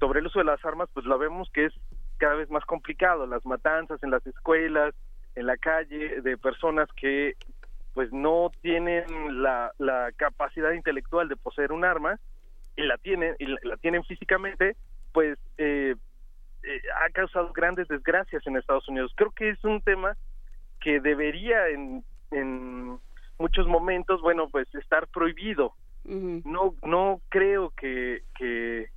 sobre 0.00 0.20
el 0.20 0.26
uso 0.26 0.38
de 0.38 0.46
las 0.46 0.64
armas, 0.64 0.88
pues 0.94 1.04
la 1.06 1.16
vemos 1.16 1.50
que 1.52 1.66
es 1.66 1.74
cada 2.18 2.34
vez 2.34 2.50
más 2.50 2.64
complicado. 2.64 3.26
Las 3.26 3.44
matanzas 3.44 4.02
en 4.02 4.10
las 4.10 4.26
escuelas, 4.26 4.94
en 5.34 5.46
la 5.46 5.58
calle, 5.58 6.22
de 6.22 6.38
personas 6.38 6.88
que 6.96 7.34
pues 7.92 8.12
no 8.12 8.50
tienen 8.60 9.42
la, 9.42 9.72
la 9.78 10.12
capacidad 10.16 10.72
intelectual 10.72 11.28
de 11.28 11.36
poseer 11.36 11.72
un 11.72 11.84
arma 11.84 12.18
y 12.76 12.82
la 12.82 12.98
tienen 12.98 13.34
y 13.38 13.46
la, 13.46 13.76
tienen 13.78 14.04
físicamente 14.04 14.76
pues 15.12 15.38
eh, 15.58 15.94
eh, 16.62 16.82
ha 17.02 17.10
causado 17.10 17.52
grandes 17.52 17.88
desgracias 17.88 18.46
en 18.46 18.56
Estados 18.56 18.88
Unidos. 18.88 19.12
Creo 19.16 19.30
que 19.30 19.50
es 19.50 19.64
un 19.64 19.80
tema 19.80 20.16
que 20.80 21.00
debería 21.00 21.68
en, 21.68 22.04
en 22.30 22.98
muchos 23.38 23.66
momentos 23.66 24.20
bueno 24.20 24.48
pues 24.50 24.72
estar 24.74 25.06
prohibido. 25.08 25.74
No 26.04 26.74
no 26.82 27.20
creo 27.30 27.70
que 27.70 28.22
que 28.38 28.90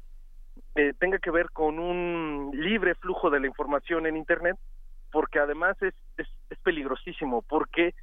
eh, 0.76 0.94
tenga 1.00 1.18
que 1.18 1.32
ver 1.32 1.50
con 1.52 1.80
un 1.80 2.52
libre 2.54 2.96
flujo 2.96 3.30
de 3.30 3.40
la 3.40 3.48
información 3.48 4.06
en 4.06 4.18
internet 4.18 4.58
porque 5.12 5.40
además 5.40 5.82
es, 5.82 5.96
es, 6.18 6.28
es 6.50 6.60
peligrosísimo 6.60 7.42
porque 7.42 7.96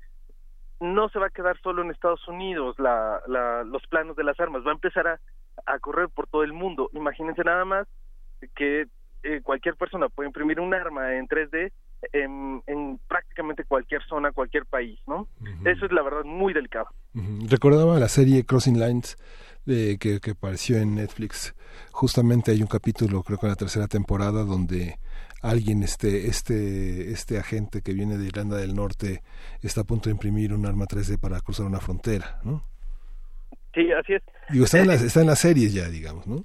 no 0.81 1.09
se 1.09 1.19
va 1.19 1.27
a 1.27 1.31
quedar 1.31 1.59
solo 1.61 1.83
en 1.83 1.91
Estados 1.91 2.27
Unidos 2.29 2.77
la, 2.79 3.21
la, 3.27 3.65
los 3.65 3.83
planos 3.87 4.17
de 4.17 4.25
las 4.25 4.39
armas, 4.39 4.63
va 4.67 4.71
a 4.71 4.75
empezar 4.75 5.07
a, 5.09 5.21
a 5.67 5.79
correr 5.79 6.09
por 6.09 6.27
todo 6.27 6.43
el 6.43 6.53
mundo. 6.53 6.91
Imagínense 6.93 7.43
nada 7.45 7.65
más 7.65 7.87
que 8.55 8.87
eh, 9.23 9.41
cualquier 9.43 9.77
persona 9.77 10.09
puede 10.09 10.29
imprimir 10.29 10.61
un 10.61 10.75
arma 10.75 11.15
en 11.15 11.27
3D 11.27 11.73
en, 12.13 12.63
en 12.67 13.01
prácticamente 13.09 13.65
cualquier 13.65 14.03
zona, 14.05 14.33
cualquier 14.33 14.67
país, 14.67 15.01
¿no? 15.07 15.27
Eso 15.65 15.87
es 15.87 15.93
la 15.93 16.03
verdad 16.03 16.25
muy 16.25 16.53
delicado. 16.53 16.89
Recordaba 17.49 17.99
la 17.99 18.09
serie 18.09 18.45
Crossing 18.45 18.79
Lines 18.79 19.17
de, 19.65 19.99
que, 19.99 20.21
que 20.21 20.33
apareció 20.33 20.77
en 20.77 20.95
Netflix. 20.95 21.55
Justamente 21.91 22.53
hay 22.53 22.61
un 22.61 22.69
capítulo, 22.69 23.23
creo 23.23 23.39
que 23.39 23.47
en 23.47 23.53
la 23.53 23.57
tercera 23.57 23.89
temporada, 23.89 24.45
donde 24.45 24.99
alguien, 25.43 25.83
este, 25.83 26.29
este, 26.29 27.11
este 27.11 27.39
agente 27.39 27.83
que 27.83 27.93
viene 27.93 28.19
de 28.19 28.27
Irlanda 28.27 28.57
del 28.57 28.75
Norte, 28.75 29.23
está 29.63 29.83
a 29.83 29.85
punto 29.85 30.09
de 30.09 30.13
imprimir 30.13 30.53
un 30.53 30.67
arma 30.67 30.87
3D 30.87 31.21
para 31.21 31.41
cruzar 31.41 31.67
una 31.67 31.81
frontera, 31.81 32.41
¿no? 32.45 32.65
Sí, 33.75 33.93
así 33.93 34.15
es. 34.15 34.23
Digo, 34.49 34.65
está 34.65 34.81
en 34.81 34.89
las, 34.89 35.03
está 35.03 35.21
en 35.21 35.27
las 35.27 35.39
series 35.39 35.75
ya, 35.75 35.89
digamos, 35.89 36.27
¿no? 36.27 36.39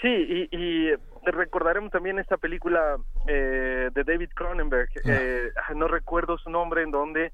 Sí, 0.00 0.08
y, 0.08 0.48
y 0.56 0.92
recordaremos 1.24 1.90
también 1.90 2.18
esta 2.18 2.36
película 2.36 2.96
eh, 3.26 3.90
de 3.92 4.04
David 4.04 4.30
Cronenberg, 4.34 4.88
eh, 5.04 5.50
no 5.74 5.88
recuerdo 5.88 6.38
su 6.38 6.50
nombre, 6.50 6.82
en 6.82 6.90
donde 6.90 7.32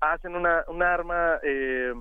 hacen 0.00 0.36
una, 0.36 0.64
una 0.68 0.92
arma 0.92 1.38
eh, 1.42 1.92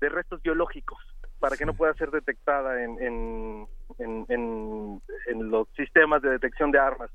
de 0.00 0.08
restos 0.08 0.42
biológicos 0.42 0.98
para 1.40 1.56
que 1.56 1.66
no 1.66 1.74
pueda 1.74 1.92
ser 1.94 2.10
detectada 2.10 2.82
en, 2.84 3.66
en, 3.98 4.26
en 4.28 5.50
los 5.50 5.68
sistemas 5.76 6.22
de 6.22 6.30
detección 6.30 6.70
de 6.70 6.78
armas. 6.78 7.10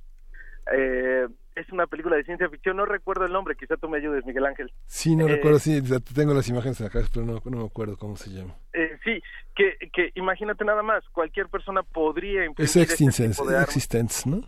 Eh, 0.73 1.27
es 1.55 1.71
una 1.71 1.87
película 1.87 2.15
de 2.17 2.23
ciencia 2.23 2.49
ficción, 2.49 2.77
no 2.77 2.85
recuerdo 2.85 3.25
el 3.25 3.31
nombre, 3.33 3.55
quizá 3.55 3.77
tú 3.77 3.89
me 3.89 3.97
ayudes, 3.97 4.25
Miguel 4.25 4.45
Ángel. 4.45 4.71
Sí, 4.85 5.15
no 5.15 5.27
Eh, 5.27 5.35
recuerdo, 5.35 5.57
sí, 5.59 5.81
tengo 6.13 6.33
las 6.33 6.47
imágenes 6.49 6.79
en 6.79 6.85
la 6.85 6.91
cabeza, 6.91 7.09
pero 7.13 7.25
no, 7.25 7.41
no 7.43 7.57
me 7.57 7.65
acuerdo 7.65 7.97
cómo 7.97 8.15
se 8.15 8.29
llama. 8.29 8.53
eh, 8.73 8.97
sí, 9.03 9.21
que, 9.55 9.75
que 9.91 10.11
imagínate 10.15 10.63
nada 10.65 10.83
más, 10.83 11.03
cualquier 11.09 11.47
persona 11.47 11.81
podría 11.83 12.45
imprimir 12.45 12.65
Es 12.69 12.75
este 12.75 12.93
Existence, 12.93 14.29
¿no? 14.29 14.41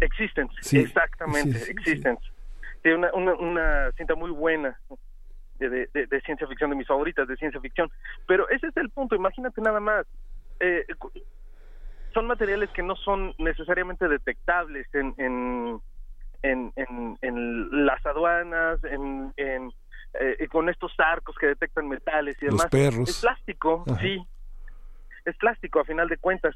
Existence, 0.00 0.52
Sí, 0.60 0.78
exactamente, 0.78 1.58
sí, 1.58 1.64
sí, 1.66 1.70
Existence. 1.70 2.22
Una, 2.84 3.12
una, 3.14 3.34
una 3.34 3.92
cinta 3.92 4.16
muy 4.16 4.32
buena 4.32 4.76
de, 5.60 5.68
de, 5.70 5.88
de- 5.94 6.06
de 6.08 6.20
ciencia 6.22 6.48
ficción, 6.48 6.70
de 6.70 6.76
mis 6.76 6.88
favoritas 6.88 7.28
de 7.28 7.36
ciencia 7.36 7.60
ficción. 7.60 7.88
Pero 8.26 8.48
ese 8.48 8.66
es 8.66 8.76
el 8.76 8.90
punto, 8.90 9.14
imagínate 9.14 9.60
nada 9.60 9.78
más. 9.78 10.04
Eh, 10.58 10.84
son 12.12 12.26
materiales 12.26 12.70
que 12.70 12.82
no 12.82 12.96
son 12.96 13.34
necesariamente 13.38 14.08
detectables 14.08 14.86
en, 14.94 15.14
en, 15.18 15.80
en, 16.42 16.72
en, 16.76 17.18
en 17.22 17.86
las 17.86 18.04
aduanas, 18.06 18.82
en, 18.84 19.32
en, 19.36 19.72
eh, 20.14 20.48
con 20.48 20.68
estos 20.68 20.92
arcos 20.98 21.36
que 21.38 21.46
detectan 21.46 21.88
metales 21.88 22.36
y 22.40 22.46
Los 22.46 22.56
demás. 22.56 22.70
perros. 22.70 23.08
Es 23.08 23.20
plástico, 23.20 23.84
Ajá. 23.86 24.00
sí. 24.00 24.18
Es 25.24 25.36
plástico 25.36 25.80
a 25.80 25.84
final 25.84 26.08
de 26.08 26.16
cuentas. 26.18 26.54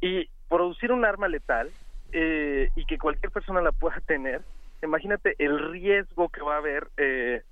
Y 0.00 0.28
producir 0.48 0.92
un 0.92 1.04
arma 1.04 1.28
letal 1.28 1.70
eh, 2.12 2.68
y 2.76 2.84
que 2.86 2.98
cualquier 2.98 3.32
persona 3.32 3.60
la 3.60 3.72
pueda 3.72 4.00
tener, 4.00 4.42
imagínate 4.82 5.34
el 5.38 5.70
riesgo 5.72 6.28
que 6.28 6.42
va 6.42 6.54
a 6.54 6.58
haber, 6.58 6.88
eh, 6.96 7.42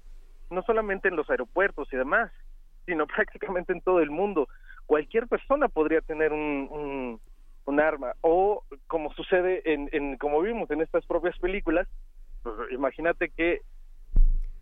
no 0.50 0.62
solamente 0.62 1.08
en 1.08 1.16
los 1.16 1.28
aeropuertos 1.30 1.88
y 1.92 1.96
demás, 1.96 2.30
sino 2.86 3.06
prácticamente 3.06 3.72
en 3.72 3.80
todo 3.80 4.00
el 4.00 4.10
mundo. 4.10 4.48
Cualquier 4.86 5.28
persona 5.28 5.68
podría 5.68 6.00
tener 6.00 6.32
un, 6.32 7.20
un, 7.66 7.80
arma. 7.80 8.12
O, 8.20 8.62
como 8.86 9.12
sucede 9.14 9.62
en, 9.72 9.88
en, 9.92 10.16
como 10.18 10.40
vimos 10.40 10.70
en 10.70 10.80
estas 10.80 11.04
propias 11.06 11.38
películas, 11.38 11.88
pues, 12.42 12.54
imagínate 12.70 13.30
que 13.30 13.62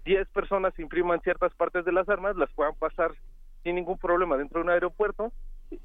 10 0.04 0.28
personas 0.28 0.78
impriman 0.78 1.20
ciertas 1.20 1.54
partes 1.54 1.84
de 1.84 1.92
las 1.92 2.08
armas, 2.08 2.36
las 2.36 2.52
puedan 2.52 2.74
pasar 2.74 3.12
sin 3.62 3.76
ningún 3.76 3.98
problema 3.98 4.36
dentro 4.36 4.60
de 4.60 4.64
un 4.64 4.70
aeropuerto 4.70 5.32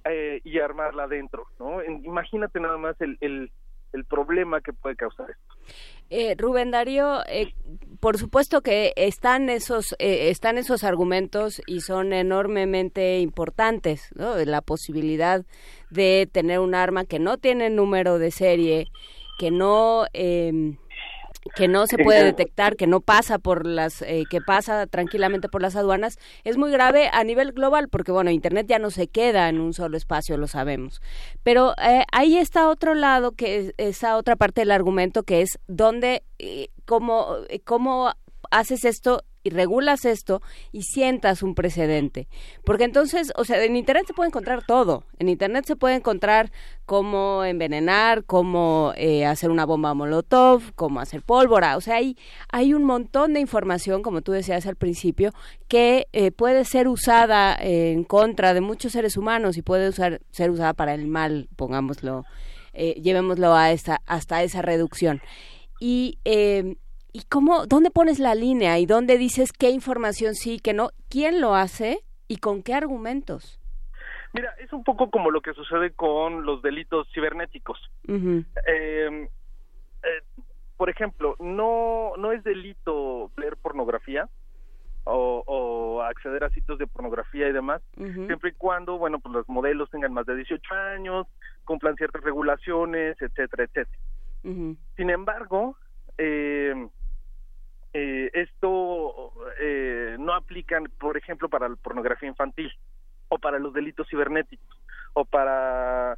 eh, 0.05 0.41
y 0.43 0.59
armarla 0.59 1.03
adentro, 1.03 1.45
¿no? 1.59 1.84
Imagínate 1.84 2.59
nada 2.59 2.77
más 2.77 2.99
el, 3.01 3.18
el, 3.22 3.51
el 3.98 4.06
problema 4.06 4.61
que 4.61 4.74
puede 4.74 4.95
causar 4.95 5.30
esto. 5.32 5.74
Eh, 6.10 6.36
Rubén 6.38 6.72
Darío, 6.72 7.19
eh, 7.28 7.53
por 7.99 8.18
supuesto 8.18 8.61
que 8.61 8.94
están 8.95 9.49
esos 9.49 9.94
eh, 9.99 10.30
están 10.30 10.57
esos 10.57 10.86
argumentos 10.86 11.61
y 11.68 11.82
son 11.82 12.14
enormemente 12.14 13.19
importantes. 13.19 14.10
La 14.15 14.61
posibilidad 14.61 15.45
de 15.90 16.30
tener 16.32 16.60
un 16.60 16.76
arma 16.76 17.03
que 17.03 17.19
no 17.19 17.38
tiene 17.38 17.69
número 17.69 18.19
de 18.19 18.32
serie, 18.32 18.88
que 19.38 19.52
no 19.52 20.06
eh, 20.14 20.78
que 21.56 21.68
no 21.68 21.88
se 21.88 21.98
puede 21.98 22.24
detectar, 22.24 22.76
que 22.76 22.88
no 22.88 23.02
pasa 23.02 23.40
por 23.40 23.65
las, 23.65 24.02
eh, 24.02 24.24
que 24.30 24.41
pasa 24.41 24.88
tranquilamente 24.88 25.49
por 25.49 25.61
las 25.61 25.76
aduanas, 25.76 26.18
es 26.44 26.57
muy 26.57 26.72
grave 26.72 27.10
a 27.11 27.24
nivel 27.24 27.52
global, 27.52 27.90
porque 27.90 28.11
bueno, 28.11 28.32
Internet 28.32 28.68
ya 28.68 28.80
no 28.80 28.91
se 28.91 29.07
queda 29.07 29.49
en 29.49 29.60
un 29.60 29.74
solo 29.74 29.98
espacio, 29.98 30.38
lo 30.38 30.48
sabemos. 30.48 31.02
Pero 31.44 31.74
eh, 31.82 32.03
ahí 32.11 32.38
está 32.38 32.69
otro 32.69 32.95
lado, 32.95 33.32
que 33.34 33.57
es 33.57 33.74
esa 33.78 34.18
otra 34.18 34.36
parte 34.36 34.61
del 34.61 34.72
argumento, 34.72 35.24
que 35.24 35.41
es 35.41 35.60
dónde, 35.68 36.24
eh, 36.40 36.69
cómo, 36.86 37.38
eh, 37.49 37.60
cómo 37.60 38.11
haces 38.52 38.86
esto 38.86 39.24
y 39.48 39.49
regulas 39.49 40.06
esto 40.06 40.41
y 40.72 40.84
sientas 40.84 41.41
un 41.41 41.56
precedente. 41.56 42.28
Porque 42.65 42.84
entonces, 42.84 43.32
o 43.36 43.45
sea, 43.45 43.64
en 43.64 43.76
Internet 43.76 44.06
se 44.07 44.14
puede 44.14 44.28
encontrar 44.28 44.65
todo. 44.65 45.06
En 45.19 45.30
Internet 45.30 45.65
se 45.65 45.76
puede 45.76 45.95
encontrar 45.95 46.52
cómo 46.86 47.45
envenenar, 47.45 48.26
cómo 48.26 48.94
eh, 48.98 49.26
hacer 49.26 49.49
una 49.49 49.65
bomba 49.65 49.94
molotov, 49.94 50.74
cómo 50.76 50.99
hacer 50.99 51.22
pólvora. 51.22 51.78
O 51.78 51.82
sea, 51.82 51.95
hay, 51.95 52.18
hay 52.52 52.74
un 52.74 52.84
montón 52.84 53.34
de 53.34 53.40
información, 53.40 54.03
como 54.03 54.22
tú 54.22 54.34
decías 54.34 54.65
al 54.68 54.76
principio, 54.76 55.32
que 55.69 56.07
eh, 56.11 56.32
puede 56.32 56.65
ser 56.65 56.88
usada 56.88 57.56
eh, 57.56 57.94
en 57.94 58.03
contra 58.03 58.53
de 58.53 58.61
muchos 58.61 58.91
seres 58.91 59.15
humanos 59.15 59.57
y 59.57 59.61
puede 59.61 59.88
usar, 59.90 60.22
ser 60.32 60.52
usada 60.52 60.74
para 60.74 60.94
el 60.94 61.07
mal, 61.07 61.48
pongámoslo, 61.56 62.26
eh, 62.74 62.99
llevémoslo 63.02 63.56
a 63.56 63.72
esta, 63.72 64.02
hasta 64.06 64.44
esa 64.44 64.61
reducción. 64.61 65.22
Y... 65.80 66.19
¿Y 67.18 67.23
cómo, 67.31 67.65
dónde 67.65 67.89
pones 67.89 68.19
la 68.19 68.35
línea 68.35 68.77
y 68.77 68.85
dónde 68.85 69.18
dices 69.18 69.52
qué 69.52 69.72
información 69.72 70.35
sí, 70.35 70.60
qué 70.60 70.73
no? 70.73 70.91
¿Quién 71.10 71.41
lo 71.41 71.56
hace 71.56 72.02
y 72.27 72.38
con 72.38 72.61
qué 72.61 72.76
argumentos? 72.76 73.60
Mira, 74.34 74.53
es 74.60 74.72
un 74.72 74.84
poco 74.84 75.10
como 75.10 75.31
lo 75.31 75.41
que 75.41 75.56
sucede 75.56 75.94
con 75.94 76.45
los 76.45 76.61
delitos 76.61 77.07
cibernéticos. 77.15 77.80
Ujú. 78.07 78.44
Eh, 78.68 79.30
eh, 80.03 80.22
por 80.77 80.91
ejemplo, 80.91 81.35
no, 81.39 82.11
no 82.19 82.34
es 82.34 82.44
delito 82.44 83.31
ver 83.35 83.57
pornografía 83.57 84.30
o, 85.06 85.44
o 85.48 86.03
acceder 86.03 86.44
a 86.44 86.52
sitios 86.52 86.77
de 86.77 86.85
pornografía 86.85 87.48
y 87.48 87.52
demás, 87.52 87.81
siempre 87.95 88.52
y 88.52 88.53
cuando, 88.53 88.99
bueno, 88.99 89.18
pues 89.18 89.34
los 89.34 89.49
modelos 89.49 89.89
tengan 89.89 90.14
más 90.14 90.27
de 90.27 90.35
18 90.35 90.72
años, 90.94 91.26
cumplan 91.65 91.95
ciertas 91.95 92.23
regulaciones, 92.23 93.19
etcétera, 93.19 93.64
etcétera. 93.64 93.98
Sin 94.95 95.10
embargo, 95.10 95.77
eh, 96.19 96.88
eh, 97.99 98.30
esto 98.34 99.34
eh, 99.60 100.18
no 100.19 100.36
aplica, 100.36 100.80
por 100.99 101.18
ejemplo, 101.18 101.49
para 101.49 101.68
la 101.68 101.76
pornografía 101.78 102.30
infantil 102.30 102.72
o 103.28 103.40
para 103.40 103.57
los 103.57 103.74
delitos 103.74 104.07
cibernéticos 104.07 104.78
o 105.14 105.26
para 105.26 106.15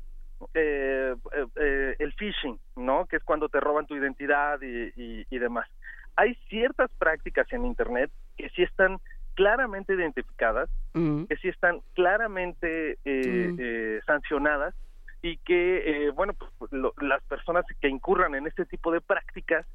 eh, 0.54 1.16
eh, 1.56 1.96
el 2.00 2.14
phishing, 2.16 2.60
¿no? 2.76 3.06
Que 3.06 3.16
es 3.16 3.24
cuando 3.24 3.48
te 3.48 3.62
roban 3.62 3.88
tu 3.88 3.96
identidad 3.96 4.60
y, 4.62 5.26
y, 5.30 5.40
demás. 5.40 5.70
Hay 6.18 6.36
ciertas 6.50 6.92
prácticas 6.98 7.48
en 7.54 7.66
Internet 7.66 8.12
que 8.36 8.50
sí 8.50 8.64
están 8.64 9.00
claramente 9.36 9.94
identificadas, 9.94 10.70
que 10.94 11.38
sí 11.42 11.48
están 11.48 11.80
claramente 11.94 12.98
eh, 13.06 14.02
sancionadas 14.06 14.76
y 15.22 15.38
que, 15.38 16.12
bueno, 16.14 16.34
pues, 16.58 16.72
las 16.74 17.24
personas 17.24 17.64
que 17.80 17.88
incurran 17.88 18.36
en 18.36 18.48
este 18.48 18.66
tipo 18.66 18.92
de 18.92 19.00
prácticas 19.00 19.66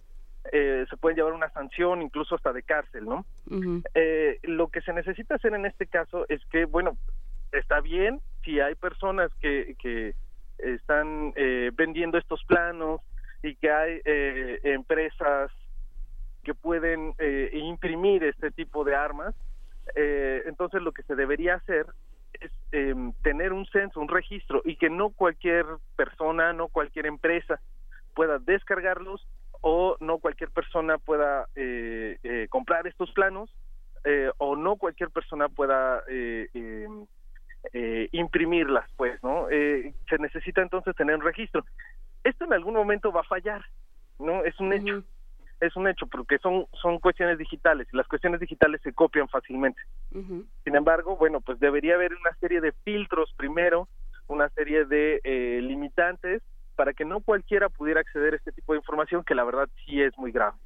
se 0.52 0.96
pueden 1.00 1.16
llevar 1.16 1.32
una 1.32 1.50
sanción, 1.50 2.02
incluso 2.02 2.34
hasta 2.34 2.52
de 2.52 2.62
cárcel, 2.62 3.04
¿no? 3.06 3.24
lo 4.42 4.68
que 4.68 4.80
se 4.82 4.92
necesita 4.92 5.36
hacer 5.36 5.54
en 5.54 5.66
este 5.66 5.86
caso 5.86 6.26
es 6.28 6.44
que, 6.46 6.64
bueno, 6.64 6.96
está 7.52 7.80
bien 7.80 8.20
si 8.44 8.60
hay 8.60 8.74
personas 8.74 9.32
que, 9.40 9.74
que 9.80 10.14
están 10.58 11.32
eh, 11.36 11.70
vendiendo 11.74 12.18
estos 12.18 12.44
planos 12.44 13.00
y 13.42 13.54
que 13.56 13.70
hay 13.70 14.00
eh, 14.04 14.60
empresas 14.64 15.50
que 16.42 16.54
pueden 16.54 17.14
eh, 17.18 17.50
imprimir 17.52 18.24
este 18.24 18.50
tipo 18.50 18.84
de 18.84 18.94
armas, 18.94 19.34
entonces 19.94 20.80
lo 20.80 20.92
que 20.92 21.02
se 21.02 21.14
debería 21.14 21.56
hacer 21.56 21.86
es 22.40 22.50
em, 22.72 23.12
tener 23.22 23.52
un 23.52 23.66
censo, 23.66 24.00
un 24.00 24.08
registro 24.08 24.62
y 24.64 24.76
que 24.76 24.88
no 24.88 25.10
cualquier 25.10 25.66
persona, 25.94 26.54
no 26.54 26.68
cualquier 26.68 27.06
empresa 27.06 27.60
pueda 28.14 28.38
descargarlos 28.38 29.26
o 29.66 29.96
no 30.00 30.18
cualquier 30.18 30.50
persona 30.50 30.98
pueda 30.98 31.48
comprar 32.50 32.86
estos 32.86 33.10
planos 33.12 33.50
o 34.36 34.56
no 34.56 34.76
cualquier 34.76 35.10
persona 35.10 35.48
pueda 35.48 36.02
em, 36.06 37.06
eh, 37.72 38.08
imprimirlas, 38.12 38.88
pues, 38.96 39.22
¿no? 39.22 39.48
Eh, 39.50 39.94
se 40.08 40.18
necesita 40.18 40.60
entonces 40.60 40.94
tener 40.96 41.16
un 41.16 41.22
registro. 41.22 41.64
Esto 42.22 42.44
en 42.44 42.52
algún 42.52 42.74
momento 42.74 43.10
va 43.10 43.20
a 43.20 43.24
fallar, 43.24 43.64
¿no? 44.18 44.44
Es 44.44 44.60
un 44.60 44.74
hecho, 44.74 45.02
es 45.60 45.74
un 45.74 45.88
hecho, 45.88 46.06
porque 46.06 46.36
son, 46.38 46.66
son 46.82 46.98
cuestiones 46.98 47.38
digitales 47.38 47.88
y 47.90 47.96
las 47.96 48.06
cuestiones 48.06 48.40
digitales 48.40 48.82
se 48.82 48.92
copian 48.92 49.28
fácilmente. 49.28 49.80
Sin 50.12 50.76
embargo, 50.76 51.16
bueno, 51.16 51.40
pues 51.40 51.58
debería 51.58 51.94
haber 51.94 52.12
una 52.12 52.34
serie 52.38 52.60
de 52.60 52.72
filtros 52.84 53.32
primero, 53.36 53.88
una 54.26 54.50
serie 54.50 54.84
de 54.84 55.22
eh, 55.24 55.60
limitantes 55.62 56.42
para 56.74 56.92
que 56.92 57.04
no 57.04 57.20
cualquiera 57.20 57.68
pudiera 57.68 58.00
acceder 58.00 58.34
a 58.34 58.36
este 58.36 58.52
tipo 58.52 58.72
de 58.72 58.78
información 58.78 59.24
que 59.24 59.34
la 59.34 59.44
verdad 59.44 59.68
sí 59.84 60.00
es 60.00 60.16
muy 60.18 60.32
grave. 60.32 60.56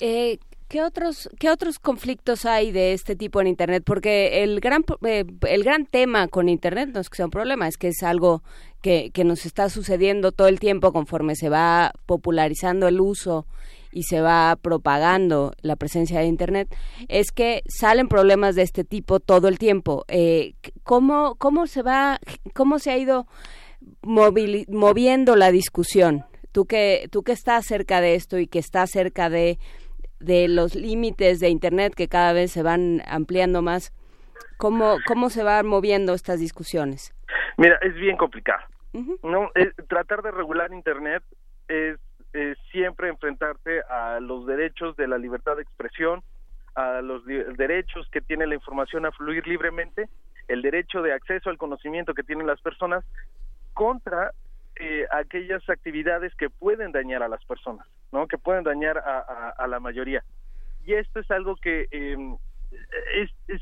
Eh, 0.00 0.38
¿Qué 0.68 0.82
otros, 0.82 1.28
¿Qué 1.38 1.50
otros 1.50 1.78
conflictos 1.78 2.46
hay 2.46 2.72
de 2.72 2.94
este 2.94 3.14
tipo 3.14 3.40
en 3.40 3.46
Internet? 3.46 3.84
Porque 3.86 4.42
el 4.42 4.60
gran, 4.60 4.84
eh, 5.06 5.24
el 5.48 5.62
gran 5.62 5.86
tema 5.86 6.26
con 6.26 6.48
Internet 6.48 6.90
no 6.92 7.00
es 7.00 7.10
que 7.10 7.16
sea 7.16 7.26
un 7.26 7.30
problema, 7.30 7.68
es 7.68 7.76
que 7.76 7.88
es 7.88 8.02
algo 8.02 8.42
que, 8.82 9.10
que 9.12 9.24
nos 9.24 9.46
está 9.46 9.68
sucediendo 9.68 10.32
todo 10.32 10.48
el 10.48 10.58
tiempo 10.58 10.92
conforme 10.92 11.36
se 11.36 11.48
va 11.48 11.92
popularizando 12.06 12.88
el 12.88 13.00
uso 13.00 13.46
y 13.92 14.02
se 14.02 14.20
va 14.20 14.56
propagando 14.60 15.52
la 15.62 15.76
presencia 15.76 16.18
de 16.18 16.26
Internet, 16.26 16.74
es 17.08 17.30
que 17.30 17.62
salen 17.68 18.08
problemas 18.08 18.56
de 18.56 18.62
este 18.62 18.82
tipo 18.82 19.20
todo 19.20 19.46
el 19.46 19.58
tiempo. 19.58 20.04
Eh, 20.08 20.54
¿cómo, 20.82 21.36
¿Cómo 21.36 21.68
se 21.68 21.82
va, 21.82 22.18
cómo 22.54 22.80
se 22.80 22.90
ha 22.90 22.98
ido 22.98 23.28
moviendo 24.06 25.36
la 25.36 25.50
discusión? 25.50 26.24
Tú 26.52 26.66
que, 26.66 27.08
tú 27.10 27.22
que 27.22 27.32
estás 27.32 27.66
cerca 27.66 28.00
de 28.00 28.14
esto 28.14 28.38
y 28.38 28.46
que 28.46 28.58
estás 28.58 28.90
cerca 28.90 29.28
de 29.28 29.58
de 30.24 30.48
los 30.48 30.74
límites 30.74 31.40
de 31.40 31.48
Internet 31.48 31.94
que 31.94 32.08
cada 32.08 32.32
vez 32.32 32.52
se 32.52 32.62
van 32.62 33.02
ampliando 33.06 33.62
más. 33.62 33.92
¿Cómo, 34.56 34.96
cómo 35.06 35.30
se 35.30 35.42
van 35.42 35.66
moviendo 35.66 36.14
estas 36.14 36.40
discusiones? 36.40 37.12
Mira, 37.56 37.78
es 37.82 37.94
bien 37.94 38.16
complicado. 38.16 38.62
no 39.22 39.50
Tratar 39.88 40.22
de 40.22 40.30
regular 40.30 40.72
Internet 40.72 41.22
es, 41.68 41.98
siempre 42.72 43.08
enfrentarse 43.08 43.82
a 43.88 44.18
los 44.18 44.44
derechos 44.46 44.96
de 44.96 45.06
la 45.06 45.18
libertad 45.18 45.54
de 45.54 45.62
expresión, 45.62 46.22
a 46.74 47.00
los 47.00 47.24
derechos 47.24 48.08
que 48.10 48.20
tiene 48.20 48.48
la 48.48 48.56
información 48.56 49.06
a 49.06 49.12
fluir 49.12 49.46
libremente, 49.46 50.08
el 50.48 50.60
derecho 50.60 51.00
de 51.00 51.12
acceso 51.12 51.48
al 51.48 51.58
conocimiento 51.58 52.12
que 52.12 52.24
tienen 52.24 52.48
las 52.48 52.60
personas 52.60 53.04
contra 53.74 54.32
eh, 54.76 55.06
aquellas 55.12 55.68
actividades 55.68 56.34
que 56.34 56.50
pueden 56.50 56.92
dañar 56.92 57.22
a 57.22 57.28
las 57.28 57.44
personas, 57.44 57.86
¿no? 58.10 58.26
Que 58.26 58.38
pueden 58.38 58.64
dañar 58.64 58.98
a, 58.98 59.66
la 59.68 59.78
mayoría. 59.78 60.24
Y 60.84 60.94
esto 60.94 61.20
es 61.20 61.30
algo 61.30 61.56
que 61.56 61.86
em, 61.90 62.36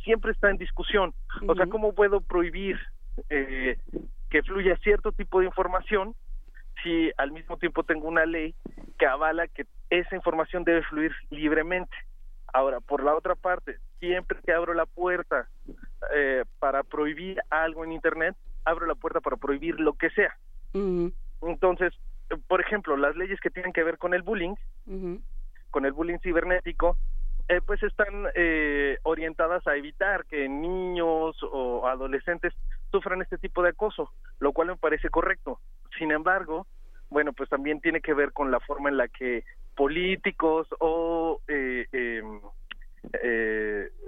siempre 0.04 0.32
está 0.32 0.50
en 0.50 0.56
discusión. 0.56 1.12
O 1.46 1.54
sea, 1.54 1.66
¿cómo 1.66 1.94
puedo 1.94 2.20
prohibir 2.20 2.78
eh, 3.28 3.76
que 4.30 4.42
fluya 4.42 4.76
cierto 4.78 5.12
tipo 5.12 5.40
de 5.40 5.46
información 5.46 6.14
si 6.82 7.10
al 7.18 7.30
mismo 7.30 7.58
tiempo 7.58 7.84
tengo 7.84 8.08
una 8.08 8.24
ley 8.24 8.54
que 8.98 9.06
avala 9.06 9.48
que 9.48 9.66
esa 9.90 10.16
información 10.16 10.64
debe 10.64 10.82
fluir 10.84 11.12
libremente? 11.30 11.94
Ahora, 12.54 12.80
por 12.80 13.02
la 13.02 13.14
otra 13.14 13.34
parte, 13.34 13.78
siempre 13.98 14.38
que 14.44 14.52
abro 14.52 14.74
la 14.74 14.86
puerta 14.86 15.48
eh, 16.14 16.44
para 16.58 16.82
prohibir 16.82 17.40
algo 17.50 17.84
en 17.84 17.92
Internet, 17.92 18.34
abro 18.64 18.86
la 18.86 18.94
puerta 18.94 19.20
para 19.20 19.36
prohibir 19.36 19.80
lo 19.80 19.94
que 19.94 20.10
sea. 20.10 20.36
Entonces, 21.42 21.92
por 22.48 22.60
ejemplo, 22.60 22.96
las 22.96 23.16
leyes 23.16 23.40
que 23.40 23.50
tienen 23.50 23.72
que 23.72 23.82
ver 23.82 23.98
con 23.98 24.14
el 24.14 24.22
bullying, 24.22 24.54
con 25.70 25.84
el 25.84 25.92
bullying 25.92 26.18
cibernético, 26.18 26.96
eh, 27.48 27.60
pues 27.66 27.82
están 27.82 28.28
eh, 28.34 28.98
orientadas 29.02 29.66
a 29.66 29.76
evitar 29.76 30.24
que 30.26 30.48
niños 30.48 31.36
o 31.42 31.86
adolescentes 31.86 32.54
sufran 32.90 33.20
este 33.20 33.36
tipo 33.36 33.62
de 33.62 33.70
acoso, 33.70 34.10
lo 34.38 34.52
cual 34.52 34.68
me 34.68 34.76
parece 34.76 35.10
correcto. 35.10 35.58
Sin 35.98 36.12
embargo, 36.12 36.66
bueno, 37.10 37.32
pues 37.32 37.48
también 37.50 37.80
tiene 37.80 38.00
que 38.00 38.14
ver 38.14 38.32
con 38.32 38.50
la 38.50 38.60
forma 38.60 38.88
en 38.88 38.96
la 38.96 39.08
que 39.08 39.44
políticos 39.74 40.68
o 40.78 41.40
eh, 41.48 41.86
em, 41.92 42.40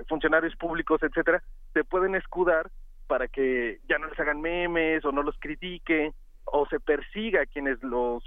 funcionarios 0.09 0.55
públicos, 0.57 1.03
etcétera, 1.03 1.43
se 1.73 1.85
pueden 1.85 2.15
escudar 2.15 2.71
para 3.07 3.29
que 3.29 3.81
ya 3.89 3.99
no 3.99 4.09
les 4.09 4.19
hagan 4.19 4.41
memes 4.41 5.05
o 5.05 5.13
no 5.13 5.23
los 5.23 5.39
critiquen 5.39 6.13
o 6.45 6.67
se 6.67 6.81
persiga 6.81 7.43
a 7.43 7.47
quienes 7.47 7.83
los, 7.83 8.23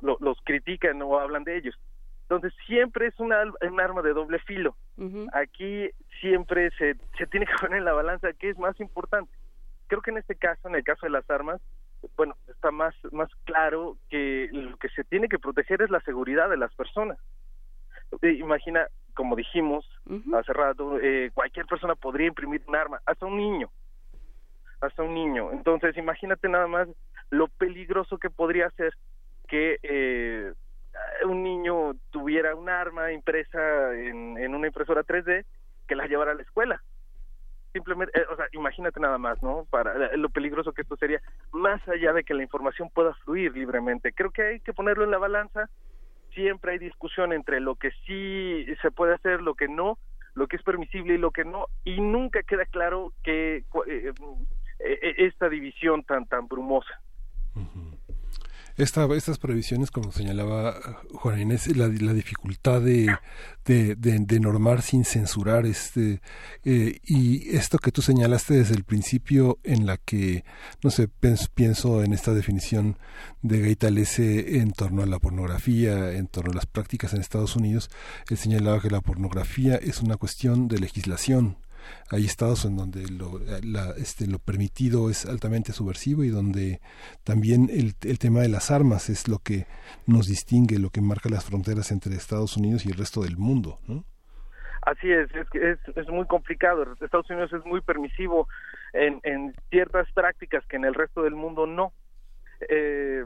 los 0.00 0.38
critican 0.44 1.00
o 1.02 1.18
hablan 1.18 1.44
de 1.44 1.56
ellos. 1.56 1.78
Entonces 2.22 2.52
siempre 2.66 3.08
es 3.08 3.18
una, 3.18 3.42
un 3.42 3.80
arma 3.80 4.02
de 4.02 4.12
doble 4.12 4.38
filo. 4.40 4.76
Aquí 5.32 5.90
siempre 6.20 6.70
se, 6.78 6.94
se 7.18 7.26
tiene 7.26 7.46
que 7.46 7.52
poner 7.60 7.78
en 7.78 7.84
la 7.84 7.92
balanza 7.92 8.32
qué 8.34 8.50
es 8.50 8.58
más 8.58 8.78
importante. 8.80 9.32
Creo 9.88 10.00
que 10.00 10.10
en 10.10 10.18
este 10.18 10.36
caso, 10.36 10.68
en 10.68 10.76
el 10.76 10.84
caso 10.84 11.06
de 11.06 11.10
las 11.10 11.28
armas, 11.28 11.60
bueno, 12.16 12.36
está 12.48 12.70
más, 12.70 12.94
más 13.12 13.28
claro 13.44 13.96
que 14.08 14.48
lo 14.52 14.76
que 14.76 14.88
se 14.90 15.04
tiene 15.04 15.28
que 15.28 15.38
proteger 15.38 15.82
es 15.82 15.90
la 15.90 16.00
seguridad 16.00 16.48
de 16.48 16.56
las 16.56 16.72
personas. 16.74 17.18
Eh, 18.22 18.32
imagina, 18.32 18.86
como 19.14 19.36
dijimos 19.36 19.84
hace 20.34 20.52
rato, 20.52 20.98
eh, 21.00 21.30
cualquier 21.34 21.66
persona 21.66 21.94
podría 21.94 22.28
imprimir 22.28 22.62
un 22.66 22.76
arma, 22.76 23.00
hasta 23.06 23.26
un 23.26 23.36
niño, 23.36 23.70
hasta 24.80 25.02
un 25.02 25.14
niño. 25.14 25.52
Entonces, 25.52 25.96
imagínate 25.96 26.48
nada 26.48 26.66
más 26.66 26.88
lo 27.30 27.48
peligroso 27.48 28.18
que 28.18 28.30
podría 28.30 28.70
ser 28.70 28.94
que 29.48 29.78
eh, 29.82 30.52
un 31.24 31.42
niño 31.42 31.94
tuviera 32.10 32.54
un 32.54 32.68
arma 32.68 33.12
impresa 33.12 33.92
en, 33.94 34.54
una 34.54 34.66
impresora 34.66 35.02
3D 35.02 35.44
que 35.86 35.96
la 35.96 36.06
llevara 36.06 36.32
a 36.32 36.34
la 36.34 36.42
escuela. 36.42 36.82
Simplemente, 37.72 38.18
eh, 38.18 38.24
o 38.30 38.36
sea, 38.36 38.46
imagínate 38.52 38.98
nada 39.00 39.18
más, 39.18 39.42
¿no? 39.42 39.66
Para 39.70 40.06
eh, 40.06 40.16
lo 40.16 40.28
peligroso 40.30 40.72
que 40.72 40.82
esto 40.82 40.96
sería, 40.96 41.20
más 41.52 41.86
allá 41.88 42.12
de 42.12 42.24
que 42.24 42.34
la 42.34 42.42
información 42.42 42.90
pueda 42.90 43.14
fluir 43.14 43.52
libremente. 43.52 44.12
Creo 44.12 44.30
que 44.30 44.42
hay 44.42 44.60
que 44.60 44.72
ponerlo 44.72 45.04
en 45.04 45.10
la 45.10 45.18
balanza. 45.18 45.68
Siempre 46.34 46.72
hay 46.72 46.78
discusión 46.78 47.32
entre 47.32 47.60
lo 47.60 47.74
que 47.74 47.90
sí 48.06 48.66
se 48.82 48.90
puede 48.90 49.14
hacer, 49.14 49.42
lo 49.42 49.54
que 49.54 49.68
no, 49.68 49.98
lo 50.34 50.46
que 50.46 50.56
es 50.56 50.62
permisible 50.62 51.14
y 51.14 51.18
lo 51.18 51.32
que 51.32 51.44
no, 51.44 51.66
y 51.84 52.00
nunca 52.00 52.42
queda 52.44 52.64
claro 52.66 53.12
que 53.24 53.64
esta 55.18 55.48
división 55.48 56.04
tan 56.04 56.26
tan 56.26 56.48
brumosa. 56.48 57.00
Estas 58.80 59.38
previsiones, 59.38 59.90
como 59.90 60.10
señalaba 60.10 60.74
Juan 61.12 61.38
Inés, 61.38 61.76
la, 61.76 61.88
dificultad 61.88 62.80
de, 62.80 63.14
de, 63.66 64.40
normar 64.40 64.80
sin 64.80 65.04
censurar, 65.04 65.66
este, 65.66 66.22
eh, 66.64 66.98
y 67.04 67.54
esto 67.54 67.76
que 67.76 67.92
tú 67.92 68.00
señalaste 68.00 68.54
desde 68.54 68.74
el 68.74 68.84
principio, 68.84 69.58
en 69.64 69.84
la 69.84 69.98
que, 69.98 70.44
no 70.82 70.90
sé, 70.90 71.08
pienso, 71.08 72.02
en 72.02 72.14
esta 72.14 72.32
definición 72.32 72.96
de 73.42 73.60
Gaitalese 73.60 74.60
en 74.60 74.72
torno 74.72 75.02
a 75.02 75.06
la 75.06 75.18
pornografía, 75.18 76.12
en 76.12 76.26
torno 76.28 76.52
a 76.52 76.54
las 76.54 76.66
prácticas 76.66 77.12
en 77.12 77.20
Estados 77.20 77.56
Unidos, 77.56 77.90
él 78.30 78.38
señalaba 78.38 78.80
que 78.80 78.88
la 78.88 79.02
pornografía 79.02 79.74
es 79.76 80.00
una 80.00 80.16
cuestión 80.16 80.68
de 80.68 80.78
legislación 80.78 81.58
hay 82.10 82.24
estados 82.24 82.64
en 82.64 82.76
donde 82.76 83.08
lo, 83.08 83.40
este, 83.96 84.26
lo 84.26 84.38
permitido 84.38 85.10
es 85.10 85.26
altamente 85.26 85.72
subversivo 85.72 86.24
y 86.24 86.28
donde 86.28 86.80
también 87.24 87.68
el, 87.70 87.94
tema 88.18 88.40
de 88.40 88.48
las 88.48 88.70
armas 88.70 89.08
es 89.08 89.28
lo 89.28 89.38
que 89.38 89.66
nos 90.06 90.26
distingue, 90.26 90.78
lo 90.78 90.90
que 90.90 91.00
marca 91.00 91.28
las 91.28 91.44
fronteras 91.44 91.90
entre 91.90 92.14
Estados 92.14 92.56
Unidos 92.56 92.84
y 92.84 92.90
el 92.90 92.96
resto 92.96 93.22
del 93.22 93.36
mundo. 93.36 93.78
Así 94.82 95.10
es, 95.10 95.30
es, 95.34 95.46
es, 95.54 95.96
es 95.96 96.08
muy 96.08 96.26
complicado. 96.26 96.86
Estados 97.00 97.28
Unidos 97.30 97.52
es 97.52 97.64
muy 97.64 97.80
permisivo 97.80 98.48
en, 98.92 99.20
en 99.22 99.54
ciertas 99.70 100.10
prácticas 100.12 100.64
que 100.66 100.76
en 100.76 100.84
el 100.84 100.94
resto 100.94 101.22
del 101.22 101.34
mundo 101.34 101.66
no. 101.66 101.92
Eh, 102.68 103.24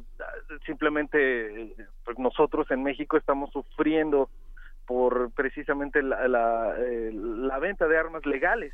simplemente 0.64 1.74
pues 2.04 2.18
nosotros 2.18 2.70
en 2.70 2.84
México 2.84 3.16
estamos 3.16 3.50
sufriendo 3.50 4.28
por 4.86 5.30
precisamente 5.32 6.02
la, 6.02 6.28
la, 6.28 6.74
eh, 6.78 7.10
la 7.12 7.58
venta 7.58 7.88
de 7.88 7.98
armas 7.98 8.24
legales. 8.26 8.72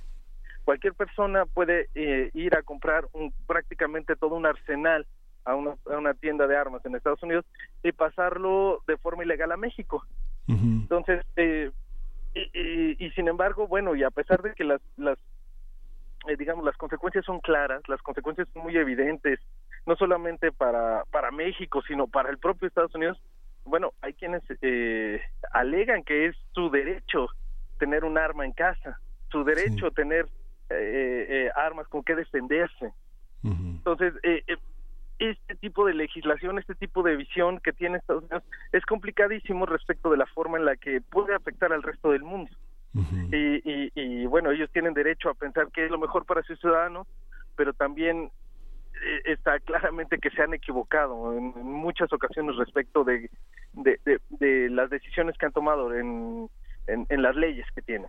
Cualquier 0.64 0.94
persona 0.94 1.46
puede 1.46 1.88
eh, 1.94 2.30
ir 2.34 2.54
a 2.54 2.62
comprar 2.62 3.06
un, 3.12 3.32
prácticamente 3.46 4.16
todo 4.16 4.34
un 4.34 4.46
arsenal 4.46 5.06
a 5.44 5.54
una, 5.54 5.74
a 5.90 5.98
una 5.98 6.14
tienda 6.14 6.46
de 6.46 6.56
armas 6.56 6.84
en 6.84 6.94
Estados 6.94 7.22
Unidos 7.22 7.44
y 7.82 7.92
pasarlo 7.92 8.82
de 8.86 8.96
forma 8.98 9.24
ilegal 9.24 9.52
a 9.52 9.56
México. 9.56 10.04
Entonces, 10.48 11.24
eh, 11.36 11.70
y, 12.34 13.04
y, 13.04 13.10
sin 13.12 13.28
embargo, 13.28 13.68
bueno, 13.68 13.94
y 13.94 14.02
a 14.02 14.10
pesar 14.10 14.42
de 14.42 14.52
que 14.54 14.64
las, 14.64 14.80
las 14.96 15.16
eh, 16.26 16.36
digamos, 16.36 16.64
las 16.64 16.76
consecuencias 16.76 17.24
son 17.24 17.40
claras, 17.40 17.82
las 17.88 18.02
consecuencias 18.02 18.48
son 18.52 18.64
muy 18.64 18.76
evidentes, 18.76 19.40
no 19.86 19.96
solamente 19.96 20.52
para, 20.52 21.04
para 21.10 21.30
México, 21.30 21.82
sino 21.86 22.06
para 22.08 22.30
el 22.30 22.38
propio 22.38 22.68
Estados 22.68 22.94
Unidos, 22.94 23.20
bueno, 23.70 23.92
hay 24.02 24.12
quienes 24.14 24.42
eh, 24.62 25.20
alegan 25.52 26.02
que 26.02 26.26
es 26.26 26.36
su 26.52 26.70
derecho 26.70 27.28
tener 27.78 28.04
un 28.04 28.18
arma 28.18 28.44
en 28.44 28.52
casa, 28.52 29.00
su 29.30 29.44
derecho 29.44 29.90
tener 29.92 30.26
eh, 30.68 31.26
eh, 31.28 31.50
armas 31.56 31.88
con 31.88 32.02
que 32.02 32.14
defenderse. 32.14 32.92
Entonces, 33.42 34.12
eh, 34.22 34.44
este 35.18 35.54
tipo 35.56 35.86
de 35.86 35.94
legislación, 35.94 36.58
este 36.58 36.74
tipo 36.74 37.02
de 37.02 37.16
visión 37.16 37.58
que 37.60 37.72
tiene 37.72 37.98
Estados 37.98 38.24
Unidos 38.24 38.42
es 38.72 38.84
complicadísimo 38.84 39.64
respecto 39.66 40.10
de 40.10 40.18
la 40.18 40.26
forma 40.26 40.58
en 40.58 40.66
la 40.66 40.76
que 40.76 41.00
puede 41.00 41.34
afectar 41.34 41.72
al 41.72 41.82
resto 41.82 42.10
del 42.10 42.22
mundo. 42.22 42.50
y, 43.32 43.36
y, 43.64 43.92
y, 43.94 44.26
bueno, 44.26 44.50
ellos 44.50 44.68
tienen 44.72 44.94
derecho 44.94 45.30
a 45.30 45.34
pensar 45.34 45.68
que 45.72 45.84
es 45.84 45.90
lo 45.90 45.98
mejor 45.98 46.26
para 46.26 46.42
sus 46.42 46.58
ciudadanos, 46.58 47.06
pero 47.56 47.72
también 47.72 48.24
eh, 48.26 48.30
está 49.24 49.58
claramente 49.60 50.18
que 50.18 50.30
se 50.30 50.42
han 50.42 50.54
equivocado 50.54 51.32
en, 51.32 51.52
muchas 51.62 52.12
ocasiones 52.12 52.56
respecto 52.56 53.04
de, 53.04 53.30
de, 53.72 54.20
de, 54.28 54.70
las 54.70 54.90
decisiones 54.90 55.36
que 55.38 55.46
han 55.46 55.52
tomado 55.52 55.94
en, 55.94 56.48
en, 56.86 57.22
las 57.22 57.36
leyes 57.36 57.66
que 57.74 57.82
tiene. 57.82 58.06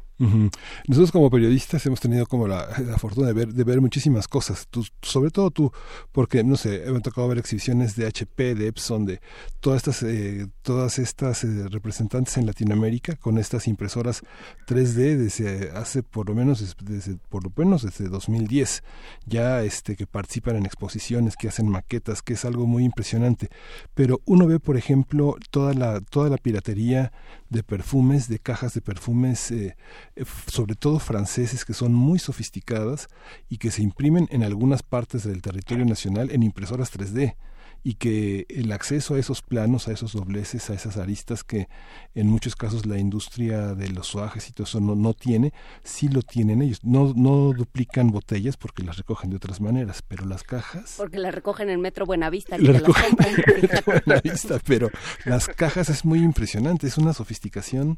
Nosotros 0.88 1.12
como 1.12 1.30
periodistas 1.30 1.86
hemos 1.86 2.00
tenido 2.00 2.26
como 2.26 2.48
la, 2.48 2.68
fortuna 2.98 3.28
de 3.28 3.34
ver, 3.34 3.54
de 3.54 3.64
ver 3.64 3.82
muchísimas 3.82 4.28
cosas, 4.28 4.68
tú, 4.70 4.86
sobre 5.02 5.32
todo 5.32 5.52
tú, 5.52 5.72
porque 6.12 6.44
no 6.44 6.56
sé, 6.56 6.84
me 6.88 6.98
ha 6.98 7.02
tocado 7.02 7.28
ver 7.28 7.38
exhibiciones 7.38 7.96
de 7.96 8.08
HP, 8.08 8.56
de 8.56 8.68
Epson, 8.68 9.06
de 9.06 9.20
todas 9.60 9.78
estas, 9.78 10.04
eh, 10.04 10.48
todas 10.62 11.00
estas 11.00 11.44
eh, 11.44 11.68
representantes 11.70 12.38
en 12.38 12.46
Latinoamérica 12.46 13.16
con 13.16 13.38
estas 13.38 13.68
impresoras 13.68 14.22
3D 14.68 15.18
desde 15.18 15.72
hace 15.72 16.04
por 16.04 16.30
lo 16.30 16.36
menos 16.36 16.76
desde 16.84 17.18
por 17.30 17.44
lo 17.44 17.52
menos 17.56 17.84
desde 17.84 18.08
2010 18.10 18.84
ya 19.26 19.64
este 19.64 19.96
que 19.96 20.08
participan 20.08 20.56
en 20.56 20.66
exposiciones, 20.66 21.36
que 21.36 21.48
hacen 21.48 21.70
maquetas, 21.70 22.22
que 22.22 22.34
es 22.34 22.46
algo 22.46 22.68
muy 22.68 22.84
impresionante. 22.84 23.50
Pero 23.94 24.22
uno 24.26 24.48
ve, 24.48 24.60
por 24.60 24.78
ejemplo, 24.78 25.36
toda 25.50 25.74
la 25.74 26.02
toda 26.02 26.30
la 26.30 26.38
piratería 26.38 27.12
de 27.52 27.64
perfumes, 27.64 28.30
de 28.30 28.40
cajas 28.40 28.74
de 28.74 28.82
perfumes, 28.82 29.52
eh, 29.52 29.76
eh, 30.16 30.26
sobre 30.48 30.76
todo 30.76 31.00
franceses, 31.00 31.66
que 31.66 31.74
son 31.74 31.94
muy 31.94 32.18
sofisticadas 32.18 33.10
y 33.50 33.58
que 33.58 33.72
se 33.72 33.84
imprimen 33.84 34.28
en 34.32 34.44
algunas 34.44 34.84
partes 34.84 35.24
del 35.24 35.42
territorio 35.42 35.86
nacional 35.86 36.32
en 36.32 36.44
impresoras 36.44 36.92
3D 36.92 37.36
y 37.84 37.96
que 37.96 38.46
el 38.50 38.72
acceso 38.72 39.16
a 39.16 39.20
esos 39.20 39.42
planos, 39.42 39.88
a 39.88 39.92
esos 39.92 40.14
dobleces, 40.14 40.70
a 40.70 40.74
esas 40.74 40.98
aristas 40.98 41.44
que 41.44 41.68
en 42.14 42.28
muchos 42.28 42.56
casos 42.56 42.86
la 42.86 43.00
industria 43.00 43.74
de 43.74 43.90
los 43.90 44.08
soajes 44.08 44.50
y 44.50 44.54
todo 44.54 44.66
eso 44.66 44.80
no, 44.80 44.96
no 44.96 45.14
tiene, 45.14 45.52
sí 45.84 46.08
lo 46.08 46.22
tienen 46.22 46.62
ellos. 46.62 46.84
No, 46.84 47.14
no 47.16 47.54
duplican 47.54 48.12
botellas 48.12 48.58
porque 48.58 48.84
las 48.84 48.98
recogen 48.98 49.32
de 49.32 49.38
otras 49.38 49.62
maneras, 49.62 50.04
pero 50.04 50.26
las 50.26 50.44
cajas... 50.44 50.96
Porque 50.98 51.18
las 51.18 51.34
recogen 51.34 51.70
en 51.70 51.74
el 51.74 51.80
Metro 51.80 52.06
Buenavista. 52.06 52.58
Las 52.58 52.82
recogen 52.82 53.16
en 53.20 53.84
Buenavista, 53.86 54.60
pero 54.68 54.90
las 55.26 55.48
cajas 55.48 55.90
es 55.90 56.06
muy 56.06 56.20
impresionante, 56.20 56.88
es 56.88 56.98
una 56.98 57.14
sofisticación 57.14 57.98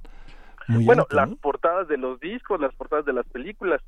muy 0.68 0.86
bueno, 0.86 1.06
las 1.12 1.30
portadas 1.40 1.90
de 1.90 1.98
los 1.98 2.22
discos, 2.22 2.60
las 2.60 2.74
portadas 2.76 3.06
de 3.06 3.12
las 3.12 3.26
películas, 3.28 3.82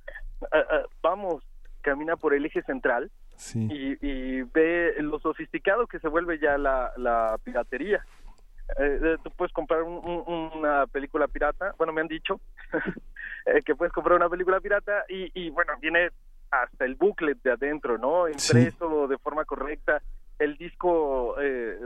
ah, 0.51 0.57
ah, 0.69 0.81
vamos, 1.01 1.41
camina 1.81 2.17
por 2.17 2.33
el 2.33 2.45
eje 2.45 2.61
central 2.63 3.11
y, 3.53 4.41
ve 4.43 4.95
lo 4.99 5.19
sofisticado 5.19 5.87
que 5.87 5.99
se 5.99 6.07
vuelve 6.07 6.39
ya 6.39 6.57
la, 6.57 6.91
la 6.97 7.37
piratería. 7.43 8.03
Eh, 8.79 8.99
eh, 9.01 9.17
tú 9.23 9.29
puedes 9.31 9.53
comprar 9.53 9.83
una 9.83 10.87
película 10.87 11.27
pirata, 11.27 11.75
bueno, 11.77 11.93
me 11.93 12.01
han 12.01 12.07
dicho 12.07 12.41
eh, 13.45 13.61
que 13.63 13.75
puedes 13.75 13.93
comprar 13.93 14.15
una 14.15 14.27
película 14.27 14.59
pirata 14.59 15.05
y, 15.07 15.29
y 15.39 15.51
bueno, 15.51 15.73
viene 15.79 16.09
hasta 16.49 16.85
el 16.85 16.95
booklet 16.95 17.41
de 17.43 17.51
adentro, 17.51 17.97
¿no? 17.97 18.27
Impreso 18.27 19.07
de 19.07 19.17
forma 19.19 19.45
correcta, 19.45 20.01
el 20.39 20.57
disco 20.57 21.35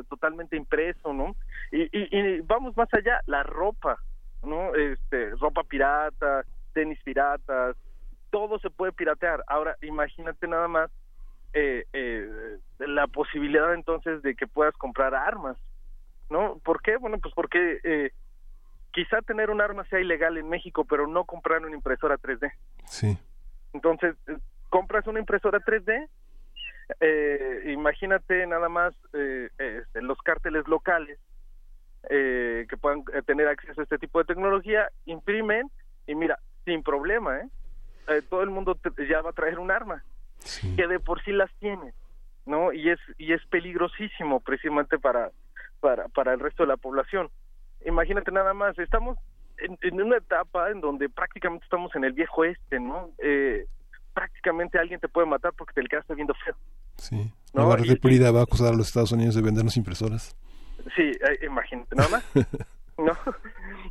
totalmente 0.10 0.56
impreso, 0.56 1.14
¿no? 1.14 1.36
Y, 1.72 1.84
y, 1.84 2.08
y, 2.12 2.42
vamos 2.42 2.76
más 2.78 2.92
allá, 2.94 3.22
la 3.26 3.44
ropa, 3.44 3.98
¿no? 4.44 4.74
Este, 4.76 5.32
ropa 5.32 5.64
pirata, 5.64 6.44
tenis 6.74 7.00
piratas, 7.04 7.76
todo 8.30 8.60
se 8.60 8.70
puede 8.70 8.92
piratear. 8.92 9.44
Ahora, 9.48 9.76
imagínate 9.82 10.48
nada 10.48 10.68
más 10.68 10.92
eh, 11.54 11.86
eh, 11.94 12.58
la 12.80 13.08
posibilidad 13.08 13.74
entonces 13.74 14.22
de 14.22 14.36
que 14.36 14.48
puedas 14.48 14.76
comprar 14.76 15.16
armas, 15.16 15.58
¿no? 16.30 16.60
¿Por 16.64 16.82
qué? 16.82 16.98
Bueno, 16.98 17.18
pues 17.20 17.34
porque 17.34 17.80
eh, 17.84 18.12
quizá 18.92 19.22
tener 19.22 19.50
un 19.50 19.62
arma 19.62 19.86
sea 19.86 20.00
ilegal 20.00 20.38
en 20.38 20.50
México, 20.50 20.86
pero 20.86 21.08
no 21.08 21.26
comprar 21.26 21.64
una 21.66 21.76
impresora 21.76 22.18
3D. 22.18 22.52
Sí. 22.86 23.18
Entonces, 23.74 24.16
eh, 24.28 24.38
compras 24.70 25.08
una 25.08 25.20
impresora 25.20 25.60
3D, 25.60 26.08
eh, 27.00 27.64
imagínate 27.68 28.46
nada 28.48 28.70
más 28.70 28.94
eh, 29.14 29.50
este, 29.58 30.02
los 30.02 30.18
cárteles 30.20 30.68
locales 30.68 31.20
eh, 32.10 32.66
que 32.70 32.78
puedan 32.78 33.04
eh, 33.14 33.22
tener 33.24 33.48
acceso 33.48 33.82
a 33.82 33.84
este 33.84 33.98
tipo 33.98 34.20
de 34.20 34.26
tecnología, 34.26 34.90
imprimen 35.06 35.70
y 36.08 36.16
mira, 36.16 36.40
sin 36.66 36.82
problema, 36.82 37.40
¿eh? 37.40 37.50
eh, 38.08 38.22
todo 38.28 38.42
el 38.42 38.50
mundo 38.50 38.78
ya 39.08 39.22
va 39.22 39.32
a 39.32 39.34
traer 39.34 39.60
un 39.60 39.70
arma 39.70 40.04
que 40.76 40.88
de 40.88 41.00
por 41.00 41.22
sí 41.24 41.32
las 41.32 41.52
tiene 41.60 41.94
no 42.46 42.74
y 42.74 42.90
es 42.90 43.00
y 43.18 43.34
es 43.34 43.46
peligrosísimo 43.46 44.40
precisamente 44.40 44.98
para 44.98 45.32
para 45.80 46.08
para 46.10 46.34
el 46.34 46.40
resto 46.40 46.64
de 46.64 46.68
la 46.68 46.78
población. 46.78 47.30
Imagínate 47.86 48.32
nada 48.32 48.54
más 48.54 48.78
estamos 48.78 49.18
en, 49.58 50.02
una 50.02 50.18
etapa 50.18 50.70
en 50.72 50.82
donde 50.82 51.10
prácticamente 51.10 51.64
estamos 51.64 51.96
en 51.96 52.04
el 52.04 52.14
viejo 52.14 52.44
este 52.44 52.80
no 52.80 53.12
eh, 53.20 53.66
prácticamente 54.14 54.80
alguien 54.80 55.00
te 55.00 55.08
puede 55.08 55.28
matar 55.28 55.54
porque 55.54 55.74
te 55.74 55.84
le 55.84 55.90
quedaste 55.90 56.16
viendo 56.16 56.34
feo 56.34 56.56
sí. 56.96 57.32
¿no? 57.54 57.70
la 57.70 57.76
República 57.78 58.32
va 58.32 58.42
a 58.42 58.44
acusar 58.44 58.74
a 58.74 58.78
los 58.78 58.88
Estados 58.88 59.12
Unidos 59.12 59.36
de 59.36 59.42
vendernos 59.42 59.78
impresoras. 59.78 60.36
Sí 60.96 61.04
eh, 61.04 61.46
imagínate 61.46 61.96
nada 61.96 62.10
más 62.10 62.26
no 62.98 63.14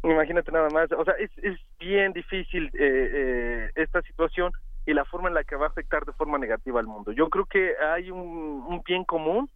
imagínate 0.02 0.52
nada 0.52 0.68
más. 0.70 0.90
O 0.92 1.04
sea 1.04 1.14
es, 1.14 1.30
es 1.42 1.58
bien 1.78 2.12
difícil 2.12 2.66
eh, 2.66 2.70
eh, 2.78 3.70
esta 3.76 4.02
situación 4.02 4.52
y 4.88 4.94
la 4.94 5.04
forma 5.04 5.28
en 5.28 5.34
la 5.34 5.44
que 5.44 5.54
va 5.54 5.66
a 5.66 5.68
afectar 5.68 6.06
de 6.06 6.14
forma 6.14 6.38
negativa 6.38 6.80
al 6.80 6.86
mundo. 6.86 7.12
Yo 7.12 7.28
creo 7.28 7.44
que 7.44 7.74
hay 7.76 8.10
un, 8.10 8.82
bien 8.86 9.04
común 9.04 9.50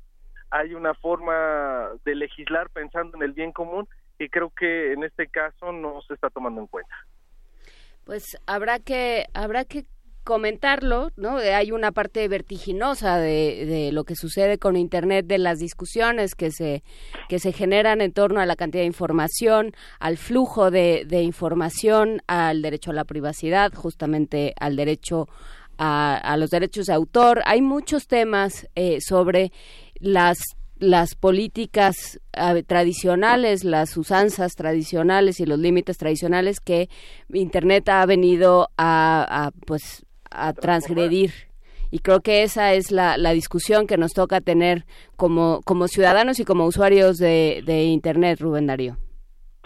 hay 0.51 0.75
una 0.75 0.93
forma 0.93 1.89
de 2.05 2.15
legislar 2.15 2.69
pensando 2.69 3.17
en 3.17 3.23
el 3.23 3.33
bien 3.33 3.51
común 3.53 3.89
y 4.19 4.29
creo 4.29 4.51
que 4.51 4.93
en 4.93 5.03
este 5.05 5.29
caso 5.29 5.73
no 5.73 6.03
se 6.03 6.13
está 6.13 6.29
tomando 6.29 6.61
en 6.61 6.67
cuenta. 6.67 6.95
Pues 8.05 8.37
habrá 8.47 8.79
que 8.79 9.25
habrá 9.33 9.65
que 9.65 9.87
comentarlo, 10.25 11.11
¿no? 11.17 11.37
Hay 11.39 11.73
una 11.73 11.93
parte 11.93 12.27
vertiginosa 12.29 13.19
de, 13.19 13.67
de, 13.67 13.93
lo 13.93 14.05
que 14.05 14.15
sucede 14.15 14.59
con 14.59 14.77
Internet, 14.77 15.27
de 15.27 15.39
las 15.39 15.59
discusiones 15.59 16.35
que 16.35 16.51
se, 16.51 16.83
que 17.29 17.39
se 17.39 17.53
generan 17.53 18.01
en 18.01 18.13
torno 18.13 18.41
a 18.41 18.47
la 18.47 18.57
cantidad 18.57 18.83
de 18.83 18.87
información, 18.87 19.73
al 19.99 20.17
flujo 20.17 20.71
de, 20.71 21.07
información, 21.23 22.23
al 22.27 22.63
derecho 22.63 22.91
a 22.91 22.95
la 22.95 23.05
privacidad, 23.05 23.73
justamente 23.75 24.55
al 24.59 24.77
derecho 24.77 25.29
a, 25.79 26.37
los 26.39 26.51
derechos 26.51 26.87
de 26.87 26.93
autor. 26.93 27.43
Hay 27.45 27.61
muchos 27.61 28.07
temas 28.07 28.69
eh, 28.75 28.99
sobre 29.01 29.53
las 29.99 30.39
las 30.79 31.15
políticas 31.15 32.19
tradicionales, 32.67 33.63
las 33.63 33.97
usanzas 33.97 34.57
tradicionales 34.57 35.39
y 35.39 35.47
los 35.47 35.61
límites 35.61 35.97
tradicionales 35.97 36.59
que 36.59 36.89
Internet 37.33 37.89
ha 37.89 38.05
venido 38.05 38.69
a, 38.77 39.47
a 39.47 39.51
pues 39.65 40.05
a 40.35 40.53
transgredir. 40.53 41.33
Y 41.91 41.99
creo 41.99 42.21
que 42.21 42.43
esa 42.43 42.73
es 42.73 42.91
la, 42.91 43.19
la 43.19 43.33
discusión 43.33 43.87
que 43.87 43.99
nos 43.99 44.13
toca 44.13 44.41
tener 44.41 44.85
como, 45.17 45.61
como 45.65 45.89
ciudadanos 45.89 46.41
y 46.41 46.45
como 46.45 46.65
usuarios 46.65 47.19
de, 47.19 47.63
de 47.67 47.85
Internet, 47.85 48.41
Rubén 48.41 48.67
Darío. 48.67 48.97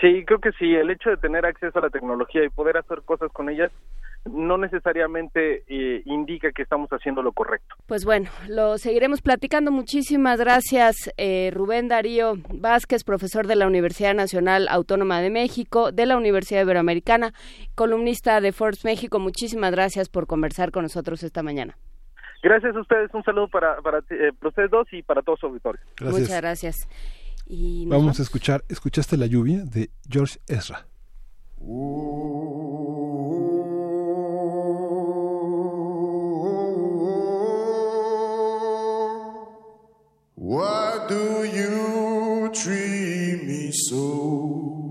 Sí, 0.01 0.25
creo 0.27 0.41
que 0.41 0.51
sí, 0.59 0.75
el 0.75 0.91
hecho 0.91 1.11
de 1.11 1.17
tener 1.17 1.47
acceso 1.47 1.79
a 1.79 1.83
la 1.83 1.91
tecnología 1.91 2.45
y 2.45 2.51
poder 2.51 2.77
hacer 2.77 3.03
cosas 3.03 3.33
con 3.33 3.49
ellas 3.49 3.71
no 4.31 4.59
necesariamente 4.59 5.65
eh, 5.69 6.03
indica 6.05 6.53
que 6.53 6.62
estamos 6.62 6.90
haciendo 6.90 7.23
lo 7.23 7.32
correcto. 7.32 7.77
Pues 7.86 8.05
bueno, 8.05 8.28
lo 8.48 8.78
seguiremos 8.78 9.23
platicando. 9.23 9.70
Muchísimas 9.70 10.39
gracias, 10.39 10.97
eh, 11.16 11.51
Rubén 11.53 11.89
Darío 11.89 12.35
Vázquez, 12.53 13.05
profesor 13.05 13.47
de 13.47 13.57
la 13.57 13.66
Universidad 13.66 14.15
Nacional 14.15 14.69
Autónoma 14.69 15.20
de 15.20 15.31
México, 15.31 15.93
de 15.93 16.07
la 16.07 16.16
Universidad 16.16 16.62
Iberoamericana, 16.62 17.32
columnista 17.74 18.40
de 18.40 18.53
Forbes 18.53 18.85
México. 18.85 19.19
Muchísimas 19.19 19.73
gracias 19.73 20.09
por 20.09 20.27
conversar 20.27 20.70
con 20.70 20.82
nosotros 20.82 21.23
esta 21.23 21.43
mañana. 21.43 21.77
Gracias 22.43 22.77
a 22.77 22.81
ustedes, 22.81 23.12
un 23.12 23.24
saludo 23.24 23.48
para, 23.48 23.81
para, 23.81 23.98
eh, 24.11 24.31
ustedes 24.44 24.70
dos 24.70 24.86
y 24.93 25.03
para 25.03 25.23
todos 25.23 25.43
los 25.43 25.51
auditores. 25.51 25.81
Muchas 26.01 26.40
gracias. 26.40 26.89
Y 27.48 27.86
vamos, 27.89 28.19
a 28.19 28.23
escuchar, 28.23 28.62
¿escuchaste 28.69 29.16
la 29.16 29.27
lluvia 29.27 29.65
de 29.65 29.90
George 30.09 30.39
Ezra? 30.48 30.86
Why 40.39 41.07
do 41.09 41.45
you 41.45 42.51
treat 42.53 43.43
me 43.43 43.71
so? 43.73 44.86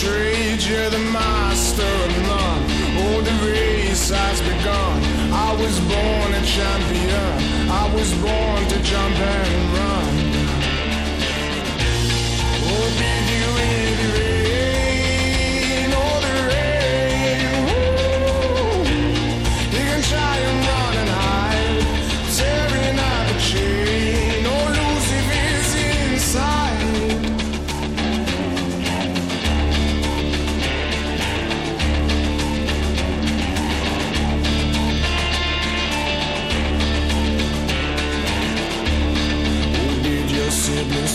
Trade, 0.00 0.62
you're 0.62 0.90
the 0.90 1.04
master 1.12 1.82
of 1.82 2.12
none. 2.30 2.62
Oh, 3.02 3.20
the 3.20 3.36
race 3.46 4.10
has 4.10 4.40
begun. 4.40 4.96
I 5.32 5.52
was 5.62 5.76
born 5.92 6.30
a 6.34 6.42
champion. 6.56 7.32
I 7.70 7.84
was 7.94 8.10
born 8.24 8.60
to 8.72 8.78
jump 8.82 9.16
and 9.18 9.62
run. 9.76 10.14
Oh, 12.70 12.86
did 13.00 13.24
you 13.34 13.79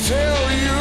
tell 0.07 0.52
you 0.61 0.77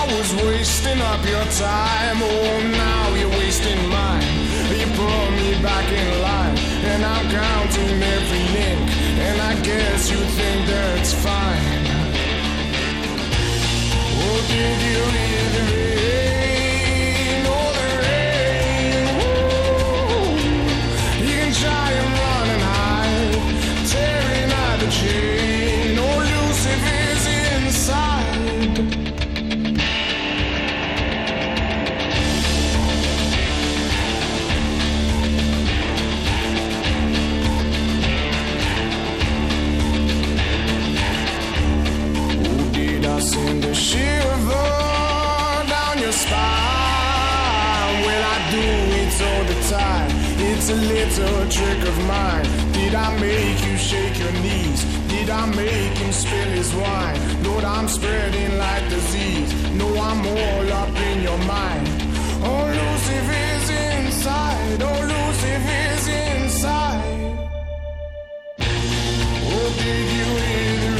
I 0.00 0.02
was 0.10 0.34
wasting 0.42 1.00
up 1.00 1.22
your 1.24 1.46
time? 1.54 2.18
Oh, 2.18 2.58
now 2.74 3.14
you're 3.14 3.30
wasting 3.38 3.78
mine. 3.88 4.26
You 4.74 4.86
put 4.98 5.28
me 5.38 5.50
back 5.62 5.86
in 5.86 6.10
line, 6.20 6.58
and 6.90 7.04
I'm 7.04 7.26
counting 7.30 8.02
every 8.16 8.44
link, 8.58 8.82
and 9.26 9.40
I 9.40 9.54
guess 9.62 10.10
you 10.10 10.18
think 10.18 10.66
that's 10.66 11.12
fine. 11.14 11.84
Oh, 14.24 14.38
did 14.50 14.78
you 14.90 15.00
hear 15.16 15.46
the 15.56 15.91
a 50.72 50.74
little 50.74 51.48
trick 51.50 51.80
of 51.86 51.96
mine. 52.06 52.46
Did 52.72 52.94
I 52.94 53.08
make 53.20 53.58
you 53.66 53.76
shake 53.76 54.18
your 54.18 54.32
knees? 54.44 54.80
Did 55.08 55.28
I 55.28 55.44
make 55.54 55.96
him 56.02 56.12
spill 56.12 56.50
his 56.60 56.74
wine? 56.74 57.20
Lord, 57.44 57.64
I'm 57.64 57.88
spreading 57.88 58.56
like 58.58 58.88
disease. 58.88 59.50
No, 59.72 59.86
I'm 60.08 60.26
all 60.26 60.72
up 60.82 60.94
in 61.08 61.22
your 61.28 61.38
mind. 61.56 61.86
Oh, 62.48 62.64
Lucifer's 62.78 63.68
inside. 63.70 64.82
Oh, 64.88 65.00
Lucifer's 65.12 66.06
inside. 66.08 67.38
Oh, 69.52 69.68
did 69.82 70.06
you 70.18 70.28
hear 70.48 70.91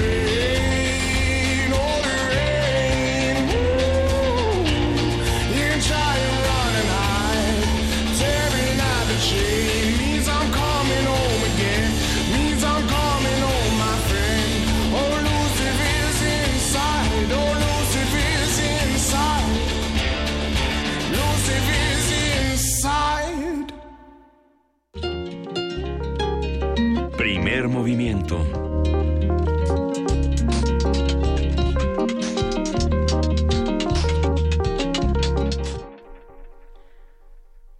Movimiento. 28.12 28.39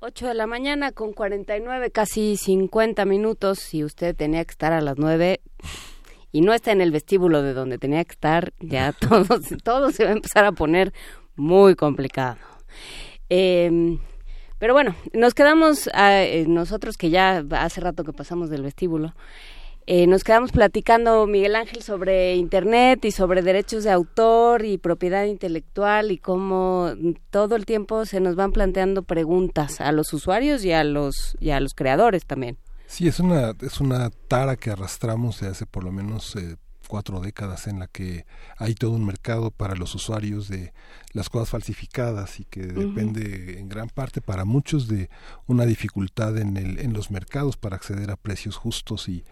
Ocho 0.00 0.26
de 0.26 0.34
la 0.34 0.46
mañana 0.46 0.92
con 0.92 1.12
49, 1.12 1.90
casi 1.90 2.36
50 2.36 3.04
minutos. 3.04 3.59
Si 3.59 3.84
usted 3.84 4.16
tenía 4.16 4.44
que 4.44 4.50
estar 4.50 4.72
a 4.72 4.80
las 4.80 4.96
9 4.96 5.40
y 6.32 6.40
no 6.40 6.54
está 6.54 6.72
en 6.72 6.80
el 6.80 6.92
vestíbulo 6.92 7.42
de 7.42 7.52
donde 7.52 7.78
tenía 7.78 8.04
que 8.04 8.12
estar, 8.12 8.52
ya 8.59 8.92
todo, 9.00 9.38
todo 9.62 9.90
se 9.90 10.04
va 10.04 10.10
a 10.10 10.14
empezar 10.14 10.44
a 10.44 10.52
poner 10.52 10.92
muy 11.36 11.74
complicado. 11.74 12.38
Eh, 13.28 13.98
pero 14.62 14.74
bueno, 14.74 14.94
nos 15.12 15.34
quedamos, 15.34 15.90
ah, 15.92 16.22
eh, 16.22 16.44
nosotros 16.46 16.96
que 16.96 17.10
ya 17.10 17.44
hace 17.50 17.80
rato 17.80 18.04
que 18.04 18.12
pasamos 18.12 18.48
del 18.48 18.62
vestíbulo, 18.62 19.12
eh, 19.86 20.06
nos 20.06 20.22
quedamos 20.22 20.52
platicando, 20.52 21.26
Miguel 21.26 21.56
Ángel, 21.56 21.82
sobre 21.82 22.36
Internet 22.36 23.04
y 23.04 23.10
sobre 23.10 23.42
derechos 23.42 23.84
de 23.84 23.90
autor 23.90 24.64
y 24.64 24.78
propiedad 24.78 25.24
intelectual 25.24 26.12
y 26.12 26.18
cómo 26.18 26.92
todo 27.30 27.56
el 27.56 27.66
tiempo 27.66 28.06
se 28.06 28.20
nos 28.20 28.36
van 28.36 28.52
planteando 28.52 29.02
preguntas 29.02 29.80
a 29.80 29.90
los 29.92 30.12
usuarios 30.12 30.64
y 30.64 30.72
a 30.72 30.84
los, 30.84 31.36
y 31.40 31.50
a 31.50 31.60
los 31.60 31.74
creadores 31.74 32.24
también. 32.24 32.59
Sí, 32.86 33.09
es 33.09 33.20
una, 33.20 33.54
es 33.60 33.80
una 33.80 34.10
tara 34.28 34.56
que 34.56 34.70
arrastramos 34.70 35.40
de 35.40 35.48
hace 35.48 35.66
por 35.66 35.82
lo 35.82 35.90
menos 35.90 36.36
eh, 36.36 36.56
cuatro 36.86 37.20
décadas 37.20 37.66
en 37.66 37.78
la 37.78 37.88
que 37.88 38.26
hay 38.59 38.74
todo 38.74 38.90
un 38.90 39.06
mercado 39.06 39.50
para 39.50 39.74
los 39.74 39.94
usuarios 39.94 40.48
de 40.48 40.74
las 41.12 41.30
cosas 41.30 41.48
falsificadas 41.48 42.38
y 42.38 42.44
que 42.44 42.66
depende 42.66 43.59
en 43.59 43.68
gran 43.68 43.88
parte 43.88 44.20
para 44.20 44.44
muchos 44.44 44.88
de 44.88 45.09
una 45.46 45.64
dificultad 45.64 46.36
en, 46.36 46.56
el, 46.56 46.78
en 46.78 46.92
los 46.92 47.10
mercados 47.10 47.56
para 47.56 47.76
acceder 47.76 48.10
a 48.10 48.16
precios 48.16 48.56
justos 48.56 49.09
y 49.09 49.24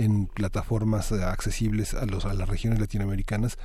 en 0.00 0.26
plataformas 0.26 1.12
eh, 1.12 1.22
accesibles 1.22 1.94
a 1.94 2.06
los 2.06 2.24
a 2.24 2.34
las 2.34 2.48
regiones 2.48 2.80
latinoamericanas 2.80 3.58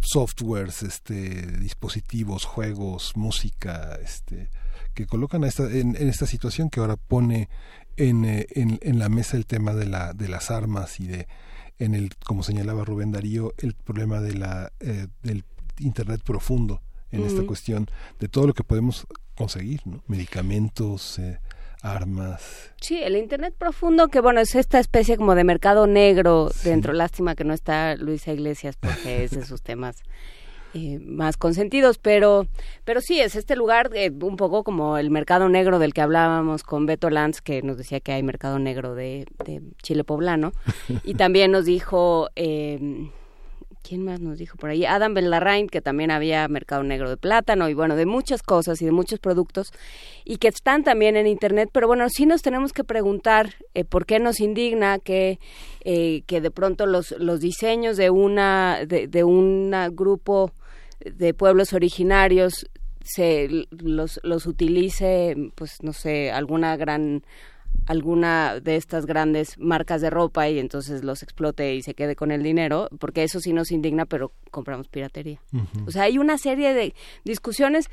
softwares 0.00 0.82
este 0.82 1.58
dispositivos 1.58 2.44
juegos 2.44 3.12
música 3.14 3.98
este 4.02 4.48
que 4.94 5.06
colocan 5.06 5.44
a 5.44 5.48
esta, 5.48 5.64
en, 5.70 5.96
en 5.96 6.08
esta 6.08 6.26
situación 6.26 6.70
que 6.70 6.80
ahora 6.80 6.96
pone 6.96 7.48
en, 7.96 8.24
eh, 8.24 8.46
en, 8.50 8.78
en 8.82 8.98
la 8.98 9.08
mesa 9.08 9.36
el 9.36 9.46
tema 9.46 9.74
de 9.74 9.86
la 9.86 10.12
de 10.12 10.28
las 10.28 10.50
armas 10.50 10.98
y 10.98 11.06
de 11.06 11.28
en 11.78 11.94
el 11.94 12.16
como 12.24 12.42
señalaba 12.42 12.84
Rubén 12.84 13.12
Darío 13.12 13.54
el 13.58 13.74
problema 13.74 14.20
de 14.20 14.34
la 14.34 14.72
eh, 14.80 15.08
del 15.22 15.44
internet 15.78 16.22
profundo 16.24 16.80
en 17.10 17.24
esta 17.24 17.42
cuestión 17.44 17.90
de 18.18 18.28
todo 18.28 18.46
lo 18.46 18.54
que 18.54 18.64
podemos 18.64 19.06
conseguir, 19.34 19.82
¿no? 19.86 20.02
Medicamentos, 20.06 21.18
eh, 21.18 21.40
armas. 21.82 22.72
Sí, 22.80 23.00
el 23.02 23.16
Internet 23.16 23.54
profundo, 23.58 24.08
que 24.08 24.20
bueno, 24.20 24.40
es 24.40 24.54
esta 24.54 24.78
especie 24.78 25.16
como 25.16 25.34
de 25.34 25.44
mercado 25.44 25.86
negro 25.86 26.50
dentro. 26.64 26.92
Lástima 26.92 27.34
que 27.34 27.44
no 27.44 27.52
está 27.52 27.96
Luisa 27.96 28.32
Iglesias 28.32 28.76
porque 28.76 29.24
es 29.24 29.32
de 29.32 29.44
sus 29.44 29.62
temas 29.62 30.02
eh, 30.74 30.98
más 31.00 31.36
consentidos, 31.36 31.98
pero, 31.98 32.46
pero 32.84 33.00
sí, 33.02 33.20
es 33.20 33.36
este 33.36 33.56
lugar 33.56 33.90
eh, 33.94 34.10
un 34.10 34.36
poco 34.36 34.64
como 34.64 34.96
el 34.96 35.10
mercado 35.10 35.48
negro 35.48 35.78
del 35.78 35.92
que 35.92 36.00
hablábamos 36.00 36.62
con 36.62 36.86
Beto 36.86 37.10
Lanz, 37.10 37.42
que 37.42 37.60
nos 37.62 37.76
decía 37.76 38.00
que 38.00 38.12
hay 38.12 38.22
mercado 38.22 38.58
negro 38.58 38.94
de, 38.94 39.26
de 39.44 39.60
Chile 39.82 40.02
poblano, 40.02 40.52
y 41.04 41.14
también 41.14 41.50
nos 41.50 41.66
dijo... 41.66 42.30
Eh, 42.36 43.10
¿Quién 43.82 44.04
más 44.04 44.20
nos 44.20 44.38
dijo 44.38 44.56
por 44.56 44.70
ahí? 44.70 44.84
Adam 44.84 45.12
Bellarrain, 45.12 45.68
que 45.68 45.80
también 45.80 46.12
había 46.12 46.46
mercado 46.46 46.84
negro 46.84 47.10
de 47.10 47.16
plátano 47.16 47.68
y 47.68 47.74
bueno, 47.74 47.96
de 47.96 48.06
muchas 48.06 48.42
cosas 48.42 48.80
y 48.80 48.84
de 48.84 48.92
muchos 48.92 49.18
productos 49.18 49.72
y 50.24 50.36
que 50.36 50.48
están 50.48 50.84
también 50.84 51.16
en 51.16 51.26
Internet, 51.26 51.68
pero 51.72 51.88
bueno, 51.88 52.08
sí 52.08 52.24
nos 52.24 52.42
tenemos 52.42 52.72
que 52.72 52.84
preguntar 52.84 53.54
eh, 53.74 53.84
por 53.84 54.06
qué 54.06 54.20
nos 54.20 54.40
indigna 54.40 55.00
que, 55.00 55.40
eh, 55.84 56.22
que 56.26 56.40
de 56.40 56.50
pronto 56.52 56.86
los, 56.86 57.10
los 57.18 57.40
diseños 57.40 57.96
de, 57.96 58.10
una, 58.10 58.86
de, 58.86 59.08
de 59.08 59.24
un 59.24 59.74
grupo 59.92 60.52
de 61.04 61.34
pueblos 61.34 61.72
originarios 61.72 62.66
se 63.04 63.66
los, 63.70 64.20
los 64.22 64.46
utilice, 64.46 65.34
pues 65.54 65.82
no 65.82 65.92
sé, 65.92 66.30
alguna 66.30 66.76
gran 66.76 67.24
alguna 67.86 68.60
de 68.60 68.76
estas 68.76 69.06
grandes 69.06 69.58
marcas 69.58 70.00
de 70.00 70.10
ropa 70.10 70.48
y 70.48 70.58
entonces 70.58 71.02
los 71.02 71.22
explote 71.22 71.74
y 71.74 71.82
se 71.82 71.94
quede 71.94 72.14
con 72.16 72.30
el 72.30 72.42
dinero, 72.42 72.88
porque 72.98 73.24
eso 73.24 73.40
sí 73.40 73.52
nos 73.52 73.72
indigna, 73.72 74.06
pero 74.06 74.32
compramos 74.50 74.88
piratería. 74.88 75.40
O 75.86 75.90
sea, 75.90 76.04
hay 76.04 76.18
una 76.18 76.38
serie 76.38 76.74
de 76.74 76.94
discusiones 77.24 77.90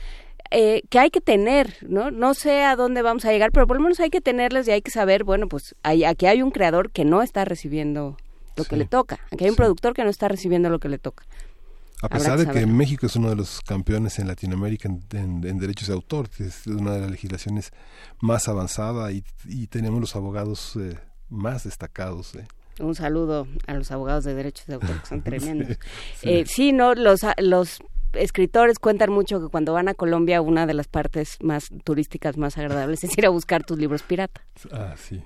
eh, 0.51 0.84
que 0.89 0.99
hay 0.99 1.10
que 1.10 1.22
tener, 1.22 1.76
¿no? 1.81 2.11
No 2.11 2.34
sé 2.34 2.64
a 2.64 2.76
dónde 2.76 3.01
vamos 3.01 3.26
a 3.26 3.31
llegar, 3.31 3.51
pero 3.51 3.68
por 3.68 3.77
lo 3.77 3.84
menos 3.84 3.99
hay 3.99 4.10
que 4.10 4.22
tenerles 4.22 4.68
y 4.68 4.72
hay 4.72 4.81
que 4.81 4.91
saber, 4.91 5.23
bueno, 5.23 5.47
pues 5.47 5.76
hay, 5.84 6.03
aquí 6.03 6.26
hay 6.26 6.41
un 6.41 6.51
creador 6.51 6.91
que 6.91 7.06
no 7.06 7.22
está 7.22 7.45
recibiendo 7.45 8.18
lo 8.56 8.65
que 8.65 8.76
le 8.76 8.85
toca, 8.85 9.19
aquí 9.31 9.45
hay 9.45 9.51
un 9.51 9.56
productor 9.56 9.93
que 9.93 10.03
no 10.03 10.10
está 10.10 10.27
recibiendo 10.27 10.69
lo 10.69 10.80
que 10.80 10.89
le 10.89 10.97
toca. 10.97 11.23
A 12.01 12.09
pesar 12.09 12.38
de 12.38 12.47
que 12.47 12.65
México 12.65 13.05
es 13.05 13.15
uno 13.15 13.30
de 13.30 13.35
los 13.35 13.61
campeones 13.61 14.19
en 14.19 14.27
Latinoamérica 14.27 14.89
en, 15.11 15.41
derechos 15.59 15.88
de 15.88 15.93
autor, 15.93 16.30
es 16.39 16.65
una 16.65 16.93
de 16.93 17.01
las 17.01 17.11
legislaciones 17.11 17.71
más 18.21 18.47
avanzada 18.47 19.11
y, 19.11 19.23
tenemos 19.67 19.99
los 19.99 20.15
abogados 20.15 20.76
eh, 20.77 20.97
más 21.30 21.65
destacados. 21.65 22.35
Eh. 22.35 22.47
Un 22.80 22.95
saludo 22.95 23.47
a 23.67 23.73
los 23.73 23.91
abogados 23.91 24.23
de 24.23 24.34
derechos 24.34 24.65
de 24.67 24.76
autor, 24.76 25.01
que 25.01 25.07
son 25.07 25.21
tremendos. 25.23 25.77
sí, 26.15 26.30
eh, 26.30 26.45
sí, 26.45 26.71
no, 26.71 26.95
los, 26.95 27.21
los 27.38 27.80
escritores 28.13 28.80
cuentan 28.80 29.11
mucho 29.11 29.41
que 29.41 29.49
cuando 29.49 29.73
van 29.73 29.89
a 29.89 29.93
Colombia 29.93 30.41
una 30.41 30.65
de 30.65 30.73
las 30.73 30.88
partes 30.88 31.38
más 31.41 31.69
turísticas 31.84 32.38
más 32.38 32.57
agradables 32.57 33.03
es 33.03 33.17
ir 33.17 33.26
a 33.26 33.30
buscar 33.30 33.65
tus 33.65 33.77
libros 33.77 34.03
pirata. 34.03 34.41
Ah, 34.71 34.95
sí 34.97 35.21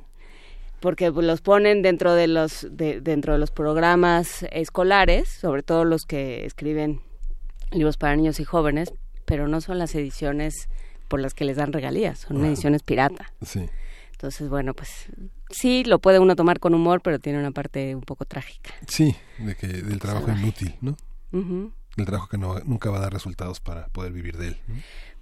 porque 0.84 1.12
los 1.12 1.40
ponen 1.40 1.82
dentro 1.82 2.14
de 2.14 2.28
los 2.28 2.68
dentro 2.70 3.32
de 3.32 3.40
los 3.40 3.52
programas 3.52 4.46
escolares, 4.52 5.30
sobre 5.30 5.64
todo 5.64 5.86
los 5.86 6.02
que 6.04 6.46
escriben 6.46 7.00
libros 7.72 7.96
para 7.96 8.18
niños 8.18 8.42
y 8.42 8.44
jóvenes, 8.44 8.92
pero 9.24 9.48
no 9.48 9.62
son 9.62 9.78
las 9.78 9.96
ediciones 9.96 10.68
por 11.08 11.22
las 11.22 11.34
que 11.34 11.46
les 11.46 11.56
dan 11.56 11.72
regalías, 11.72 12.20
son 12.20 12.44
ediciones 12.44 12.84
pirata. 12.84 13.32
Sí. 13.42 13.70
Entonces, 14.12 14.50
bueno, 14.50 14.74
pues 14.74 14.90
sí, 15.50 15.86
lo 15.86 16.00
puede 16.00 16.20
uno 16.20 16.36
tomar 16.36 16.60
con 16.60 16.74
humor, 16.74 17.00
pero 17.02 17.18
tiene 17.18 17.40
una 17.40 17.52
parte 17.52 17.96
un 17.96 18.02
poco 18.02 18.26
trágica. 18.26 18.72
Sí, 18.86 19.16
de 19.40 19.56
que, 19.56 19.68
del 19.68 20.00
trabajo 20.00 20.30
inútil, 20.32 20.76
¿no? 20.82 20.98
Del 21.32 22.06
trabajo 22.06 22.28
que 22.28 22.38
no, 22.38 22.60
nunca 22.66 22.90
va 22.90 22.98
a 22.98 23.02
dar 23.02 23.14
resultados 23.14 23.62
para 23.62 23.88
poder 23.88 24.12
vivir 24.12 24.36
de 24.36 24.48
él. 24.50 24.58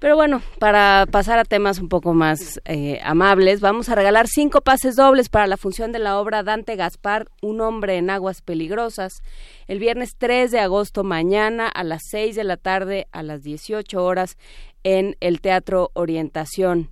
Pero 0.02 0.16
bueno, 0.16 0.42
para 0.58 1.06
pasar 1.12 1.38
a 1.38 1.46
temas 1.46 1.78
un 1.78 1.88
poco 1.88 2.16
más 2.16 2.60
eh, 2.66 3.00
amables, 3.04 3.62
vamos 3.62 3.88
a 3.88 3.94
regalar 3.94 4.28
cinco 4.28 4.62
pases 4.62 4.96
dobles 4.96 5.30
para 5.30 5.46
la 5.46 5.58
función 5.58 5.92
de 5.92 6.00
la 6.00 6.20
obra 6.20 6.42
Dante 6.42 6.76
Gaspar, 6.76 7.28
Un 7.40 7.62
hombre 7.62 7.98
en 7.98 8.10
aguas 8.10 8.42
peligrosas, 8.42 9.22
el 9.68 9.78
viernes 9.78 10.16
3 10.18 10.50
de 10.50 10.60
agosto 10.60 11.04
mañana 11.04 11.68
a 11.68 11.84
las 11.84 12.02
6 12.10 12.36
de 12.36 12.44
la 12.44 12.58
tarde 12.58 13.06
a 13.12 13.22
las 13.22 13.44
18 13.44 14.04
horas 14.04 14.40
en 14.84 15.18
el 15.20 15.40
Teatro 15.40 15.92
Orientación. 15.94 16.90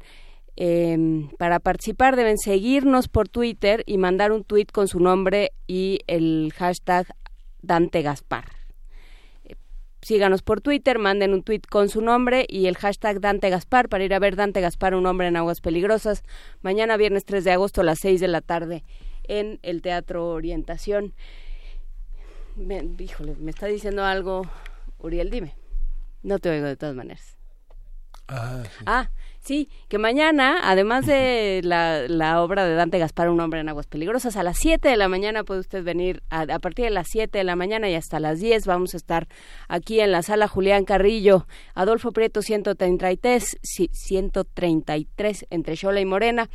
Em, 0.56 1.30
para 1.40 1.60
participar 1.60 2.16
deben 2.16 2.38
seguirnos 2.38 3.08
por 3.08 3.28
Twitter 3.28 3.82
y 3.88 3.98
mandar 3.98 4.32
un 4.32 4.44
tweet 4.44 4.68
con 4.72 4.88
su 4.88 5.00
nombre 5.00 5.52
y 5.66 6.02
el 6.06 6.54
hashtag 6.56 7.08
Dante 7.64 8.04
Gaspar. 8.04 8.59
Síganos 10.02 10.42
por 10.42 10.62
Twitter, 10.62 10.98
manden 10.98 11.34
un 11.34 11.44
tweet 11.44 11.62
con 11.70 11.90
su 11.90 12.02
nombre 12.02 12.46
y 12.48 12.68
el 12.68 12.78
hashtag 12.78 13.20
Dante 13.20 13.50
Gaspar 13.50 13.90
para 13.90 14.04
ir 14.04 14.14
a 14.14 14.20
ver 14.20 14.36
Dante 14.36 14.62
Gaspar, 14.62 14.96
un 14.96 15.06
hombre 15.06 15.28
en 15.28 15.36
aguas 15.36 15.60
peligrosas, 15.60 16.24
mañana 16.62 16.96
viernes 16.96 17.26
3 17.26 17.44
de 17.44 17.52
agosto 17.52 17.82
a 17.82 17.84
las 17.84 18.00
6 18.00 18.22
de 18.22 18.28
la 18.30 18.42
tarde 18.42 18.84
en 19.24 19.60
el 19.62 19.82
Teatro 19.82 20.28
Orientación. 20.28 21.14
Me, 22.56 22.84
híjole, 22.98 23.36
me 23.36 23.52
está 23.52 23.68
diciendo 23.68 24.06
algo, 24.06 24.48
Uriel, 25.00 25.30
dime. 25.30 25.56
No 26.24 26.40
te 26.40 26.50
oigo 26.50 26.66
de 26.66 26.76
todas 26.76 26.96
maneras. 26.96 27.38
Ah, 28.28 28.64
ah 28.86 29.10
Sí, 29.42 29.70
que 29.88 29.98
mañana, 29.98 30.60
además 30.62 31.06
de 31.06 31.62
la, 31.64 32.08
la, 32.08 32.44
obra 32.44 32.66
de 32.66 32.76
Dante 32.76 33.00
Gaspar, 33.00 33.30
Un 33.30 33.40
hombre 33.40 33.62
en 33.62 33.70
aguas 33.70 33.88
peligrosas, 33.88 34.36
a 34.36 34.44
las 34.44 34.58
7 34.58 34.90
de 34.90 34.98
la 34.98 35.08
mañana 35.08 35.46
puede 35.46 35.62
usted 35.62 35.84
venir, 35.84 36.22
a, 36.30 36.42
a, 36.42 36.60
partir 36.60 36.86
de 36.86 36.92
las 36.92 37.08
7 37.10 37.38
de 37.38 37.44
la 37.46 37.56
mañana 37.56 37.90
y 37.90 37.96
hasta 37.96 38.20
las 38.20 38.40
10 38.40 38.68
vamos 38.68 38.94
a 38.94 38.98
estar 38.98 39.28
aquí 39.70 40.02
en 40.02 40.12
la 40.12 40.24
sala 40.24 40.48
Julián 40.50 40.84
Carrillo, 40.84 41.48
Adolfo 41.74 42.12
Prieto 42.12 42.42
133, 42.42 43.60
133 43.62 45.46
entre 45.50 45.76
Xola 45.78 46.02
y 46.02 46.06
Morena. 46.06 46.50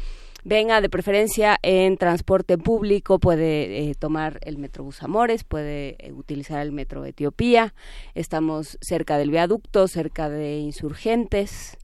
Venga, 0.46 0.82
de 0.82 0.90
preferencia 0.90 1.58
en 1.62 1.96
transporte 1.96 2.58
público, 2.58 3.18
puede 3.18 3.88
eh, 3.88 3.94
tomar 3.98 4.40
el 4.42 4.58
Metrobús 4.58 5.02
Amores, 5.02 5.42
puede 5.42 5.96
eh, 5.98 6.12
utilizar 6.12 6.60
el 6.60 6.70
Metro 6.70 7.02
Etiopía. 7.06 7.72
Estamos 8.14 8.76
cerca 8.82 9.16
del 9.16 9.30
viaducto, 9.30 9.88
cerca 9.88 10.28
de 10.28 10.58
Insurgentes 10.58 11.78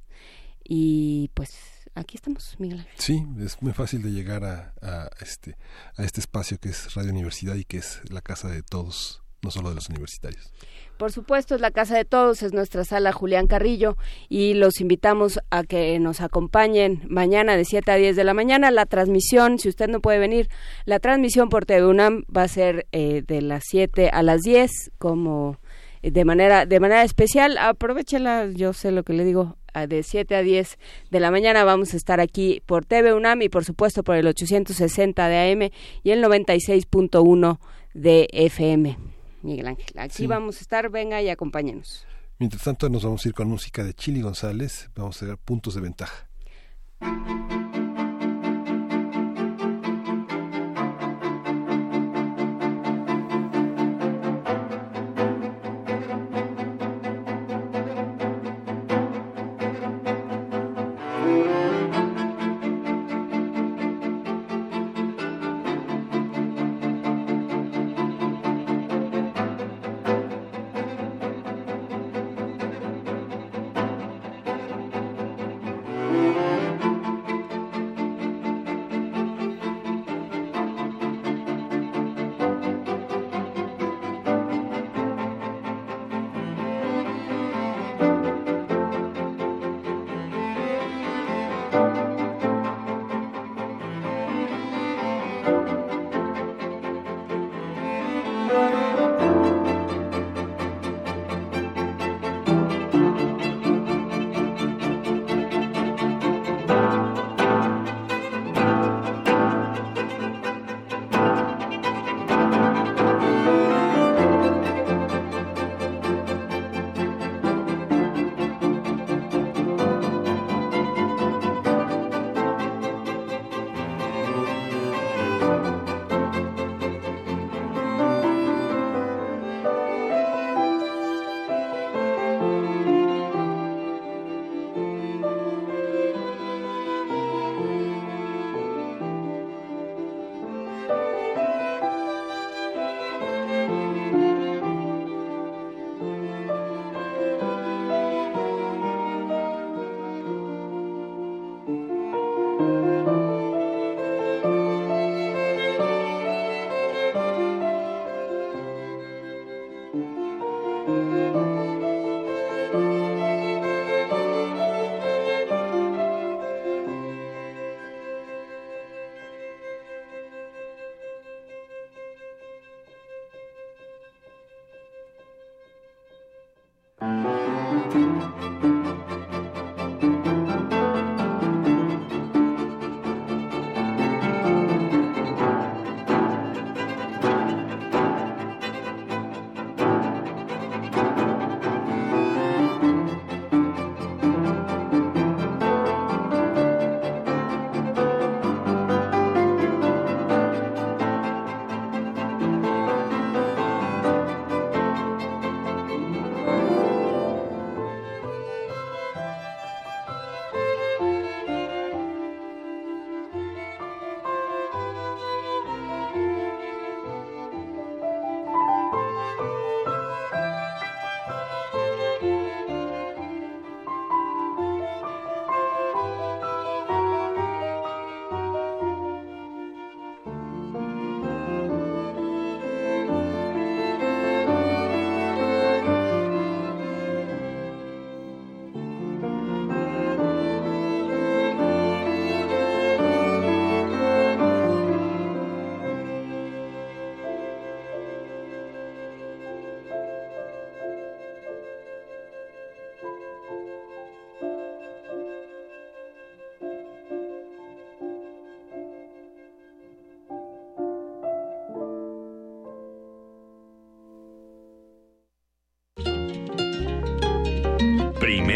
y 0.65 1.31
pues 1.35 1.51
aquí 1.95 2.16
estamos, 2.16 2.57
Miguel 2.59 2.81
Ángel. 2.81 2.95
Sí, 2.99 3.24
es 3.41 3.61
muy 3.62 3.73
fácil 3.73 4.03
de 4.03 4.11
llegar 4.11 4.45
a, 4.45 5.11
este, 5.20 5.57
a 5.97 6.05
este 6.05 6.20
espacio 6.20 6.59
que 6.59 6.70
es 6.70 6.95
Radio 6.95 7.11
Universidad 7.11 7.55
y 7.55 7.65
que 7.65 7.78
es 7.78 8.01
la 8.11 8.20
casa 8.20 8.49
de 8.49 8.62
todos, 8.62 9.23
no 9.43 9.51
solo 9.51 9.70
de 9.70 9.74
los 9.74 9.89
universitarios. 9.89 10.53
Por 11.01 11.12
supuesto, 11.12 11.55
es 11.55 11.62
la 11.62 11.70
casa 11.70 11.97
de 11.97 12.05
todos, 12.05 12.43
es 12.43 12.53
nuestra 12.53 12.85
sala 12.85 13.11
Julián 13.11 13.47
Carrillo 13.47 13.97
y 14.28 14.53
los 14.53 14.82
invitamos 14.82 15.41
a 15.49 15.65
que 15.65 15.99
nos 15.99 16.20
acompañen 16.20 17.05
mañana 17.09 17.57
de 17.57 17.65
7 17.65 17.91
a 17.91 17.97
10 17.97 18.16
de 18.16 18.24
la 18.24 18.35
mañana. 18.35 18.70
La 18.70 18.85
transmisión, 18.85 19.59
si 19.59 19.70
usted 19.70 19.89
no 19.89 20.01
puede 20.01 20.19
venir, 20.19 20.51
la 20.85 21.01
transmisión 21.01 21.49
por 21.49 21.65
TV 21.65 21.87
UNAM 21.87 22.24
va 22.24 22.43
a 22.43 22.49
ser 22.49 22.87
eh, 22.93 23.23
de 23.27 23.41
las 23.41 23.65
7 23.70 24.11
a 24.12 24.23
las 24.23 24.43
10 24.43 24.93
como 24.99 25.59
eh, 26.03 26.11
de 26.11 26.24
manera 26.27 26.66
de 26.66 26.81
manera 26.81 27.03
especial. 27.03 27.57
Aprovechela, 27.57 28.51
yo 28.53 28.74
sé 28.74 28.91
lo 28.91 29.03
que 29.03 29.15
le 29.15 29.24
digo, 29.24 29.57
de 29.88 30.02
7 30.02 30.34
a 30.34 30.42
10 30.42 30.78
de 31.10 31.20
la 31.20 31.30
mañana 31.30 31.64
vamos 31.64 31.94
a 31.94 31.97
estar 31.97 32.20
aquí 32.20 32.62
por 32.66 32.84
TV 32.84 33.14
UNAM 33.14 33.42
y 33.42 33.48
por 33.48 33.64
supuesto 33.64 34.02
por 34.02 34.16
el 34.16 34.26
860 34.26 35.28
de 35.28 35.52
AM 35.52 35.70
y 36.02 36.10
el 36.10 36.22
96.1 36.22 37.59
de 37.94 38.28
FM. 38.32 38.98
Miguel 39.42 39.66
Ángel, 39.68 39.98
aquí 39.98 40.26
vamos 40.26 40.59
a 40.59 40.60
estar, 40.60 40.90
venga 40.90 41.22
y 41.22 41.28
acompáñenos. 41.28 42.06
Mientras 42.38 42.62
tanto 42.62 42.88
nos 42.88 43.05
vamos 43.05 43.24
a 43.24 43.28
ir 43.28 43.34
con 43.34 43.48
música 43.48 43.84
de 43.84 43.94
Chili 43.94 44.22
González, 44.22 44.90
vamos 44.94 45.22
a 45.22 45.26
ver 45.26 45.38
puntos 45.38 45.74
de 45.74 45.80
ventaja. 45.80 46.28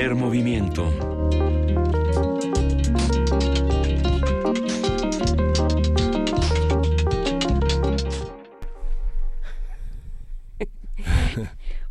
Primer 0.05 0.23
movimiento. 0.23 0.85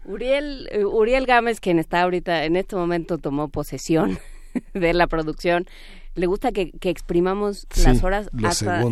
Uriel, 0.06 0.70
eh, 0.72 0.86
Uriel 0.86 1.26
Gámez, 1.26 1.60
quien 1.60 1.80
está 1.80 2.04
ahorita, 2.04 2.46
en 2.46 2.56
este 2.56 2.76
momento 2.76 3.18
tomó 3.18 3.48
posesión 3.48 4.20
de 4.76 4.94
la 4.94 5.08
producción, 5.08 5.66
le 6.14 6.28
gusta 6.28 6.52
que, 6.52 6.70
que 6.70 6.92
exprimamos 6.92 7.66
Sí, 7.72 7.82
las 7.82 8.04
horas 8.04 8.30
los 8.32 8.62
hasta, 8.62 8.84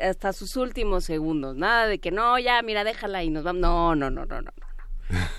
hasta 0.00 0.32
sus 0.32 0.56
últimos 0.56 1.04
segundos. 1.04 1.54
Nada 1.54 1.86
de 1.86 1.98
que 1.98 2.10
no, 2.10 2.38
ya, 2.38 2.62
mira, 2.62 2.82
déjala 2.82 3.24
y 3.24 3.28
nos 3.28 3.44
vamos. 3.44 3.60
No, 3.60 3.94
no, 3.94 4.08
no, 4.08 4.24
no, 4.24 4.40
no. 4.40 4.50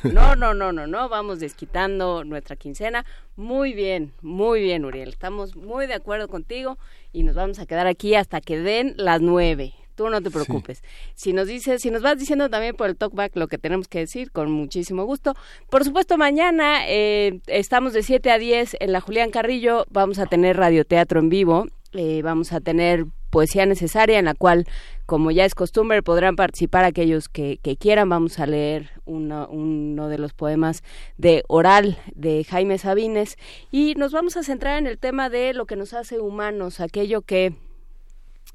No, 0.04 0.36
no, 0.36 0.54
no, 0.54 0.72
no, 0.72 0.88
no, 0.88 1.10
vamos 1.10 1.40
desquitando 1.40 2.24
nuestra 2.24 2.56
quincena. 2.56 3.06
Muy 3.36 3.74
bien, 3.74 4.14
muy 4.22 4.62
bien, 4.62 4.86
Uriel. 4.86 5.10
Estamos 5.10 5.56
muy 5.56 5.88
de 5.88 5.96
acuerdo 5.96 6.28
contigo 6.28 6.78
y 7.12 7.24
nos 7.24 7.36
vamos 7.36 7.60
a 7.60 7.66
quedar 7.66 7.88
aquí 7.88 8.16
hasta 8.16 8.42
que 8.42 8.60
den 8.60 8.94
las 8.98 9.22
nueve. 9.22 9.74
Tú 9.96 10.10
no 10.10 10.22
te 10.22 10.30
preocupes. 10.30 10.84
Si 11.16 11.32
nos 11.32 11.48
dices, 11.48 11.82
si 11.82 11.90
nos 11.90 12.02
vas 12.02 12.20
diciendo 12.20 12.50
también 12.50 12.76
por 12.76 12.90
el 12.90 12.98
talkback 12.98 13.36
lo 13.38 13.48
que 13.48 13.58
tenemos 13.58 13.88
que 13.88 14.00
decir, 14.00 14.32
con 14.32 14.52
muchísimo 14.52 15.06
gusto. 15.06 15.36
Por 15.70 15.86
supuesto, 15.86 16.18
mañana 16.18 16.88
eh, 16.88 17.40
estamos 17.48 17.94
de 17.94 18.04
7 18.04 18.30
a 18.30 18.38
10 18.38 18.78
en 18.82 18.92
la 18.92 19.00
Julián 19.00 19.32
Carrillo. 19.32 19.86
Vamos 19.90 20.20
a 20.20 20.26
tener 20.26 20.58
radioteatro 20.58 21.20
en 21.22 21.30
vivo. 21.30 21.66
Eh, 21.94 22.22
vamos 22.24 22.52
a 22.52 22.60
tener 22.60 23.06
poesía 23.36 23.66
necesaria 23.66 24.18
en 24.18 24.24
la 24.24 24.34
cual, 24.34 24.66
como 25.06 25.30
ya 25.30 25.44
es 25.44 25.56
costumbre, 25.56 26.02
podrán 26.02 26.38
participar 26.38 26.86
aquellos 26.86 27.28
que, 27.28 27.60
que 27.62 27.76
quieran. 27.76 28.08
Vamos 28.08 28.40
a 28.40 28.48
leer 28.48 28.92
uno, 29.04 29.50
uno 29.52 30.08
de 30.08 30.18
los 30.18 30.32
poemas 30.32 30.84
de 31.18 31.44
Oral 31.50 31.98
de 32.14 32.46
Jaime 32.46 32.78
Sabines 32.78 33.36
y 33.74 33.96
nos 33.96 34.14
vamos 34.14 34.38
a 34.38 34.44
centrar 34.44 34.78
en 34.78 34.88
el 34.88 34.98
tema 34.98 35.30
de 35.30 35.54
lo 35.54 35.66
que 35.66 35.76
nos 35.76 35.94
hace 35.94 36.22
humanos, 36.22 36.80
aquello 36.80 37.24
que 37.24 37.54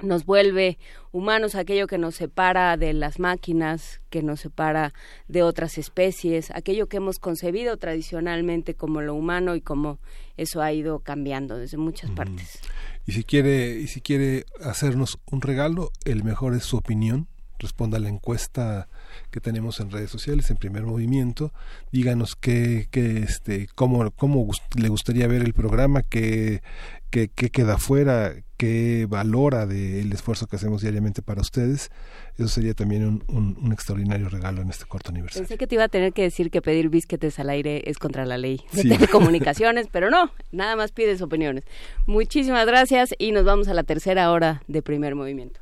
nos 0.02 0.24
vuelve 0.24 0.78
humanos, 1.12 1.54
aquello 1.54 1.86
que 1.86 1.98
nos 1.98 2.14
separa 2.14 2.76
de 2.76 2.92
las 2.92 3.18
máquinas, 3.18 4.00
que 4.10 4.22
nos 4.22 4.40
separa 4.40 4.94
de 5.28 5.42
otras 5.42 5.78
especies, 5.78 6.50
aquello 6.52 6.88
que 6.88 6.98
hemos 6.98 7.18
concebido 7.18 7.76
tradicionalmente 7.76 8.74
como 8.74 9.00
lo 9.00 9.14
humano 9.14 9.56
y 9.56 9.60
como 9.60 9.98
eso 10.36 10.62
ha 10.62 10.72
ido 10.72 11.00
cambiando 11.00 11.58
desde 11.58 11.76
muchas 11.76 12.10
partes. 12.10 12.60
Y 13.06 13.12
si 13.12 13.24
quiere, 13.24 13.72
y 13.72 13.88
si 13.88 14.00
quiere 14.00 14.44
hacernos 14.62 15.18
un 15.30 15.40
regalo, 15.40 15.90
el 16.04 16.24
mejor 16.24 16.54
es 16.54 16.64
su 16.64 16.76
opinión. 16.76 17.28
Responda 17.58 17.98
a 17.98 18.00
la 18.00 18.08
encuesta 18.08 18.88
que 19.30 19.40
tenemos 19.40 19.80
en 19.80 19.90
redes 19.90 20.10
sociales, 20.10 20.50
en 20.50 20.56
primer 20.56 20.84
movimiento. 20.84 21.52
Díganos 21.92 22.34
qué, 22.34 22.88
qué 22.90 23.18
este, 23.18 23.68
cómo, 23.74 24.10
cómo 24.12 24.48
le 24.76 24.88
gustaría 24.88 25.26
ver 25.26 25.42
el 25.42 25.52
programa, 25.52 26.02
qué, 26.02 26.62
qué, 27.10 27.28
qué 27.28 27.50
queda 27.50 27.76
fuera, 27.78 28.32
qué 28.56 29.06
valora 29.08 29.66
del 29.66 30.12
esfuerzo 30.12 30.46
que 30.46 30.56
hacemos 30.56 30.82
diariamente 30.82 31.22
para 31.22 31.40
ustedes. 31.40 31.90
Eso 32.36 32.48
sería 32.48 32.74
también 32.74 33.04
un, 33.06 33.24
un- 33.28 33.58
un 33.62 33.72
extraordinario 33.72 34.28
regalo 34.28 34.62
en 34.62 34.70
este 34.70 34.84
corto 34.86 35.10
aniversario. 35.10 35.42
Pensé 35.46 35.58
que 35.58 35.66
te 35.66 35.74
iba 35.74 35.84
a 35.84 35.88
tener 35.88 36.12
que 36.12 36.22
decir 36.22 36.50
que 36.50 36.62
pedir 36.62 36.88
bisquetes 36.88 37.38
al 37.38 37.50
aire 37.50 37.82
es 37.86 37.98
contra 37.98 38.24
la 38.26 38.38
ley 38.38 38.60
de 38.72 38.82
Sí. 38.82 38.88
telecomunicaciones, 38.88 39.88
pero 39.90 40.10
no, 40.10 40.30
nada 40.52 40.76
más 40.76 40.92
pides 40.92 41.20
opiniones. 41.22 41.64
Muchísimas 42.06 42.66
gracias 42.66 43.14
y 43.18 43.32
nos 43.32 43.44
vamos 43.44 43.68
a 43.68 43.74
la 43.74 43.82
tercera 43.82 44.30
hora 44.30 44.62
de 44.68 44.82
primer 44.82 45.14
movimiento. 45.14 45.60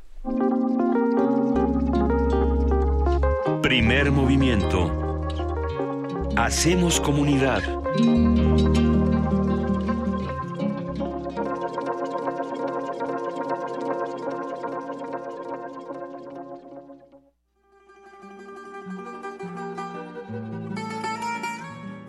Primer 3.63 4.11
movimiento. 4.13 5.25
Hacemos 6.37 7.01
comunidad. 7.01 7.63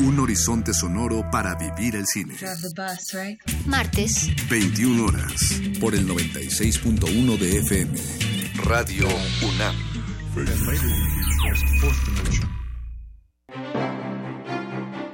Un 0.00 0.18
horizonte 0.20 0.72
sonoro 0.74 1.28
para 1.30 1.54
vivir 1.54 1.96
el 1.96 2.06
cine. 2.06 2.34
Martes, 3.66 4.30
21 4.48 5.04
horas. 5.04 5.60
Por 5.80 5.94
el 5.94 6.06
96.1 6.06 7.38
de 7.38 7.58
FM. 7.58 7.98
Radio 8.64 9.06
UNAM. 9.42 9.76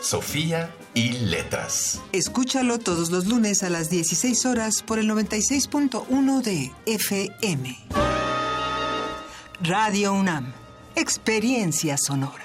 Sofía 0.00 0.74
y 0.94 1.12
Letras. 1.12 2.00
Escúchalo 2.12 2.78
todos 2.78 3.10
los 3.10 3.26
lunes 3.26 3.62
a 3.62 3.70
las 3.70 3.90
16 3.90 4.46
horas 4.46 4.82
por 4.82 4.98
el 4.98 5.08
96.1 5.10 6.42
de 6.42 6.72
FM. 6.86 7.78
Radio 9.60 10.12
UNAM. 10.12 10.52
Experiencia 10.94 11.96
sonora. 11.98 12.44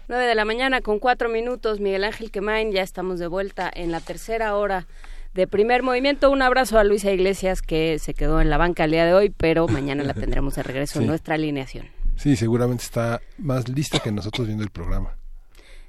Nueve 0.09 0.25
de 0.25 0.35
la 0.35 0.47
mañana 0.47 0.81
con 0.81 0.99
cuatro 0.99 1.29
minutos, 1.29 1.79
Miguel 1.79 2.05
Ángel 2.05 2.31
Quemain, 2.31 2.73
ya 2.73 2.81
estamos 2.81 3.19
de 3.19 3.27
vuelta 3.27 3.71
en 3.71 3.93
la 3.93 4.01
tercera 4.01 4.57
hora 4.57 4.87
de 5.35 5.47
primer 5.47 5.83
movimiento. 5.83 6.31
Un 6.31 6.41
abrazo 6.41 6.79
a 6.79 6.85
Luisa 6.85 7.13
Iglesias 7.13 7.61
que 7.61 7.99
se 7.99 8.15
quedó 8.15 8.41
en 8.41 8.49
la 8.49 8.57
banca 8.57 8.85
el 8.85 8.93
día 8.93 9.05
de 9.05 9.13
hoy, 9.13 9.29
pero 9.29 9.69
mañana 9.69 10.05
la 10.05 10.15
tendremos 10.15 10.55
de 10.55 10.63
regreso 10.63 11.01
en 11.01 11.07
nuestra 11.07 11.35
alineación. 11.35 12.00
Sí, 12.21 12.37
seguramente 12.37 12.85
está 12.85 13.23
más 13.39 13.67
lista 13.71 13.99
que 13.99 14.13
nosotros 14.13 14.47
viendo 14.47 14.63
el 14.63 14.69
programa. 14.69 15.17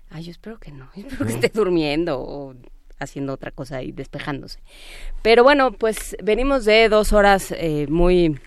Ay, 0.09 0.23
yo 0.23 0.31
espero 0.31 0.59
que 0.59 0.71
no, 0.71 0.89
espero 0.95 1.25
que 1.25 1.33
esté 1.33 1.49
durmiendo 1.49 2.21
o 2.21 2.55
haciendo 2.99 3.33
otra 3.33 3.51
cosa 3.51 3.83
y 3.83 3.91
despejándose. 3.91 4.59
Pero 5.23 5.43
bueno, 5.43 5.73
pues 5.73 6.15
venimos 6.23 6.63
de 6.63 6.87
dos 6.87 7.11
horas 7.11 7.51
eh, 7.51 7.85
muy 7.89 8.39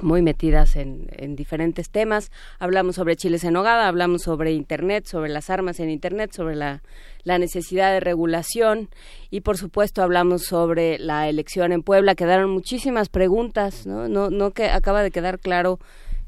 muy 0.00 0.22
metidas 0.22 0.76
en, 0.76 1.08
en 1.16 1.34
diferentes 1.34 1.90
temas. 1.90 2.30
Hablamos 2.60 2.94
sobre 2.94 3.16
chiles 3.16 3.42
en 3.42 3.54
nogada, 3.54 3.88
hablamos 3.88 4.22
sobre 4.22 4.52
Internet, 4.52 5.06
sobre 5.06 5.30
las 5.30 5.50
armas 5.50 5.80
en 5.80 5.90
Internet, 5.90 6.30
sobre 6.32 6.54
la, 6.54 6.84
la 7.24 7.38
necesidad 7.38 7.92
de 7.92 7.98
regulación 7.98 8.88
y 9.30 9.40
por 9.40 9.58
supuesto 9.58 10.00
hablamos 10.00 10.44
sobre 10.44 11.00
la 11.00 11.28
elección 11.28 11.72
en 11.72 11.82
Puebla. 11.82 12.14
Quedaron 12.14 12.50
muchísimas 12.50 13.08
preguntas, 13.08 13.84
¿no? 13.84 14.06
No, 14.06 14.30
no 14.30 14.52
que 14.52 14.70
acaba 14.70 15.02
de 15.02 15.10
quedar 15.10 15.40
claro 15.40 15.80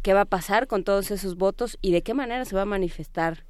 qué 0.03 0.13
va 0.15 0.23
a 0.23 0.25
pasar 0.27 0.67
con 0.67 0.85
todos 0.85 1.11
esos 1.11 1.37
votos 1.37 1.79
y 1.81 1.93
de 1.93 2.03
qué 2.03 2.15
manera 2.15 2.45
se 2.45 2.55
va 2.57 2.63
a 2.63 2.67
manifestar 2.67 3.45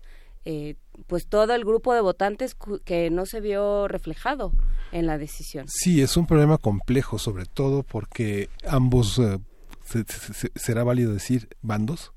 eh, 0.45 0.77
pues 1.07 1.27
todo 1.27 1.55
el 1.55 1.65
grupo 1.65 1.93
de 1.95 2.01
votantes 2.01 2.57
que 2.85 3.11
no 3.11 3.27
se 3.27 3.41
vio 3.41 3.89
reflejado 3.89 4.53
en 4.93 5.07
la 5.07 5.19
decisión. 5.19 5.67
Sí, 5.69 6.01
es 6.01 6.17
un 6.17 6.27
problema 6.27 6.57
complejo, 6.59 7.19
sobre 7.19 7.45
todo 7.45 7.83
porque 7.83 8.49
ambos, 8.67 9.19
eh, 9.19 9.39
se- 9.85 10.05
se- 10.05 10.33
se- 10.35 10.53
será 10.57 10.83
válido 10.83 11.13
decir 11.13 11.49
bandos, 11.63 12.13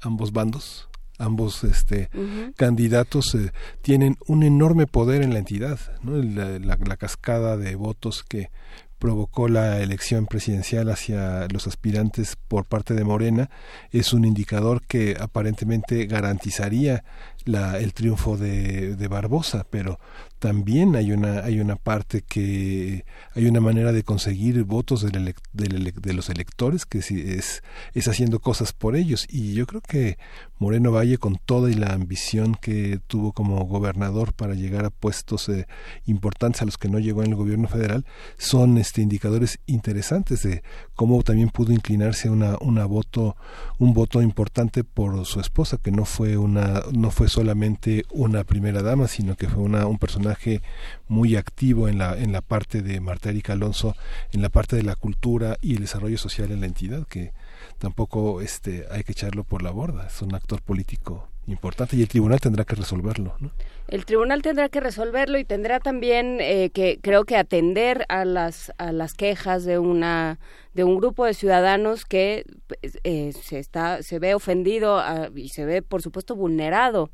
ambos 0.00 0.32
bandos, 0.32 0.88
ambos 1.18 1.64
este, 1.64 2.10
candidatos 2.56 3.34
eh, 3.34 3.52
tienen 3.82 4.16
un 4.26 4.42
enorme 4.42 4.86
poder 4.86 5.22
en 5.22 5.32
la 5.32 5.38
entidad, 5.38 5.78
¿no? 6.02 6.16
la, 6.16 6.58
la- 6.58 6.76
la 6.76 6.96
cascada 6.96 7.56
de 7.56 7.74
votos 7.76 8.22
que 8.24 8.50
provocó 8.98 9.48
la 9.48 9.80
elección 9.80 10.26
presidencial 10.26 10.88
hacia 10.90 11.46
los 11.48 11.66
aspirantes 11.66 12.36
por 12.48 12.64
parte 12.64 12.94
de 12.94 13.04
Morena 13.04 13.50
es 13.90 14.12
un 14.12 14.24
indicador 14.24 14.82
que 14.86 15.16
aparentemente 15.18 16.06
garantizaría 16.06 17.04
la, 17.44 17.78
el 17.78 17.94
triunfo 17.94 18.36
de, 18.36 18.96
de 18.96 19.08
Barbosa, 19.08 19.66
pero 19.70 19.98
también 20.38 20.94
hay 20.94 21.12
una 21.12 21.40
hay 21.40 21.60
una 21.60 21.76
parte 21.76 22.22
que 22.22 23.04
hay 23.34 23.46
una 23.46 23.60
manera 23.60 23.92
de 23.92 24.04
conseguir 24.04 24.62
votos 24.64 25.02
del 25.02 25.34
del 25.52 25.92
de 25.92 26.12
los 26.12 26.28
electores 26.28 26.86
que 26.86 26.98
es 26.98 27.62
es 27.94 28.08
haciendo 28.08 28.40
cosas 28.40 28.72
por 28.72 28.96
ellos. 28.96 29.26
Y 29.28 29.54
yo 29.54 29.66
creo 29.66 29.80
que 29.80 30.18
Moreno 30.58 30.90
Valle 30.90 31.18
con 31.18 31.36
toda 31.36 31.70
y 31.70 31.74
la 31.74 31.92
ambición 31.92 32.56
que 32.60 33.00
tuvo 33.06 33.32
como 33.32 33.64
gobernador 33.64 34.32
para 34.32 34.54
llegar 34.54 34.84
a 34.84 34.90
puestos 34.90 35.48
eh, 35.48 35.66
importantes 36.06 36.62
a 36.62 36.64
los 36.64 36.78
que 36.78 36.88
no 36.88 36.98
llegó 36.98 37.22
en 37.22 37.30
el 37.30 37.36
gobierno 37.36 37.68
federal 37.68 38.04
son 38.38 38.78
este 38.78 39.00
indicadores 39.02 39.60
interesantes 39.66 40.42
de 40.42 40.62
cómo 40.94 41.22
también 41.22 41.50
pudo 41.50 41.72
inclinarse 41.72 42.28
una 42.28 42.56
una 42.60 42.86
voto 42.86 43.36
un 43.78 43.94
voto 43.94 44.20
importante 44.20 44.82
por 44.82 45.24
su 45.26 45.40
esposa 45.40 45.78
que 45.78 45.92
no 45.92 46.04
fue 46.04 46.36
una 46.36 46.82
no 46.92 47.10
fue 47.10 47.28
solamente 47.28 48.04
una 48.10 48.42
primera 48.44 48.82
dama 48.82 49.06
sino 49.06 49.36
que 49.36 49.48
fue 49.48 49.62
una 49.62 49.86
un 49.86 49.98
personaje 49.98 50.60
muy 51.06 51.36
activo 51.36 51.88
en 51.88 51.98
la 51.98 52.18
en 52.18 52.32
la 52.32 52.40
parte 52.40 52.82
de 52.82 53.00
Marta 53.00 53.30
Erika 53.30 53.52
Alonso 53.52 53.94
en 54.32 54.42
la 54.42 54.48
parte 54.48 54.74
de 54.74 54.82
la 54.82 54.96
cultura 54.96 55.56
y 55.60 55.74
el 55.74 55.80
desarrollo 55.80 56.18
social 56.18 56.50
en 56.50 56.60
la 56.60 56.66
entidad 56.66 57.06
que 57.06 57.32
tampoco 57.78 58.40
este 58.40 58.86
hay 58.90 59.02
que 59.02 59.12
echarlo 59.12 59.44
por 59.44 59.62
la 59.62 59.70
borda 59.70 60.06
es 60.06 60.20
un 60.22 60.34
actor 60.34 60.60
político 60.62 61.28
importante 61.46 61.96
y 61.96 62.02
el 62.02 62.08
tribunal 62.08 62.40
tendrá 62.40 62.64
que 62.64 62.76
resolverlo 62.76 63.34
¿no? 63.38 63.50
El 63.88 64.04
tribunal 64.04 64.42
tendrá 64.42 64.68
que 64.68 64.80
resolverlo 64.80 65.38
y 65.38 65.44
tendrá 65.44 65.80
también 65.80 66.38
eh, 66.40 66.70
que 66.70 66.98
creo 67.00 67.24
que 67.24 67.36
atender 67.36 68.04
a 68.08 68.24
las 68.24 68.72
a 68.76 68.92
las 68.92 69.14
quejas 69.14 69.64
de 69.64 69.78
una 69.78 70.38
de 70.74 70.84
un 70.84 70.96
grupo 70.96 71.24
de 71.24 71.34
ciudadanos 71.34 72.04
que 72.04 72.44
pues, 72.66 72.98
eh, 73.04 73.32
se 73.32 73.58
está 73.58 74.02
se 74.02 74.18
ve 74.18 74.34
ofendido 74.34 74.98
ah, 74.98 75.28
y 75.34 75.48
se 75.48 75.64
ve 75.64 75.80
por 75.80 76.02
supuesto 76.02 76.36
vulnerado 76.36 77.10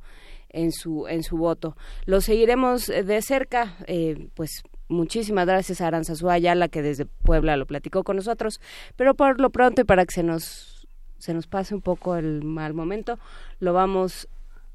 en 0.54 0.72
su 0.72 1.06
en 1.08 1.22
su 1.22 1.36
voto. 1.36 1.76
Lo 2.06 2.20
seguiremos 2.20 2.88
eh, 2.88 3.02
de 3.02 3.20
cerca, 3.20 3.76
eh, 3.86 4.28
pues 4.34 4.62
muchísimas 4.94 5.46
gracias 5.46 5.80
a 5.80 5.88
Aranzazú 5.88 6.30
Ayala 6.30 6.68
que 6.68 6.82
desde 6.82 7.04
Puebla 7.04 7.56
lo 7.56 7.66
platicó 7.66 8.04
con 8.04 8.16
nosotros, 8.16 8.60
pero 8.96 9.14
por 9.14 9.40
lo 9.40 9.50
pronto 9.50 9.82
y 9.82 9.84
para 9.84 10.06
que 10.06 10.14
se 10.14 10.22
nos 10.22 10.88
se 11.18 11.32
nos 11.32 11.46
pase 11.46 11.74
un 11.74 11.80
poco 11.80 12.16
el 12.16 12.44
mal 12.44 12.74
momento, 12.74 13.18
lo 13.58 13.72
vamos 13.72 14.28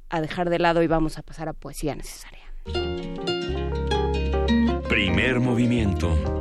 a 0.09 0.19
dejar 0.19 0.49
de 0.49 0.57
lado 0.57 0.81
y 0.81 0.87
vamos 0.87 1.19
a 1.19 1.21
pasar 1.21 1.47
a 1.47 1.53
poesía 1.53 1.95
necesaria. 1.95 2.43
Primer 4.87 5.39
movimiento. 5.39 6.38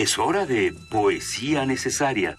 Es 0.00 0.18
hora 0.18 0.46
de 0.46 0.72
poesía 0.88 1.66
necesaria. 1.66 2.34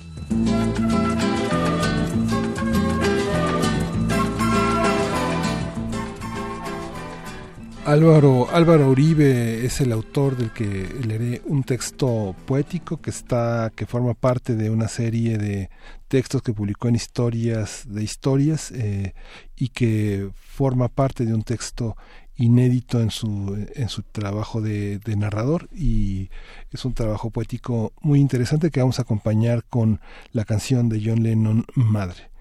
Álvaro, 7.85 8.49
Álvaro 8.51 8.89
Uribe 8.89 9.63
es 9.63 9.79
el 9.79 9.91
autor 9.91 10.37
del 10.37 10.51
que 10.51 10.87
leeré 11.05 11.43
un 11.45 11.61
texto 11.63 12.35
poético 12.47 12.99
que 12.99 13.11
está, 13.11 13.71
que 13.75 13.85
forma 13.85 14.15
parte 14.15 14.55
de 14.55 14.71
una 14.71 14.87
serie 14.87 15.37
de 15.37 15.69
textos 16.07 16.41
que 16.41 16.53
publicó 16.53 16.87
en 16.87 16.95
historias 16.95 17.83
de 17.85 18.01
historias 18.01 18.71
eh, 18.71 19.13
y 19.55 19.69
que 19.69 20.31
forma 20.33 20.87
parte 20.87 21.25
de 21.25 21.33
un 21.35 21.43
texto 21.43 21.95
inédito 22.41 22.99
en 22.99 23.11
su, 23.11 23.67
en 23.75 23.89
su 23.89 24.03
trabajo 24.03 24.61
de, 24.61 24.99
de 24.99 25.15
narrador 25.15 25.69
y 25.73 26.29
es 26.71 26.85
un 26.85 26.93
trabajo 26.93 27.29
poético 27.29 27.93
muy 28.01 28.19
interesante 28.19 28.71
que 28.71 28.79
vamos 28.79 28.99
a 28.99 29.03
acompañar 29.03 29.63
con 29.63 30.01
la 30.31 30.45
canción 30.45 30.89
de 30.89 31.01
John 31.03 31.23
Lennon 31.23 31.65
Madre. 31.75 32.31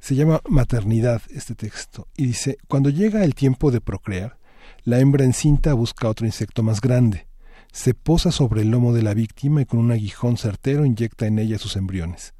Se 0.00 0.14
llama 0.14 0.40
Maternidad 0.48 1.22
este 1.30 1.54
texto 1.54 2.08
y 2.16 2.26
dice, 2.26 2.56
cuando 2.68 2.88
llega 2.88 3.24
el 3.24 3.34
tiempo 3.34 3.70
de 3.70 3.80
procrear, 3.80 4.38
la 4.84 4.98
hembra 4.98 5.24
encinta 5.24 5.74
busca 5.74 6.08
otro 6.08 6.26
insecto 6.26 6.62
más 6.62 6.80
grande. 6.80 7.26
Se 7.72 7.92
posa 7.94 8.32
sobre 8.32 8.62
el 8.62 8.70
lomo 8.70 8.94
de 8.94 9.02
la 9.02 9.14
víctima 9.14 9.62
y 9.62 9.66
con 9.66 9.78
un 9.78 9.92
aguijón 9.92 10.38
certero 10.38 10.84
inyecta 10.86 11.26
en 11.26 11.38
ella 11.38 11.58
sus 11.58 11.76
embriones. 11.76 12.34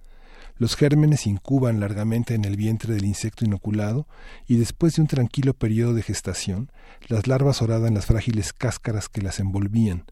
Los 0.60 0.76
gérmenes 0.76 1.26
incuban 1.26 1.80
largamente 1.80 2.34
en 2.34 2.44
el 2.44 2.58
vientre 2.58 2.92
del 2.92 3.06
insecto 3.06 3.46
inoculado 3.46 4.06
y 4.46 4.56
después 4.56 4.94
de 4.94 5.00
un 5.00 5.08
tranquilo 5.08 5.54
periodo 5.54 5.94
de 5.94 6.02
gestación, 6.02 6.70
las 7.08 7.26
larvas 7.26 7.62
horadan 7.62 7.94
las 7.94 8.04
frágiles 8.04 8.52
cáscaras 8.52 9.08
que 9.08 9.22
las 9.22 9.40
envolvían, 9.40 10.04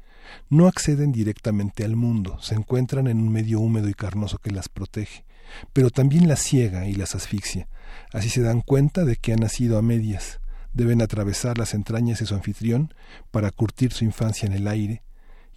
No 0.49 0.66
acceden 0.66 1.12
directamente 1.12 1.85
al 1.85 1.97
mundo, 1.97 2.39
se 2.41 2.55
encuentran 2.55 3.09
en 3.09 3.19
un 3.19 3.31
medio 3.31 3.61
húmedo 3.61 3.91
y 3.91 3.93
carnoso 3.93 4.39
que 4.39 4.51
las 4.51 4.70
protege, 4.70 5.27
pero 5.75 5.91
también 5.91 6.29
las 6.29 6.41
ciega 6.41 6.87
y 6.87 6.95
las 6.95 7.15
asfixia. 7.15 7.69
Así 8.11 8.31
se 8.31 8.41
dan 8.41 8.62
cuenta 8.62 9.05
de 9.05 9.16
que 9.16 9.35
han 9.35 9.41
nacido 9.41 9.77
a 9.77 9.83
medias. 9.83 10.41
Deben 10.73 11.03
atravesar 11.03 11.59
las 11.59 11.75
entrañas 11.75 12.20
de 12.20 12.27
su 12.27 12.35
anfitrión 12.35 12.95
para 13.31 13.51
curtir 13.51 13.93
su 13.93 14.07
infancia 14.07 14.47
en 14.47 14.55
el 14.55 14.66
aire, 14.66 15.03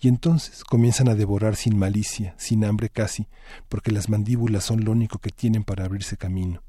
y 0.01 0.07
entonces 0.07 0.63
comienzan 0.63 1.09
a 1.09 1.15
devorar 1.15 1.55
sin 1.55 1.77
malicia, 1.77 2.33
sin 2.37 2.65
hambre 2.65 2.89
casi, 2.89 3.27
porque 3.69 3.91
las 3.91 4.09
mandíbulas 4.09 4.63
son 4.63 4.83
lo 4.83 4.91
único 4.91 5.19
que 5.19 5.29
tienen 5.29 5.63
para 5.63 5.85
abrirse 5.85 6.17
camino. 6.17 6.63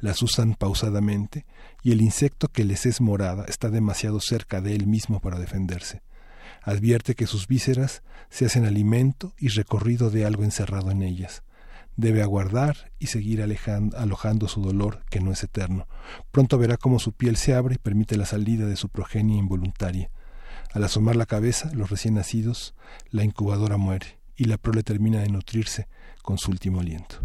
Las 0.00 0.20
usan 0.20 0.56
pausadamente, 0.56 1.46
y 1.84 1.92
el 1.92 2.02
insecto 2.02 2.48
que 2.48 2.64
les 2.64 2.84
es 2.86 3.00
morada 3.00 3.44
está 3.46 3.70
demasiado 3.70 4.18
cerca 4.18 4.60
de 4.60 4.74
él 4.74 4.88
mismo 4.88 5.20
para 5.20 5.38
defenderse. 5.38 6.02
Advierte 6.64 7.14
que 7.14 7.28
sus 7.28 7.46
vísceras 7.46 8.02
se 8.30 8.46
hacen 8.46 8.64
alimento 8.64 9.32
y 9.38 9.48
recorrido 9.48 10.10
de 10.10 10.26
algo 10.26 10.42
encerrado 10.42 10.90
en 10.90 11.02
ellas. 11.02 11.44
Debe 11.96 12.20
aguardar 12.22 12.90
y 12.98 13.08
seguir 13.08 13.42
alojando 13.42 14.48
su 14.48 14.60
dolor, 14.60 15.04
que 15.08 15.20
no 15.20 15.30
es 15.30 15.44
eterno. 15.44 15.86
Pronto 16.32 16.58
verá 16.58 16.76
cómo 16.78 16.98
su 16.98 17.12
piel 17.12 17.36
se 17.36 17.54
abre 17.54 17.76
y 17.76 17.78
permite 17.78 18.16
la 18.16 18.26
salida 18.26 18.66
de 18.66 18.76
su 18.76 18.88
progenie 18.88 19.38
involuntaria. 19.38 20.10
Al 20.72 20.84
asomar 20.84 21.16
la 21.16 21.26
cabeza, 21.26 21.70
los 21.74 21.90
recién 21.90 22.14
nacidos, 22.14 22.74
la 23.10 23.24
incubadora 23.24 23.76
muere 23.76 24.18
y 24.36 24.44
la 24.44 24.56
prole 24.56 24.82
termina 24.82 25.20
de 25.20 25.28
nutrirse 25.28 25.86
con 26.22 26.38
su 26.38 26.50
último 26.50 26.80
aliento. 26.80 27.16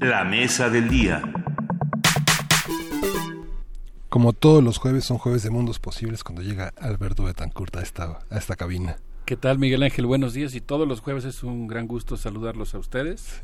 La 0.00 0.24
mesa 0.24 0.70
del 0.70 0.88
día. 0.88 1.22
Como 4.08 4.32
todos 4.32 4.62
los 4.62 4.78
jueves 4.78 5.04
son 5.04 5.18
jueves 5.18 5.42
de 5.42 5.50
mundos 5.50 5.78
posibles 5.78 6.22
cuando 6.22 6.42
llega 6.42 6.72
Alberto 6.80 7.24
Betancourt 7.24 7.76
a 7.76 7.82
esta, 7.82 8.20
a 8.30 8.38
esta 8.38 8.54
cabina. 8.54 8.96
¿Qué 9.24 9.36
tal 9.36 9.58
Miguel 9.58 9.82
Ángel? 9.82 10.06
Buenos 10.06 10.34
días 10.34 10.54
y 10.54 10.60
todos 10.60 10.86
los 10.86 11.00
jueves 11.00 11.24
es 11.24 11.42
un 11.42 11.66
gran 11.66 11.86
gusto 11.86 12.16
saludarlos 12.16 12.74
a 12.74 12.78
ustedes 12.78 13.40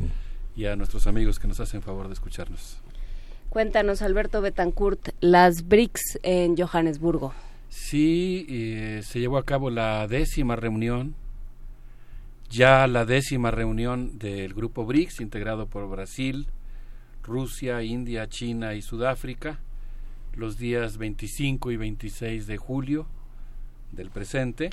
y 0.57 0.67
a 0.67 0.77
nuestros 0.77 1.07
amigos 1.07 1.39
que 1.39 1.49
nos 1.49 1.61
hacen 1.61 1.83
favor 1.83 2.07
de 2.07 2.15
escucharnos. 2.15 2.84
Cuéntanos, 3.55 4.03
Alberto 4.03 4.41
Betancourt, 4.41 5.11
las 5.21 5.69
BRICS 5.69 6.19
en 6.25 6.57
Johannesburgo. 6.57 7.33
Sí, 7.69 8.47
eh, 8.49 9.03
se 9.05 9.21
llevó 9.21 9.39
a 9.39 9.45
cabo 9.45 9.71
la 9.71 10.09
décima 10.09 10.57
reunión, 10.57 11.15
ya 12.51 12.89
la 12.89 13.05
décima 13.05 13.53
reunión 13.53 14.19
del 14.19 14.55
grupo 14.55 14.85
BRICS, 14.85 15.21
integrado 15.21 15.69
por 15.69 15.89
Brasil, 15.89 16.49
Rusia, 17.23 17.85
India, 17.85 18.29
China 18.29 18.75
y 18.75 18.83
Sudáfrica, 18.83 19.61
los 20.35 20.59
días 20.59 20.99
25 20.99 21.71
y 21.71 21.77
26 21.77 22.49
de 22.49 22.57
julio 22.57 23.07
del 23.93 24.11
presente. 24.11 24.71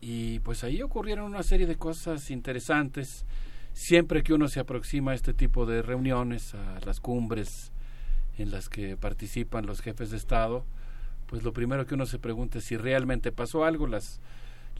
Y 0.00 0.40
pues 0.40 0.64
ahí 0.64 0.82
ocurrieron 0.82 1.26
una 1.26 1.44
serie 1.44 1.68
de 1.68 1.76
cosas 1.76 2.32
interesantes. 2.32 3.24
Siempre 3.72 4.24
que 4.24 4.34
uno 4.34 4.48
se 4.48 4.58
aproxima 4.58 5.12
a 5.12 5.14
este 5.14 5.32
tipo 5.32 5.64
de 5.64 5.80
reuniones, 5.80 6.56
a 6.56 6.80
las 6.84 6.98
cumbres 6.98 7.70
en 8.38 8.50
las 8.50 8.68
que 8.68 8.96
participan 8.96 9.66
los 9.66 9.80
jefes 9.80 10.10
de 10.10 10.16
Estado, 10.16 10.64
pues 11.26 11.42
lo 11.42 11.52
primero 11.52 11.86
que 11.86 11.94
uno 11.94 12.06
se 12.06 12.18
pregunta 12.18 12.58
es 12.58 12.64
si 12.64 12.76
realmente 12.76 13.32
pasó 13.32 13.64
algo. 13.64 13.86
Las, 13.86 14.20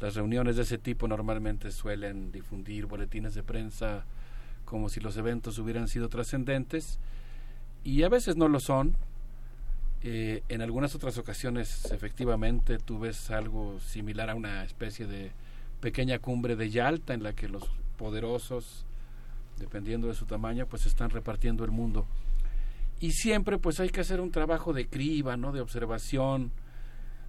las 0.00 0.14
reuniones 0.14 0.56
de 0.56 0.62
ese 0.62 0.78
tipo 0.78 1.08
normalmente 1.08 1.70
suelen 1.70 2.32
difundir 2.32 2.86
boletines 2.86 3.34
de 3.34 3.42
prensa 3.42 4.04
como 4.64 4.88
si 4.88 5.00
los 5.00 5.16
eventos 5.16 5.58
hubieran 5.58 5.88
sido 5.88 6.08
trascendentes 6.08 6.98
y 7.84 8.02
a 8.02 8.08
veces 8.08 8.36
no 8.36 8.48
lo 8.48 8.60
son. 8.60 8.96
Eh, 10.02 10.42
en 10.50 10.60
algunas 10.60 10.94
otras 10.94 11.16
ocasiones 11.16 11.86
efectivamente 11.90 12.78
tú 12.78 12.98
ves 12.98 13.30
algo 13.30 13.80
similar 13.80 14.28
a 14.28 14.34
una 14.34 14.62
especie 14.62 15.06
de 15.06 15.32
pequeña 15.80 16.18
cumbre 16.18 16.56
de 16.56 16.68
Yalta 16.68 17.14
en 17.14 17.22
la 17.22 17.32
que 17.32 17.48
los 17.48 17.64
poderosos, 17.96 18.84
dependiendo 19.58 20.08
de 20.08 20.14
su 20.14 20.26
tamaño, 20.26 20.66
pues 20.66 20.84
están 20.84 21.10
repartiendo 21.10 21.64
el 21.64 21.70
mundo. 21.70 22.06
Y 23.00 23.12
siempre 23.12 23.58
pues 23.58 23.80
hay 23.80 23.90
que 23.90 24.00
hacer 24.00 24.20
un 24.20 24.30
trabajo 24.30 24.72
de 24.72 24.86
criba, 24.86 25.36
¿no? 25.36 25.52
de 25.52 25.60
observación, 25.60 26.52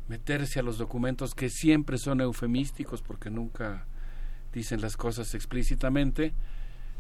meterse 0.08 0.60
a 0.60 0.64
los 0.64 0.78
documentos 0.78 1.34
que 1.34 1.50
siempre 1.50 1.98
son 1.98 2.22
eufemísticos 2.22 3.02
porque 3.02 3.30
nunca 3.30 3.86
dicen 4.54 4.82
las 4.82 4.98
cosas 4.98 5.34
explícitamente. 5.36 6.34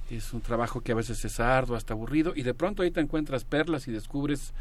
Es 0.10 0.34
un 0.34 0.42
trabajo 0.42 0.82
que 0.82 0.92
a 0.92 0.96
veces 0.96 1.24
es 1.26 1.40
arduo, 1.40 1.76
hasta 1.76 1.94
aburrido, 1.94 2.34
y 2.36 2.44
de 2.44 2.54
pronto 2.54 2.84
ahí 2.84 2.92
te 2.92 3.00
encuentras 3.00 3.44
perlas 3.44 3.88
y 3.88 3.92
descubres 3.92 4.54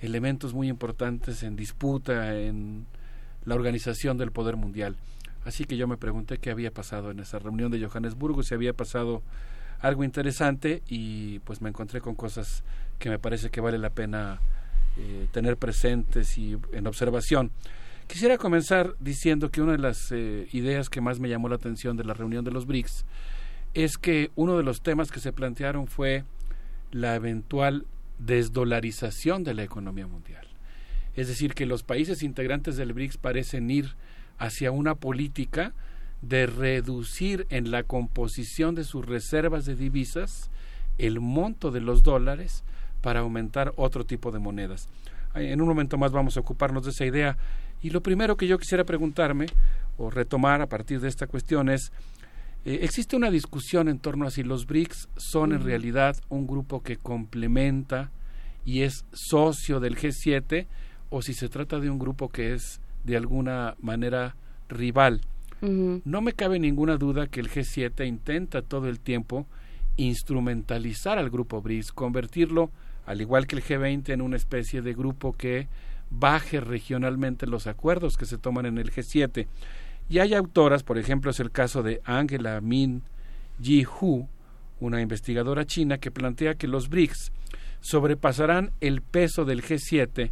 elementos 0.00 0.54
muy 0.54 0.68
importantes 0.68 1.42
en 1.42 1.56
disputa 1.56 2.38
en 2.38 2.86
la 3.44 3.54
organización 3.54 4.16
del 4.16 4.32
poder 4.32 4.56
mundial. 4.56 4.96
Así 5.44 5.64
que 5.64 5.76
yo 5.76 5.88
me 5.88 5.96
pregunté 5.96 6.38
qué 6.38 6.50
había 6.50 6.70
pasado 6.70 7.10
en 7.10 7.20
esa 7.20 7.38
reunión 7.38 7.70
de 7.70 7.84
Johannesburgo, 7.84 8.42
si 8.42 8.54
había 8.54 8.72
pasado 8.72 9.22
algo 9.80 10.04
interesante 10.04 10.82
y 10.88 11.38
pues 11.40 11.60
me 11.60 11.68
encontré 11.68 12.00
con 12.00 12.14
cosas 12.14 12.64
que 12.98 13.10
me 13.10 13.18
parece 13.18 13.50
que 13.50 13.60
vale 13.60 13.78
la 13.78 13.90
pena 13.90 14.40
eh, 14.96 15.28
tener 15.32 15.56
presentes 15.56 16.36
y 16.38 16.56
en 16.72 16.86
observación. 16.86 17.50
Quisiera 18.08 18.38
comenzar 18.38 18.94
diciendo 19.00 19.50
que 19.50 19.60
una 19.60 19.72
de 19.72 19.78
las 19.78 20.10
eh, 20.12 20.48
ideas 20.52 20.88
que 20.88 21.00
más 21.00 21.20
me 21.20 21.28
llamó 21.28 21.48
la 21.48 21.56
atención 21.56 21.96
de 21.96 22.04
la 22.04 22.14
reunión 22.14 22.44
de 22.44 22.50
los 22.50 22.66
BRICS 22.66 23.04
es 23.74 23.98
que 23.98 24.30
uno 24.34 24.56
de 24.56 24.62
los 24.62 24.80
temas 24.80 25.12
que 25.12 25.20
se 25.20 25.32
plantearon 25.32 25.86
fue 25.86 26.24
la 26.90 27.14
eventual 27.14 27.86
desdolarización 28.18 29.44
de 29.44 29.54
la 29.54 29.62
economía 29.62 30.06
mundial. 30.06 30.46
Es 31.14 31.28
decir, 31.28 31.54
que 31.54 31.66
los 31.66 31.82
países 31.82 32.22
integrantes 32.22 32.76
del 32.76 32.92
BRICS 32.92 33.18
parecen 33.18 33.70
ir 33.70 33.94
hacia 34.38 34.70
una 34.70 34.94
política 34.94 35.74
de 36.22 36.46
reducir 36.46 37.46
en 37.50 37.70
la 37.70 37.82
composición 37.82 38.74
de 38.74 38.84
sus 38.84 39.04
reservas 39.04 39.64
de 39.66 39.76
divisas 39.76 40.50
el 40.96 41.20
monto 41.20 41.70
de 41.70 41.80
los 41.80 42.02
dólares 42.02 42.64
para 43.08 43.20
aumentar 43.20 43.72
otro 43.76 44.04
tipo 44.04 44.30
de 44.30 44.38
monedas. 44.38 44.86
En 45.34 45.62
un 45.62 45.68
momento 45.68 45.96
más 45.96 46.12
vamos 46.12 46.36
a 46.36 46.40
ocuparnos 46.40 46.84
de 46.84 46.90
esa 46.90 47.06
idea 47.06 47.38
y 47.80 47.88
lo 47.88 48.02
primero 48.02 48.36
que 48.36 48.46
yo 48.46 48.58
quisiera 48.58 48.84
preguntarme 48.84 49.46
o 49.96 50.10
retomar 50.10 50.60
a 50.60 50.66
partir 50.66 51.00
de 51.00 51.08
esta 51.08 51.26
cuestión 51.26 51.70
es, 51.70 51.90
eh, 52.66 52.80
existe 52.82 53.16
una 53.16 53.30
discusión 53.30 53.88
en 53.88 53.98
torno 53.98 54.26
a 54.26 54.30
si 54.30 54.42
los 54.42 54.66
BRICS 54.66 55.08
son 55.16 55.54
en 55.54 55.64
realidad 55.64 56.18
un 56.28 56.46
grupo 56.46 56.82
que 56.82 56.98
complementa 56.98 58.10
y 58.66 58.82
es 58.82 59.06
socio 59.14 59.80
del 59.80 59.96
G7 59.96 60.66
o 61.08 61.22
si 61.22 61.32
se 61.32 61.48
trata 61.48 61.80
de 61.80 61.88
un 61.88 61.98
grupo 61.98 62.28
que 62.28 62.52
es 62.52 62.82
de 63.04 63.16
alguna 63.16 63.74
manera 63.80 64.36
rival. 64.68 65.22
No 65.62 66.20
me 66.20 66.34
cabe 66.34 66.58
ninguna 66.58 66.98
duda 66.98 67.26
que 67.26 67.40
el 67.40 67.48
G7 67.48 68.06
intenta 68.06 68.60
todo 68.60 68.86
el 68.86 69.00
tiempo 69.00 69.46
instrumentalizar 69.96 71.16
al 71.16 71.30
grupo 71.30 71.62
BRICS, 71.62 71.92
convertirlo, 71.92 72.70
al 73.08 73.22
igual 73.22 73.46
que 73.46 73.56
el 73.56 73.64
G20, 73.64 74.10
en 74.10 74.20
una 74.20 74.36
especie 74.36 74.82
de 74.82 74.92
grupo 74.92 75.32
que 75.32 75.66
baje 76.10 76.60
regionalmente 76.60 77.46
los 77.46 77.66
acuerdos 77.66 78.18
que 78.18 78.26
se 78.26 78.36
toman 78.36 78.66
en 78.66 78.76
el 78.76 78.92
G7. 78.92 79.46
Y 80.10 80.18
hay 80.18 80.34
autoras, 80.34 80.82
por 80.82 80.98
ejemplo, 80.98 81.30
es 81.30 81.40
el 81.40 81.50
caso 81.50 81.82
de 81.82 82.02
Angela 82.04 82.60
Min 82.60 83.02
Ji 83.62 83.86
Hu, 83.86 84.28
una 84.80 85.00
investigadora 85.00 85.64
china 85.64 85.96
que 85.96 86.10
plantea 86.10 86.56
que 86.56 86.68
los 86.68 86.90
BRICS 86.90 87.32
sobrepasarán 87.80 88.72
el 88.82 89.00
peso 89.00 89.46
del 89.46 89.62
G7 89.62 90.30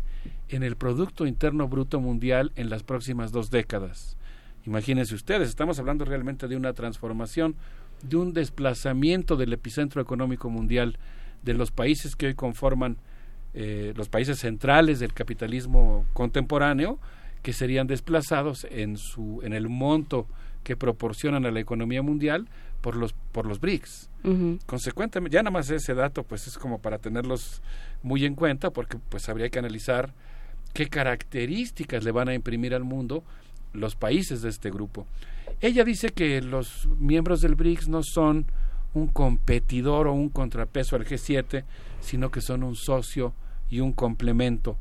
en 0.51 0.63
el 0.63 0.77
Producto 0.77 1.27
Interno 1.27 1.69
Bruto 1.69 1.99
Mundial 1.99 2.53
en 2.57 2.69
las 2.69 2.83
próximas 2.83 3.33
dos 3.33 3.51
décadas. 3.51 4.19
Imagínense 4.67 5.15
ustedes, 5.15 5.49
estamos 5.49 5.79
hablando 5.79 6.05
realmente 6.05 6.47
de 6.47 6.57
una 6.57 6.75
transformación, 6.75 7.57
de 8.03 8.17
un 8.19 8.35
desplazamiento 8.35 9.37
del 9.37 9.55
epicentro 9.55 10.03
económico 10.03 10.51
mundial 10.51 10.99
de 11.47 11.55
los 11.55 11.71
países 11.71 12.17
que 12.17 12.27
hoy 12.27 12.35
conforman 12.35 12.99
eh, 13.55 13.95
los 13.97 14.11
países 14.11 14.39
centrales 14.41 14.99
del 14.99 15.15
capitalismo 15.15 16.05
contemporáneo, 16.13 16.99
que 17.43 17.55
serían 17.55 17.87
desplazados 17.87 18.67
en, 18.71 18.99
su, 18.99 19.41
en 19.43 19.55
el 19.55 19.69
monto 19.69 20.27
que 20.65 20.77
proporcionan 20.77 21.47
a 21.47 21.51
la 21.53 21.61
economía 21.61 22.03
mundial 22.03 22.49
por 22.83 22.97
los, 22.97 23.15
por 23.33 23.47
los 23.47 23.61
BRICS. 23.61 24.11
Consecuentemente, 24.67 25.37
ya 25.37 25.43
nada 25.45 25.53
más 25.53 25.71
ese 25.71 25.95
dato 25.95 26.25
pues 26.25 26.49
es 26.49 26.59
como 26.59 26.81
para 26.81 26.99
tenerlos 26.99 27.63
muy 28.03 28.25
en 28.25 28.35
cuenta 28.35 28.71
porque 28.71 28.99
pues 29.09 29.29
habría 29.29 29.49
que 29.49 29.61
analizar 29.61 30.13
qué 30.75 30.89
características 30.89 32.03
le 32.03 32.11
van 32.11 32.29
a 32.29 32.35
imprimir 32.35 32.75
al 32.75 32.83
mundo 32.83 33.23
los 33.73 33.95
países 33.95 34.43
de 34.43 34.49
este 34.49 34.71
grupo. 34.71 35.07
Ella 35.61 35.85
dice 35.85 36.09
que 36.11 36.43
los 36.43 36.89
miembros 36.99 37.41
del 37.41 37.55
BRICS 37.55 37.87
no 37.87 38.03
son 38.03 38.47
un 38.97 39.09
competidor 39.09 40.07
o 40.07 40.15
un 40.15 40.31
contrapeso 40.31 40.97
al 40.97 41.05
G7, 41.05 41.65
sino 42.01 42.31
que 42.31 42.41
son 42.41 42.63
un 42.63 42.77
socio 42.77 43.35
y 43.69 43.81
un 43.81 43.93
complemento. 43.93 44.79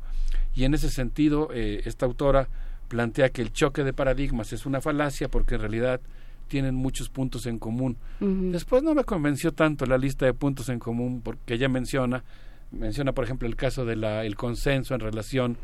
Y 0.55 0.63
en 0.63 0.73
ese 0.73 0.89
sentido, 0.89 1.49
eh, 1.53 1.81
esta 1.85 2.05
autora 2.05 2.47
plantea 2.87 3.29
que 3.29 3.41
el 3.41 3.51
choque 3.51 3.83
de 3.83 3.91
paradigmas 3.91 4.53
es 4.53 4.65
una 4.65 4.79
falacia 4.79 5.27
porque 5.27 5.55
en 5.55 5.61
realidad 5.61 5.99
tienen 6.47 6.75
muchos 6.75 7.09
puntos 7.09 7.45
en 7.45 7.59
común. 7.59 7.97
Después 8.19 8.83
no 8.83 8.93
me 8.93 9.03
convenció 9.03 9.51
tanto 9.51 9.85
la 9.85 9.97
lista 9.97 10.25
de 10.25 10.33
puntos 10.33 10.69
en 10.69 10.79
común 10.79 11.21
porque 11.21 11.55
ella 11.55 11.67
menciona, 11.67 12.23
menciona 12.71 13.11
por 13.11 13.25
ejemplo 13.25 13.47
el 13.47 13.55
caso 13.55 13.83
del 13.83 14.03
el 14.03 14.35
consenso 14.35 14.93
en 14.93 15.01
relación 15.01 15.57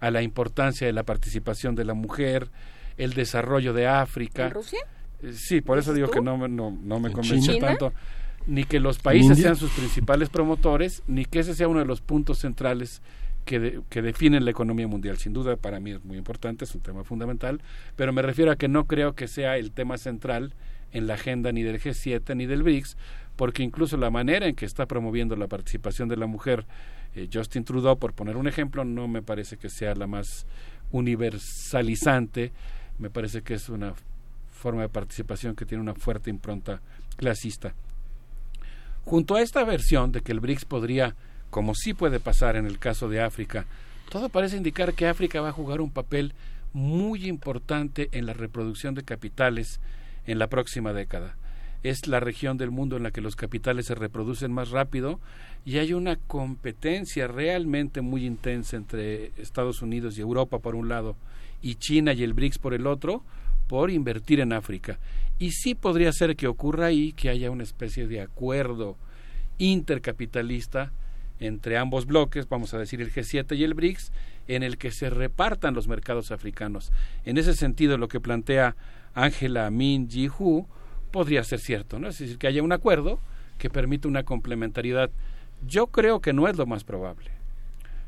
a 0.00 0.10
la 0.10 0.22
importancia 0.22 0.86
de 0.86 0.92
la 0.92 1.04
participación 1.04 1.76
de 1.76 1.84
la 1.84 1.94
mujer, 1.94 2.50
el 2.98 3.14
desarrollo 3.14 3.72
de 3.72 3.86
África. 3.86 4.46
¿En 4.46 4.50
Rusia? 4.50 4.80
Eh, 5.24 5.32
sí, 5.32 5.60
por 5.60 5.78
eso 5.78 5.92
digo 5.92 6.10
que 6.10 6.20
no, 6.20 6.48
no, 6.48 6.70
no 6.70 7.00
me 7.00 7.10
convenció 7.10 7.58
tanto. 7.58 7.92
Ni 8.46 8.64
que 8.64 8.78
los 8.78 8.98
países 8.98 9.38
sean 9.38 9.56
sus 9.56 9.70
principales 9.70 10.28
promotores, 10.28 11.02
ni 11.06 11.24
que 11.24 11.38
ese 11.38 11.54
sea 11.54 11.66
uno 11.66 11.80
de 11.80 11.86
los 11.86 12.02
puntos 12.02 12.40
centrales 12.40 13.00
que, 13.46 13.80
que, 13.88 14.02
definen 14.02 14.44
la 14.44 14.50
economía 14.50 14.86
mundial. 14.86 15.16
Sin 15.16 15.32
duda, 15.32 15.56
para 15.56 15.80
mí 15.80 15.92
es 15.92 16.04
muy 16.04 16.18
importante, 16.18 16.66
es 16.66 16.74
un 16.74 16.82
tema 16.82 17.04
fundamental, 17.04 17.62
pero 17.96 18.12
me 18.12 18.20
refiero 18.20 18.50
a 18.52 18.56
que 18.56 18.68
no 18.68 18.84
creo 18.84 19.14
que 19.14 19.28
sea 19.28 19.56
el 19.56 19.70
tema 19.70 19.96
central 19.96 20.52
en 20.92 21.06
la 21.06 21.14
agenda 21.14 21.52
ni 21.52 21.62
del 21.62 21.80
G7 21.80 22.36
ni 22.36 22.44
del 22.44 22.62
BRICS, 22.62 22.98
porque 23.36 23.62
incluso 23.62 23.96
la 23.96 24.10
manera 24.10 24.46
en 24.46 24.54
que 24.54 24.66
está 24.66 24.86
promoviendo 24.86 25.36
la 25.36 25.48
participación 25.48 26.08
de 26.08 26.16
la 26.16 26.26
mujer 26.26 26.66
eh, 27.14 27.28
Justin 27.32 27.64
Trudeau, 27.64 27.98
por 27.98 28.12
poner 28.12 28.36
un 28.36 28.46
ejemplo, 28.46 28.84
no 28.84 29.08
me 29.08 29.22
parece 29.22 29.56
que 29.56 29.68
sea 29.68 29.94
la 29.94 30.06
más 30.06 30.46
universalizante, 30.90 32.52
me 32.98 33.10
parece 33.10 33.42
que 33.42 33.54
es 33.54 33.68
una 33.68 33.94
forma 34.64 34.80
de 34.80 34.88
participación 34.88 35.54
que 35.54 35.66
tiene 35.66 35.82
una 35.82 35.92
fuerte 35.92 36.30
impronta 36.30 36.80
clasista. 37.18 37.74
Junto 39.04 39.34
a 39.34 39.42
esta 39.42 39.62
versión 39.62 40.10
de 40.10 40.22
que 40.22 40.32
el 40.32 40.40
BRICS 40.40 40.64
podría, 40.64 41.14
como 41.50 41.74
sí 41.74 41.92
puede 41.92 42.18
pasar 42.18 42.56
en 42.56 42.64
el 42.64 42.78
caso 42.78 43.10
de 43.10 43.20
África, 43.20 43.66
todo 44.08 44.30
parece 44.30 44.56
indicar 44.56 44.94
que 44.94 45.06
África 45.06 45.42
va 45.42 45.50
a 45.50 45.58
jugar 45.60 45.82
un 45.82 45.90
papel 45.90 46.32
muy 46.72 47.26
importante 47.26 48.08
en 48.12 48.24
la 48.24 48.32
reproducción 48.32 48.94
de 48.94 49.02
capitales 49.02 49.80
en 50.26 50.38
la 50.38 50.46
próxima 50.46 50.94
década. 50.94 51.36
Es 51.82 52.06
la 52.06 52.18
región 52.18 52.56
del 52.56 52.70
mundo 52.70 52.96
en 52.96 53.02
la 53.02 53.10
que 53.10 53.20
los 53.20 53.36
capitales 53.36 53.84
se 53.84 53.94
reproducen 53.94 54.50
más 54.50 54.70
rápido 54.70 55.20
y 55.66 55.76
hay 55.76 55.92
una 55.92 56.16
competencia 56.16 57.26
realmente 57.26 58.00
muy 58.00 58.24
intensa 58.24 58.78
entre 58.78 59.26
Estados 59.36 59.82
Unidos 59.82 60.16
y 60.16 60.22
Europa 60.22 60.58
por 60.58 60.74
un 60.74 60.88
lado 60.88 61.16
y 61.60 61.74
China 61.74 62.14
y 62.14 62.22
el 62.22 62.32
BRICS 62.32 62.58
por 62.58 62.72
el 62.72 62.86
otro 62.86 63.22
invertir 63.90 64.40
en 64.40 64.52
África. 64.52 64.98
Y 65.38 65.50
sí 65.50 65.74
podría 65.74 66.12
ser 66.12 66.36
que 66.36 66.46
ocurra 66.46 66.86
ahí 66.86 67.12
que 67.12 67.28
haya 67.28 67.50
una 67.50 67.62
especie 67.62 68.06
de 68.06 68.20
acuerdo 68.20 68.96
intercapitalista 69.58 70.92
entre 71.40 71.76
ambos 71.78 72.06
bloques, 72.06 72.48
vamos 72.48 72.74
a 72.74 72.78
decir 72.78 73.00
el 73.00 73.12
G7 73.12 73.56
y 73.56 73.64
el 73.64 73.74
BRICS, 73.74 74.12
en 74.46 74.62
el 74.62 74.78
que 74.78 74.90
se 74.90 75.10
repartan 75.10 75.74
los 75.74 75.88
mercados 75.88 76.30
africanos. 76.30 76.92
En 77.24 77.38
ese 77.38 77.54
sentido, 77.54 77.98
lo 77.98 78.08
que 78.08 78.20
plantea 78.20 78.76
Angela 79.14 79.70
Min 79.70 80.08
Ji 80.08 80.28
Hu 80.28 80.66
podría 81.10 81.44
ser 81.44 81.60
cierto, 81.60 81.98
¿no? 81.98 82.08
Es 82.08 82.18
decir, 82.18 82.38
que 82.38 82.46
haya 82.46 82.62
un 82.62 82.72
acuerdo 82.72 83.20
que 83.58 83.70
permita 83.70 84.08
una 84.08 84.24
complementariedad. 84.24 85.10
Yo 85.66 85.86
creo 85.86 86.20
que 86.20 86.32
no 86.32 86.48
es 86.48 86.56
lo 86.56 86.66
más 86.66 86.84
probable. 86.84 87.30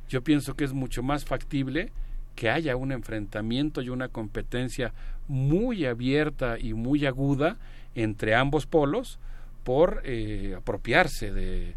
Yo 0.08 0.22
pienso 0.22 0.54
que 0.54 0.64
es 0.64 0.72
mucho 0.72 1.02
más 1.02 1.24
factible 1.24 1.90
que 2.36 2.50
haya 2.50 2.76
un 2.76 2.92
enfrentamiento 2.92 3.82
y 3.82 3.88
una 3.88 4.08
competencia 4.08 4.92
muy 5.26 5.86
abierta 5.86 6.58
y 6.60 6.74
muy 6.74 7.06
aguda 7.06 7.56
entre 7.96 8.36
ambos 8.36 8.66
polos 8.66 9.18
por 9.64 10.02
eh, 10.04 10.54
apropiarse 10.56 11.32
de, 11.32 11.74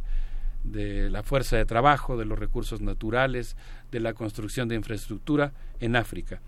la 1.09 1.23
fuerza 1.23 1.57
de 1.57 1.65
trabajo, 1.65 2.17
de 2.17 2.25
los 2.25 2.37
recursos 2.37 2.81
naturales, 2.81 3.55
de 3.91 3.99
la 4.01 4.13
construcción 4.13 4.67
de 4.67 4.75
infraestructura 4.75 5.53
en 5.79 5.95
África. 5.95 6.41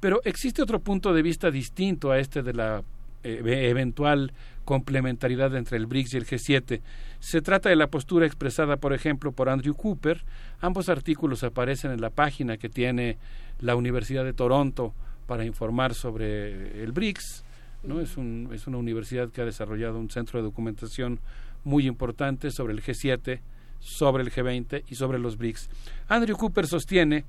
Pero 0.00 0.20
existe 0.24 0.60
otro 0.60 0.80
punto 0.80 1.14
de 1.14 1.22
vista 1.22 1.50
distinto 1.50 2.10
a 2.10 2.18
este 2.18 2.42
de 2.42 2.52
la 2.52 2.82
eventual 3.22 4.32
complementariedad 4.64 5.54
entre 5.56 5.76
el 5.76 5.86
BRICS 5.86 6.14
y 6.14 6.16
el 6.18 6.26
G7. 6.26 6.80
Se 7.20 7.42
trata 7.42 7.68
de 7.68 7.76
la 7.76 7.88
postura 7.88 8.26
expresada, 8.26 8.76
por 8.76 8.92
ejemplo, 8.92 9.32
por 9.32 9.48
Andrew 9.48 9.74
Cooper. 9.74 10.24
Ambos 10.60 10.88
artículos 10.88 11.42
aparecen 11.44 11.90
en 11.90 12.00
la 12.00 12.10
página 12.10 12.56
que 12.56 12.68
tiene 12.68 13.18
la 13.60 13.76
Universidad 13.76 14.24
de 14.24 14.32
Toronto 14.32 14.94
para 15.26 15.44
informar 15.44 15.94
sobre 15.94 16.82
el 16.82 16.92
BRICS. 16.92 17.44
¿no? 17.84 18.00
Es, 18.00 18.16
es 18.52 18.66
una 18.66 18.78
universidad 18.78 19.30
que 19.30 19.40
ha 19.40 19.44
desarrollado 19.44 19.98
un 19.98 20.10
centro 20.10 20.38
de 20.38 20.44
documentación 20.44 21.20
muy 21.64 21.86
importante 21.86 22.50
sobre 22.50 22.72
el 22.72 22.82
G7, 22.82 23.40
sobre 23.80 24.22
el 24.22 24.32
G20 24.32 24.84
y 24.88 24.94
sobre 24.94 25.18
los 25.18 25.36
BRICS. 25.36 25.68
Andrew 26.08 26.36
Cooper 26.36 26.66
sostiene 26.66 27.24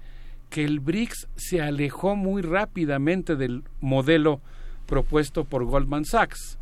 que 0.50 0.64
el 0.64 0.80
BRICS 0.80 1.28
se 1.36 1.62
alejó 1.62 2.16
muy 2.16 2.44
rápidamente 2.44 3.36
del 3.36 3.64
modelo 3.82 4.42
propuesto 4.88 5.44
por 5.44 5.66
Goldman 5.66 6.06
Sachs. 6.06 6.58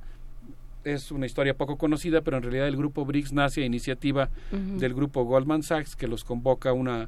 Es 0.84 1.12
una 1.12 1.26
historia 1.26 1.54
poco 1.54 1.78
conocida, 1.78 2.22
pero 2.22 2.38
en 2.38 2.44
realidad 2.44 2.68
el 2.68 2.76
grupo 2.76 3.06
BRICS 3.06 3.34
nace 3.34 3.62
a 3.62 3.66
iniciativa 3.66 4.30
del 4.52 4.94
grupo 4.94 5.24
Goldman 5.24 5.62
Sachs, 5.62 5.96
que 5.96 6.08
los 6.08 6.24
convoca 6.24 6.70
a 6.70 6.74
una 6.74 7.08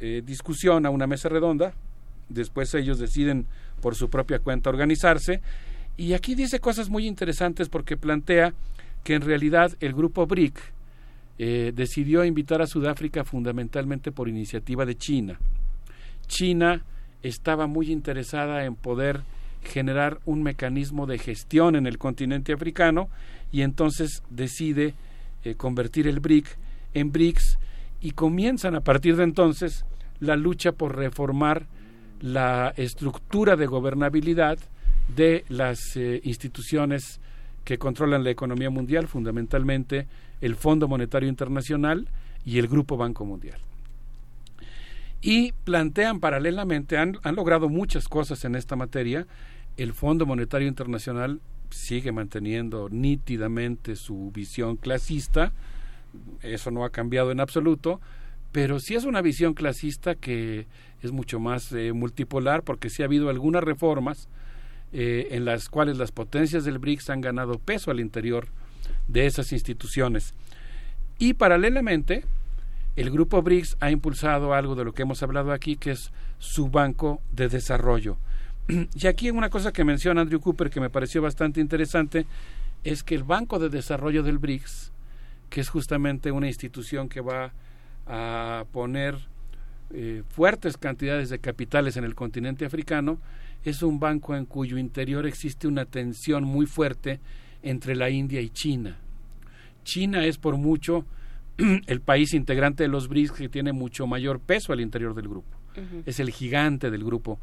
eh, 0.00 0.22
discusión, 0.24 0.84
a 0.84 0.90
una 0.90 1.06
mesa 1.06 1.28
redonda. 1.28 1.72
Después 2.28 2.74
ellos 2.74 2.98
deciden 2.98 3.46
por 3.80 3.94
su 3.94 4.10
propia 4.10 4.40
cuenta 4.40 4.68
organizarse. 4.68 5.40
Y 5.96 6.12
aquí 6.12 6.34
dice 6.34 6.60
cosas 6.60 6.90
muy 6.90 7.06
interesantes 7.06 7.68
porque 7.68 7.96
plantea 7.96 8.52
que 9.02 9.14
en 9.14 9.22
realidad 9.22 9.72
el 9.80 9.94
grupo 9.94 10.26
BRIC 10.26 10.58
eh, 11.38 11.72
decidió 11.74 12.24
invitar 12.24 12.60
a 12.60 12.66
Sudáfrica 12.66 13.24
fundamentalmente 13.24 14.12
por 14.12 14.28
iniciativa 14.28 14.84
de 14.84 14.96
China. 14.96 15.38
China 16.26 16.84
estaba 17.22 17.66
muy 17.66 17.90
interesada 17.90 18.64
en 18.64 18.74
poder 18.74 19.22
generar 19.62 20.18
un 20.24 20.42
mecanismo 20.42 21.06
de 21.06 21.18
gestión 21.18 21.76
en 21.76 21.86
el 21.86 21.98
continente 21.98 22.52
africano 22.52 23.08
y 23.52 23.62
entonces 23.62 24.22
decide 24.30 24.94
eh, 25.44 25.54
convertir 25.54 26.06
el 26.06 26.20
BRIC 26.20 26.46
en 26.94 27.12
BRICS 27.12 27.58
y 28.00 28.12
comienzan 28.12 28.74
a 28.74 28.80
partir 28.80 29.16
de 29.16 29.24
entonces 29.24 29.84
la 30.20 30.36
lucha 30.36 30.72
por 30.72 30.96
reformar 30.96 31.66
la 32.20 32.72
estructura 32.76 33.56
de 33.56 33.66
gobernabilidad 33.66 34.58
de 35.14 35.44
las 35.48 35.96
eh, 35.96 36.20
instituciones 36.24 37.20
que 37.64 37.78
controlan 37.78 38.24
la 38.24 38.30
economía 38.30 38.70
mundial, 38.70 39.08
fundamentalmente 39.08 40.06
el 40.40 40.54
Fondo 40.54 40.88
Monetario 40.88 41.28
Internacional 41.28 42.08
y 42.44 42.58
el 42.58 42.68
Grupo 42.68 42.96
Banco 42.96 43.24
Mundial 43.24 43.67
y 45.20 45.52
plantean 45.64 46.20
paralelamente, 46.20 46.96
han, 46.96 47.18
han 47.22 47.36
logrado 47.36 47.68
muchas 47.68 48.08
cosas 48.08 48.44
en 48.44 48.54
esta 48.54 48.76
materia, 48.76 49.26
el 49.76 49.92
Fondo 49.92 50.26
Monetario 50.26 50.68
Internacional 50.68 51.40
sigue 51.70 52.12
manteniendo 52.12 52.88
nítidamente 52.90 53.96
su 53.96 54.30
visión 54.32 54.76
clasista, 54.76 55.52
eso 56.42 56.70
no 56.70 56.84
ha 56.84 56.90
cambiado 56.90 57.30
en 57.30 57.40
absoluto, 57.40 58.00
pero 58.52 58.80
sí 58.80 58.94
es 58.94 59.04
una 59.04 59.20
visión 59.20 59.54
clasista 59.54 60.14
que 60.14 60.66
es 61.02 61.12
mucho 61.12 61.38
más 61.38 61.70
eh, 61.72 61.92
multipolar 61.92 62.62
porque 62.62 62.90
sí 62.90 63.02
ha 63.02 63.06
habido 63.06 63.28
algunas 63.28 63.62
reformas 63.62 64.28
eh, 64.92 65.28
en 65.32 65.44
las 65.44 65.68
cuales 65.68 65.98
las 65.98 66.12
potencias 66.12 66.64
del 66.64 66.78
BRICS 66.78 67.10
han 67.10 67.20
ganado 67.20 67.58
peso 67.58 67.90
al 67.90 68.00
interior 68.00 68.48
de 69.06 69.26
esas 69.26 69.52
instituciones. 69.52 70.34
Y 71.18 71.34
paralelamente, 71.34 72.24
el 72.98 73.10
grupo 73.10 73.42
BRICS 73.42 73.76
ha 73.78 73.92
impulsado 73.92 74.54
algo 74.54 74.74
de 74.74 74.84
lo 74.84 74.92
que 74.92 75.02
hemos 75.02 75.22
hablado 75.22 75.52
aquí, 75.52 75.76
que 75.76 75.92
es 75.92 76.10
su 76.40 76.68
banco 76.68 77.22
de 77.30 77.48
desarrollo. 77.48 78.16
Y 78.94 79.06
aquí 79.06 79.30
una 79.30 79.50
cosa 79.50 79.72
que 79.72 79.84
menciona 79.84 80.20
Andrew 80.20 80.40
Cooper 80.40 80.68
que 80.68 80.80
me 80.80 80.90
pareció 80.90 81.22
bastante 81.22 81.60
interesante 81.60 82.26
es 82.82 83.04
que 83.04 83.14
el 83.14 83.22
Banco 83.22 83.60
de 83.60 83.68
Desarrollo 83.68 84.24
del 84.24 84.38
BRICS, 84.38 84.90
que 85.48 85.60
es 85.60 85.68
justamente 85.68 86.32
una 86.32 86.48
institución 86.48 87.08
que 87.08 87.20
va 87.20 87.52
a 88.04 88.64
poner 88.72 89.14
eh, 89.90 90.24
fuertes 90.28 90.76
cantidades 90.76 91.30
de 91.30 91.38
capitales 91.38 91.96
en 91.96 92.02
el 92.04 92.16
continente 92.16 92.64
africano, 92.64 93.20
es 93.64 93.84
un 93.84 94.00
banco 94.00 94.34
en 94.34 94.44
cuyo 94.44 94.76
interior 94.76 95.24
existe 95.24 95.68
una 95.68 95.84
tensión 95.84 96.42
muy 96.42 96.66
fuerte 96.66 97.20
entre 97.62 97.94
la 97.94 98.10
India 98.10 98.40
y 98.40 98.50
China. 98.50 98.96
China 99.84 100.24
es 100.24 100.36
por 100.36 100.56
mucho 100.56 101.04
el 101.86 102.00
país 102.00 102.34
integrante 102.34 102.84
de 102.84 102.88
los 102.88 103.08
BRICS 103.08 103.32
que 103.32 103.48
tiene 103.48 103.72
mucho 103.72 104.06
mayor 104.06 104.40
peso 104.40 104.72
al 104.72 104.80
interior 104.80 105.14
del 105.14 105.28
grupo. 105.28 105.56
Es 106.06 106.18
el 106.18 106.30
gigante 106.30 106.90
del 106.90 107.04
grupo. 107.04 107.38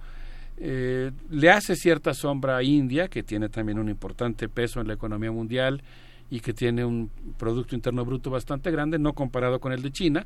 Eh, 0.57 1.11
le 1.29 1.49
hace 1.49 1.75
cierta 1.75 2.13
sombra 2.13 2.57
a 2.57 2.63
India, 2.63 3.07
que 3.07 3.23
tiene 3.23 3.47
también 3.47 3.79
un 3.79 3.87
importante 3.87 4.49
peso 4.49 4.81
en 4.81 4.87
la 4.87 4.93
economía 4.93 5.31
mundial 5.31 5.81
y 6.29 6.41
que 6.41 6.53
tiene 6.53 6.83
un 6.83 7.09
Producto 7.37 7.75
Interno 7.75 8.03
Bruto 8.03 8.29
bastante 8.29 8.71
grande, 8.71 8.99
no 8.99 9.13
comparado 9.13 9.59
con 9.59 9.71
el 9.71 9.81
de 9.81 9.91
China. 9.91 10.25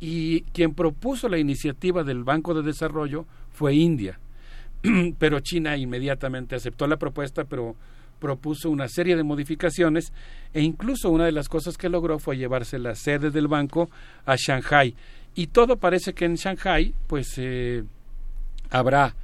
Y 0.00 0.42
quien 0.52 0.74
propuso 0.74 1.28
la 1.28 1.38
iniciativa 1.38 2.02
del 2.02 2.24
Banco 2.24 2.54
de 2.54 2.62
Desarrollo 2.62 3.26
fue 3.50 3.74
India. 3.74 4.18
pero 5.18 5.40
China 5.40 5.76
inmediatamente 5.76 6.56
aceptó 6.56 6.86
la 6.86 6.96
propuesta, 6.96 7.44
pero 7.44 7.76
propuso 8.20 8.70
una 8.70 8.86
serie 8.86 9.16
de 9.16 9.24
modificaciones 9.24 10.12
e 10.52 10.62
incluso 10.62 11.10
una 11.10 11.24
de 11.24 11.32
las 11.32 11.48
cosas 11.48 11.76
que 11.76 11.88
logró 11.88 12.18
fue 12.20 12.36
llevarse 12.36 12.78
la 12.78 12.94
sede 12.94 13.30
del 13.30 13.48
banco 13.48 13.90
a 14.26 14.36
Shanghai. 14.36 14.94
Y 15.34 15.48
todo 15.48 15.76
parece 15.76 16.12
que 16.12 16.24
en 16.24 16.34
Shanghai, 16.34 16.94
pues 17.06 17.34
eh, 17.38 17.84
habrá, 18.70 19.14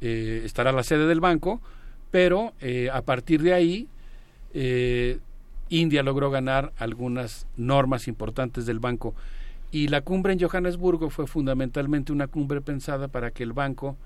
eh, 0.00 0.42
estará 0.44 0.72
la 0.72 0.82
sede 0.82 1.06
del 1.06 1.20
banco, 1.20 1.60
pero 2.10 2.52
eh, 2.60 2.88
a 2.92 3.02
partir 3.02 3.42
de 3.42 3.54
ahí, 3.54 3.88
India 5.70 6.02
logró 6.02 6.30
ganar 6.30 6.72
algunas 6.76 7.46
normas 7.56 8.06
importantes 8.06 8.66
del 8.66 8.80
banco. 8.80 9.14
Y 9.70 9.88
la 9.88 10.02
cumbre 10.02 10.34
en 10.34 10.40
Johannesburgo 10.40 11.08
fue 11.08 11.26
fundamentalmente 11.26 12.12
una 12.12 12.26
cumbre 12.26 12.60
pensada 12.60 13.08
para 13.08 13.30
que 13.30 13.42
el 13.42 13.54
banco 13.54 13.96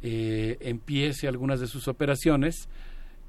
empiece 0.00 1.26
algunas 1.26 1.58
de 1.58 1.66
sus 1.66 1.88
operaciones, 1.88 2.68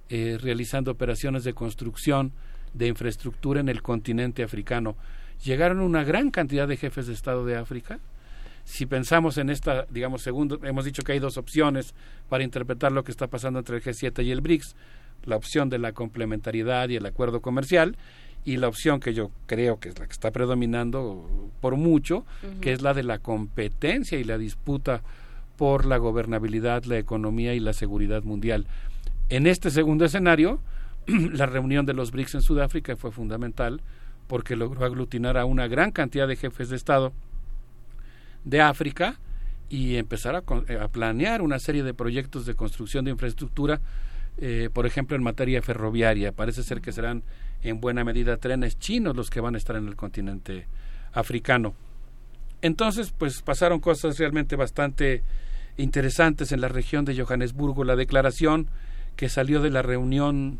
eh, 0.09 0.37
realizando 0.41 0.91
operaciones 0.91 1.43
de 1.43 1.53
construcción 1.53 2.31
de 2.73 2.87
infraestructura 2.87 3.59
en 3.59 3.69
el 3.69 3.81
continente 3.81 4.43
africano. 4.43 4.95
Llegaron 5.43 5.79
una 5.79 6.03
gran 6.03 6.31
cantidad 6.31 6.67
de 6.67 6.77
jefes 6.77 7.07
de 7.07 7.13
Estado 7.13 7.45
de 7.45 7.55
África. 7.55 7.99
Si 8.65 8.85
pensamos 8.85 9.37
en 9.37 9.49
esta, 9.49 9.85
digamos, 9.89 10.21
segundo, 10.21 10.59
hemos 10.63 10.85
dicho 10.85 11.03
que 11.03 11.11
hay 11.11 11.19
dos 11.19 11.37
opciones 11.37 11.93
para 12.29 12.43
interpretar 12.43 12.91
lo 12.91 13.03
que 13.03 13.11
está 13.11 13.27
pasando 13.27 13.59
entre 13.59 13.77
el 13.77 13.83
G7 13.83 14.23
y 14.23 14.31
el 14.31 14.41
BRICS. 14.41 14.75
La 15.25 15.35
opción 15.35 15.69
de 15.69 15.79
la 15.79 15.93
complementariedad 15.93 16.89
y 16.89 16.95
el 16.95 17.05
acuerdo 17.05 17.41
comercial 17.41 17.97
y 18.45 18.57
la 18.57 18.67
opción 18.67 18.99
que 18.99 19.13
yo 19.13 19.31
creo 19.45 19.79
que 19.79 19.89
es 19.89 19.99
la 19.99 20.05
que 20.05 20.11
está 20.11 20.31
predominando 20.31 21.49
por 21.61 21.77
mucho, 21.77 22.25
que 22.61 22.73
es 22.73 22.81
la 22.81 22.93
de 22.93 23.03
la 23.03 23.19
competencia 23.19 24.19
y 24.19 24.23
la 24.23 24.37
disputa 24.37 25.01
por 25.55 25.85
la 25.85 25.97
gobernabilidad, 25.97 26.83
la 26.83 26.97
economía 26.97 27.53
y 27.53 27.59
la 27.59 27.73
seguridad 27.73 28.23
mundial. 28.23 28.65
En 29.33 29.47
este 29.47 29.71
segundo 29.71 30.05
escenario, 30.05 30.61
la 31.07 31.47
reunión 31.47 31.87
de 31.87 31.95
los 31.95 32.11
BRICS 32.11 32.35
en 32.35 32.41
Sudáfrica 32.43 32.95
fue 32.95 33.11
fundamental 33.11 33.81
porque 34.27 34.55
logró 34.55 34.85
aglutinar 34.85 35.39
a 35.39 35.45
una 35.45 35.67
gran 35.67 35.89
cantidad 35.89 36.27
de 36.27 36.35
jefes 36.35 36.69
de 36.69 36.75
Estado 36.75 37.13
de 38.43 38.61
África 38.61 39.19
y 39.69 39.95
empezar 39.95 40.35
a, 40.35 40.43
eh, 40.67 40.87
planear 40.91 41.41
una 41.41 41.57
serie 41.57 41.81
de 41.81 41.95
proyectos 41.95 42.45
de 42.45 42.53
construcción 42.53 43.05
de 43.05 43.09
infraestructura, 43.09 43.81
eh, 44.37 44.69
por 44.71 44.85
ejemplo, 44.85 45.17
en 45.17 45.23
materia 45.23 45.63
ferroviaria. 45.63 46.31
Parece 46.31 46.61
ser 46.61 46.79
que 46.79 46.91
serán 46.91 47.23
en 47.63 47.81
buena 47.81 48.03
medida 48.03 48.37
trenes 48.37 48.77
chinos 48.77 49.15
los 49.15 49.31
que 49.31 49.41
van 49.41 49.55
a 49.55 49.57
estar 49.57 49.75
en 49.75 49.87
el 49.87 49.95
continente 49.95 50.67
africano. 51.11 51.73
Entonces, 52.61 53.11
pues 53.17 53.41
pasaron 53.41 53.79
cosas 53.79 54.19
realmente 54.19 54.55
bastante 54.55 55.23
interesantes 55.75 56.51
en 56.51 56.61
la 56.61 56.67
región 56.67 57.03
de 57.03 57.19
Johannesburgo. 57.19 57.83
La 57.83 57.95
declaración 57.95 58.69
que 59.15 59.29
salió 59.29 59.61
de 59.61 59.69
la 59.69 59.81
reunión 59.81 60.59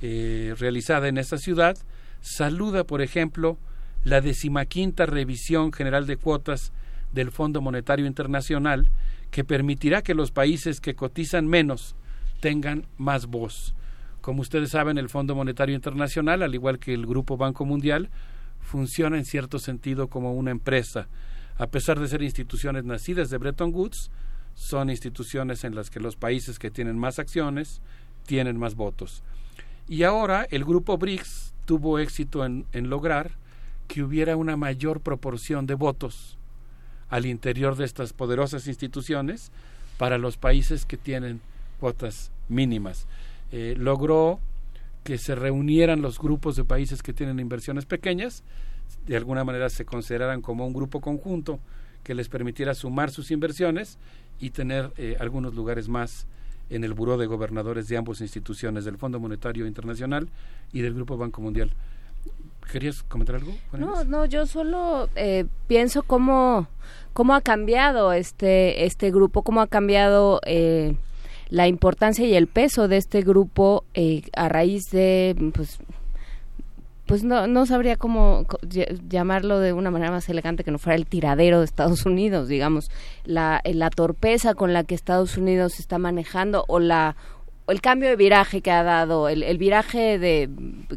eh, 0.00 0.54
realizada 0.58 1.08
en 1.08 1.18
esta 1.18 1.38
ciudad 1.38 1.76
saluda, 2.20 2.84
por 2.84 3.02
ejemplo, 3.02 3.58
la 4.04 4.20
decimaquinta 4.20 5.06
revisión 5.06 5.72
general 5.72 6.06
de 6.06 6.16
cuotas 6.16 6.72
del 7.12 7.30
Fondo 7.30 7.60
Monetario 7.60 8.06
Internacional 8.06 8.88
que 9.30 9.44
permitirá 9.44 10.02
que 10.02 10.14
los 10.14 10.30
países 10.30 10.80
que 10.80 10.94
cotizan 10.94 11.46
menos 11.46 11.96
tengan 12.40 12.86
más 12.96 13.26
voz. 13.26 13.74
Como 14.20 14.42
ustedes 14.42 14.70
saben, 14.70 14.98
el 14.98 15.08
Fondo 15.08 15.34
Monetario 15.34 15.74
Internacional, 15.74 16.42
al 16.42 16.54
igual 16.54 16.78
que 16.78 16.94
el 16.94 17.06
Grupo 17.06 17.36
Banco 17.36 17.64
Mundial, 17.64 18.10
funciona 18.60 19.16
en 19.16 19.24
cierto 19.24 19.58
sentido 19.58 20.08
como 20.08 20.34
una 20.34 20.50
empresa. 20.50 21.08
A 21.56 21.66
pesar 21.68 21.98
de 21.98 22.08
ser 22.08 22.22
instituciones 22.22 22.84
nacidas 22.84 23.30
de 23.30 23.38
Bretton 23.38 23.72
Woods, 23.72 24.10
son 24.58 24.90
instituciones 24.90 25.62
en 25.62 25.76
las 25.76 25.88
que 25.88 26.00
los 26.00 26.16
países 26.16 26.58
que 26.58 26.68
tienen 26.68 26.98
más 26.98 27.20
acciones 27.20 27.80
tienen 28.26 28.58
más 28.58 28.74
votos. 28.74 29.22
Y 29.88 30.02
ahora 30.02 30.48
el 30.50 30.64
grupo 30.64 30.98
BRICS 30.98 31.54
tuvo 31.64 32.00
éxito 32.00 32.44
en, 32.44 32.66
en 32.72 32.90
lograr 32.90 33.30
que 33.86 34.02
hubiera 34.02 34.36
una 34.36 34.56
mayor 34.56 35.00
proporción 35.00 35.66
de 35.66 35.74
votos 35.74 36.36
al 37.08 37.24
interior 37.24 37.76
de 37.76 37.84
estas 37.84 38.12
poderosas 38.12 38.66
instituciones 38.66 39.52
para 39.96 40.18
los 40.18 40.36
países 40.36 40.84
que 40.84 40.96
tienen 40.96 41.40
cuotas 41.78 42.32
mínimas. 42.48 43.06
Eh, 43.52 43.76
logró 43.78 44.40
que 45.04 45.18
se 45.18 45.36
reunieran 45.36 46.02
los 46.02 46.18
grupos 46.18 46.56
de 46.56 46.64
países 46.64 47.00
que 47.00 47.12
tienen 47.12 47.38
inversiones 47.38 47.86
pequeñas, 47.86 48.42
de 49.06 49.16
alguna 49.16 49.44
manera 49.44 49.70
se 49.70 49.84
consideraran 49.84 50.42
como 50.42 50.66
un 50.66 50.74
grupo 50.74 51.00
conjunto 51.00 51.60
que 52.08 52.14
les 52.14 52.30
permitiera 52.30 52.72
sumar 52.72 53.10
sus 53.10 53.30
inversiones 53.30 53.98
y 54.40 54.48
tener 54.48 54.92
eh, 54.96 55.18
algunos 55.20 55.54
lugares 55.54 55.90
más 55.90 56.26
en 56.70 56.82
el 56.82 56.94
buró 56.94 57.18
de 57.18 57.26
gobernadores 57.26 57.86
de 57.86 57.98
ambas 57.98 58.22
instituciones, 58.22 58.86
del 58.86 58.96
Fondo 58.96 59.20
Monetario 59.20 59.66
Internacional 59.66 60.30
y 60.72 60.80
del 60.80 60.94
Grupo 60.94 61.18
Banco 61.18 61.42
Mundial. 61.42 61.70
¿Querías 62.72 63.02
comentar 63.02 63.36
algo? 63.36 63.52
No, 63.74 64.04
no, 64.04 64.24
yo 64.24 64.46
solo 64.46 65.10
eh, 65.16 65.44
pienso 65.66 66.02
cómo, 66.02 66.66
cómo 67.12 67.34
ha 67.34 67.42
cambiado 67.42 68.14
este, 68.14 68.86
este 68.86 69.10
grupo, 69.10 69.42
cómo 69.42 69.60
ha 69.60 69.66
cambiado 69.66 70.40
eh, 70.46 70.96
la 71.50 71.68
importancia 71.68 72.26
y 72.26 72.34
el 72.34 72.46
peso 72.46 72.88
de 72.88 72.96
este 72.96 73.20
grupo 73.20 73.84
eh, 73.92 74.22
a 74.34 74.48
raíz 74.48 74.90
de, 74.90 75.52
pues, 75.52 75.78
pues 77.08 77.24
no, 77.24 77.46
no 77.46 77.66
sabría 77.66 77.96
cómo 77.96 78.46
llamarlo 79.08 79.58
de 79.58 79.72
una 79.72 79.90
manera 79.90 80.12
más 80.12 80.28
elegante 80.28 80.62
que 80.62 80.70
no 80.70 80.78
fuera 80.78 80.94
el 80.94 81.06
tiradero 81.06 81.58
de 81.58 81.64
Estados 81.64 82.06
Unidos, 82.06 82.48
digamos, 82.48 82.90
la, 83.24 83.60
eh, 83.64 83.74
la 83.74 83.90
torpeza 83.90 84.54
con 84.54 84.72
la 84.72 84.84
que 84.84 84.94
Estados 84.94 85.36
Unidos 85.36 85.80
está 85.80 85.98
manejando 85.98 86.64
o 86.68 86.78
la 86.78 87.16
el 87.66 87.80
cambio 87.80 88.08
de 88.08 88.16
viraje 88.16 88.60
que 88.62 88.70
ha 88.70 88.82
dado, 88.82 89.28
el, 89.28 89.42
el 89.42 89.58
viraje 89.58 90.18
de 90.18 90.48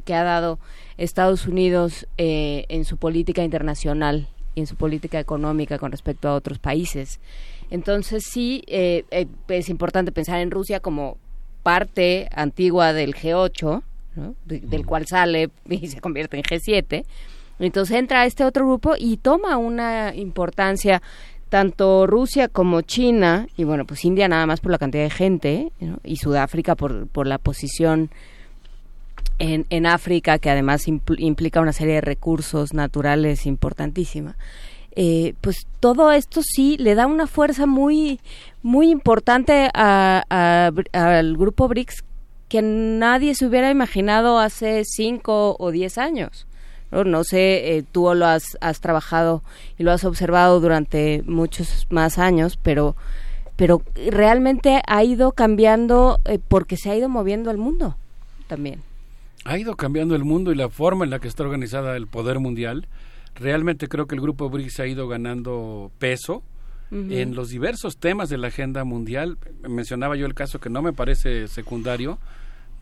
que 0.05 0.13
ha 0.13 0.23
dado 0.23 0.59
Estados 0.97 1.47
Unidos 1.47 2.07
eh, 2.17 2.65
en 2.69 2.85
su 2.85 2.97
política 2.97 3.43
internacional 3.43 4.27
y 4.55 4.61
en 4.61 4.67
su 4.67 4.75
política 4.75 5.19
económica 5.19 5.79
con 5.79 5.91
respecto 5.91 6.27
a 6.27 6.35
otros 6.35 6.59
países. 6.59 7.19
Entonces 7.69 8.23
sí, 8.29 8.63
eh, 8.67 9.05
eh, 9.11 9.27
es 9.47 9.69
importante 9.69 10.11
pensar 10.11 10.39
en 10.39 10.51
Rusia 10.51 10.79
como 10.79 11.17
parte 11.63 12.27
antigua 12.33 12.93
del 12.93 13.15
G8, 13.15 13.81
¿no? 14.15 14.35
De- 14.45 14.59
del 14.59 14.85
cual 14.85 15.05
sale 15.07 15.49
y 15.69 15.87
se 15.87 15.99
convierte 16.01 16.37
en 16.37 16.43
G7. 16.43 17.05
Entonces 17.59 17.95
entra 17.97 18.25
este 18.25 18.43
otro 18.43 18.65
grupo 18.65 18.93
y 18.97 19.17
toma 19.17 19.57
una 19.57 20.15
importancia 20.15 21.01
tanto 21.49 22.07
Rusia 22.07 22.47
como 22.47 22.81
China, 22.81 23.45
y 23.57 23.65
bueno, 23.65 23.85
pues 23.85 24.05
India 24.05 24.27
nada 24.29 24.45
más 24.45 24.61
por 24.61 24.71
la 24.71 24.77
cantidad 24.77 25.03
de 25.03 25.09
gente, 25.09 25.71
¿no? 25.81 25.99
y 26.03 26.15
Sudáfrica 26.15 26.75
por, 26.75 27.07
por 27.07 27.27
la 27.27 27.37
posición 27.39 28.09
en, 29.39 29.65
en 29.69 29.85
África, 29.85 30.37
que 30.39 30.49
además 30.49 30.87
impl- 30.87 31.15
implica 31.19 31.61
una 31.61 31.73
serie 31.73 31.95
de 31.95 32.01
recursos 32.01 32.73
naturales 32.73 33.45
importantísima. 33.45 34.37
Eh, 34.95 35.33
pues 35.41 35.67
todo 35.79 36.11
esto 36.11 36.41
sí 36.43 36.77
le 36.77 36.95
da 36.95 37.07
una 37.07 37.25
fuerza 37.27 37.65
muy 37.65 38.19
muy 38.61 38.89
importante 38.91 39.69
a- 39.73 40.23
a 40.29 40.71
al 40.93 41.37
grupo 41.37 41.67
BRICS 41.69 42.03
que 42.51 42.61
nadie 42.61 43.33
se 43.33 43.45
hubiera 43.45 43.71
imaginado 43.71 44.37
hace 44.37 44.83
cinco 44.83 45.55
o 45.57 45.71
diez 45.71 45.97
años. 45.97 46.47
No, 46.91 47.05
No 47.05 47.23
sé, 47.23 47.77
eh, 47.77 47.83
tú 47.89 48.13
lo 48.13 48.25
has, 48.25 48.43
has 48.59 48.81
trabajado 48.81 49.41
y 49.77 49.83
lo 49.83 49.93
has 49.93 50.03
observado 50.03 50.59
durante 50.59 51.23
muchos 51.25 51.87
más 51.89 52.17
años, 52.17 52.59
pero, 52.61 52.97
pero 53.55 53.81
realmente 54.11 54.81
ha 54.85 55.01
ido 55.01 55.31
cambiando 55.31 56.19
eh, 56.25 56.39
porque 56.45 56.75
se 56.75 56.91
ha 56.91 56.95
ido 56.97 57.07
moviendo 57.07 57.51
el 57.51 57.57
mundo 57.57 57.95
también. 58.47 58.81
ha 59.45 59.57
ido 59.57 59.77
cambiando 59.77 60.13
el 60.13 60.25
mundo 60.25 60.51
y 60.51 60.55
la 60.55 60.67
forma 60.67 61.05
en 61.05 61.11
la 61.11 61.19
que 61.19 61.29
está 61.29 61.43
organizada 61.43 61.95
el 61.95 62.07
poder 62.07 62.39
mundial. 62.39 62.85
Realmente 63.33 63.87
creo 63.87 64.07
que 64.07 64.15
el 64.15 64.21
grupo 64.21 64.49
BRICS 64.49 64.81
ha 64.81 64.87
ido 64.87 65.07
ganando 65.07 65.89
peso 65.99 66.43
en 66.91 67.35
los 67.35 67.47
diversos 67.47 67.95
temas 67.95 68.27
de 68.27 68.37
la 68.37 68.47
agenda 68.47 68.83
mundial. 68.83 69.37
Mencionaba 69.61 70.17
yo 70.17 70.25
el 70.25 70.33
caso 70.33 70.59
que 70.59 70.69
no 70.69 70.81
me 70.81 70.91
parece 70.91 71.47
secundario 71.47 72.19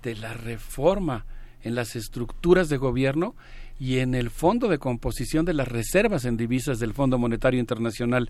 de 0.03 0.15
la 0.15 0.33
reforma 0.33 1.25
en 1.61 1.75
las 1.75 1.95
estructuras 1.95 2.69
de 2.69 2.77
gobierno 2.77 3.35
y 3.79 3.99
en 3.99 4.15
el 4.15 4.29
fondo 4.29 4.67
de 4.67 4.77
composición 4.77 5.45
de 5.45 5.53
las 5.53 5.67
reservas 5.67 6.25
en 6.25 6.37
divisas 6.37 6.79
del 6.79 6.93
Fondo 6.93 7.17
Monetario 7.17 7.59
Internacional. 7.59 8.29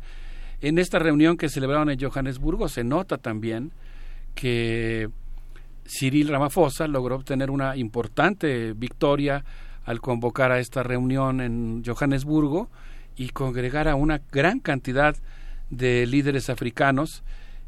En 0.62 0.78
esta 0.78 1.00
reunión 1.00 1.38
que 1.38 1.50
celebraron 1.50 1.90
en 1.90 2.00
Johannesburgo 2.00 2.70
se 2.70 2.84
nota 2.84 3.18
también 3.18 3.72
que 4.36 5.10
Cyril 5.86 6.28
Ramaphosa 6.28 6.88
logró 6.88 7.16
obtener 7.16 7.50
una 7.50 7.76
importante 7.76 8.74
victoria 8.74 9.44
al 9.86 10.02
convocar 10.02 10.52
a 10.52 10.60
esta 10.60 10.84
reunión 10.84 11.42
en 11.42 11.84
Johannesburgo 11.84 12.70
y 13.16 13.30
congregar 13.30 13.88
a 13.88 13.96
una 13.96 14.22
gran 14.32 14.60
cantidad 14.60 15.16
de 15.70 16.06
líderes 16.06 16.50
africanos. 16.50 17.24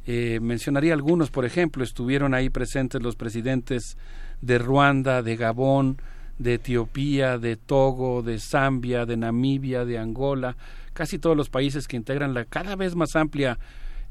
Eh, 0.06 0.40
mencionaría 0.42 0.94
algunos, 0.94 1.30
por 1.30 1.46
ejemplo, 1.46 1.84
estuvieron 1.84 2.34
ahí 2.34 2.50
presentes 2.50 3.02
los 3.02 3.16
presidentes 3.16 3.98
de 4.42 4.58
Ruanda, 4.58 5.22
de 5.22 5.36
Gabón, 5.36 5.98
de 6.40 6.56
Etiopía, 6.56 7.38
de 7.38 7.56
Togo, 7.56 8.24
de 8.24 8.40
Zambia, 8.40 9.06
de 9.06 9.18
Namibia, 9.18 9.86
de 9.86 10.00
Angola, 10.00 10.56
casi 10.94 11.20
todos 11.20 11.38
los 11.38 11.50
países 11.50 11.88
que 11.88 11.98
integran 11.98 12.34
la 12.34 12.46
cada 12.46 12.76
vez 12.76 12.96
más 12.96 13.16
amplia 13.16 13.60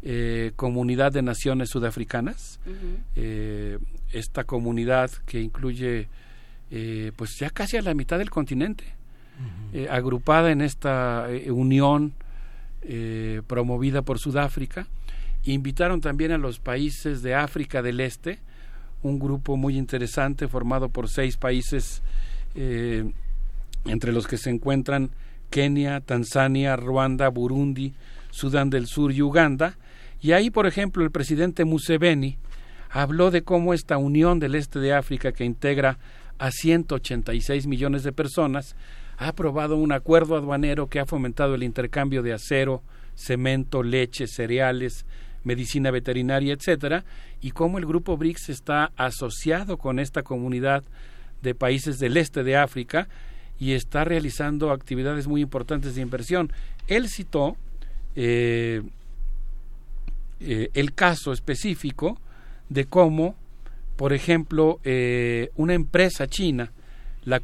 eh, 0.03 0.53
comunidad 0.57 1.13
de 1.13 1.23
naciones 1.23 1.71
sudafricanas. 1.71 2.61
Eh, 3.17 3.79
esta 4.13 4.45
comunidad 4.45 5.11
que 5.27 5.41
incluye 5.41 6.09
eh, 6.71 7.13
pues 7.17 7.37
ya 7.39 7.51
casi 7.51 7.77
a 7.77 7.83
la 7.83 7.95
mitad 7.95 8.19
del 8.19 8.31
continente, 8.31 8.85
eh, 9.73 9.89
agrupada 9.91 10.51
en 10.51 10.61
esta 10.61 11.27
eh, 11.31 11.51
unión 11.51 12.13
eh, 12.83 13.43
promovida 13.47 14.03
por 14.03 14.19
Sudáfrica. 14.19 14.87
Invitaron 15.45 16.01
también 16.01 16.33
a 16.33 16.39
los 16.39 16.59
países 16.59 17.23
de 17.23 17.35
África 17.35 17.83
del 17.83 18.01
Este, 18.01 18.39
un 19.03 19.19
grupo 19.19 19.57
muy 19.57 19.79
interesante 19.79 20.49
formado 20.49 20.91
por 20.91 21.09
seis 21.09 21.37
países, 21.37 22.03
eh, 22.55 23.11
entre 23.87 24.13
los 24.13 24.27
que 24.27 24.37
se 24.37 24.51
encuentran 24.51 25.11
Kenia, 25.49 26.01
Tanzania, 26.01 26.77
Ruanda, 26.77 27.29
Burundi, 27.29 27.95
Sudán 28.31 28.71
del 28.71 28.87
Sur 28.87 29.13
y 29.13 29.23
Uganda. 29.23 29.77
Y 30.21 30.33
ahí, 30.33 30.51
por 30.51 30.67
ejemplo, 30.67 31.03
el 31.03 31.11
presidente 31.11 31.65
Museveni 31.65 32.37
habló 32.91 33.31
de 33.31 33.43
cómo 33.43 33.73
esta 33.73 33.97
unión 33.97 34.39
del 34.39 34.55
este 34.55 34.79
de 34.79 34.93
África, 34.93 35.33
que 35.33 35.45
integra 35.45 35.99
a 36.39 36.51
186 36.51 37.67
millones 37.67 38.03
de 38.03 38.13
personas, 38.13 38.77
ha 39.17 39.29
aprobado 39.29 39.77
un 39.77 39.93
acuerdo 39.93 40.37
aduanero 40.37 40.89
que 40.89 41.01
ha 41.01 41.07
fomentado 41.07 41.55
el 41.55 41.63
intercambio 41.63 42.23
de 42.23 42.33
acero, 42.33 42.83
cemento, 43.15 43.83
leche, 43.83 44.27
cereales, 44.27 45.05
medicina 45.45 45.91
veterinaria, 45.91 46.53
etcétera, 46.53 47.05
y 47.41 47.53
cómo 47.53 47.79
el 47.79 47.87
grupo 47.87 48.17
BRICS 48.17 48.51
está 48.51 48.93
asociado 48.97 49.79
con 49.79 49.99
esta 49.99 50.23
comunidad 50.23 50.85
de 51.43 51.55
países 51.55 51.99
del 51.99 52.17
este 52.17 52.43
de 52.43 52.57
África 52.57 53.09
y 53.59 53.73
está 53.73 54.05
realizando 54.05 54.71
actividades 54.71 55.27
muy 55.27 55.43
importantes 55.43 55.95
de 55.95 56.03
inversión. 56.03 56.53
Él 56.87 57.09
citó 57.09 57.57
eh, 58.17 58.83
eh, 60.41 60.71
el 60.75 60.95
caso 60.95 61.33
específico 61.33 62.19
de 62.69 62.87
cómo, 62.87 63.37
por 63.97 64.13
ejemplo, 64.13 64.81
eh, 64.85 65.51
una 65.57 65.75
empresa 65.75 66.27
china, 66.27 66.73
la, 67.25 67.43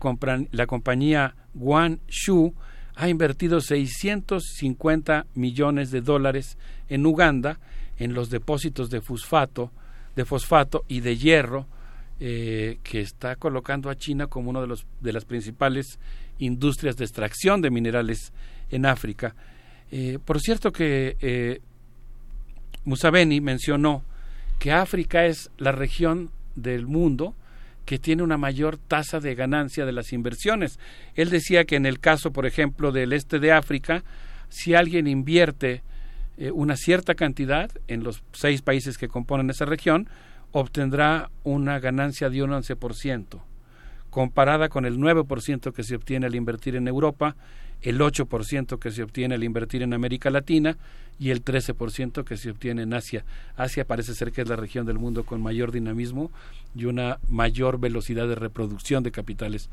la 0.51 0.67
compañía 0.67 1.35
Guanshu, 1.55 2.55
ha 2.95 3.09
invertido 3.11 3.61
650 3.61 5.27
millones 5.35 5.91
de 5.91 6.01
dólares 6.01 6.57
en 6.89 7.05
Uganda 7.05 7.59
en 7.99 8.15
los 8.15 8.31
depósitos 8.31 8.91
de 8.91 9.01
fosfato, 9.01 9.71
de 10.15 10.25
fosfato 10.25 10.85
y 10.89 11.01
de 11.01 11.17
hierro 11.17 11.67
eh, 12.19 12.79
que 12.83 13.01
está 13.01 13.37
colocando 13.37 13.91
a 13.91 13.97
China 13.97 14.27
como 14.27 14.51
una 14.51 14.61
de, 14.61 14.67
los, 14.67 14.87
de 15.01 15.13
las 15.13 15.25
principales 15.25 15.99
industrias 16.39 16.97
de 16.97 17.05
extracción 17.05 17.61
de 17.61 17.71
minerales 17.71 18.33
en 18.71 18.87
África. 18.87 19.35
Eh, 19.91 20.19
por 20.25 20.41
cierto 20.41 20.73
que 20.73 21.17
eh, 21.21 21.61
mencionó 22.85 24.03
que 24.59 24.73
África 24.73 25.27
es 25.27 25.51
la 25.59 25.73
región 25.73 26.31
del 26.55 26.87
mundo 26.87 27.35
que 27.85 27.99
tiene 27.99 28.23
una 28.23 28.37
mayor 28.37 28.79
tasa 28.79 29.21
de 29.21 29.35
ganancia 29.35 29.87
de 29.87 29.93
las 29.93 30.13
inversiones. 30.13 30.79
Él 31.15 31.31
decía 31.31 31.65
que 31.65 31.77
en 31.77 31.87
el 31.87 32.01
caso, 32.01 32.33
por 32.33 32.47
ejemplo, 32.47 32.93
del 32.93 33.13
este 33.13 33.39
de 33.39 33.53
África, 33.53 34.03
si 34.49 34.75
alguien 34.75 35.07
invierte 35.07 35.83
eh, 36.39 36.51
una 36.51 36.77
cierta 36.77 37.15
cantidad 37.15 37.71
en 37.89 38.03
los 38.03 38.23
seis 38.33 38.63
países 38.63 38.99
que 38.99 39.09
componen 39.09 39.51
esa 39.51 39.65
región, 39.65 40.09
obtendrá 40.53 41.31
una 41.45 41.79
ganancia 41.79 42.31
de 42.31 42.43
un 42.43 42.51
11%, 42.51 43.41
comparada 44.11 44.69
con 44.69 44.85
el 44.85 44.99
9% 44.99 45.73
que 45.73 45.83
se 45.83 45.97
obtiene 45.97 46.27
al 46.27 46.35
invertir 46.35 46.77
en 46.77 46.89
Europa, 46.89 47.37
el 47.83 48.01
8% 48.01 48.79
que 48.79 48.91
se 48.91 49.03
obtiene 49.03 49.35
al 49.35 49.45
invertir 49.45 49.83
en 49.83 49.93
América 49.93 50.31
Latina 50.31 50.77
y 51.19 51.31
el 51.31 51.45
13% 51.45 52.25
que 52.25 52.37
se 52.37 52.51
obtiene 52.51 52.83
en 52.83 52.95
Asia. 52.95 53.25
Asia 53.57 53.87
parece 53.87 54.15
ser 54.15 54.33
que 54.33 54.43
es 54.43 54.49
la 54.49 54.57
región 54.57 54.87
del 54.87 54.99
mundo 54.99 55.25
con 55.25 55.43
mayor 55.43 55.73
dinamismo 55.73 56.31
y 56.75 56.85
una 56.85 57.19
mayor 57.29 57.79
velocidad 57.79 58.29
de 58.29 58.35
reproducción 58.35 59.03
de 59.03 59.11
capitales. 59.11 59.71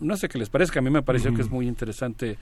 No, 0.00 0.16
sé 0.16 0.28
qué 0.28 0.38
les 0.38 0.48
parezca, 0.48 0.78
a 0.78 0.82
mí 0.82 0.90
me 0.90 1.02
pareció 1.02 1.34
que 1.34 1.42
es 1.42 1.50
muy 1.50 1.68
interesante 1.68 2.38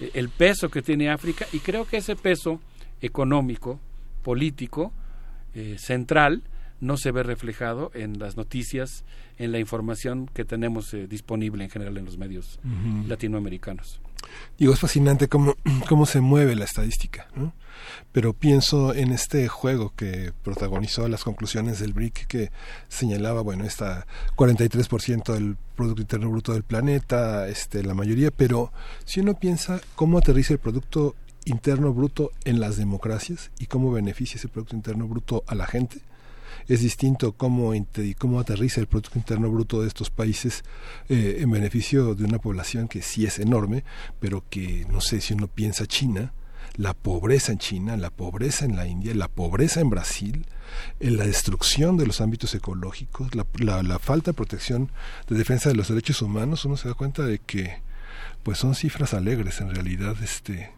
eh, 0.00 0.10
el 0.14 0.28
peso 0.28 0.68
que 0.68 0.82
tiene 0.82 1.08
África 1.08 1.46
y 1.52 1.60
creo 1.60 1.86
que 1.86 1.98
ese 1.98 2.16
peso 2.16 2.60
económico, 3.00 3.80
político, 4.22 4.92
eh, 5.54 5.76
central, 5.78 6.42
no 6.80 6.96
se 6.96 7.10
ve 7.12 7.22
reflejado 7.22 7.90
en 7.94 8.18
las 8.18 8.36
noticias, 8.36 9.04
en 9.38 9.52
la 9.52 9.58
información 9.58 10.30
que 10.32 10.44
tenemos 10.44 10.92
eh, 10.94 11.06
disponible 11.06 11.64
en 11.64 11.70
general 11.70 11.98
en 11.98 12.06
los 12.06 12.16
medios 12.16 12.58
latinoamericanos. 13.06 14.00
Digo, 14.58 14.72
es 14.72 14.80
fascinante 14.80 15.28
cómo, 15.28 15.56
cómo 15.88 16.06
se 16.06 16.20
mueve 16.20 16.54
la 16.56 16.64
estadística, 16.64 17.28
¿no? 17.34 17.52
Pero 18.12 18.32
pienso 18.32 18.94
en 18.94 19.12
este 19.12 19.48
juego 19.48 19.92
que 19.96 20.32
protagonizó 20.42 21.08
las 21.08 21.24
conclusiones 21.24 21.78
del 21.78 21.92
BRIC 21.92 22.26
que 22.26 22.50
señalaba, 22.88 23.40
bueno, 23.40 23.64
está 23.64 24.06
43% 24.36 25.32
del 25.32 25.56
Producto 25.76 26.02
Interno 26.02 26.30
Bruto 26.30 26.52
del 26.52 26.62
planeta, 26.62 27.48
este, 27.48 27.82
la 27.82 27.94
mayoría, 27.94 28.30
pero 28.30 28.72
si 29.04 29.20
uno 29.20 29.34
piensa 29.34 29.80
cómo 29.94 30.18
aterriza 30.18 30.52
el 30.52 30.58
Producto 30.58 31.14
Interno 31.44 31.92
Bruto 31.92 32.30
en 32.44 32.60
las 32.60 32.76
democracias 32.76 33.50
y 33.58 33.66
cómo 33.66 33.92
beneficia 33.92 34.36
ese 34.36 34.48
Producto 34.48 34.76
Interno 34.76 35.08
Bruto 35.08 35.42
a 35.46 35.54
la 35.54 35.66
gente, 35.66 36.00
es 36.68 36.80
distinto 36.80 37.32
cómo, 37.32 37.72
cómo 38.18 38.40
aterriza 38.40 38.80
el 38.80 38.86
Producto 38.86 39.18
Interno 39.18 39.50
Bruto 39.50 39.82
de 39.82 39.88
estos 39.88 40.10
países 40.10 40.62
eh, 41.08 41.38
en 41.40 41.50
beneficio 41.50 42.14
de 42.14 42.24
una 42.24 42.38
población 42.38 42.88
que 42.88 43.02
sí 43.02 43.24
es 43.24 43.38
enorme, 43.38 43.84
pero 44.20 44.44
que, 44.50 44.86
no 44.90 45.00
sé, 45.00 45.20
si 45.20 45.34
uno 45.34 45.48
piensa 45.48 45.86
China, 45.86 46.32
la 46.76 46.94
pobreza 46.94 47.52
en 47.52 47.58
China, 47.58 47.96
la 47.96 48.10
pobreza 48.10 48.64
en 48.64 48.76
la 48.76 48.86
India, 48.86 49.14
la 49.14 49.28
pobreza 49.28 49.80
en 49.80 49.90
Brasil, 49.90 50.46
en 51.00 51.16
la 51.16 51.26
destrucción 51.26 51.96
de 51.96 52.06
los 52.06 52.20
ámbitos 52.20 52.54
ecológicos, 52.54 53.34
la, 53.34 53.46
la, 53.58 53.82
la, 53.82 53.98
falta 53.98 54.30
de 54.30 54.36
protección 54.36 54.90
de 55.28 55.36
defensa 55.36 55.68
de 55.68 55.74
los 55.74 55.88
derechos 55.88 56.22
humanos, 56.22 56.64
uno 56.64 56.76
se 56.76 56.88
da 56.88 56.94
cuenta 56.94 57.24
de 57.24 57.38
que 57.38 57.80
pues 58.42 58.58
son 58.58 58.74
cifras 58.74 59.12
alegres 59.14 59.60
en 59.60 59.74
realidad 59.74 60.16
este 60.22 60.70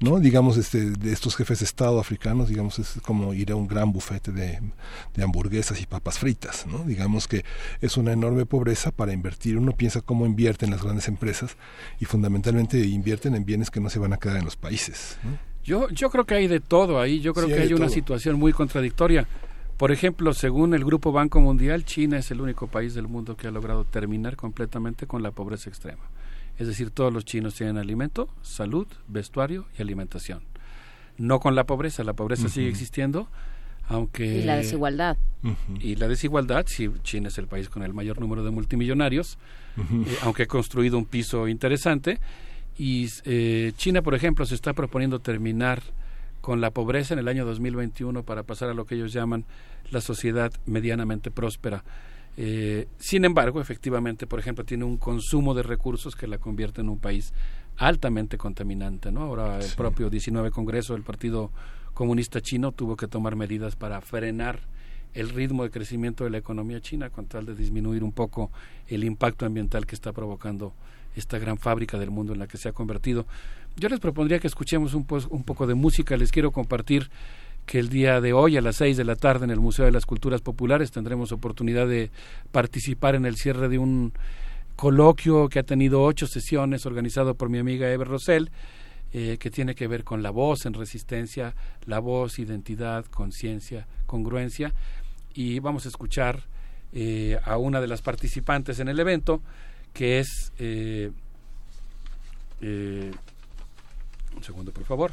¿no? 0.00 0.20
Digamos, 0.20 0.56
este, 0.56 0.90
de 0.90 1.12
estos 1.12 1.36
jefes 1.36 1.60
de 1.60 1.64
Estado 1.64 1.98
africanos, 1.98 2.48
digamos, 2.48 2.78
es 2.78 2.98
como 3.02 3.34
ir 3.34 3.52
a 3.52 3.56
un 3.56 3.66
gran 3.66 3.92
bufete 3.92 4.32
de, 4.32 4.60
hamburguesas 5.22 5.80
y 5.80 5.86
papas 5.86 6.18
fritas, 6.18 6.66
¿no? 6.66 6.84
Digamos 6.84 7.28
que 7.28 7.44
es 7.80 7.96
una 7.96 8.12
enorme 8.12 8.46
pobreza 8.46 8.90
para 8.90 9.12
invertir. 9.12 9.58
Uno 9.58 9.72
piensa 9.72 10.00
cómo 10.00 10.26
invierten 10.26 10.70
las 10.70 10.82
grandes 10.82 11.08
empresas 11.08 11.56
y 12.00 12.04
fundamentalmente 12.04 12.78
invierten 12.78 13.34
en 13.34 13.44
bienes 13.44 13.70
que 13.70 13.80
no 13.80 13.90
se 13.90 13.98
van 13.98 14.12
a 14.12 14.18
quedar 14.18 14.36
en 14.36 14.44
los 14.44 14.56
países. 14.56 15.18
Yo, 15.64 15.88
yo 15.90 16.10
creo 16.10 16.24
que 16.24 16.34
hay 16.34 16.46
de 16.46 16.60
todo 16.60 17.00
ahí, 17.00 17.20
yo 17.20 17.34
creo 17.34 17.48
que 17.48 17.60
hay, 17.60 17.72
una 17.74 17.88
situación 17.88 18.38
muy 18.38 18.52
contradictoria. 18.52 19.26
Por 19.76 19.92
ejemplo, 19.92 20.32
según 20.32 20.74
el 20.74 20.84
Grupo 20.84 21.12
Banco 21.12 21.40
Mundial, 21.40 21.84
China 21.84 22.18
es 22.18 22.30
el 22.30 22.40
único 22.40 22.66
país 22.66 22.94
del 22.94 23.06
mundo 23.06 23.36
que 23.36 23.46
ha 23.46 23.50
logrado 23.50 23.84
terminar 23.84 24.36
completamente 24.36 25.06
con 25.06 25.22
la 25.22 25.30
pobreza 25.30 25.70
extrema. 25.70 26.02
Es 26.58 26.66
decir, 26.66 26.90
todos 26.90 27.12
los 27.12 27.24
chinos 27.24 27.54
tienen 27.54 27.78
alimento, 27.78 28.28
salud, 28.42 28.86
vestuario 29.06 29.66
y 29.78 29.82
alimentación. 29.82 30.42
No 31.16 31.40
con 31.40 31.54
la 31.54 31.64
pobreza, 31.64 32.04
la 32.04 32.14
pobreza 32.14 32.48
sigue 32.48 32.68
existiendo, 32.68 33.28
aunque... 33.88 34.38
Y 34.38 34.42
la 34.42 34.56
desigualdad. 34.56 35.16
Y 35.80 35.96
la 35.96 36.08
desigualdad, 36.08 36.66
si 36.66 36.90
China 37.02 37.28
es 37.28 37.38
el 37.38 37.46
país 37.46 37.68
con 37.68 37.82
el 37.82 37.94
mayor 37.94 38.20
número 38.20 38.44
de 38.44 38.50
multimillonarios, 38.50 39.38
eh, 39.76 40.18
aunque 40.22 40.44
ha 40.44 40.46
construido 40.46 40.98
un 40.98 41.06
piso 41.06 41.48
interesante, 41.48 42.18
y 42.76 43.08
eh, 43.24 43.72
China, 43.76 44.02
por 44.02 44.14
ejemplo, 44.14 44.46
se 44.46 44.54
está 44.54 44.72
proponiendo 44.72 45.20
terminar 45.20 45.82
con 46.40 46.60
la 46.60 46.70
pobreza 46.70 47.14
en 47.14 47.20
el 47.20 47.28
año 47.28 47.44
2021 47.44 48.22
para 48.22 48.44
pasar 48.44 48.70
a 48.70 48.74
lo 48.74 48.84
que 48.84 48.94
ellos 48.94 49.12
llaman 49.12 49.44
la 49.90 50.00
sociedad 50.00 50.52
medianamente 50.66 51.30
próspera. 51.30 51.84
Eh, 52.40 52.86
sin 52.98 53.24
embargo, 53.24 53.60
efectivamente, 53.60 54.28
por 54.28 54.38
ejemplo, 54.38 54.64
tiene 54.64 54.84
un 54.84 54.96
consumo 54.96 55.54
de 55.54 55.64
recursos 55.64 56.14
que 56.14 56.28
la 56.28 56.38
convierte 56.38 56.82
en 56.82 56.88
un 56.88 57.00
país 57.00 57.32
altamente 57.76 58.38
contaminante. 58.38 59.10
¿no? 59.10 59.22
Ahora 59.22 59.58
el 59.58 59.72
propio 59.74 60.08
19 60.08 60.52
Congreso 60.52 60.92
del 60.92 61.02
Partido 61.02 61.50
Comunista 61.94 62.40
Chino 62.40 62.70
tuvo 62.70 62.96
que 62.96 63.08
tomar 63.08 63.34
medidas 63.34 63.74
para 63.74 64.00
frenar 64.00 64.60
el 65.14 65.30
ritmo 65.30 65.64
de 65.64 65.70
crecimiento 65.70 66.22
de 66.22 66.30
la 66.30 66.38
economía 66.38 66.80
china 66.80 67.10
con 67.10 67.26
tal 67.26 67.44
de 67.44 67.56
disminuir 67.56 68.04
un 68.04 68.12
poco 68.12 68.52
el 68.86 69.02
impacto 69.02 69.44
ambiental 69.44 69.84
que 69.84 69.96
está 69.96 70.12
provocando 70.12 70.74
esta 71.16 71.40
gran 71.40 71.58
fábrica 71.58 71.98
del 71.98 72.12
mundo 72.12 72.34
en 72.34 72.38
la 72.38 72.46
que 72.46 72.56
se 72.56 72.68
ha 72.68 72.72
convertido. 72.72 73.26
Yo 73.74 73.88
les 73.88 73.98
propondría 73.98 74.38
que 74.38 74.46
escuchemos 74.46 74.94
un, 74.94 75.04
un 75.30 75.42
poco 75.42 75.66
de 75.66 75.74
música. 75.74 76.16
Les 76.16 76.30
quiero 76.30 76.52
compartir 76.52 77.10
que 77.68 77.78
el 77.78 77.90
día 77.90 78.22
de 78.22 78.32
hoy 78.32 78.56
a 78.56 78.62
las 78.62 78.76
seis 78.76 78.96
de 78.96 79.04
la 79.04 79.14
tarde 79.14 79.44
en 79.44 79.50
el 79.50 79.60
Museo 79.60 79.84
de 79.84 79.92
las 79.92 80.06
Culturas 80.06 80.40
Populares 80.40 80.90
tendremos 80.90 81.32
oportunidad 81.32 81.86
de 81.86 82.10
participar 82.50 83.14
en 83.14 83.26
el 83.26 83.36
cierre 83.36 83.68
de 83.68 83.76
un 83.76 84.14
coloquio 84.74 85.50
que 85.50 85.58
ha 85.58 85.64
tenido 85.64 86.02
ocho 86.02 86.26
sesiones 86.26 86.86
organizado 86.86 87.34
por 87.34 87.50
mi 87.50 87.58
amiga 87.58 87.92
Ever 87.92 88.08
Rosell, 88.08 88.50
eh, 89.12 89.36
que 89.38 89.50
tiene 89.50 89.74
que 89.74 89.86
ver 89.86 90.02
con 90.02 90.22
la 90.22 90.30
voz 90.30 90.64
en 90.64 90.72
resistencia, 90.72 91.54
la 91.84 91.98
voz, 91.98 92.38
identidad, 92.38 93.04
conciencia, 93.04 93.86
congruencia. 94.06 94.72
Y 95.34 95.58
vamos 95.58 95.84
a 95.84 95.90
escuchar 95.90 96.44
eh, 96.94 97.38
a 97.44 97.58
una 97.58 97.82
de 97.82 97.86
las 97.86 98.00
participantes 98.00 98.80
en 98.80 98.88
el 98.88 98.98
evento, 98.98 99.42
que 99.92 100.20
es... 100.20 100.52
Eh, 100.58 101.10
un 102.62 104.42
segundo, 104.42 104.72
por 104.72 104.84
favor. 104.84 105.12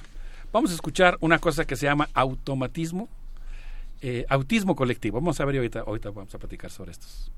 Vamos 0.55 0.71
a 0.71 0.75
escuchar 0.75 1.17
una 1.19 1.37
cosa 1.39 1.65
que 1.65 1.75
se 1.75 1.85
llama 1.85 2.07
automatismo, 2.13 3.09
eh, 3.99 4.25
autismo 4.29 4.73
colectivo. 4.73 5.19
Vamos 5.19 5.37
a 5.41 5.43
ver 5.43 5.57
ahorita, 5.57 5.81
ahorita 5.81 6.11
vamos 6.11 6.33
a 6.33 6.39
platicar 6.39 6.71
sobre 6.71 6.93
estos. 6.93 7.29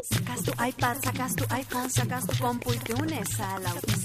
Sacas 0.00 0.42
tu 0.42 0.52
iPad, 0.52 0.96
sacas 1.02 1.36
tu 1.36 1.44
iPhone, 1.50 1.90
sacas 1.90 2.26
tu 2.26 2.42
compu 2.42 2.72
y 2.72 2.78
te 2.78 2.94
unes 2.94 3.28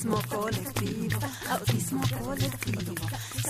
colectivo. 0.05 1.19
Autismo 1.49 2.01
colectivo. 2.23 2.93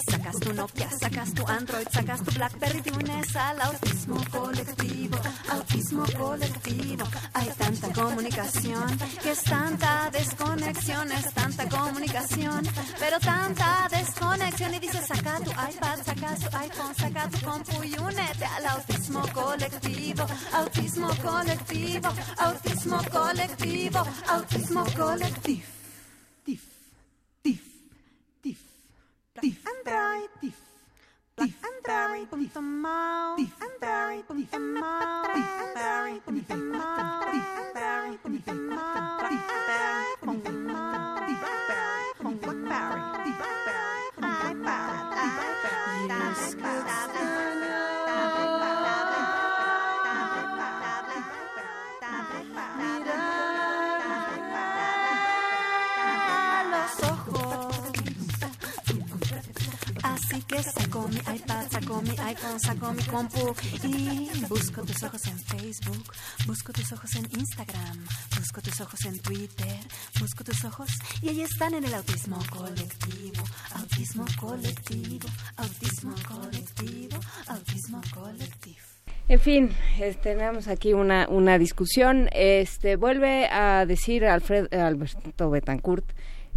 Sacas 0.10 0.40
tu 0.40 0.54
Nokia, 0.54 0.90
sacas 1.00 1.34
tu 1.34 1.46
Android, 1.46 1.88
sacas 1.92 2.24
tu 2.24 2.32
Blackberry 2.32 2.82
y 2.86 2.90
unes 2.92 3.36
al 3.36 3.62
autismo 3.62 4.18
colectivo. 4.32 5.18
Autismo 5.50 6.06
colectivo. 6.18 7.06
Hay 7.34 7.48
tanta 7.58 7.92
comunicación 7.92 8.98
que 9.22 9.32
es 9.32 9.44
tanta 9.44 10.10
desconexión, 10.12 11.12
es 11.12 11.34
tanta 11.34 11.68
comunicación, 11.68 12.68
pero 13.00 13.20
tanta 13.20 13.88
desconexión. 13.92 14.74
Y 14.74 14.80
dices, 14.80 15.06
saca 15.08 15.40
tu 15.40 15.52
iPad, 15.52 15.98
sacas 16.06 16.40
tu 16.40 16.58
iPhone, 16.58 16.96
saca 16.96 17.30
tu 17.30 17.46
compu 17.46 17.84
y 17.84 17.94
únete 18.00 18.46
al 18.46 18.66
autismo 18.68 19.22
colectivo. 19.34 20.26
Autismo 20.54 21.10
colectivo. 21.22 22.10
Autismo 22.38 23.00
colectivo, 23.12 24.04
autismo 24.28 24.86
colectivo. 24.96 25.77
Tif, 26.48 26.64
tif, 27.44 27.60
tif, 28.42 28.60
tif. 29.42 29.68
Android, 29.68 30.30
tif. 30.40 30.56
Tif, 31.36 31.60
Android, 31.60 32.30
tif, 32.40 32.56
mal. 32.56 33.36
Tif, 33.36 33.52
Android, 33.60 34.24
tif, 34.32 34.56
mal. 34.56 35.28
Tif, 35.36 35.50
Android, 35.76 36.24
tif, 36.24 36.56
mal. 36.56 37.20
Tif, 37.28 37.48
Android, 37.60 38.20
tif, 38.24 38.56
mal. 38.56 39.20
Tif, 39.28 39.44
Android, 39.44 40.44
tif, 40.46 40.54
mal. 40.54 40.67
Saco 60.64 61.08
mi 61.08 61.18
iPad, 61.18 61.70
saco 61.70 62.02
mi 62.02 62.10
iPhone, 62.18 62.60
saco 62.60 62.92
mi 62.92 63.04
compu 63.04 63.56
y 63.84 64.30
busco 64.50 64.82
tus 64.82 65.04
ojos 65.04 65.28
en 65.28 65.38
Facebook, 65.38 66.04
busco 66.48 66.74
tus 66.74 66.92
ojos 66.94 67.16
en 67.16 67.26
Instagram, 67.40 68.06
busco 68.36 68.62
tus 68.62 68.82
ojos 68.82 69.06
en 69.06 69.20
Twitter, 69.20 69.78
busco 70.20 70.44
tus 70.44 70.66
ojos 70.66 70.90
y 71.22 71.30
ahí 71.30 71.42
están 71.42 71.76
en 71.76 71.86
el 71.86 71.94
autismo 71.94 72.40
colectivo, 72.50 73.44
autismo 73.76 74.26
colectivo, 74.40 75.28
autismo 75.58 76.16
colectivo, 76.28 77.20
autismo 77.48 78.02
colectivo. 78.14 78.78
En 79.30 79.40
fin, 79.40 79.76
este, 80.00 80.34
tenemos 80.34 80.68
aquí 80.70 80.94
una, 80.94 81.28
una 81.30 81.60
discusión. 81.60 82.30
Este 82.32 82.96
vuelve 82.96 83.48
a 83.52 83.86
decir 83.86 84.26
Alfred, 84.26 84.74
Alberto 84.74 85.50
Betancourt, 85.50 86.06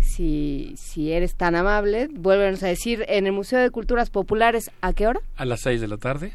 si, 0.01 0.75
si 0.77 1.12
eres 1.12 1.35
tan 1.35 1.55
amable, 1.55 2.09
vuélvenos 2.12 2.62
a 2.62 2.67
decir 2.69 3.05
en 3.09 3.27
el 3.27 3.33
Museo 3.33 3.59
de 3.61 3.70
Culturas 3.70 4.11
Populares, 4.11 4.70
¿a 4.81 4.93
qué 4.93 5.07
hora? 5.07 5.20
A 5.37 5.45
las 5.45 5.61
seis 5.61 5.81
de 5.81 5.89
la 5.89 5.97
tarde. 5.99 6.33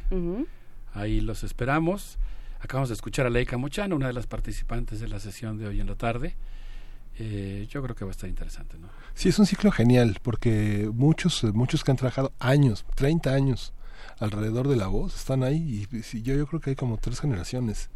Ahí 0.93 1.19
los 1.21 1.43
esperamos. 1.43 2.17
Acabamos 2.61 2.89
de 2.89 2.95
escuchar 2.95 3.25
a 3.25 3.29
Leica 3.29 3.57
Mochano, 3.57 3.95
una 3.95 4.07
de 4.07 4.13
las 4.13 4.27
participantes 4.27 4.99
de 4.99 5.07
la 5.07 5.19
sesión 5.19 5.57
de 5.57 5.67
hoy 5.67 5.79
en 5.81 5.87
la 5.87 5.95
tarde. 5.95 6.35
Eh, 7.17 7.67
yo 7.69 7.81
creo 7.83 7.95
que 7.95 8.03
va 8.05 8.11
a 8.11 8.13
estar 8.13 8.29
interesante, 8.29 8.77
¿no? 8.77 8.87
Sí, 9.13 9.29
es 9.29 9.39
un 9.39 9.45
ciclo 9.45 9.71
genial, 9.71 10.17
porque 10.21 10.89
muchos, 10.93 11.43
muchos 11.53 11.83
que 11.83 11.91
han 11.91 11.97
trabajado 11.97 12.33
años, 12.39 12.85
30 12.95 13.33
años 13.33 13.73
alrededor 14.19 14.67
de 14.67 14.75
la 14.75 14.87
voz, 14.87 15.15
están 15.15 15.43
ahí 15.43 15.87
y 15.93 16.03
sí, 16.03 16.21
yo, 16.21 16.35
yo 16.35 16.45
creo 16.47 16.59
que 16.59 16.71
hay 16.71 16.75
como 16.75 16.97
tres 16.97 17.19
generaciones 17.21 17.89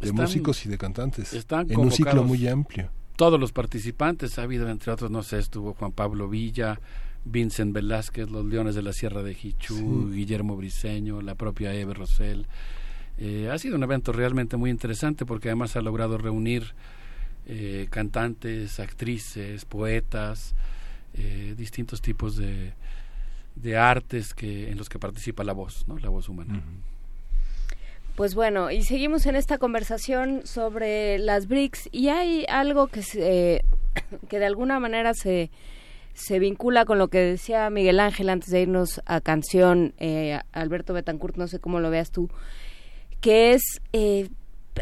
de 0.00 0.08
Están- 0.08 0.22
músicos 0.24 0.66
y 0.66 0.68
de 0.68 0.78
cantantes 0.78 1.32
Están 1.32 1.70
en 1.70 1.78
un 1.78 1.90
ciclo 1.92 2.24
muy 2.24 2.46
amplio. 2.48 2.90
Todos 3.16 3.38
los 3.38 3.52
participantes, 3.52 4.38
ha 4.38 4.42
habido 4.42 4.68
entre 4.68 4.90
otros, 4.90 5.10
no 5.10 5.22
sé, 5.22 5.38
estuvo 5.38 5.74
Juan 5.74 5.92
Pablo 5.92 6.28
Villa, 6.28 6.80
Vincent 7.24 7.72
Velázquez, 7.72 8.30
los 8.30 8.44
Leones 8.44 8.74
de 8.74 8.82
la 8.82 8.92
Sierra 8.92 9.22
de 9.22 9.32
Hichú, 9.40 10.10
Guillermo 10.12 10.56
Briseño, 10.56 11.22
la 11.22 11.34
propia 11.34 11.72
Eve 11.72 11.94
Rosell. 11.94 12.46
Eh, 13.18 13.48
ha 13.52 13.58
sido 13.58 13.76
un 13.76 13.82
evento 13.84 14.12
realmente 14.12 14.56
muy 14.56 14.70
interesante 14.70 15.24
porque 15.24 15.48
además 15.48 15.76
ha 15.76 15.80
logrado 15.80 16.18
reunir 16.18 16.74
eh, 17.46 17.86
cantantes, 17.90 18.80
actrices, 18.80 19.64
poetas, 19.64 20.54
eh, 21.14 21.54
distintos 21.56 22.02
tipos 22.02 22.36
de, 22.36 22.72
de 23.54 23.76
artes 23.76 24.34
que 24.34 24.70
en 24.70 24.78
los 24.78 24.88
que 24.88 24.98
participa 24.98 25.44
la 25.44 25.52
voz, 25.52 25.86
¿no? 25.86 25.98
la 25.98 26.08
voz 26.08 26.28
humana. 26.28 26.62
Pues 28.16 28.34
bueno, 28.34 28.70
y 28.70 28.82
seguimos 28.82 29.26
en 29.26 29.34
esta 29.34 29.58
conversación 29.58 30.46
sobre 30.46 31.18
las 31.18 31.48
BRICS 31.48 31.88
y 31.90 32.08
hay 32.08 32.46
algo 32.48 32.86
que 32.86 33.02
se, 33.02 33.64
que 34.28 34.38
de 34.38 34.46
alguna 34.46 34.78
manera 34.78 35.14
se 35.14 35.50
se 36.14 36.38
vincula 36.38 36.84
con 36.84 36.98
lo 36.98 37.08
que 37.08 37.18
decía 37.18 37.68
Miguel 37.70 38.00
Ángel 38.00 38.30
antes 38.30 38.50
de 38.50 38.62
irnos 38.62 39.02
a 39.04 39.20
canción, 39.20 39.94
eh, 39.98 40.38
Alberto 40.52 40.94
Betancourt, 40.94 41.36
no 41.36 41.48
sé 41.48 41.58
cómo 41.58 41.80
lo 41.80 41.90
veas 41.90 42.12
tú, 42.12 42.30
que 43.20 43.52
es, 43.52 43.80
eh, 43.92 44.28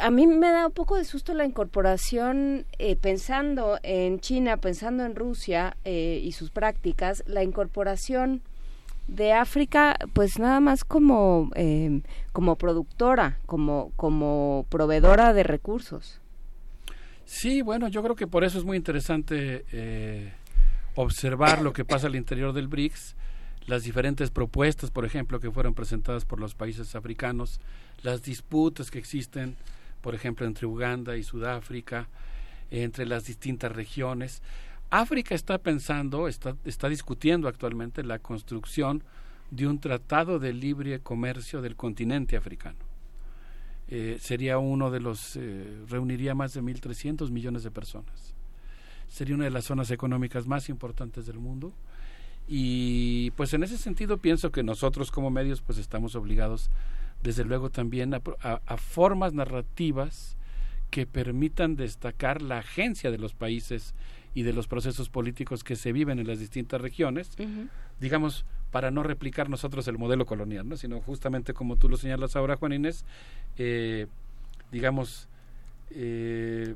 a 0.00 0.10
mí 0.10 0.26
me 0.26 0.50
da 0.50 0.66
un 0.66 0.72
poco 0.72 0.96
de 0.96 1.04
susto 1.04 1.32
la 1.32 1.46
incorporación, 1.46 2.66
eh, 2.78 2.96
pensando 2.96 3.78
en 3.82 4.20
China, 4.20 4.58
pensando 4.58 5.04
en 5.04 5.16
Rusia 5.16 5.76
eh, 5.84 6.20
y 6.22 6.32
sus 6.32 6.50
prácticas, 6.50 7.24
la 7.26 7.42
incorporación 7.42 8.42
de 9.08 9.32
África, 9.32 9.96
pues 10.12 10.38
nada 10.38 10.60
más 10.60 10.84
como, 10.84 11.50
eh, 11.54 12.02
como 12.32 12.56
productora, 12.56 13.38
como, 13.46 13.92
como 13.96 14.66
proveedora 14.68 15.32
de 15.32 15.42
recursos. 15.42 16.20
Sí, 17.24 17.62
bueno, 17.62 17.88
yo 17.88 18.02
creo 18.02 18.16
que 18.16 18.26
por 18.26 18.44
eso 18.44 18.58
es 18.58 18.64
muy 18.64 18.76
interesante 18.76 19.64
eh, 19.72 20.32
observar 20.94 21.62
lo 21.62 21.72
que 21.72 21.84
pasa 21.84 22.06
al 22.06 22.16
interior 22.16 22.52
del 22.52 22.68
BRICS, 22.68 23.16
las 23.66 23.84
diferentes 23.84 24.30
propuestas, 24.30 24.90
por 24.90 25.04
ejemplo, 25.04 25.40
que 25.40 25.50
fueron 25.50 25.74
presentadas 25.74 26.24
por 26.24 26.40
los 26.40 26.54
países 26.54 26.94
africanos, 26.94 27.60
las 28.02 28.22
disputas 28.22 28.90
que 28.90 28.98
existen, 28.98 29.56
por 30.00 30.14
ejemplo, 30.14 30.46
entre 30.46 30.66
Uganda 30.66 31.16
y 31.16 31.22
Sudáfrica, 31.22 32.08
entre 32.70 33.06
las 33.06 33.24
distintas 33.24 33.72
regiones. 33.72 34.42
África 34.92 35.34
está 35.34 35.56
pensando, 35.56 36.28
está, 36.28 36.54
está 36.66 36.90
discutiendo 36.90 37.48
actualmente 37.48 38.04
la 38.04 38.18
construcción 38.18 39.02
de 39.50 39.66
un 39.66 39.80
tratado 39.80 40.38
de 40.38 40.52
libre 40.52 41.00
comercio 41.00 41.62
del 41.62 41.76
continente 41.76 42.36
africano. 42.36 42.76
Eh, 43.88 44.18
sería 44.20 44.58
uno 44.58 44.90
de 44.90 45.00
los, 45.00 45.36
eh, 45.36 45.82
reuniría 45.88 46.34
más 46.34 46.52
de 46.52 46.60
1.300 46.60 47.30
millones 47.30 47.62
de 47.62 47.70
personas. 47.70 48.34
Sería 49.08 49.34
una 49.34 49.44
de 49.44 49.50
las 49.50 49.64
zonas 49.64 49.90
económicas 49.90 50.46
más 50.46 50.68
importantes 50.68 51.24
del 51.24 51.38
mundo. 51.38 51.72
Y 52.46 53.30
pues 53.30 53.54
en 53.54 53.62
ese 53.62 53.78
sentido 53.78 54.18
pienso 54.18 54.52
que 54.52 54.62
nosotros 54.62 55.10
como 55.10 55.30
medios 55.30 55.62
pues 55.62 55.78
estamos 55.78 56.16
obligados 56.16 56.68
desde 57.22 57.46
luego 57.46 57.70
también 57.70 58.12
a, 58.12 58.20
a 58.42 58.76
formas 58.76 59.32
narrativas 59.32 60.36
que 60.90 61.06
permitan 61.06 61.76
destacar 61.76 62.42
la 62.42 62.58
agencia 62.58 63.10
de 63.10 63.16
los 63.16 63.32
países 63.32 63.94
y 64.34 64.42
de 64.42 64.52
los 64.52 64.66
procesos 64.66 65.08
políticos 65.08 65.64
que 65.64 65.76
se 65.76 65.92
viven 65.92 66.18
en 66.18 66.26
las 66.26 66.38
distintas 66.38 66.80
regiones, 66.80 67.30
digamos, 68.00 68.44
para 68.70 68.90
no 68.90 69.02
replicar 69.02 69.50
nosotros 69.50 69.86
el 69.88 69.98
modelo 69.98 70.24
colonial, 70.24 70.68
¿no? 70.68 70.76
sino 70.76 71.00
justamente 71.00 71.52
como 71.52 71.76
tú 71.76 71.88
lo 71.88 71.96
señalas 71.96 72.36
ahora, 72.36 72.56
Juan 72.56 72.72
Inés, 72.72 73.04
eh, 73.58 74.06
digamos, 74.70 75.28
eh, 75.90 76.74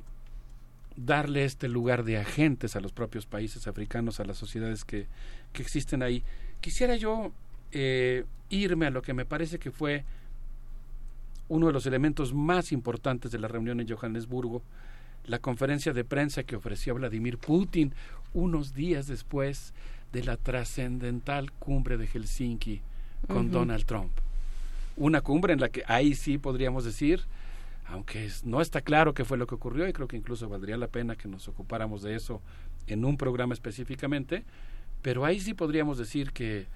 darle 0.97 1.45
este 1.45 1.69
lugar 1.69 2.05
de 2.05 2.19
agentes 2.19 2.77
a 2.77 2.81
los 2.81 2.93
propios 2.93 3.27
países 3.27 3.67
africanos, 3.67 4.21
a 4.21 4.25
las 4.25 4.37
sociedades 4.37 4.85
que, 4.85 5.07
que 5.53 5.63
existen 5.63 6.03
ahí. 6.03 6.23
Quisiera 6.61 6.97
yo 6.97 7.33
eh, 7.73 8.25
irme 8.51 8.87
a 8.87 8.91
lo 8.91 9.03
que 9.03 9.15
me 9.15 9.25
parece 9.25 9.59
que 9.59 9.71
fue 9.71 10.05
uno 11.49 11.67
de 11.67 11.73
los 11.73 11.87
elementos 11.87 12.35
más 12.35 12.73
importantes 12.73 13.31
de 13.31 13.39
la 13.39 13.49
reunión 13.49 13.81
en 13.81 13.89
Johannesburgo, 13.89 14.63
la 15.27 15.39
conferencia 15.39 15.93
de 15.93 16.05
prensa 16.05 16.45
que 16.45 16.57
ofreció 16.57 16.95
Vladimir 16.95 17.39
Putin 17.39 17.93
unos 18.33 18.75
días 18.75 19.07
después 19.07 19.75
de 20.13 20.23
la 20.23 20.37
trascendental 20.37 21.53
cumbre 21.53 21.97
de 21.97 22.07
Helsinki 22.07 22.81
con. 23.27 23.51
Donald 23.51 23.85
Trump. 23.85 24.13
Una 24.97 25.21
cumbre 25.21 25.53
en 25.53 25.61
la 25.61 25.69
que 25.69 25.83
ahí 25.87 26.15
sí 26.15 26.39
podríamos 26.39 26.85
decir, 26.85 27.23
aunque 27.87 28.31
no 28.45 28.61
está 28.61 28.81
claro 28.81 29.15
qué 29.15 29.25
fue 29.25 29.37
lo 29.37 29.47
que 29.47 29.55
ocurrió 29.55 29.87
y 29.89 29.93
creo 29.93 30.09
que 30.09 30.17
incluso 30.17 30.49
valdría 30.49 30.77
la 30.77 30.89
pena 30.89 31.17
que 31.17 31.29
nos 31.29 31.49
ocupáramos 31.49 32.03
de 32.03 32.15
eso 32.15 32.41
en 32.87 33.05
un 33.05 33.17
programa 33.17 33.53
específicamente, 33.53 34.45
pero 35.03 35.25
ahí 35.25 35.41
sí 35.41 35.55
podríamos 35.55 35.99
decir 35.99 36.33
que, 36.33 36.67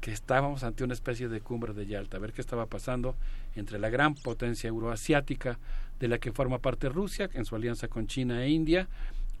que 0.00 0.12
estábamos 0.12 0.62
ante 0.62 0.84
una 0.84 0.94
especie 0.94 1.28
de 1.28 1.40
cumbre 1.40 1.72
de 1.72 1.86
Yalta, 1.86 2.18
a 2.18 2.20
ver 2.20 2.32
qué 2.32 2.40
estaba 2.40 2.66
pasando 2.66 3.16
entre 3.56 3.78
la 3.78 3.88
gran 3.88 4.14
potencia 4.14 4.68
euroasiática 4.68 5.58
de 6.00 6.08
la 6.08 6.18
que 6.18 6.32
forma 6.32 6.58
parte 6.58 6.88
Rusia 6.88 7.30
en 7.34 7.44
su 7.44 7.56
alianza 7.56 7.88
con 7.88 8.06
China 8.06 8.44
e 8.44 8.50
India 8.50 8.88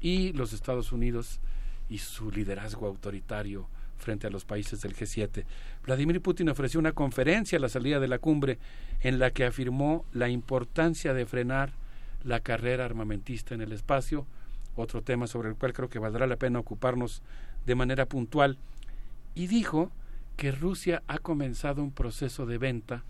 y 0.00 0.32
los 0.32 0.52
Estados 0.52 0.92
Unidos 0.92 1.40
y 1.88 1.98
su 1.98 2.30
liderazgo 2.30 2.86
autoritario 2.86 3.68
frente 3.98 4.26
a 4.26 4.30
los 4.30 4.44
países 4.44 4.80
del 4.82 4.94
G7. 4.94 5.44
Vladimir 5.84 6.20
Putin 6.20 6.48
ofreció 6.50 6.80
una 6.80 6.92
conferencia 6.92 7.58
a 7.58 7.60
la 7.60 7.68
salida 7.68 8.00
de 8.00 8.08
la 8.08 8.18
cumbre 8.18 8.58
en 9.00 9.18
la 9.18 9.30
que 9.30 9.44
afirmó 9.44 10.04
la 10.12 10.28
importancia 10.28 11.14
de 11.14 11.26
frenar 11.26 11.72
la 12.22 12.40
carrera 12.40 12.84
armamentista 12.84 13.54
en 13.54 13.60
el 13.60 13.72
espacio, 13.72 14.26
otro 14.76 15.02
tema 15.02 15.26
sobre 15.26 15.50
el 15.50 15.56
cual 15.56 15.72
creo 15.72 15.88
que 15.88 15.98
valdrá 15.98 16.26
la 16.26 16.36
pena 16.36 16.58
ocuparnos 16.58 17.22
de 17.66 17.74
manera 17.74 18.06
puntual, 18.06 18.58
y 19.34 19.46
dijo 19.46 19.90
que 20.36 20.52
Rusia 20.52 21.02
ha 21.06 21.18
comenzado 21.18 21.82
un 21.82 21.92
proceso 21.92 22.46
de 22.46 22.58
venta 22.58 23.04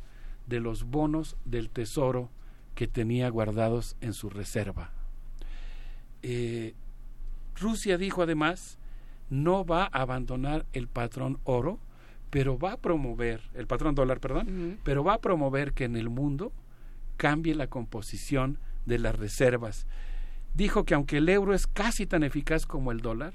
de 0.47 0.61
los 0.61 0.85
bonos 0.85 1.37
del 1.45 1.71
tesoro 1.71 2.31
que 2.75 2.87
tenía 2.87 3.29
guardados 3.29 3.97
en 4.01 4.13
su 4.13 4.31
reserva. 4.31 4.91
Eh, 6.23 6.75
Rusia 7.57 7.99
dijo 7.99 8.23
además 8.23 8.79
no 9.31 9.65
va 9.65 9.85
a 9.85 10.03
abandonar 10.03 10.67
el 10.73 10.89
patrón 10.89 11.39
oro, 11.45 11.79
pero 12.31 12.59
va 12.59 12.73
a 12.73 12.77
promover, 12.77 13.41
el 13.55 13.67
patrón 13.67 13.95
dólar, 13.95 14.21
perdón, 14.21 14.79
pero 14.85 15.05
va 15.05 15.15
a 15.15 15.21
promover 15.21 15.73
que 15.73 15.85
en 15.85 15.97
el 15.97 16.09
mundo 16.09 16.53
cambie 17.17 17.55
la 17.55 17.69
composición 17.69 18.59
de 18.87 18.99
las 18.99 19.17
reservas. 19.17 19.87
Dijo 20.55 20.85
que 20.85 20.95
aunque 20.95 21.19
el 21.19 21.29
euro 21.29 21.55
es 21.55 21.67
casi 21.67 22.07
tan 22.07 22.23
eficaz 22.23 22.67
como 22.67 22.93
el 22.93 23.01
dólar, 23.01 23.35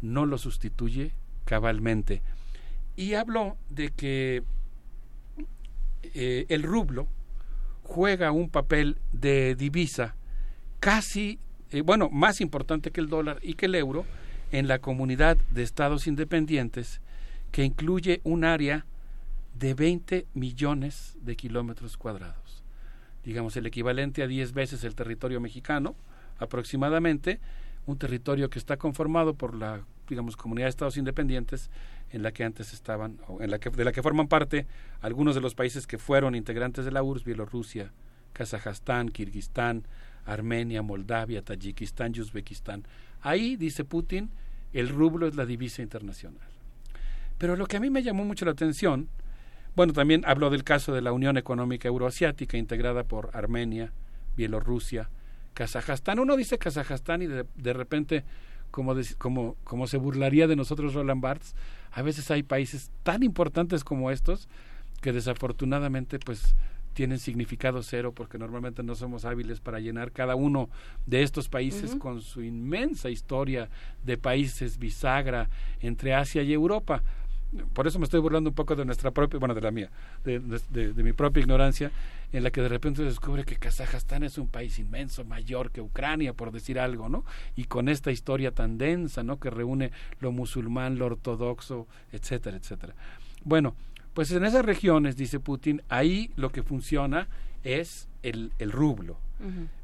no 0.00 0.26
lo 0.26 0.38
sustituye 0.38 1.12
cabalmente. 1.44 2.22
Y 2.96 3.14
habló 3.14 3.56
de 3.68 3.90
que 3.90 4.42
eh, 6.02 6.46
el 6.48 6.62
rublo 6.62 7.08
juega 7.90 8.30
un 8.30 8.48
papel 8.48 8.98
de 9.12 9.56
divisa 9.56 10.14
casi, 10.78 11.40
eh, 11.72 11.80
bueno, 11.80 12.08
más 12.08 12.40
importante 12.40 12.92
que 12.92 13.00
el 13.00 13.08
dólar 13.08 13.40
y 13.42 13.54
que 13.54 13.66
el 13.66 13.74
euro 13.74 14.06
en 14.52 14.68
la 14.68 14.78
comunidad 14.78 15.36
de 15.50 15.64
estados 15.64 16.06
independientes 16.06 17.00
que 17.50 17.64
incluye 17.64 18.20
un 18.22 18.44
área 18.44 18.86
de 19.58 19.74
20 19.74 20.26
millones 20.34 21.18
de 21.20 21.34
kilómetros 21.34 21.96
cuadrados. 21.96 22.62
Digamos, 23.24 23.56
el 23.56 23.66
equivalente 23.66 24.22
a 24.22 24.28
10 24.28 24.52
veces 24.52 24.84
el 24.84 24.94
territorio 24.94 25.40
mexicano, 25.40 25.96
aproximadamente, 26.38 27.40
un 27.86 27.98
territorio 27.98 28.50
que 28.50 28.60
está 28.60 28.76
conformado 28.76 29.34
por 29.34 29.52
la 29.52 29.84
digamos, 30.10 30.36
comunidad 30.36 30.66
de 30.66 30.70
estados 30.70 30.96
independientes 30.96 31.70
en 32.10 32.22
la 32.22 32.32
que 32.32 32.44
antes 32.44 32.72
estaban, 32.72 33.18
o 33.28 33.40
en 33.40 33.50
la 33.50 33.58
que, 33.58 33.70
de 33.70 33.84
la 33.84 33.92
que 33.92 34.02
forman 34.02 34.28
parte 34.28 34.66
algunos 35.00 35.34
de 35.34 35.40
los 35.40 35.54
países 35.54 35.86
que 35.86 35.98
fueron 35.98 36.34
integrantes 36.34 36.84
de 36.84 36.90
la 36.90 37.02
URSS, 37.02 37.24
Bielorrusia, 37.24 37.92
Kazajstán, 38.32 39.08
Kirguistán, 39.08 39.84
Armenia, 40.26 40.82
Moldavia, 40.82 41.42
Tayikistán 41.42 42.12
y 42.14 42.20
Uzbekistán. 42.20 42.84
Ahí, 43.22 43.56
dice 43.56 43.84
Putin, 43.84 44.30
el 44.72 44.88
rublo 44.88 45.26
es 45.26 45.34
la 45.34 45.46
divisa 45.46 45.82
internacional. 45.82 46.48
Pero 47.38 47.56
lo 47.56 47.66
que 47.66 47.76
a 47.76 47.80
mí 47.80 47.90
me 47.90 48.02
llamó 48.02 48.24
mucho 48.24 48.44
la 48.44 48.52
atención, 48.52 49.08
bueno, 49.74 49.92
también 49.92 50.22
habló 50.26 50.50
del 50.50 50.64
caso 50.64 50.92
de 50.92 51.00
la 51.00 51.12
Unión 51.12 51.36
Económica 51.36 51.88
Euroasiática 51.88 52.56
integrada 52.56 53.04
por 53.04 53.30
Armenia, 53.32 53.92
Bielorrusia, 54.36 55.08
Kazajstán. 55.54 56.18
Uno 56.18 56.36
dice 56.36 56.58
Kazajstán 56.58 57.22
y 57.22 57.26
de, 57.26 57.46
de 57.56 57.72
repente, 57.72 58.24
como, 58.70 58.94
de- 58.94 59.14
como, 59.18 59.56
como 59.64 59.86
se 59.86 59.96
burlaría 59.98 60.46
de 60.46 60.56
nosotros 60.56 60.94
Roland 60.94 61.20
Barthes, 61.22 61.54
a 61.92 62.02
veces 62.02 62.30
hay 62.30 62.42
países 62.42 62.90
tan 63.02 63.22
importantes 63.22 63.84
como 63.84 64.10
estos 64.10 64.48
que 65.00 65.12
desafortunadamente 65.12 66.18
pues 66.18 66.54
tienen 66.92 67.18
significado 67.18 67.82
cero 67.82 68.12
porque 68.14 68.36
normalmente 68.36 68.82
no 68.82 68.94
somos 68.94 69.24
hábiles 69.24 69.60
para 69.60 69.78
llenar 69.80 70.10
cada 70.12 70.34
uno 70.34 70.68
de 71.06 71.22
estos 71.22 71.48
países 71.48 71.92
con 71.98 72.20
su 72.20 72.42
inmensa 72.42 73.10
historia 73.10 73.68
de 74.04 74.18
países 74.18 74.78
bisagra 74.78 75.48
entre 75.80 76.14
Asia 76.14 76.42
y 76.42 76.52
Europa. 76.52 77.02
Por 77.72 77.86
eso 77.86 77.98
me 77.98 78.04
estoy 78.04 78.20
burlando 78.20 78.50
un 78.50 78.54
poco 78.54 78.76
de 78.76 78.84
nuestra 78.84 79.10
propia, 79.10 79.38
bueno, 79.40 79.54
de 79.54 79.60
la 79.60 79.70
mía, 79.70 79.90
de, 80.24 80.38
de- 80.40 80.60
de- 80.70 80.92
de 80.92 81.02
mi 81.02 81.12
propia 81.12 81.40
ignorancia, 81.40 81.90
en 82.32 82.44
la 82.44 82.50
que 82.50 82.62
de 82.62 82.68
repente 82.68 82.98
se 82.98 83.08
descubre 83.08 83.44
que 83.44 83.56
Kazajstán 83.56 84.22
es 84.22 84.38
un 84.38 84.48
país 84.48 84.78
inmenso, 84.78 85.24
mayor 85.24 85.70
que 85.70 85.80
Ucrania, 85.80 86.32
por 86.32 86.52
decir 86.52 86.78
algo, 86.78 87.08
¿no? 87.08 87.24
Y 87.56 87.64
con 87.64 87.88
esta 87.88 88.12
historia 88.12 88.52
tan 88.52 88.78
densa, 88.78 89.22
¿no? 89.22 89.40
Que 89.40 89.50
reúne 89.50 89.90
lo 90.20 90.32
musulmán, 90.32 90.98
lo 90.98 91.06
ortodoxo, 91.06 91.86
etcétera, 92.12 92.56
etcétera. 92.56 92.94
Bueno, 93.44 93.74
pues 94.14 94.30
en 94.32 94.44
esas 94.44 94.64
regiones, 94.64 95.16
dice 95.16 95.40
Putin, 95.40 95.82
ahí 95.88 96.30
lo 96.36 96.50
que 96.50 96.62
funciona 96.62 97.28
es 97.64 98.08
el, 98.22 98.52
el 98.58 98.72
rublo. 98.72 99.18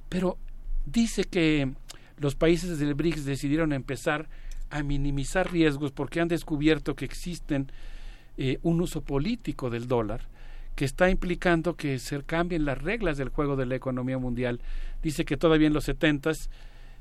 Pero 0.08 0.36
dice 0.84 1.24
que 1.24 1.72
los 2.18 2.34
países 2.34 2.78
del 2.78 2.94
BRICS 2.94 3.24
decidieron 3.24 3.72
empezar 3.72 4.28
a 4.70 4.82
minimizar 4.82 5.50
riesgos 5.50 5.92
porque 5.92 6.20
han 6.20 6.28
descubierto 6.28 6.96
que 6.96 7.04
existen 7.04 7.70
eh, 8.36 8.58
un 8.62 8.80
uso 8.80 9.00
político 9.00 9.70
del 9.70 9.88
dólar 9.88 10.28
que 10.76 10.84
está 10.84 11.10
implicando 11.10 11.74
que 11.74 11.98
se 11.98 12.22
cambien 12.22 12.64
las 12.64 12.80
reglas 12.80 13.16
del 13.16 13.30
juego 13.30 13.56
de 13.56 13.66
la 13.66 13.74
economía 13.74 14.18
mundial. 14.18 14.60
Dice 15.02 15.24
que 15.24 15.36
todavía 15.36 15.66
en 15.66 15.72
los 15.72 15.84
setentas 15.84 16.48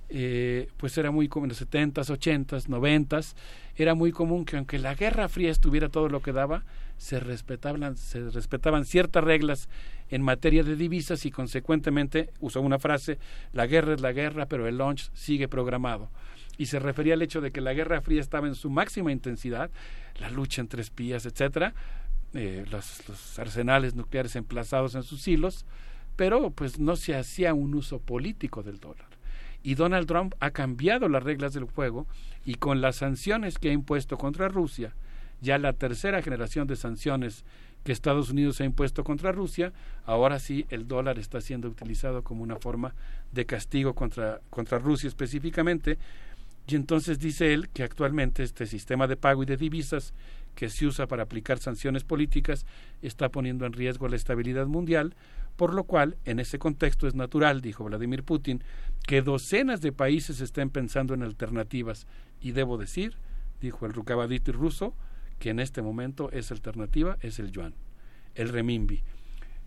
eh, 0.08 0.68
pues 0.78 0.96
era 1.00 1.10
muy 1.10 1.28
común 1.28 1.46
en 1.46 1.50
los 1.50 1.58
setentas, 1.58 2.12
ochentas, 2.12 2.70
noventas, 2.70 3.36
era 3.76 3.96
muy 3.96 4.12
común 4.12 4.46
que 4.46 4.56
aunque 4.56 4.78
la 4.78 4.94
Guerra 4.94 5.28
Fría 5.30 5.50
estuviera 5.50 5.90
todo 5.90 6.10
lo 6.10 6.22
que 6.22 6.32
daba, 6.32 6.64
se 6.98 7.20
respetaban, 7.20 7.98
se 7.98 8.30
respetaban 8.30 8.86
ciertas 8.86 9.24
reglas 9.24 9.68
en 10.10 10.22
materia 10.22 10.64
de 10.64 10.76
divisas 10.76 11.26
y 11.26 11.32
consecuentemente, 11.32 12.30
usó 12.40 12.62
una 12.62 12.78
frase, 12.78 13.18
la 13.52 13.66
guerra 13.66 13.96
es 13.96 14.02
la 14.02 14.12
guerra, 14.12 14.46
pero 14.46 14.68
el 14.68 14.78
launch 14.78 15.10
sigue 15.14 15.48
programado. 15.48 16.10
Y 16.58 16.68
se 16.68 16.80
refería 16.80 17.16
al 17.16 17.22
hecho 17.22 17.42
de 17.42 17.52
que 17.52 17.60
la 17.60 17.74
Guerra 17.74 18.00
Fría 18.00 18.22
estaba 18.22 18.48
en 18.48 18.56
su 18.56 18.70
máxima 18.70 19.12
intensidad, 19.12 19.72
la 20.20 20.30
lucha 20.30 20.62
entre 20.62 20.82
espías, 20.82 21.26
etcétera, 21.26 21.74
eh, 22.36 22.66
los, 22.70 23.08
los 23.08 23.40
arsenales 23.40 23.96
nucleares 23.96 24.36
emplazados 24.36 24.96
en 24.96 25.04
sus 25.04 25.28
hilos, 25.28 25.66
pero 26.16 26.52
pues 26.52 26.80
no 26.80 26.96
se 26.96 27.16
hacía 27.16 27.54
un 27.54 27.76
uso 27.76 28.00
político 28.00 28.64
del 28.64 28.80
dólar 28.80 29.16
y 29.66 29.74
Donald 29.74 30.08
Trump 30.08 30.36
ha 30.40 30.52
cambiado 30.52 31.10
las 31.10 31.24
reglas 31.24 31.54
del 31.54 31.64
juego 31.64 32.06
y 32.46 32.54
con 32.54 32.82
las 32.82 32.98
sanciones 32.98 33.58
que 33.58 33.72
ha 33.72 33.74
impuesto 33.74 34.16
contra 34.16 34.48
Rusia, 34.48 34.94
ya 35.42 35.58
la 35.58 35.74
tercera 35.74 36.22
generación 36.22 36.68
de 36.68 36.76
sanciones 36.76 37.44
que 37.84 37.92
Estados 37.92 38.30
Unidos 38.30 38.62
ha 38.62 38.66
impuesto 38.66 39.04
contra 39.04 39.32
Rusia, 39.32 39.74
ahora 40.06 40.38
sí 40.38 40.68
el 40.70 40.88
dólar 40.88 41.18
está 41.18 41.42
siendo 41.42 41.68
utilizado 41.68 42.24
como 42.24 42.44
una 42.44 42.58
forma 42.58 42.94
de 43.32 43.48
castigo 43.48 43.96
contra, 43.96 44.40
contra 44.52 44.78
Rusia 44.78 45.08
específicamente. 45.08 45.98
Y 46.68 46.76
entonces 46.76 47.18
dice 47.18 47.52
él 47.52 47.70
que 47.70 47.82
actualmente 47.82 48.44
este 48.44 48.68
sistema 48.68 49.08
de 49.08 49.18
pago 49.18 49.42
y 49.42 49.48
de 49.48 49.58
divisas 49.58 50.14
que 50.56 50.70
se 50.70 50.88
usa 50.88 51.08
para 51.08 51.24
aplicar 51.24 51.60
sanciones 51.60 52.04
políticas 52.04 52.66
está 53.02 53.30
poniendo 53.30 53.66
en 53.66 53.74
riesgo 53.74 54.08
la 54.08 54.16
estabilidad 54.16 54.68
mundial, 54.68 55.16
por 55.56 55.74
lo 55.74 55.84
cual, 55.86 56.18
en 56.26 56.40
ese 56.40 56.60
contexto 56.60 57.08
es 57.08 57.16
natural, 57.16 57.62
dijo 57.62 57.84
Vladimir 57.86 58.24
Putin, 58.24 58.64
que 59.08 59.22
docenas 59.22 59.82
de 59.82 59.92
países 59.92 60.42
estén 60.42 60.70
pensando 60.70 61.14
en 61.14 61.24
alternativas. 61.24 62.08
Y 62.42 62.52
debo 62.52 62.78
decir, 62.78 63.16
dijo 63.62 63.86
el 63.86 63.94
Rukavaditi 63.94 64.52
ruso, 64.52 64.94
que 65.40 65.50
en 65.50 65.60
este 65.60 65.82
momento 65.82 66.30
esa 66.32 66.54
alternativa 66.54 67.18
es 67.22 67.40
el 67.40 67.52
yuan, 67.52 67.74
el 68.36 68.50
renminbi. 68.50 69.02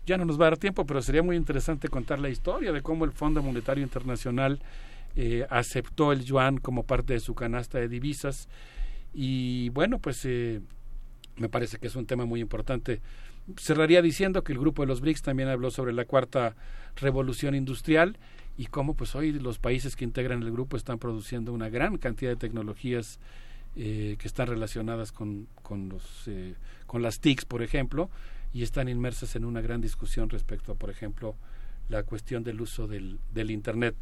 Ya 0.05 0.17
no 0.17 0.25
nos 0.25 0.39
va 0.39 0.47
a 0.47 0.49
dar 0.51 0.57
tiempo, 0.57 0.85
pero 0.85 1.01
sería 1.01 1.23
muy 1.23 1.35
interesante 1.35 1.87
contar 1.87 2.19
la 2.19 2.29
historia 2.29 2.71
de 2.71 2.81
cómo 2.81 3.05
el 3.05 3.11
Fondo 3.11 3.43
Monetario 3.43 3.83
Internacional 3.83 4.59
eh, 5.15 5.45
aceptó 5.49 6.11
el 6.11 6.23
yuan 6.23 6.57
como 6.57 6.83
parte 6.83 7.13
de 7.13 7.19
su 7.19 7.35
canasta 7.35 7.79
de 7.79 7.87
divisas. 7.87 8.47
Y 9.13 9.69
bueno, 9.69 9.99
pues 9.99 10.23
eh, 10.25 10.61
me 11.39 11.49
parece 11.49 11.77
que 11.77 11.87
es 11.87 11.95
un 11.95 12.05
tema 12.05 12.25
muy 12.25 12.41
importante. 12.41 13.01
Cerraría 13.57 14.01
diciendo 14.01 14.43
que 14.43 14.51
el 14.51 14.59
grupo 14.59 14.83
de 14.83 14.87
los 14.87 15.01
BRICS 15.01 15.23
también 15.23 15.49
habló 15.49 15.71
sobre 15.71 15.93
la 15.93 16.05
cuarta 16.05 16.55
revolución 16.97 17.55
industrial 17.55 18.17
y 18.57 18.65
cómo 18.65 18.93
pues 18.93 19.15
hoy 19.15 19.31
los 19.31 19.57
países 19.57 19.95
que 19.95 20.03
integran 20.03 20.43
el 20.43 20.51
grupo 20.51 20.77
están 20.77 20.99
produciendo 20.99 21.53
una 21.53 21.69
gran 21.69 21.97
cantidad 21.97 22.31
de 22.31 22.35
tecnologías 22.35 23.19
eh, 23.75 24.17
que 24.19 24.27
están 24.27 24.47
relacionadas 24.47 25.11
con, 25.11 25.47
con, 25.63 25.89
los, 25.89 26.27
eh, 26.27 26.55
con 26.85 27.01
las 27.01 27.19
TICs, 27.19 27.45
por 27.45 27.63
ejemplo, 27.63 28.09
y 28.53 28.63
están 28.63 28.89
inmersas 28.89 29.35
en 29.35 29.45
una 29.45 29.61
gran 29.61 29.79
discusión 29.79 30.29
respecto 30.29 30.73
a, 30.73 30.75
por 30.75 30.89
ejemplo, 30.89 31.35
la 31.87 32.03
cuestión 32.03 32.43
del 32.43 32.61
uso 32.61 32.87
del, 32.87 33.19
del 33.33 33.51
Internet. 33.51 33.95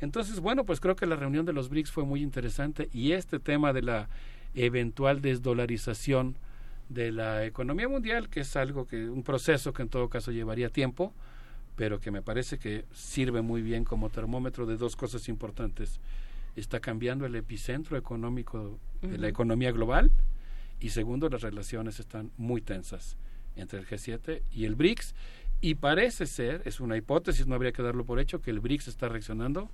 Entonces, 0.00 0.40
bueno, 0.40 0.64
pues 0.64 0.80
creo 0.80 0.96
que 0.96 1.06
la 1.06 1.16
reunión 1.16 1.46
de 1.46 1.52
los 1.52 1.68
BRICS 1.68 1.92
fue 1.92 2.04
muy 2.04 2.22
interesante 2.22 2.88
y 2.92 3.12
este 3.12 3.38
tema 3.38 3.72
de 3.72 3.82
la 3.82 4.08
eventual 4.54 5.22
desdolarización 5.22 6.36
de 6.88 7.12
la 7.12 7.44
economía 7.44 7.88
mundial, 7.88 8.28
que 8.28 8.40
es 8.40 8.56
algo 8.56 8.86
que, 8.86 9.08
un 9.08 9.22
proceso 9.22 9.72
que 9.72 9.82
en 9.82 9.88
todo 9.88 10.08
caso 10.08 10.32
llevaría 10.32 10.68
tiempo, 10.68 11.12
pero 11.76 11.98
que 11.98 12.10
me 12.10 12.22
parece 12.22 12.58
que 12.58 12.84
sirve 12.92 13.42
muy 13.42 13.62
bien 13.62 13.84
como 13.84 14.10
termómetro 14.10 14.66
de 14.66 14.76
dos 14.76 14.96
cosas 14.96 15.28
importantes. 15.28 16.00
Está 16.56 16.80
cambiando 16.80 17.26
el 17.26 17.34
epicentro 17.34 17.96
económico 17.96 18.78
de 19.02 19.18
la 19.18 19.28
economía 19.28 19.72
global 19.72 20.10
y 20.80 20.90
segundo, 20.90 21.28
las 21.28 21.42
relaciones 21.42 21.98
están 21.98 22.30
muy 22.36 22.60
tensas 22.60 23.16
entre 23.56 23.80
el 23.80 23.86
G7 23.86 24.42
y 24.52 24.64
el 24.64 24.76
BRICS 24.76 25.14
y 25.60 25.76
parece 25.76 26.26
ser, 26.26 26.62
es 26.64 26.78
una 26.80 26.96
hipótesis, 26.96 27.46
no 27.46 27.54
habría 27.54 27.72
que 27.72 27.82
darlo 27.82 28.04
por 28.04 28.20
hecho, 28.20 28.40
que 28.40 28.50
el 28.50 28.60
BRICS 28.60 28.88
está 28.88 29.08
reaccionando 29.08 29.70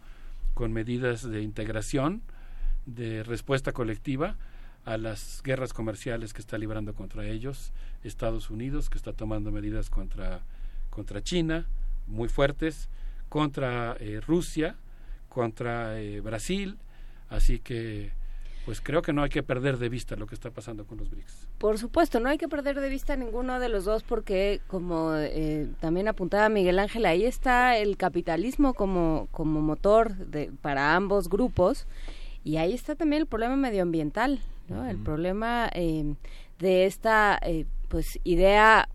con 0.54 0.72
medidas 0.72 1.28
de 1.28 1.42
integración, 1.42 2.22
de 2.86 3.22
respuesta 3.24 3.72
colectiva 3.72 4.36
a 4.84 4.96
las 4.96 5.42
guerras 5.42 5.72
comerciales 5.72 6.32
que 6.32 6.40
está 6.40 6.58
librando 6.58 6.94
contra 6.94 7.26
ellos 7.26 7.72
Estados 8.02 8.50
Unidos, 8.50 8.88
que 8.88 8.98
está 8.98 9.12
tomando 9.12 9.50
medidas 9.52 9.90
contra, 9.90 10.40
contra 10.90 11.22
China 11.22 11.66
muy 12.06 12.28
fuertes, 12.28 12.88
contra 13.28 13.96
eh, 14.00 14.20
Rusia, 14.26 14.76
contra 15.28 16.00
eh, 16.00 16.20
Brasil, 16.20 16.76
así 17.28 17.60
que 17.60 18.10
pues 18.64 18.80
creo 18.80 19.00
que 19.00 19.12
no 19.12 19.22
hay 19.22 19.30
que 19.30 19.42
perder 19.42 19.78
de 19.78 19.88
vista 19.88 20.16
lo 20.16 20.26
que 20.26 20.34
está 20.34 20.50
pasando 20.50 20.84
con 20.84 20.98
los 20.98 21.10
BRICS. 21.10 21.48
Por 21.58 21.78
supuesto, 21.78 22.20
no 22.20 22.28
hay 22.28 22.36
que 22.36 22.48
perder 22.48 22.78
de 22.78 22.88
vista 22.88 23.16
ninguno 23.16 23.58
de 23.58 23.68
los 23.68 23.84
dos 23.84 24.02
porque, 24.02 24.60
como 24.66 25.14
eh, 25.14 25.66
también 25.80 26.08
apuntaba 26.08 26.48
Miguel 26.48 26.78
Ángel, 26.78 27.06
ahí 27.06 27.24
está 27.24 27.78
el 27.78 27.96
capitalismo 27.96 28.74
como, 28.74 29.28
como 29.30 29.60
motor 29.60 30.14
de, 30.14 30.52
para 30.60 30.94
ambos 30.94 31.28
grupos 31.28 31.86
y 32.44 32.58
ahí 32.58 32.72
está 32.72 32.94
también 32.94 33.22
el 33.22 33.26
problema 33.26 33.56
medioambiental, 33.56 34.40
¿no? 34.70 34.88
El 34.88 34.96
problema 34.96 35.68
eh, 35.74 36.14
de 36.58 36.86
esta 36.86 37.38
eh, 37.42 37.66
pues 37.88 38.18
idea 38.24 38.88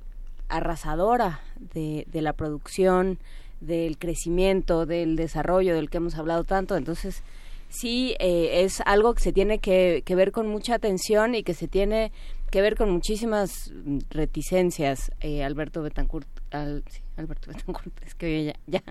arrasadora 0.48 1.42
de, 1.74 2.08
de 2.12 2.22
la 2.22 2.34
producción, 2.34 3.20
del 3.62 3.98
crecimiento, 3.98 4.86
del 4.86 5.16
desarrollo, 5.16 5.76
del 5.76 5.90
que 5.90 5.98
hemos 5.98 6.16
hablado 6.16 6.44
tanto. 6.44 6.76
Entonces, 6.76 7.24
sí 7.70 8.16
eh, 8.20 8.64
es 8.64 8.82
algo 8.86 9.14
que 9.14 9.22
se 9.22 9.34
tiene 9.34 9.60
que, 9.60 10.04
que 10.06 10.16
ver 10.16 10.32
con 10.32 10.48
mucha 10.48 10.76
atención 10.76 11.36
y 11.36 11.44
que 11.44 11.54
se 11.54 11.68
tiene 11.68 12.12
que 12.52 12.62
ver 12.62 12.76
con 12.76 12.90
muchísimas 12.90 13.72
reticencias. 14.10 15.12
Eh, 15.20 15.44
Alberto 15.44 15.82
Betancourt, 15.82 16.28
al, 16.52 16.84
sí, 16.90 17.02
Alberto 17.18 17.52
Betancourt, 17.52 17.92
es 18.06 18.16
que 18.16 18.46
ya, 18.46 18.56
ya, 18.68 18.84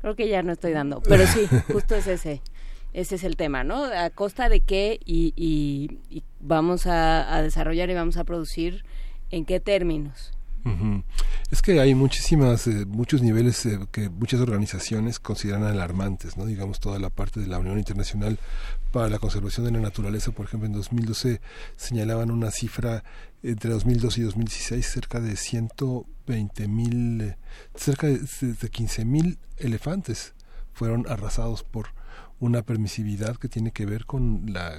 creo 0.00 0.16
que 0.16 0.28
ya 0.28 0.42
no 0.42 0.52
estoy 0.52 0.72
dando, 0.72 1.00
pero 1.02 1.26
sí, 1.26 1.46
justo 1.72 1.94
es 1.94 2.06
ese. 2.06 2.40
Ese 2.92 3.14
es 3.14 3.24
el 3.24 3.36
tema, 3.36 3.64
¿no? 3.64 3.84
A 3.84 4.10
costa 4.10 4.48
de 4.48 4.60
qué 4.60 5.00
y, 5.04 5.32
y, 5.36 6.22
vamos 6.40 6.86
a, 6.86 7.40
desarrollar 7.42 7.88
y 7.90 7.94
vamos 7.94 8.16
a 8.16 8.24
producir 8.24 8.84
en 9.30 9.44
qué 9.44 9.60
términos. 9.60 10.32
Es 11.50 11.60
que 11.60 11.80
hay 11.80 11.94
muchísimas, 11.94 12.68
eh, 12.68 12.86
muchos 12.86 13.20
niveles 13.20 13.66
eh, 13.66 13.80
que 13.90 14.08
muchas 14.08 14.40
organizaciones 14.40 15.18
consideran 15.18 15.64
alarmantes, 15.64 16.36
¿no? 16.36 16.46
Digamos, 16.46 16.78
toda 16.78 17.00
la 17.00 17.10
parte 17.10 17.40
de 17.40 17.48
la 17.48 17.58
Unión 17.58 17.78
Internacional 17.78 18.38
para 18.92 19.08
la 19.08 19.18
Conservación 19.18 19.66
de 19.66 19.72
la 19.72 19.80
Naturaleza, 19.80 20.30
por 20.30 20.46
ejemplo, 20.46 20.68
en 20.68 20.72
2012 20.72 21.40
señalaban 21.76 22.30
una 22.30 22.52
cifra 22.52 23.02
entre 23.42 23.70
2012 23.70 24.20
y 24.20 24.24
2016 24.24 24.86
cerca 24.86 25.18
de 25.18 25.34
120 25.34 26.68
mil, 26.68 27.20
eh, 27.20 27.36
cerca 27.74 28.06
de, 28.06 28.20
de 28.40 28.68
15 28.68 29.04
mil 29.04 29.38
elefantes 29.56 30.34
fueron 30.72 31.06
arrasados 31.08 31.64
por 31.64 31.88
una 32.42 32.62
permisividad 32.62 33.36
que 33.36 33.48
tiene 33.48 33.70
que 33.70 33.86
ver 33.86 34.04
con 34.04 34.52
la 34.52 34.76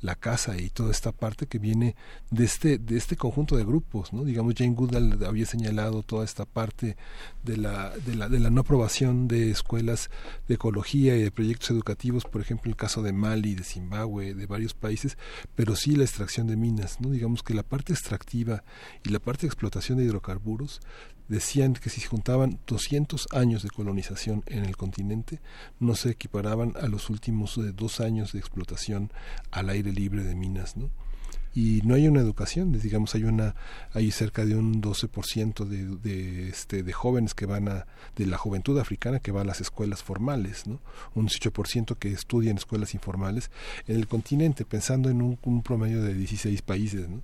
la 0.00 0.14
casa 0.14 0.58
y 0.58 0.68
toda 0.68 0.90
esta 0.90 1.10
parte 1.10 1.46
que 1.46 1.58
viene 1.58 1.96
de 2.30 2.44
este 2.44 2.78
de 2.78 2.96
este 2.98 3.16
conjunto 3.16 3.56
de 3.56 3.64
grupos 3.64 4.12
no 4.12 4.24
digamos 4.24 4.54
Jane 4.56 4.74
Goodall 4.74 5.24
había 5.24 5.46
señalado 5.46 6.02
toda 6.02 6.24
esta 6.24 6.44
parte 6.44 6.96
de 7.42 7.56
la 7.56 7.96
de 7.96 8.14
la 8.14 8.28
de 8.28 8.38
la 8.38 8.50
no 8.50 8.60
aprobación 8.60 9.26
de 9.26 9.50
escuelas 9.50 10.10
de 10.46 10.54
ecología 10.54 11.16
y 11.16 11.22
de 11.22 11.30
proyectos 11.30 11.70
educativos 11.70 12.24
por 12.24 12.42
ejemplo 12.42 12.70
el 12.70 12.76
caso 12.76 13.02
de 13.02 13.12
Mali 13.12 13.54
de 13.54 13.64
Zimbabue 13.64 14.34
de 14.34 14.46
varios 14.46 14.74
países 14.74 15.16
pero 15.54 15.74
sí 15.76 15.96
la 15.96 16.04
extracción 16.04 16.46
de 16.46 16.56
minas 16.56 17.00
no 17.00 17.10
digamos 17.10 17.42
que 17.42 17.54
la 17.54 17.62
parte 17.62 17.94
extractiva 17.94 18.64
y 19.02 19.08
la 19.08 19.18
parte 19.18 19.42
de 19.42 19.48
explotación 19.48 19.98
de 19.98 20.04
hidrocarburos 20.04 20.80
decían 21.28 21.74
que 21.74 21.90
si 21.90 22.00
se 22.00 22.08
juntaban 22.08 22.58
200 22.66 23.28
años 23.32 23.62
de 23.62 23.70
colonización 23.70 24.42
en 24.46 24.64
el 24.64 24.76
continente, 24.76 25.40
no 25.78 25.94
se 25.94 26.10
equiparaban 26.10 26.74
a 26.80 26.88
los 26.88 27.10
últimos 27.10 27.56
eh, 27.58 27.72
dos 27.74 28.00
años 28.00 28.32
de 28.32 28.38
explotación 28.38 29.12
al 29.50 29.68
aire 29.68 29.92
libre 29.92 30.24
de 30.24 30.34
minas, 30.34 30.76
¿no? 30.76 30.90
y 31.54 31.80
no 31.84 31.94
hay 31.94 32.06
una 32.06 32.20
educación 32.20 32.72
digamos 32.72 33.14
hay 33.14 33.24
una 33.24 33.54
hay 33.92 34.10
cerca 34.10 34.44
de 34.44 34.54
un 34.54 34.82
12% 34.82 35.64
de, 35.64 35.86
de 35.96 36.48
este 36.48 36.82
de 36.82 36.92
jóvenes 36.92 37.34
que 37.34 37.46
van 37.46 37.68
a 37.68 37.86
de 38.16 38.26
la 38.26 38.36
juventud 38.36 38.78
africana 38.78 39.18
que 39.18 39.32
va 39.32 39.40
a 39.40 39.44
las 39.44 39.60
escuelas 39.60 40.02
formales 40.02 40.66
no 40.66 40.80
un 41.14 41.26
18% 41.26 41.96
que 41.96 42.12
estudia 42.12 42.50
en 42.50 42.58
escuelas 42.58 42.94
informales 42.94 43.50
en 43.86 43.96
el 43.96 44.06
continente 44.06 44.64
pensando 44.64 45.10
en 45.10 45.22
un, 45.22 45.38
un 45.42 45.62
promedio 45.62 46.02
de 46.02 46.14
16 46.14 46.62
países 46.62 47.08
¿no? 47.08 47.22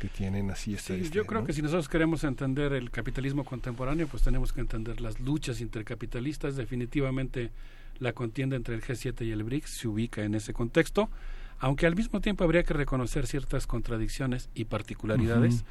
Que 0.00 0.08
tienen 0.08 0.50
así 0.50 0.74
esta, 0.74 0.94
Sí, 0.94 1.02
este, 1.02 1.14
yo 1.14 1.26
creo 1.26 1.42
¿no? 1.42 1.46
que 1.46 1.52
si 1.52 1.60
nosotros 1.60 1.88
queremos 1.88 2.24
entender 2.24 2.72
el 2.72 2.90
capitalismo 2.90 3.44
contemporáneo, 3.44 4.08
pues 4.08 4.22
tenemos 4.22 4.52
que 4.52 4.60
entender 4.60 5.00
las 5.00 5.20
luchas 5.20 5.60
intercapitalistas. 5.60 6.56
Definitivamente 6.56 7.52
la 7.98 8.14
contienda 8.14 8.56
entre 8.56 8.74
el 8.74 8.82
G7 8.82 9.26
y 9.26 9.30
el 9.30 9.44
BRICS 9.44 9.70
se 9.70 9.88
ubica 9.88 10.24
en 10.24 10.34
ese 10.34 10.54
contexto, 10.54 11.10
aunque 11.58 11.86
al 11.86 11.94
mismo 11.94 12.22
tiempo 12.22 12.44
habría 12.44 12.62
que 12.62 12.72
reconocer 12.72 13.26
ciertas 13.26 13.66
contradicciones 13.66 14.48
y 14.54 14.64
particularidades. 14.64 15.64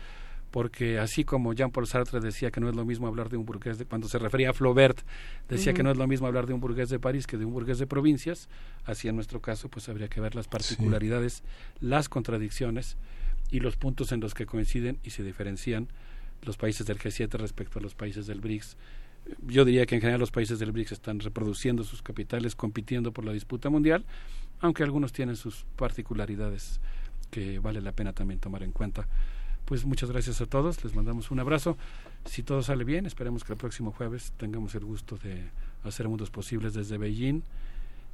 Porque 0.52 0.98
así 0.98 1.26
como 1.26 1.54
Jean-Paul 1.54 1.86
Sartre 1.86 2.20
decía 2.20 2.50
que 2.50 2.60
no 2.60 2.70
es 2.70 2.76
lo 2.76 2.84
mismo 2.84 3.08
hablar 3.08 3.30
de 3.30 3.38
un 3.38 3.46
burgués 3.46 3.78
de 3.78 3.86
cuando 3.86 4.08
se 4.08 4.18
refería 4.18 4.50
a 4.50 4.54
Flaubert, 4.54 5.02
decía 5.48 5.74
que 5.74 5.84
no 5.84 5.92
es 5.92 5.98
lo 5.98 6.08
mismo 6.08 6.26
hablar 6.26 6.48
de 6.48 6.54
un 6.54 6.60
burgués 6.60 6.90
de 6.90 6.98
París 6.98 7.28
que 7.28 7.38
de 7.38 7.46
un 7.46 7.54
burgués 7.54 7.78
de 7.78 7.86
provincias, 7.86 8.50
así 8.84 9.08
en 9.08 9.16
nuestro 9.16 9.42
caso 9.42 9.70
pues 9.70 9.90
habría 9.90 10.08
que 10.08 10.22
ver 10.22 10.34
las 10.34 10.48
particularidades, 10.48 11.44
las 11.82 12.10
contradicciones 12.10 12.98
y 13.52 13.60
los 13.60 13.78
puntos 13.78 14.12
en 14.12 14.20
los 14.20 14.34
que 14.34 14.46
coinciden 14.46 15.00
y 15.04 15.12
se 15.12 15.24
diferencian 15.24 15.88
los 16.44 16.58
países 16.58 16.86
del 16.88 17.00
G7 17.00 17.32
respecto 17.38 17.80
a 17.80 17.82
los 17.82 17.96
países 17.96 18.28
del 18.28 18.42
BRICS. 18.42 18.78
Yo 19.46 19.66
diría 19.66 19.86
que 19.86 19.96
en 19.96 20.02
general 20.02 20.20
los 20.20 20.32
países 20.32 20.60
del 20.60 20.72
BRICS 20.72 20.94
están 20.94 21.20
reproduciendo 21.20 21.84
sus 21.84 22.02
capitales, 22.02 22.56
compitiendo 22.56 23.12
por 23.12 23.26
la 23.26 23.34
disputa 23.34 23.70
mundial, 23.70 24.06
aunque 24.62 24.84
algunos 24.84 25.12
tienen 25.12 25.36
sus 25.36 25.66
particularidades 25.76 26.80
que 27.30 27.60
vale 27.60 27.82
la 27.82 27.92
pena 27.92 28.14
también 28.14 28.40
tomar 28.40 28.64
en 28.64 28.72
cuenta. 28.72 29.08
Pues 29.66 29.86
muchas 29.86 30.10
gracias 30.10 30.42
a 30.42 30.48
todos, 30.48 30.84
les 30.84 30.96
mandamos 30.96 31.30
un 31.30 31.40
abrazo. 31.40 31.78
Si 32.26 32.42
todo 32.42 32.64
sale 32.64 32.84
bien, 32.84 33.06
esperemos 33.06 33.44
que 33.44 33.54
el 33.54 33.60
próximo 33.60 33.92
jueves 33.92 34.34
tengamos 34.38 34.74
el 34.74 34.84
gusto 34.84 35.18
de 35.18 35.44
hacer 35.84 36.08
mundos 36.08 36.32
posibles 36.32 36.74
desde 36.74 36.98
Beijing, 36.98 37.44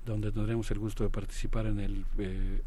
donde 0.06 0.32
tendremos 0.32 0.70
el 0.72 0.80
gusto 0.80 1.04
de 1.04 1.10
participar 1.10 1.66
en 1.68 1.80
el 1.80 2.06
eh, 2.18 2.62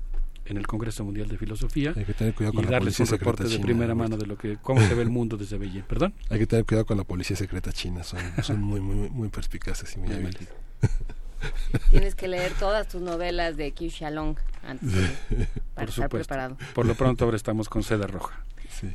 en 0.49 0.57
el 0.57 0.67
Congreso 0.67 1.05
Mundial 1.05 1.29
de 1.29 1.37
Filosofía 1.39 1.93
Hay 1.97 2.05
que 2.05 2.15
tener 2.15 2.35
cuidado 2.35 2.55
con 2.55 2.63
y 2.63 2.67
la 2.67 2.73
darles 2.73 2.97
policía 2.97 3.15
un 3.15 3.19
reporte 3.21 3.45
de 3.45 3.51
china, 3.51 3.63
primera 3.65 3.95
mano 3.95 4.17
de 4.17 4.27
lo 4.27 4.37
que 4.39 4.57
cómo 4.63 4.81
se 4.81 4.95
ve 4.95 5.03
el 5.03 5.11
mundo 5.11 5.37
desde 5.37 5.59
Beijing. 5.59 5.83
Perdón. 5.83 6.15
Hay 6.31 6.39
que 6.39 6.47
tener 6.47 6.65
cuidado 6.65 6.87
con 6.87 6.97
la 6.97 7.05
policía 7.05 7.37
secreta 7.37 7.73
china, 7.73 8.03
son, 8.05 8.21
son 8.43 8.61
muy, 8.61 8.81
muy, 8.81 9.09
muy 9.11 9.29
perspicaces 9.29 9.95
y 9.97 9.99
muy 9.99 10.13
hábiles. 10.13 10.49
Tienes 11.91 12.15
que 12.15 12.27
leer 12.29 12.53
todas 12.59 12.89
tus 12.89 13.01
novelas 13.01 13.57
de 13.57 13.71
Qiu 13.73 13.91
Shalong 13.91 14.37
antes 14.67 14.93
de- 14.93 15.01
para 15.07 15.07
Por 15.75 15.89
estar 15.89 15.91
supuesto. 15.91 16.09
preparado. 16.11 16.57
Por 16.75 16.87
lo 16.87 16.95
pronto 16.95 17.25
ahora 17.25 17.37
estamos 17.37 17.69
con 17.69 17.83
seda 17.83 18.07
roja. 18.07 18.45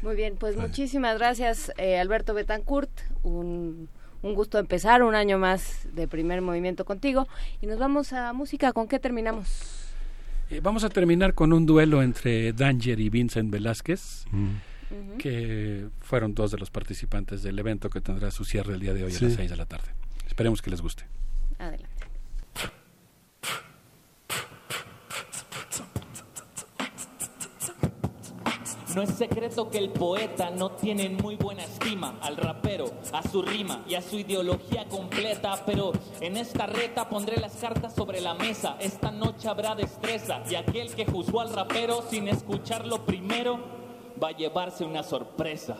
Muy 0.01 0.15
bien, 0.15 0.35
pues 0.37 0.55
muchísimas 0.55 1.17
gracias 1.17 1.71
eh, 1.77 1.97
Alberto 1.99 2.33
Betancourt. 2.33 2.89
Un, 3.23 3.89
un 4.21 4.33
gusto 4.33 4.57
empezar 4.59 5.03
un 5.03 5.13
año 5.15 5.37
más 5.37 5.87
de 5.93 6.07
primer 6.07 6.41
movimiento 6.41 6.85
contigo. 6.85 7.27
Y 7.61 7.67
nos 7.67 7.79
vamos 7.79 8.13
a 8.13 8.31
música. 8.33 8.71
¿Con 8.73 8.87
qué 8.87 8.99
terminamos? 8.99 9.82
Eh, 10.53 10.59
vamos 10.61 10.83
a 10.83 10.89
terminar 10.89 11.33
con 11.33 11.51
un 11.53 11.65
duelo 11.65 12.01
entre 12.03 12.53
Danger 12.53 12.99
y 12.99 13.09
Vincent 13.09 13.49
Velázquez, 13.51 14.25
Ujú. 14.31 15.17
que 15.17 15.87
fueron 16.01 16.33
dos 16.35 16.51
de 16.51 16.57
los 16.57 16.69
participantes 16.69 17.41
del 17.41 17.57
evento 17.57 17.89
que 17.89 18.01
tendrá 18.01 18.29
su 18.31 18.45
cierre 18.45 18.75
el 18.75 18.79
día 18.79 18.93
de 18.93 19.03
hoy 19.03 19.11
Sí. 19.11 19.25
a 19.25 19.27
las 19.29 19.37
6 19.37 19.49
de 19.49 19.57
la 19.57 19.65
tarde. 19.65 19.87
Esperemos 20.27 20.61
que 20.61 20.69
les 20.69 20.81
guste. 20.81 21.05
Adelante. 21.57 21.87
No 28.95 29.01
es 29.01 29.09
secreto 29.09 29.71
que 29.71 29.79
el 29.79 29.89
poeta 29.89 30.51
no 30.51 30.69
tiene 30.71 31.09
muy 31.09 31.35
buena 31.35 31.63
estima 31.63 32.19
al 32.21 32.37
rapero, 32.37 32.85
a 33.11 33.27
su 33.27 33.41
rima 33.41 33.83
y 33.87 33.95
a 33.95 34.03
su 34.03 34.19
ideología 34.19 34.85
completa, 34.85 35.63
pero 35.65 35.93
en 36.21 36.37
esta 36.37 36.67
reta 36.67 37.09
pondré 37.09 37.37
las 37.37 37.55
cartas 37.55 37.95
sobre 37.95 38.21
la 38.21 38.35
mesa. 38.35 38.77
Esta 38.79 39.09
noche 39.09 39.47
habrá 39.47 39.73
destreza 39.73 40.43
y 40.47 40.53
aquel 40.53 40.93
que 40.93 41.07
juzgó 41.07 41.41
al 41.41 41.51
rapero 41.51 42.03
sin 42.07 42.27
escucharlo 42.27 43.03
primero 43.03 43.59
va 44.21 44.27
a 44.27 44.37
llevarse 44.37 44.85
una 44.85 45.01
sorpresa. 45.01 45.75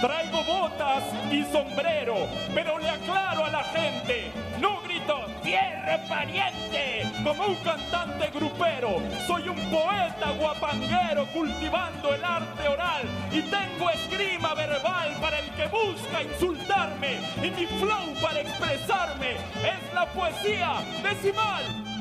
Traigo 0.00 0.42
botas 0.42 1.04
y 1.30 1.44
sombrero, 1.44 2.16
pero 2.52 2.80
le 2.80 2.88
aclaro 2.88 3.44
a 3.44 3.50
la 3.50 3.62
gente, 3.62 4.32
no 4.60 4.82
grito 4.82 5.31
¡Tierra 5.42 5.98
pariente! 6.08 7.02
como 7.22 7.46
un 7.46 7.54
cantante 7.56 8.30
grupero. 8.30 9.00
Soy 9.26 9.48
un 9.48 9.56
poeta 9.70 10.32
guapanguero 10.38 11.26
cultivando 11.32 12.14
el 12.14 12.24
arte 12.24 12.68
oral 12.68 13.02
y 13.30 13.42
tengo 13.42 13.90
esgrima 13.90 14.54
verbal 14.54 15.16
para 15.20 15.38
el 15.38 15.50
que 15.50 15.66
busca 15.66 16.22
insultarme 16.22 17.20
y 17.42 17.50
mi 17.50 17.66
flow 17.66 18.14
para 18.20 18.40
expresarme 18.40 19.32
es 19.32 19.94
la 19.94 20.06
poesía 20.06 20.80
decimal. 21.02 21.91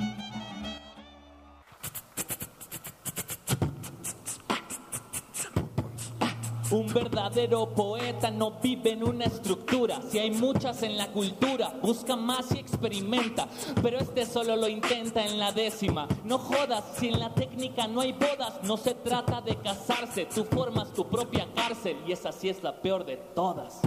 Un 6.71 6.87
verdadero 6.87 7.67
poeta 7.69 8.31
no 8.31 8.51
vive 8.61 8.91
en 8.91 9.03
una 9.03 9.25
estructura. 9.25 10.01
Si 10.09 10.19
hay 10.19 10.31
muchas 10.31 10.83
en 10.83 10.97
la 10.97 11.07
cultura, 11.07 11.73
busca 11.81 12.15
más 12.15 12.53
y 12.55 12.59
experimenta. 12.59 13.47
Pero 13.81 13.99
este 13.99 14.25
solo 14.25 14.55
lo 14.55 14.69
intenta 14.69 15.25
en 15.25 15.37
la 15.37 15.51
décima. 15.51 16.07
No 16.23 16.37
jodas, 16.37 16.83
si 16.97 17.09
en 17.09 17.19
la 17.19 17.33
técnica 17.33 17.87
no 17.87 17.99
hay 17.99 18.13
bodas, 18.13 18.63
no 18.63 18.77
se 18.77 18.95
trata 18.95 19.41
de 19.41 19.57
casarse. 19.57 20.27
Tú 20.33 20.45
formas 20.45 20.93
tu 20.93 21.05
propia 21.09 21.45
cárcel 21.53 21.97
y 22.07 22.13
esa 22.13 22.31
sí 22.31 22.47
es 22.47 22.63
la 22.63 22.81
peor 22.81 23.05
de 23.05 23.17
todas. 23.17 23.81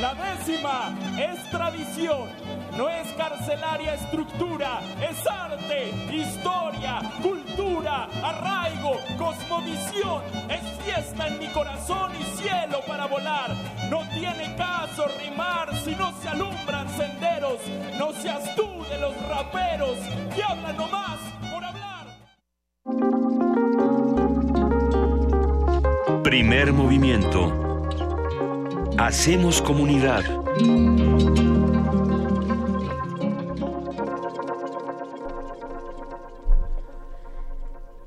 La 0.00 0.14
décima 0.14 0.94
es 1.18 1.50
tradición, 1.50 2.28
no 2.76 2.88
es 2.90 3.06
carcelaria 3.14 3.94
estructura, 3.94 4.80
es 5.00 5.26
arte, 5.26 5.90
historia, 6.12 7.00
cultura, 7.22 8.08
arraigo, 8.22 8.98
cosmovisión, 9.18 10.22
es 10.48 10.62
fiesta 10.84 11.28
en 11.28 11.38
mi 11.38 11.46
corazón 11.48 12.12
y 12.20 12.24
cielo 12.38 12.80
para 12.86 13.06
volar. 13.06 13.54
No 13.90 14.02
tiene 14.10 14.54
caso 14.56 15.06
rimar 15.20 15.74
si 15.84 15.94
no 15.94 16.12
se 16.20 16.28
alumbran 16.28 16.88
senderos, 16.90 17.60
no 17.98 18.12
seas 18.12 18.54
tú 18.54 18.84
de 18.90 18.98
los 18.98 19.14
raperos 19.28 19.96
que 20.34 20.42
hablan 20.42 20.76
nomás 20.76 21.18
por 21.52 21.64
hablar. 21.64 22.06
Primer 26.22 26.72
movimiento. 26.72 27.52
Hacemos 28.98 29.62
comunidad. 29.62 30.24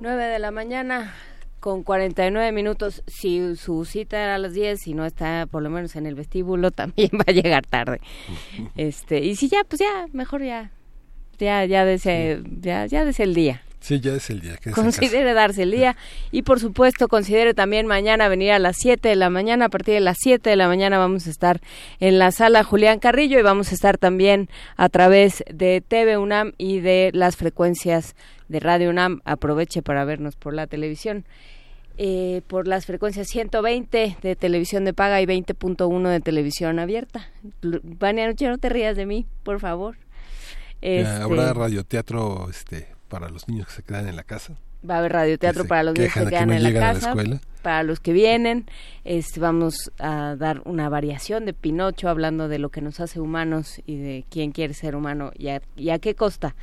Nueve 0.02 0.26
de 0.26 0.40
la 0.40 0.52
mañana, 0.52 1.14
con 1.60 1.84
49 1.84 2.54
minutos. 2.54 3.04
Si 3.08 3.58
su 3.58 3.84
cita 3.84 4.24
era 4.24 4.36
a 4.36 4.38
las 4.38 4.54
10, 4.54 4.80
si 4.80 4.94
no 4.94 5.06
está 5.06 5.46
por 5.46 5.62
lo 5.62 5.70
menos 5.70 5.98
en 5.98 6.06
el 6.06 6.16
vestíbulo, 6.16 6.72
también 6.72 7.10
va 7.14 7.26
a 7.28 7.32
llegar 7.32 7.66
tarde. 7.66 8.00
este 8.78 9.20
Y 9.20 9.36
si 9.36 9.50
ya, 9.50 9.64
pues 9.66 9.80
ya, 9.80 10.08
mejor 10.14 10.42
ya. 10.42 10.72
Ya, 11.38 11.66
ya 11.66 11.84
desee, 11.84 12.42
ya, 12.62 12.86
ya 12.86 13.04
desee 13.04 13.26
el 13.26 13.34
día. 13.34 13.62
Sí, 13.82 14.00
ya 14.02 14.14
es 14.14 14.30
el 14.30 14.42
día. 14.42 14.58
Que. 14.58 14.72
Considere 14.72 15.34
darse 15.34 15.64
el 15.64 15.72
día 15.72 15.96
y 16.32 16.42
por 16.42 16.60
supuesto 16.60 17.08
considere 17.08 17.54
también 17.54 17.88
mañana 17.88 18.28
venir 18.28 18.52
a 18.52 18.60
las 18.60 18.78
7 18.78 19.08
de 19.08 19.16
la 19.16 19.30
mañana. 19.30 19.66
A 19.66 19.70
partir 19.70 19.94
de 19.94 20.02
las 20.02 20.18
7 20.20 20.50
de 20.50 20.56
la 20.56 20.68
mañana 20.68 20.98
vamos 20.98 21.28
a 21.28 21.30
estar 21.30 21.62
en 22.00 22.20
la 22.20 22.32
sala 22.32 22.64
Julián 22.64 23.00
Carrillo 23.00 23.40
y 23.40 23.42
vamos 23.42 23.72
a 23.72 23.76
estar 23.76 23.98
también 23.98 24.50
a 24.76 24.90
través 24.90 25.44
de 25.50 25.82
TV 25.86 26.18
UNAM 26.18 26.54
y 26.58 26.82
de 26.82 27.12
las 27.14 27.38
frecuencias 27.38 28.16
de 28.50 28.60
Radio 28.60 28.90
UNAM. 28.90 29.22
Aproveche 29.26 29.82
para 29.82 30.04
vernos 30.06 30.36
por 30.36 30.54
la 30.54 30.68
televisión. 30.68 31.24
eh, 32.02 32.42
por 32.48 32.66
las 32.68 32.86
frecuencias 32.86 33.28
120 33.28 34.18
de 34.22 34.36
televisión 34.38 34.86
de 34.86 34.94
paga 34.94 35.22
y 35.22 35.26
20.1 35.26 36.10
de 36.10 36.20
televisión 36.22 36.80
abierta. 36.80 37.28
Vania, 37.62 38.34
no 38.40 38.58
te 38.58 38.70
rías 38.70 38.96
de 38.96 39.06
mí, 39.06 39.26
por 39.44 39.60
favor. 39.60 39.98
Ya 40.82 41.18
Este, 41.18 41.24
Habrá 41.24 41.52
radioteatro 41.54 42.48
este, 42.50 42.88
para 43.10 43.28
los 43.30 43.50
niños 43.50 43.68
que 43.68 43.74
se 43.74 43.84
quedan 43.84 44.08
en 44.08 44.16
la 44.16 44.24
casa. 44.24 44.54
Va 44.90 44.96
a 44.96 45.00
haber 45.00 45.12
radioteatro 45.12 45.64
se 45.64 45.68
para 45.68 45.84
los 45.84 45.94
niños 45.96 46.14
que 46.14 46.22
que 46.22 46.30
quedan 46.30 46.48
no 46.48 46.54
en 46.54 46.64
la 46.64 46.70
la 46.70 46.80
casa, 46.80 47.10
escuela. 47.10 47.42
para 47.62 47.84
los 47.84 48.00
que 48.00 48.14
vienen. 48.14 48.66
Este, 49.04 49.42
vamos 49.42 49.92
a 50.00 50.38
dar 50.38 50.62
una 50.64 50.88
variación 50.88 51.46
de 51.46 51.54
Pinocho 51.54 52.08
hablando 52.08 52.48
de 52.48 52.60
lo 52.60 52.70
que 52.70 52.80
nos 52.80 53.02
hace 53.02 53.20
humanos 53.20 53.82
y 53.86 53.98
de 53.98 54.24
quién 54.30 54.52
quiere 54.54 54.74
ser 54.74 54.96
humano 54.96 55.32
y 55.38 55.50
a, 55.50 55.62
y 55.76 55.90
a 55.90 56.00
qué 56.00 56.16
costa. 56.16 56.56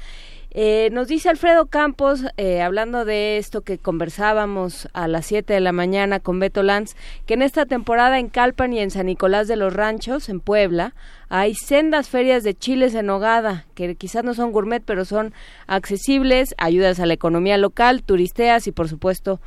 Eh, 0.51 0.89
nos 0.93 1.09
dice 1.09 1.29
Alfredo 1.29 1.67
Campos, 1.67 2.25
eh, 2.37 2.63
hablando 2.63 3.05
de 3.05 3.37
esto 3.37 3.61
que 3.61 3.79
conversábamos 3.79 4.89
a 4.95 5.07
las 5.07 5.27
7 5.27 5.53
de 5.53 5.61
la 5.61 5.73
mañana 5.73 6.21
con 6.21 6.39
Beto 6.39 6.63
Lanz, 6.63 6.97
que 7.27 7.35
en 7.35 7.43
esta 7.43 7.67
temporada 7.67 8.19
en 8.19 8.29
Calpan 8.29 8.73
y 8.73 8.79
en 8.81 8.91
San 8.91 9.07
Nicolás 9.07 9.49
de 9.49 9.57
los 9.57 9.75
Ranchos, 9.75 10.29
en 10.29 10.41
Puebla, 10.41 10.95
hay 11.29 11.55
sendas 11.55 12.09
ferias 12.09 12.43
de 12.43 12.55
chiles 12.55 12.95
en 12.95 13.11
hogada, 13.11 13.67
que 13.75 13.97
quizás 13.97 14.25
no 14.25 14.33
son 14.33 14.53
gourmet, 14.53 14.83
pero 14.85 15.05
son 15.05 15.35
accesibles, 15.67 16.55
ayudas 16.57 17.01
a 17.01 17.07
la 17.07 17.15
economía 17.15 17.59
local, 17.59 18.03
turisteas 18.03 18.67
y 18.67 18.73
por 18.73 18.89
supuesto 18.89 19.41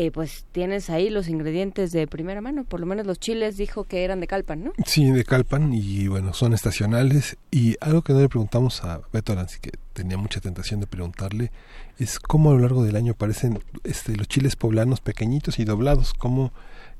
eh, 0.00 0.12
pues 0.12 0.44
tienes 0.52 0.90
ahí 0.90 1.10
los 1.10 1.26
ingredientes 1.26 1.90
de 1.90 2.06
primera 2.06 2.40
mano, 2.40 2.62
por 2.62 2.78
lo 2.78 2.86
menos 2.86 3.04
los 3.04 3.18
chiles 3.18 3.56
dijo 3.56 3.82
que 3.82 4.04
eran 4.04 4.20
de 4.20 4.28
Calpan, 4.28 4.62
¿no? 4.62 4.72
Sí, 4.86 5.10
de 5.10 5.24
Calpan 5.24 5.74
y 5.74 6.06
bueno, 6.06 6.34
son 6.34 6.54
estacionales. 6.54 7.36
Y 7.50 7.74
algo 7.80 8.02
que 8.02 8.12
no 8.12 8.20
le 8.20 8.28
preguntamos 8.28 8.84
a 8.84 9.00
Beto 9.12 9.32
Aranzi, 9.32 9.58
que 9.58 9.72
tenía 9.94 10.16
mucha 10.16 10.40
tentación 10.40 10.78
de 10.78 10.86
preguntarle, 10.86 11.50
es 11.98 12.20
cómo 12.20 12.50
a 12.50 12.54
lo 12.54 12.60
largo 12.60 12.84
del 12.84 12.94
año 12.94 13.14
aparecen 13.14 13.58
este, 13.82 14.14
los 14.14 14.28
chiles 14.28 14.54
poblanos 14.54 15.00
pequeñitos 15.00 15.58
y 15.58 15.64
doblados. 15.64 16.14
¿Cómo 16.14 16.52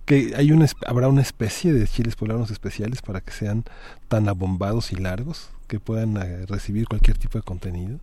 que 0.04 0.32
hay 0.36 0.50
una, 0.50 0.66
habrá 0.84 1.06
una 1.06 1.22
especie 1.22 1.72
de 1.72 1.86
chiles 1.86 2.16
poblanos 2.16 2.50
especiales 2.50 3.00
para 3.00 3.20
que 3.20 3.30
sean 3.30 3.62
tan 4.08 4.28
abombados 4.28 4.90
y 4.90 4.96
largos 4.96 5.50
que 5.68 5.78
puedan 5.78 6.16
eh, 6.16 6.46
recibir 6.46 6.88
cualquier 6.88 7.16
tipo 7.16 7.38
de 7.38 7.44
contenido? 7.44 8.00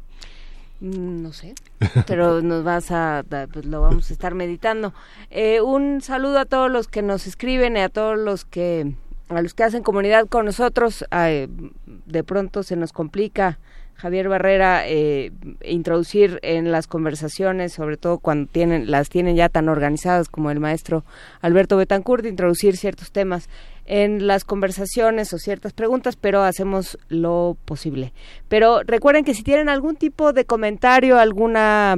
Mm, 0.82 1.22
No 1.22 1.34
sé, 1.34 1.56
pero 2.08 2.42
nos 2.42 2.64
vas 2.64 2.92
a, 2.92 3.24
pues 3.52 3.66
lo 3.66 3.82
vamos 3.82 4.10
a 4.10 4.14
estar 4.14 4.34
meditando. 4.36 4.94
Eh, 5.30 5.62
un 5.62 6.02
saludo 6.02 6.40
a 6.40 6.46
todos 6.46 6.72
los 6.72 6.88
que 6.88 7.02
nos 7.02 7.28
escriben 7.28 7.78
y 7.78 7.80
a 7.80 7.90
todos 7.90 8.18
los 8.18 8.46
que 8.46 8.94
a 9.30 9.42
los 9.42 9.54
que 9.56 9.64
hacen 9.64 9.84
comunidad 9.84 10.28
con 10.28 10.46
nosotros. 10.46 11.06
Eh, 11.12 11.48
de 12.06 12.24
pronto 12.24 12.62
se 12.64 12.76
nos 12.76 12.94
complica 12.94 13.58
Javier 13.96 14.28
Barrera 14.28 14.88
eh, 14.88 15.32
introducir 15.64 16.40
en 16.44 16.72
las 16.72 16.86
conversaciones, 16.88 17.74
sobre 17.74 17.98
todo 17.98 18.20
cuando 18.20 18.52
tienen 18.52 18.92
las 18.92 19.10
tienen 19.10 19.36
ya 19.36 19.50
tan 19.50 19.70
organizadas 19.70 20.28
como 20.30 20.52
el 20.52 20.60
maestro 20.60 21.06
Alberto 21.42 21.78
Betancourt, 21.78 22.26
introducir 22.26 22.76
ciertos 22.78 23.12
temas 23.12 23.50
en 23.86 24.28
las 24.28 24.46
conversaciones 24.46 25.34
o 25.34 25.38
ciertas 25.38 25.74
preguntas, 25.74 26.16
pero 26.16 26.42
hacemos 26.42 26.98
lo 27.08 27.58
posible. 27.66 28.14
Pero 28.48 28.82
recuerden 28.84 29.24
que 29.24 29.34
si 29.34 29.44
tienen 29.44 29.70
algún 29.70 29.96
tipo 29.96 30.34
de 30.34 30.46
comentario, 30.46 31.18
alguna 31.20 31.98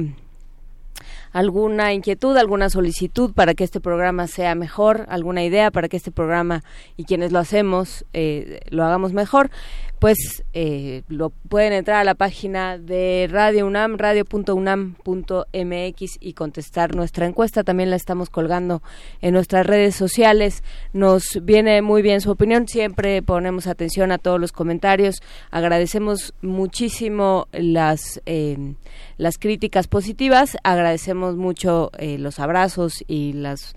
alguna 1.32 1.92
inquietud, 1.92 2.36
alguna 2.36 2.70
solicitud 2.70 3.32
para 3.32 3.54
que 3.54 3.64
este 3.64 3.80
programa 3.80 4.26
sea 4.26 4.54
mejor, 4.54 5.06
alguna 5.08 5.44
idea 5.44 5.70
para 5.70 5.88
que 5.88 5.96
este 5.96 6.10
programa 6.10 6.62
y 6.96 7.04
quienes 7.04 7.32
lo 7.32 7.38
hacemos 7.38 8.04
eh, 8.12 8.60
lo 8.70 8.84
hagamos 8.84 9.12
mejor, 9.12 9.50
pues 9.98 10.44
eh, 10.52 11.02
lo 11.08 11.30
pueden 11.30 11.72
entrar 11.72 11.96
a 11.98 12.04
la 12.04 12.14
página 12.14 12.78
de 12.78 13.28
Radio 13.30 13.66
UNAM, 13.66 13.98
radio.unam.mx 13.98 16.18
y 16.20 16.34
contestar 16.34 16.94
nuestra 16.94 17.26
encuesta. 17.26 17.64
También 17.64 17.90
la 17.90 17.96
estamos 17.96 18.30
colgando 18.30 18.80
en 19.20 19.34
nuestras 19.34 19.66
redes 19.66 19.96
sociales. 19.96 20.62
Nos 20.92 21.40
viene 21.42 21.82
muy 21.82 22.02
bien 22.02 22.20
su 22.20 22.30
opinión. 22.30 22.68
Siempre 22.68 23.20
ponemos 23.22 23.66
atención 23.66 24.12
a 24.12 24.18
todos 24.18 24.40
los 24.40 24.52
comentarios. 24.52 25.20
Agradecemos 25.50 26.32
muchísimo 26.42 27.48
las 27.52 28.20
eh, 28.26 28.74
las 29.16 29.38
críticas 29.38 29.88
positivas. 29.88 30.58
Agradecemos 30.62 31.36
mucho 31.36 31.90
eh, 31.98 32.18
los 32.18 32.38
abrazos 32.38 33.02
y 33.06 33.32
las 33.32 33.74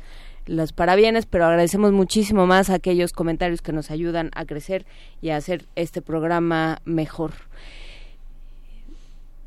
los 0.51 0.73
parabienes, 0.73 1.25
pero 1.25 1.45
agradecemos 1.45 1.93
muchísimo 1.93 2.45
más 2.45 2.69
aquellos 2.69 3.13
comentarios 3.13 3.61
que 3.61 3.71
nos 3.71 3.89
ayudan 3.89 4.31
a 4.35 4.43
crecer 4.45 4.85
y 5.21 5.29
a 5.29 5.37
hacer 5.37 5.63
este 5.75 6.01
programa 6.01 6.81
mejor. 6.83 7.31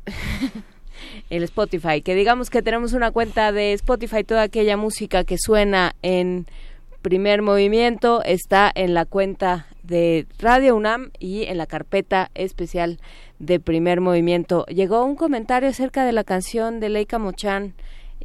El 1.29 1.43
Spotify, 1.43 2.01
que 2.01 2.15
digamos 2.15 2.49
que 2.49 2.63
tenemos 2.63 2.93
una 2.93 3.11
cuenta 3.11 3.51
de 3.51 3.73
Spotify, 3.73 4.23
toda 4.23 4.41
aquella 4.43 4.77
música 4.77 5.23
que 5.23 5.37
suena 5.37 5.93
en 6.01 6.47
primer 7.03 7.43
movimiento 7.43 8.23
está 8.23 8.71
en 8.73 8.95
la 8.95 9.05
cuenta 9.05 9.67
de 9.83 10.25
Radio 10.39 10.75
UNAM 10.75 11.11
y 11.19 11.43
en 11.43 11.59
la 11.59 11.67
carpeta 11.67 12.31
especial 12.33 12.99
de 13.37 13.59
primer 13.59 14.01
movimiento. 14.01 14.65
Llegó 14.65 15.05
un 15.05 15.15
comentario 15.15 15.69
acerca 15.69 16.03
de 16.03 16.13
la 16.13 16.23
canción 16.23 16.79
de 16.79 16.89
Leica 16.89 17.19
Mochan. 17.19 17.75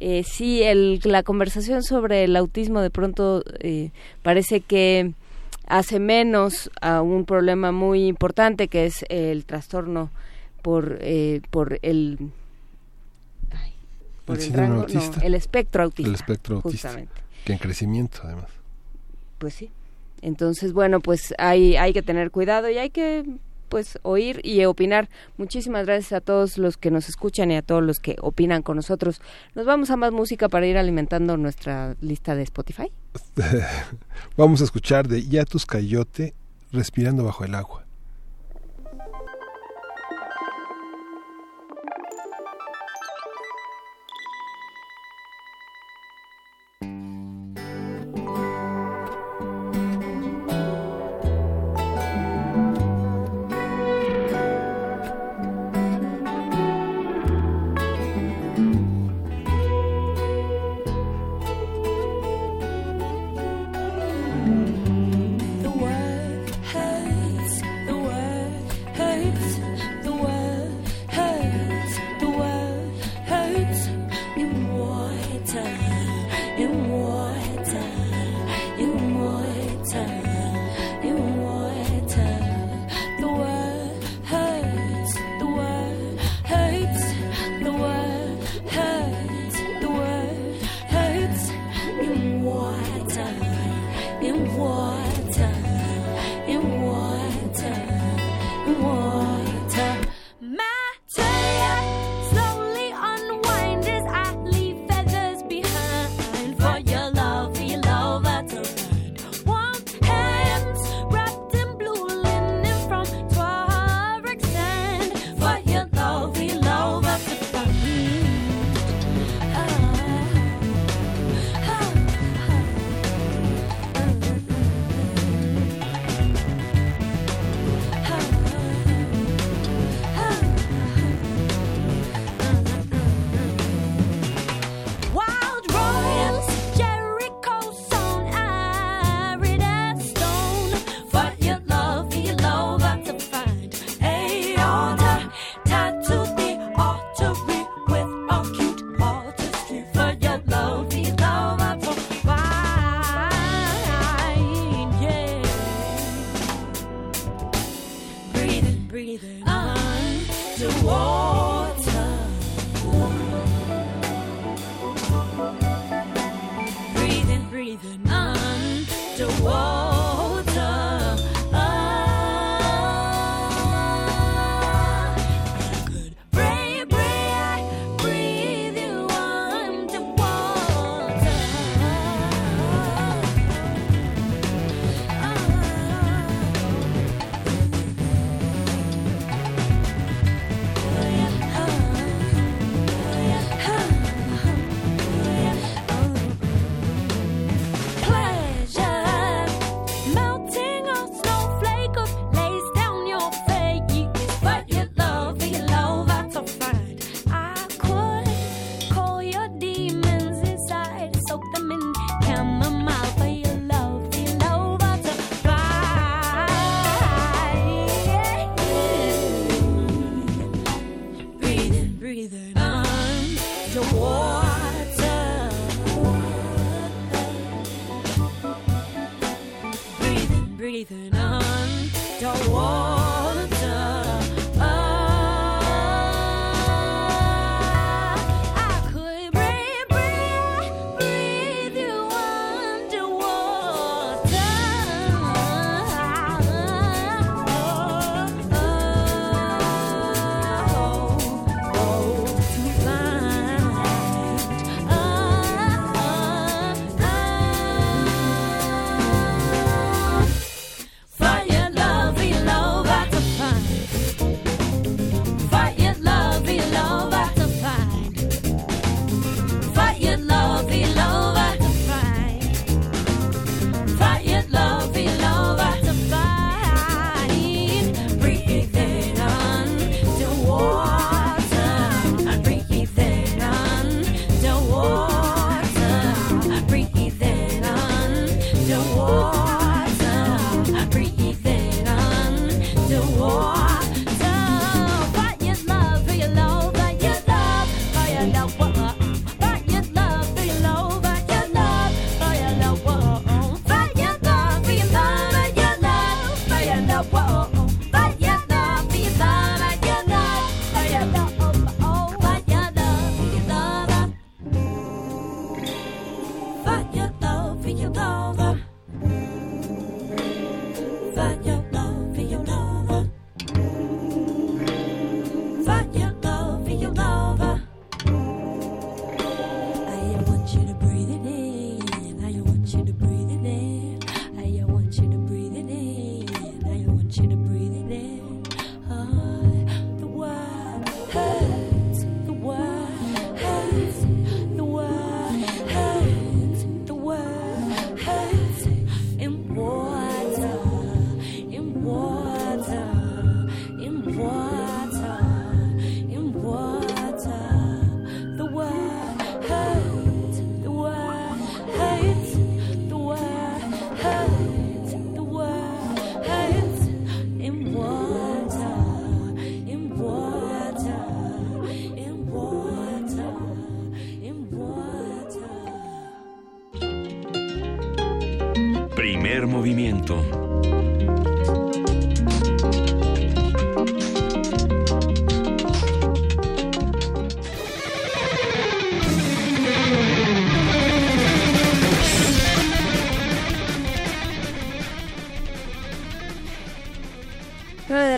Eh, 0.03 0.23
sí, 0.23 0.63
el, 0.63 0.99
la 1.03 1.21
conversación 1.21 1.83
sobre 1.83 2.23
el 2.23 2.35
autismo 2.35 2.81
de 2.81 2.89
pronto 2.89 3.43
eh, 3.59 3.91
parece 4.23 4.59
que 4.59 5.13
hace 5.67 5.99
menos 5.99 6.71
a 6.81 7.03
un 7.03 7.23
problema 7.25 7.71
muy 7.71 8.07
importante 8.07 8.67
que 8.67 8.87
es 8.87 9.05
el 9.09 9.45
trastorno 9.45 10.09
por, 10.63 10.97
eh, 11.01 11.41
por 11.51 11.77
el 11.83 12.17
ay, 13.51 13.73
por 14.25 14.39
El 14.39 14.51
no, 14.53 14.55
espectro 14.55 14.81
autista. 14.81 15.21
El 15.21 15.35
espectro 15.35 15.83
autista. 16.55 16.89
Justamente. 16.89 17.21
Que 17.45 17.53
en 17.53 17.59
crecimiento, 17.59 18.21
además. 18.23 18.49
Pues 19.37 19.53
sí. 19.53 19.69
Entonces, 20.23 20.73
bueno, 20.73 20.99
pues 20.99 21.35
hay, 21.37 21.75
hay 21.75 21.93
que 21.93 22.01
tener 22.01 22.31
cuidado 22.31 22.71
y 22.71 22.79
hay 22.79 22.89
que 22.89 23.23
pues 23.71 23.97
oír 24.03 24.41
y 24.43 24.65
opinar. 24.65 25.09
Muchísimas 25.37 25.85
gracias 25.85 26.11
a 26.11 26.19
todos 26.19 26.57
los 26.57 26.75
que 26.75 26.91
nos 26.91 27.07
escuchan 27.07 27.51
y 27.51 27.55
a 27.55 27.61
todos 27.61 27.81
los 27.81 28.01
que 28.01 28.17
opinan 28.21 28.63
con 28.63 28.75
nosotros. 28.75 29.21
Nos 29.55 29.65
vamos 29.65 29.89
a 29.89 29.95
más 29.95 30.11
música 30.11 30.49
para 30.49 30.67
ir 30.67 30.77
alimentando 30.77 31.37
nuestra 31.37 31.95
lista 32.01 32.35
de 32.35 32.43
Spotify. 32.43 32.91
Vamos 34.37 34.61
a 34.61 34.65
escuchar 34.65 35.07
de 35.07 35.25
Yatus 35.25 35.65
Cayote, 35.65 36.35
Respirando 36.73 37.23
bajo 37.23 37.43
el 37.43 37.55
agua. 37.55 37.80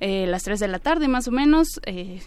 eh, 0.00 0.26
las 0.26 0.44
3 0.44 0.60
de 0.60 0.68
la 0.68 0.78
tarde 0.78 1.08
más 1.08 1.28
o 1.28 1.32
menos. 1.32 1.68
Eh, 1.86 2.20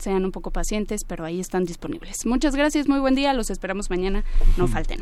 sean 0.00 0.24
un 0.24 0.32
poco 0.32 0.50
pacientes, 0.50 1.04
pero 1.06 1.24
ahí 1.24 1.40
están 1.40 1.64
disponibles. 1.64 2.26
Muchas 2.26 2.56
gracias, 2.56 2.88
muy 2.88 2.98
buen 2.98 3.14
día, 3.14 3.32
los 3.32 3.50
esperamos 3.50 3.90
mañana, 3.90 4.24
no 4.56 4.66
falten. 4.66 5.00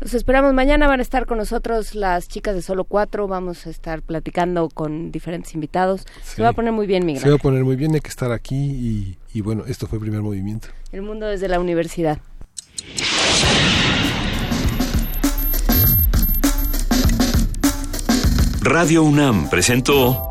Los 0.00 0.14
esperamos 0.14 0.54
mañana, 0.54 0.88
van 0.88 1.00
a 1.00 1.02
estar 1.02 1.26
con 1.26 1.38
nosotros 1.38 1.94
las 1.94 2.26
chicas 2.26 2.54
de 2.54 2.62
Solo 2.62 2.84
Cuatro, 2.84 3.28
vamos 3.28 3.66
a 3.66 3.70
estar 3.70 4.02
platicando 4.02 4.68
con 4.68 5.12
diferentes 5.12 5.54
invitados. 5.54 6.06
Se 6.24 6.42
va 6.42 6.48
a 6.48 6.52
poner 6.52 6.72
muy 6.72 6.86
bien, 6.86 7.04
Miguel. 7.04 7.22
Se 7.22 7.28
va 7.28 7.36
a 7.36 7.38
poner 7.38 7.64
muy 7.64 7.76
bien, 7.76 7.94
hay 7.94 8.00
que 8.00 8.08
estar 8.08 8.32
aquí 8.32 8.56
y, 8.56 9.18
y 9.32 9.42
bueno, 9.42 9.64
esto 9.66 9.86
fue 9.86 9.98
el 9.98 10.02
primer 10.02 10.22
movimiento. 10.22 10.68
El 10.90 11.02
mundo 11.02 11.26
desde 11.26 11.48
la 11.48 11.60
universidad. 11.60 12.18
Radio 18.62 19.02
UNAM 19.02 19.48
presentó 19.48 20.30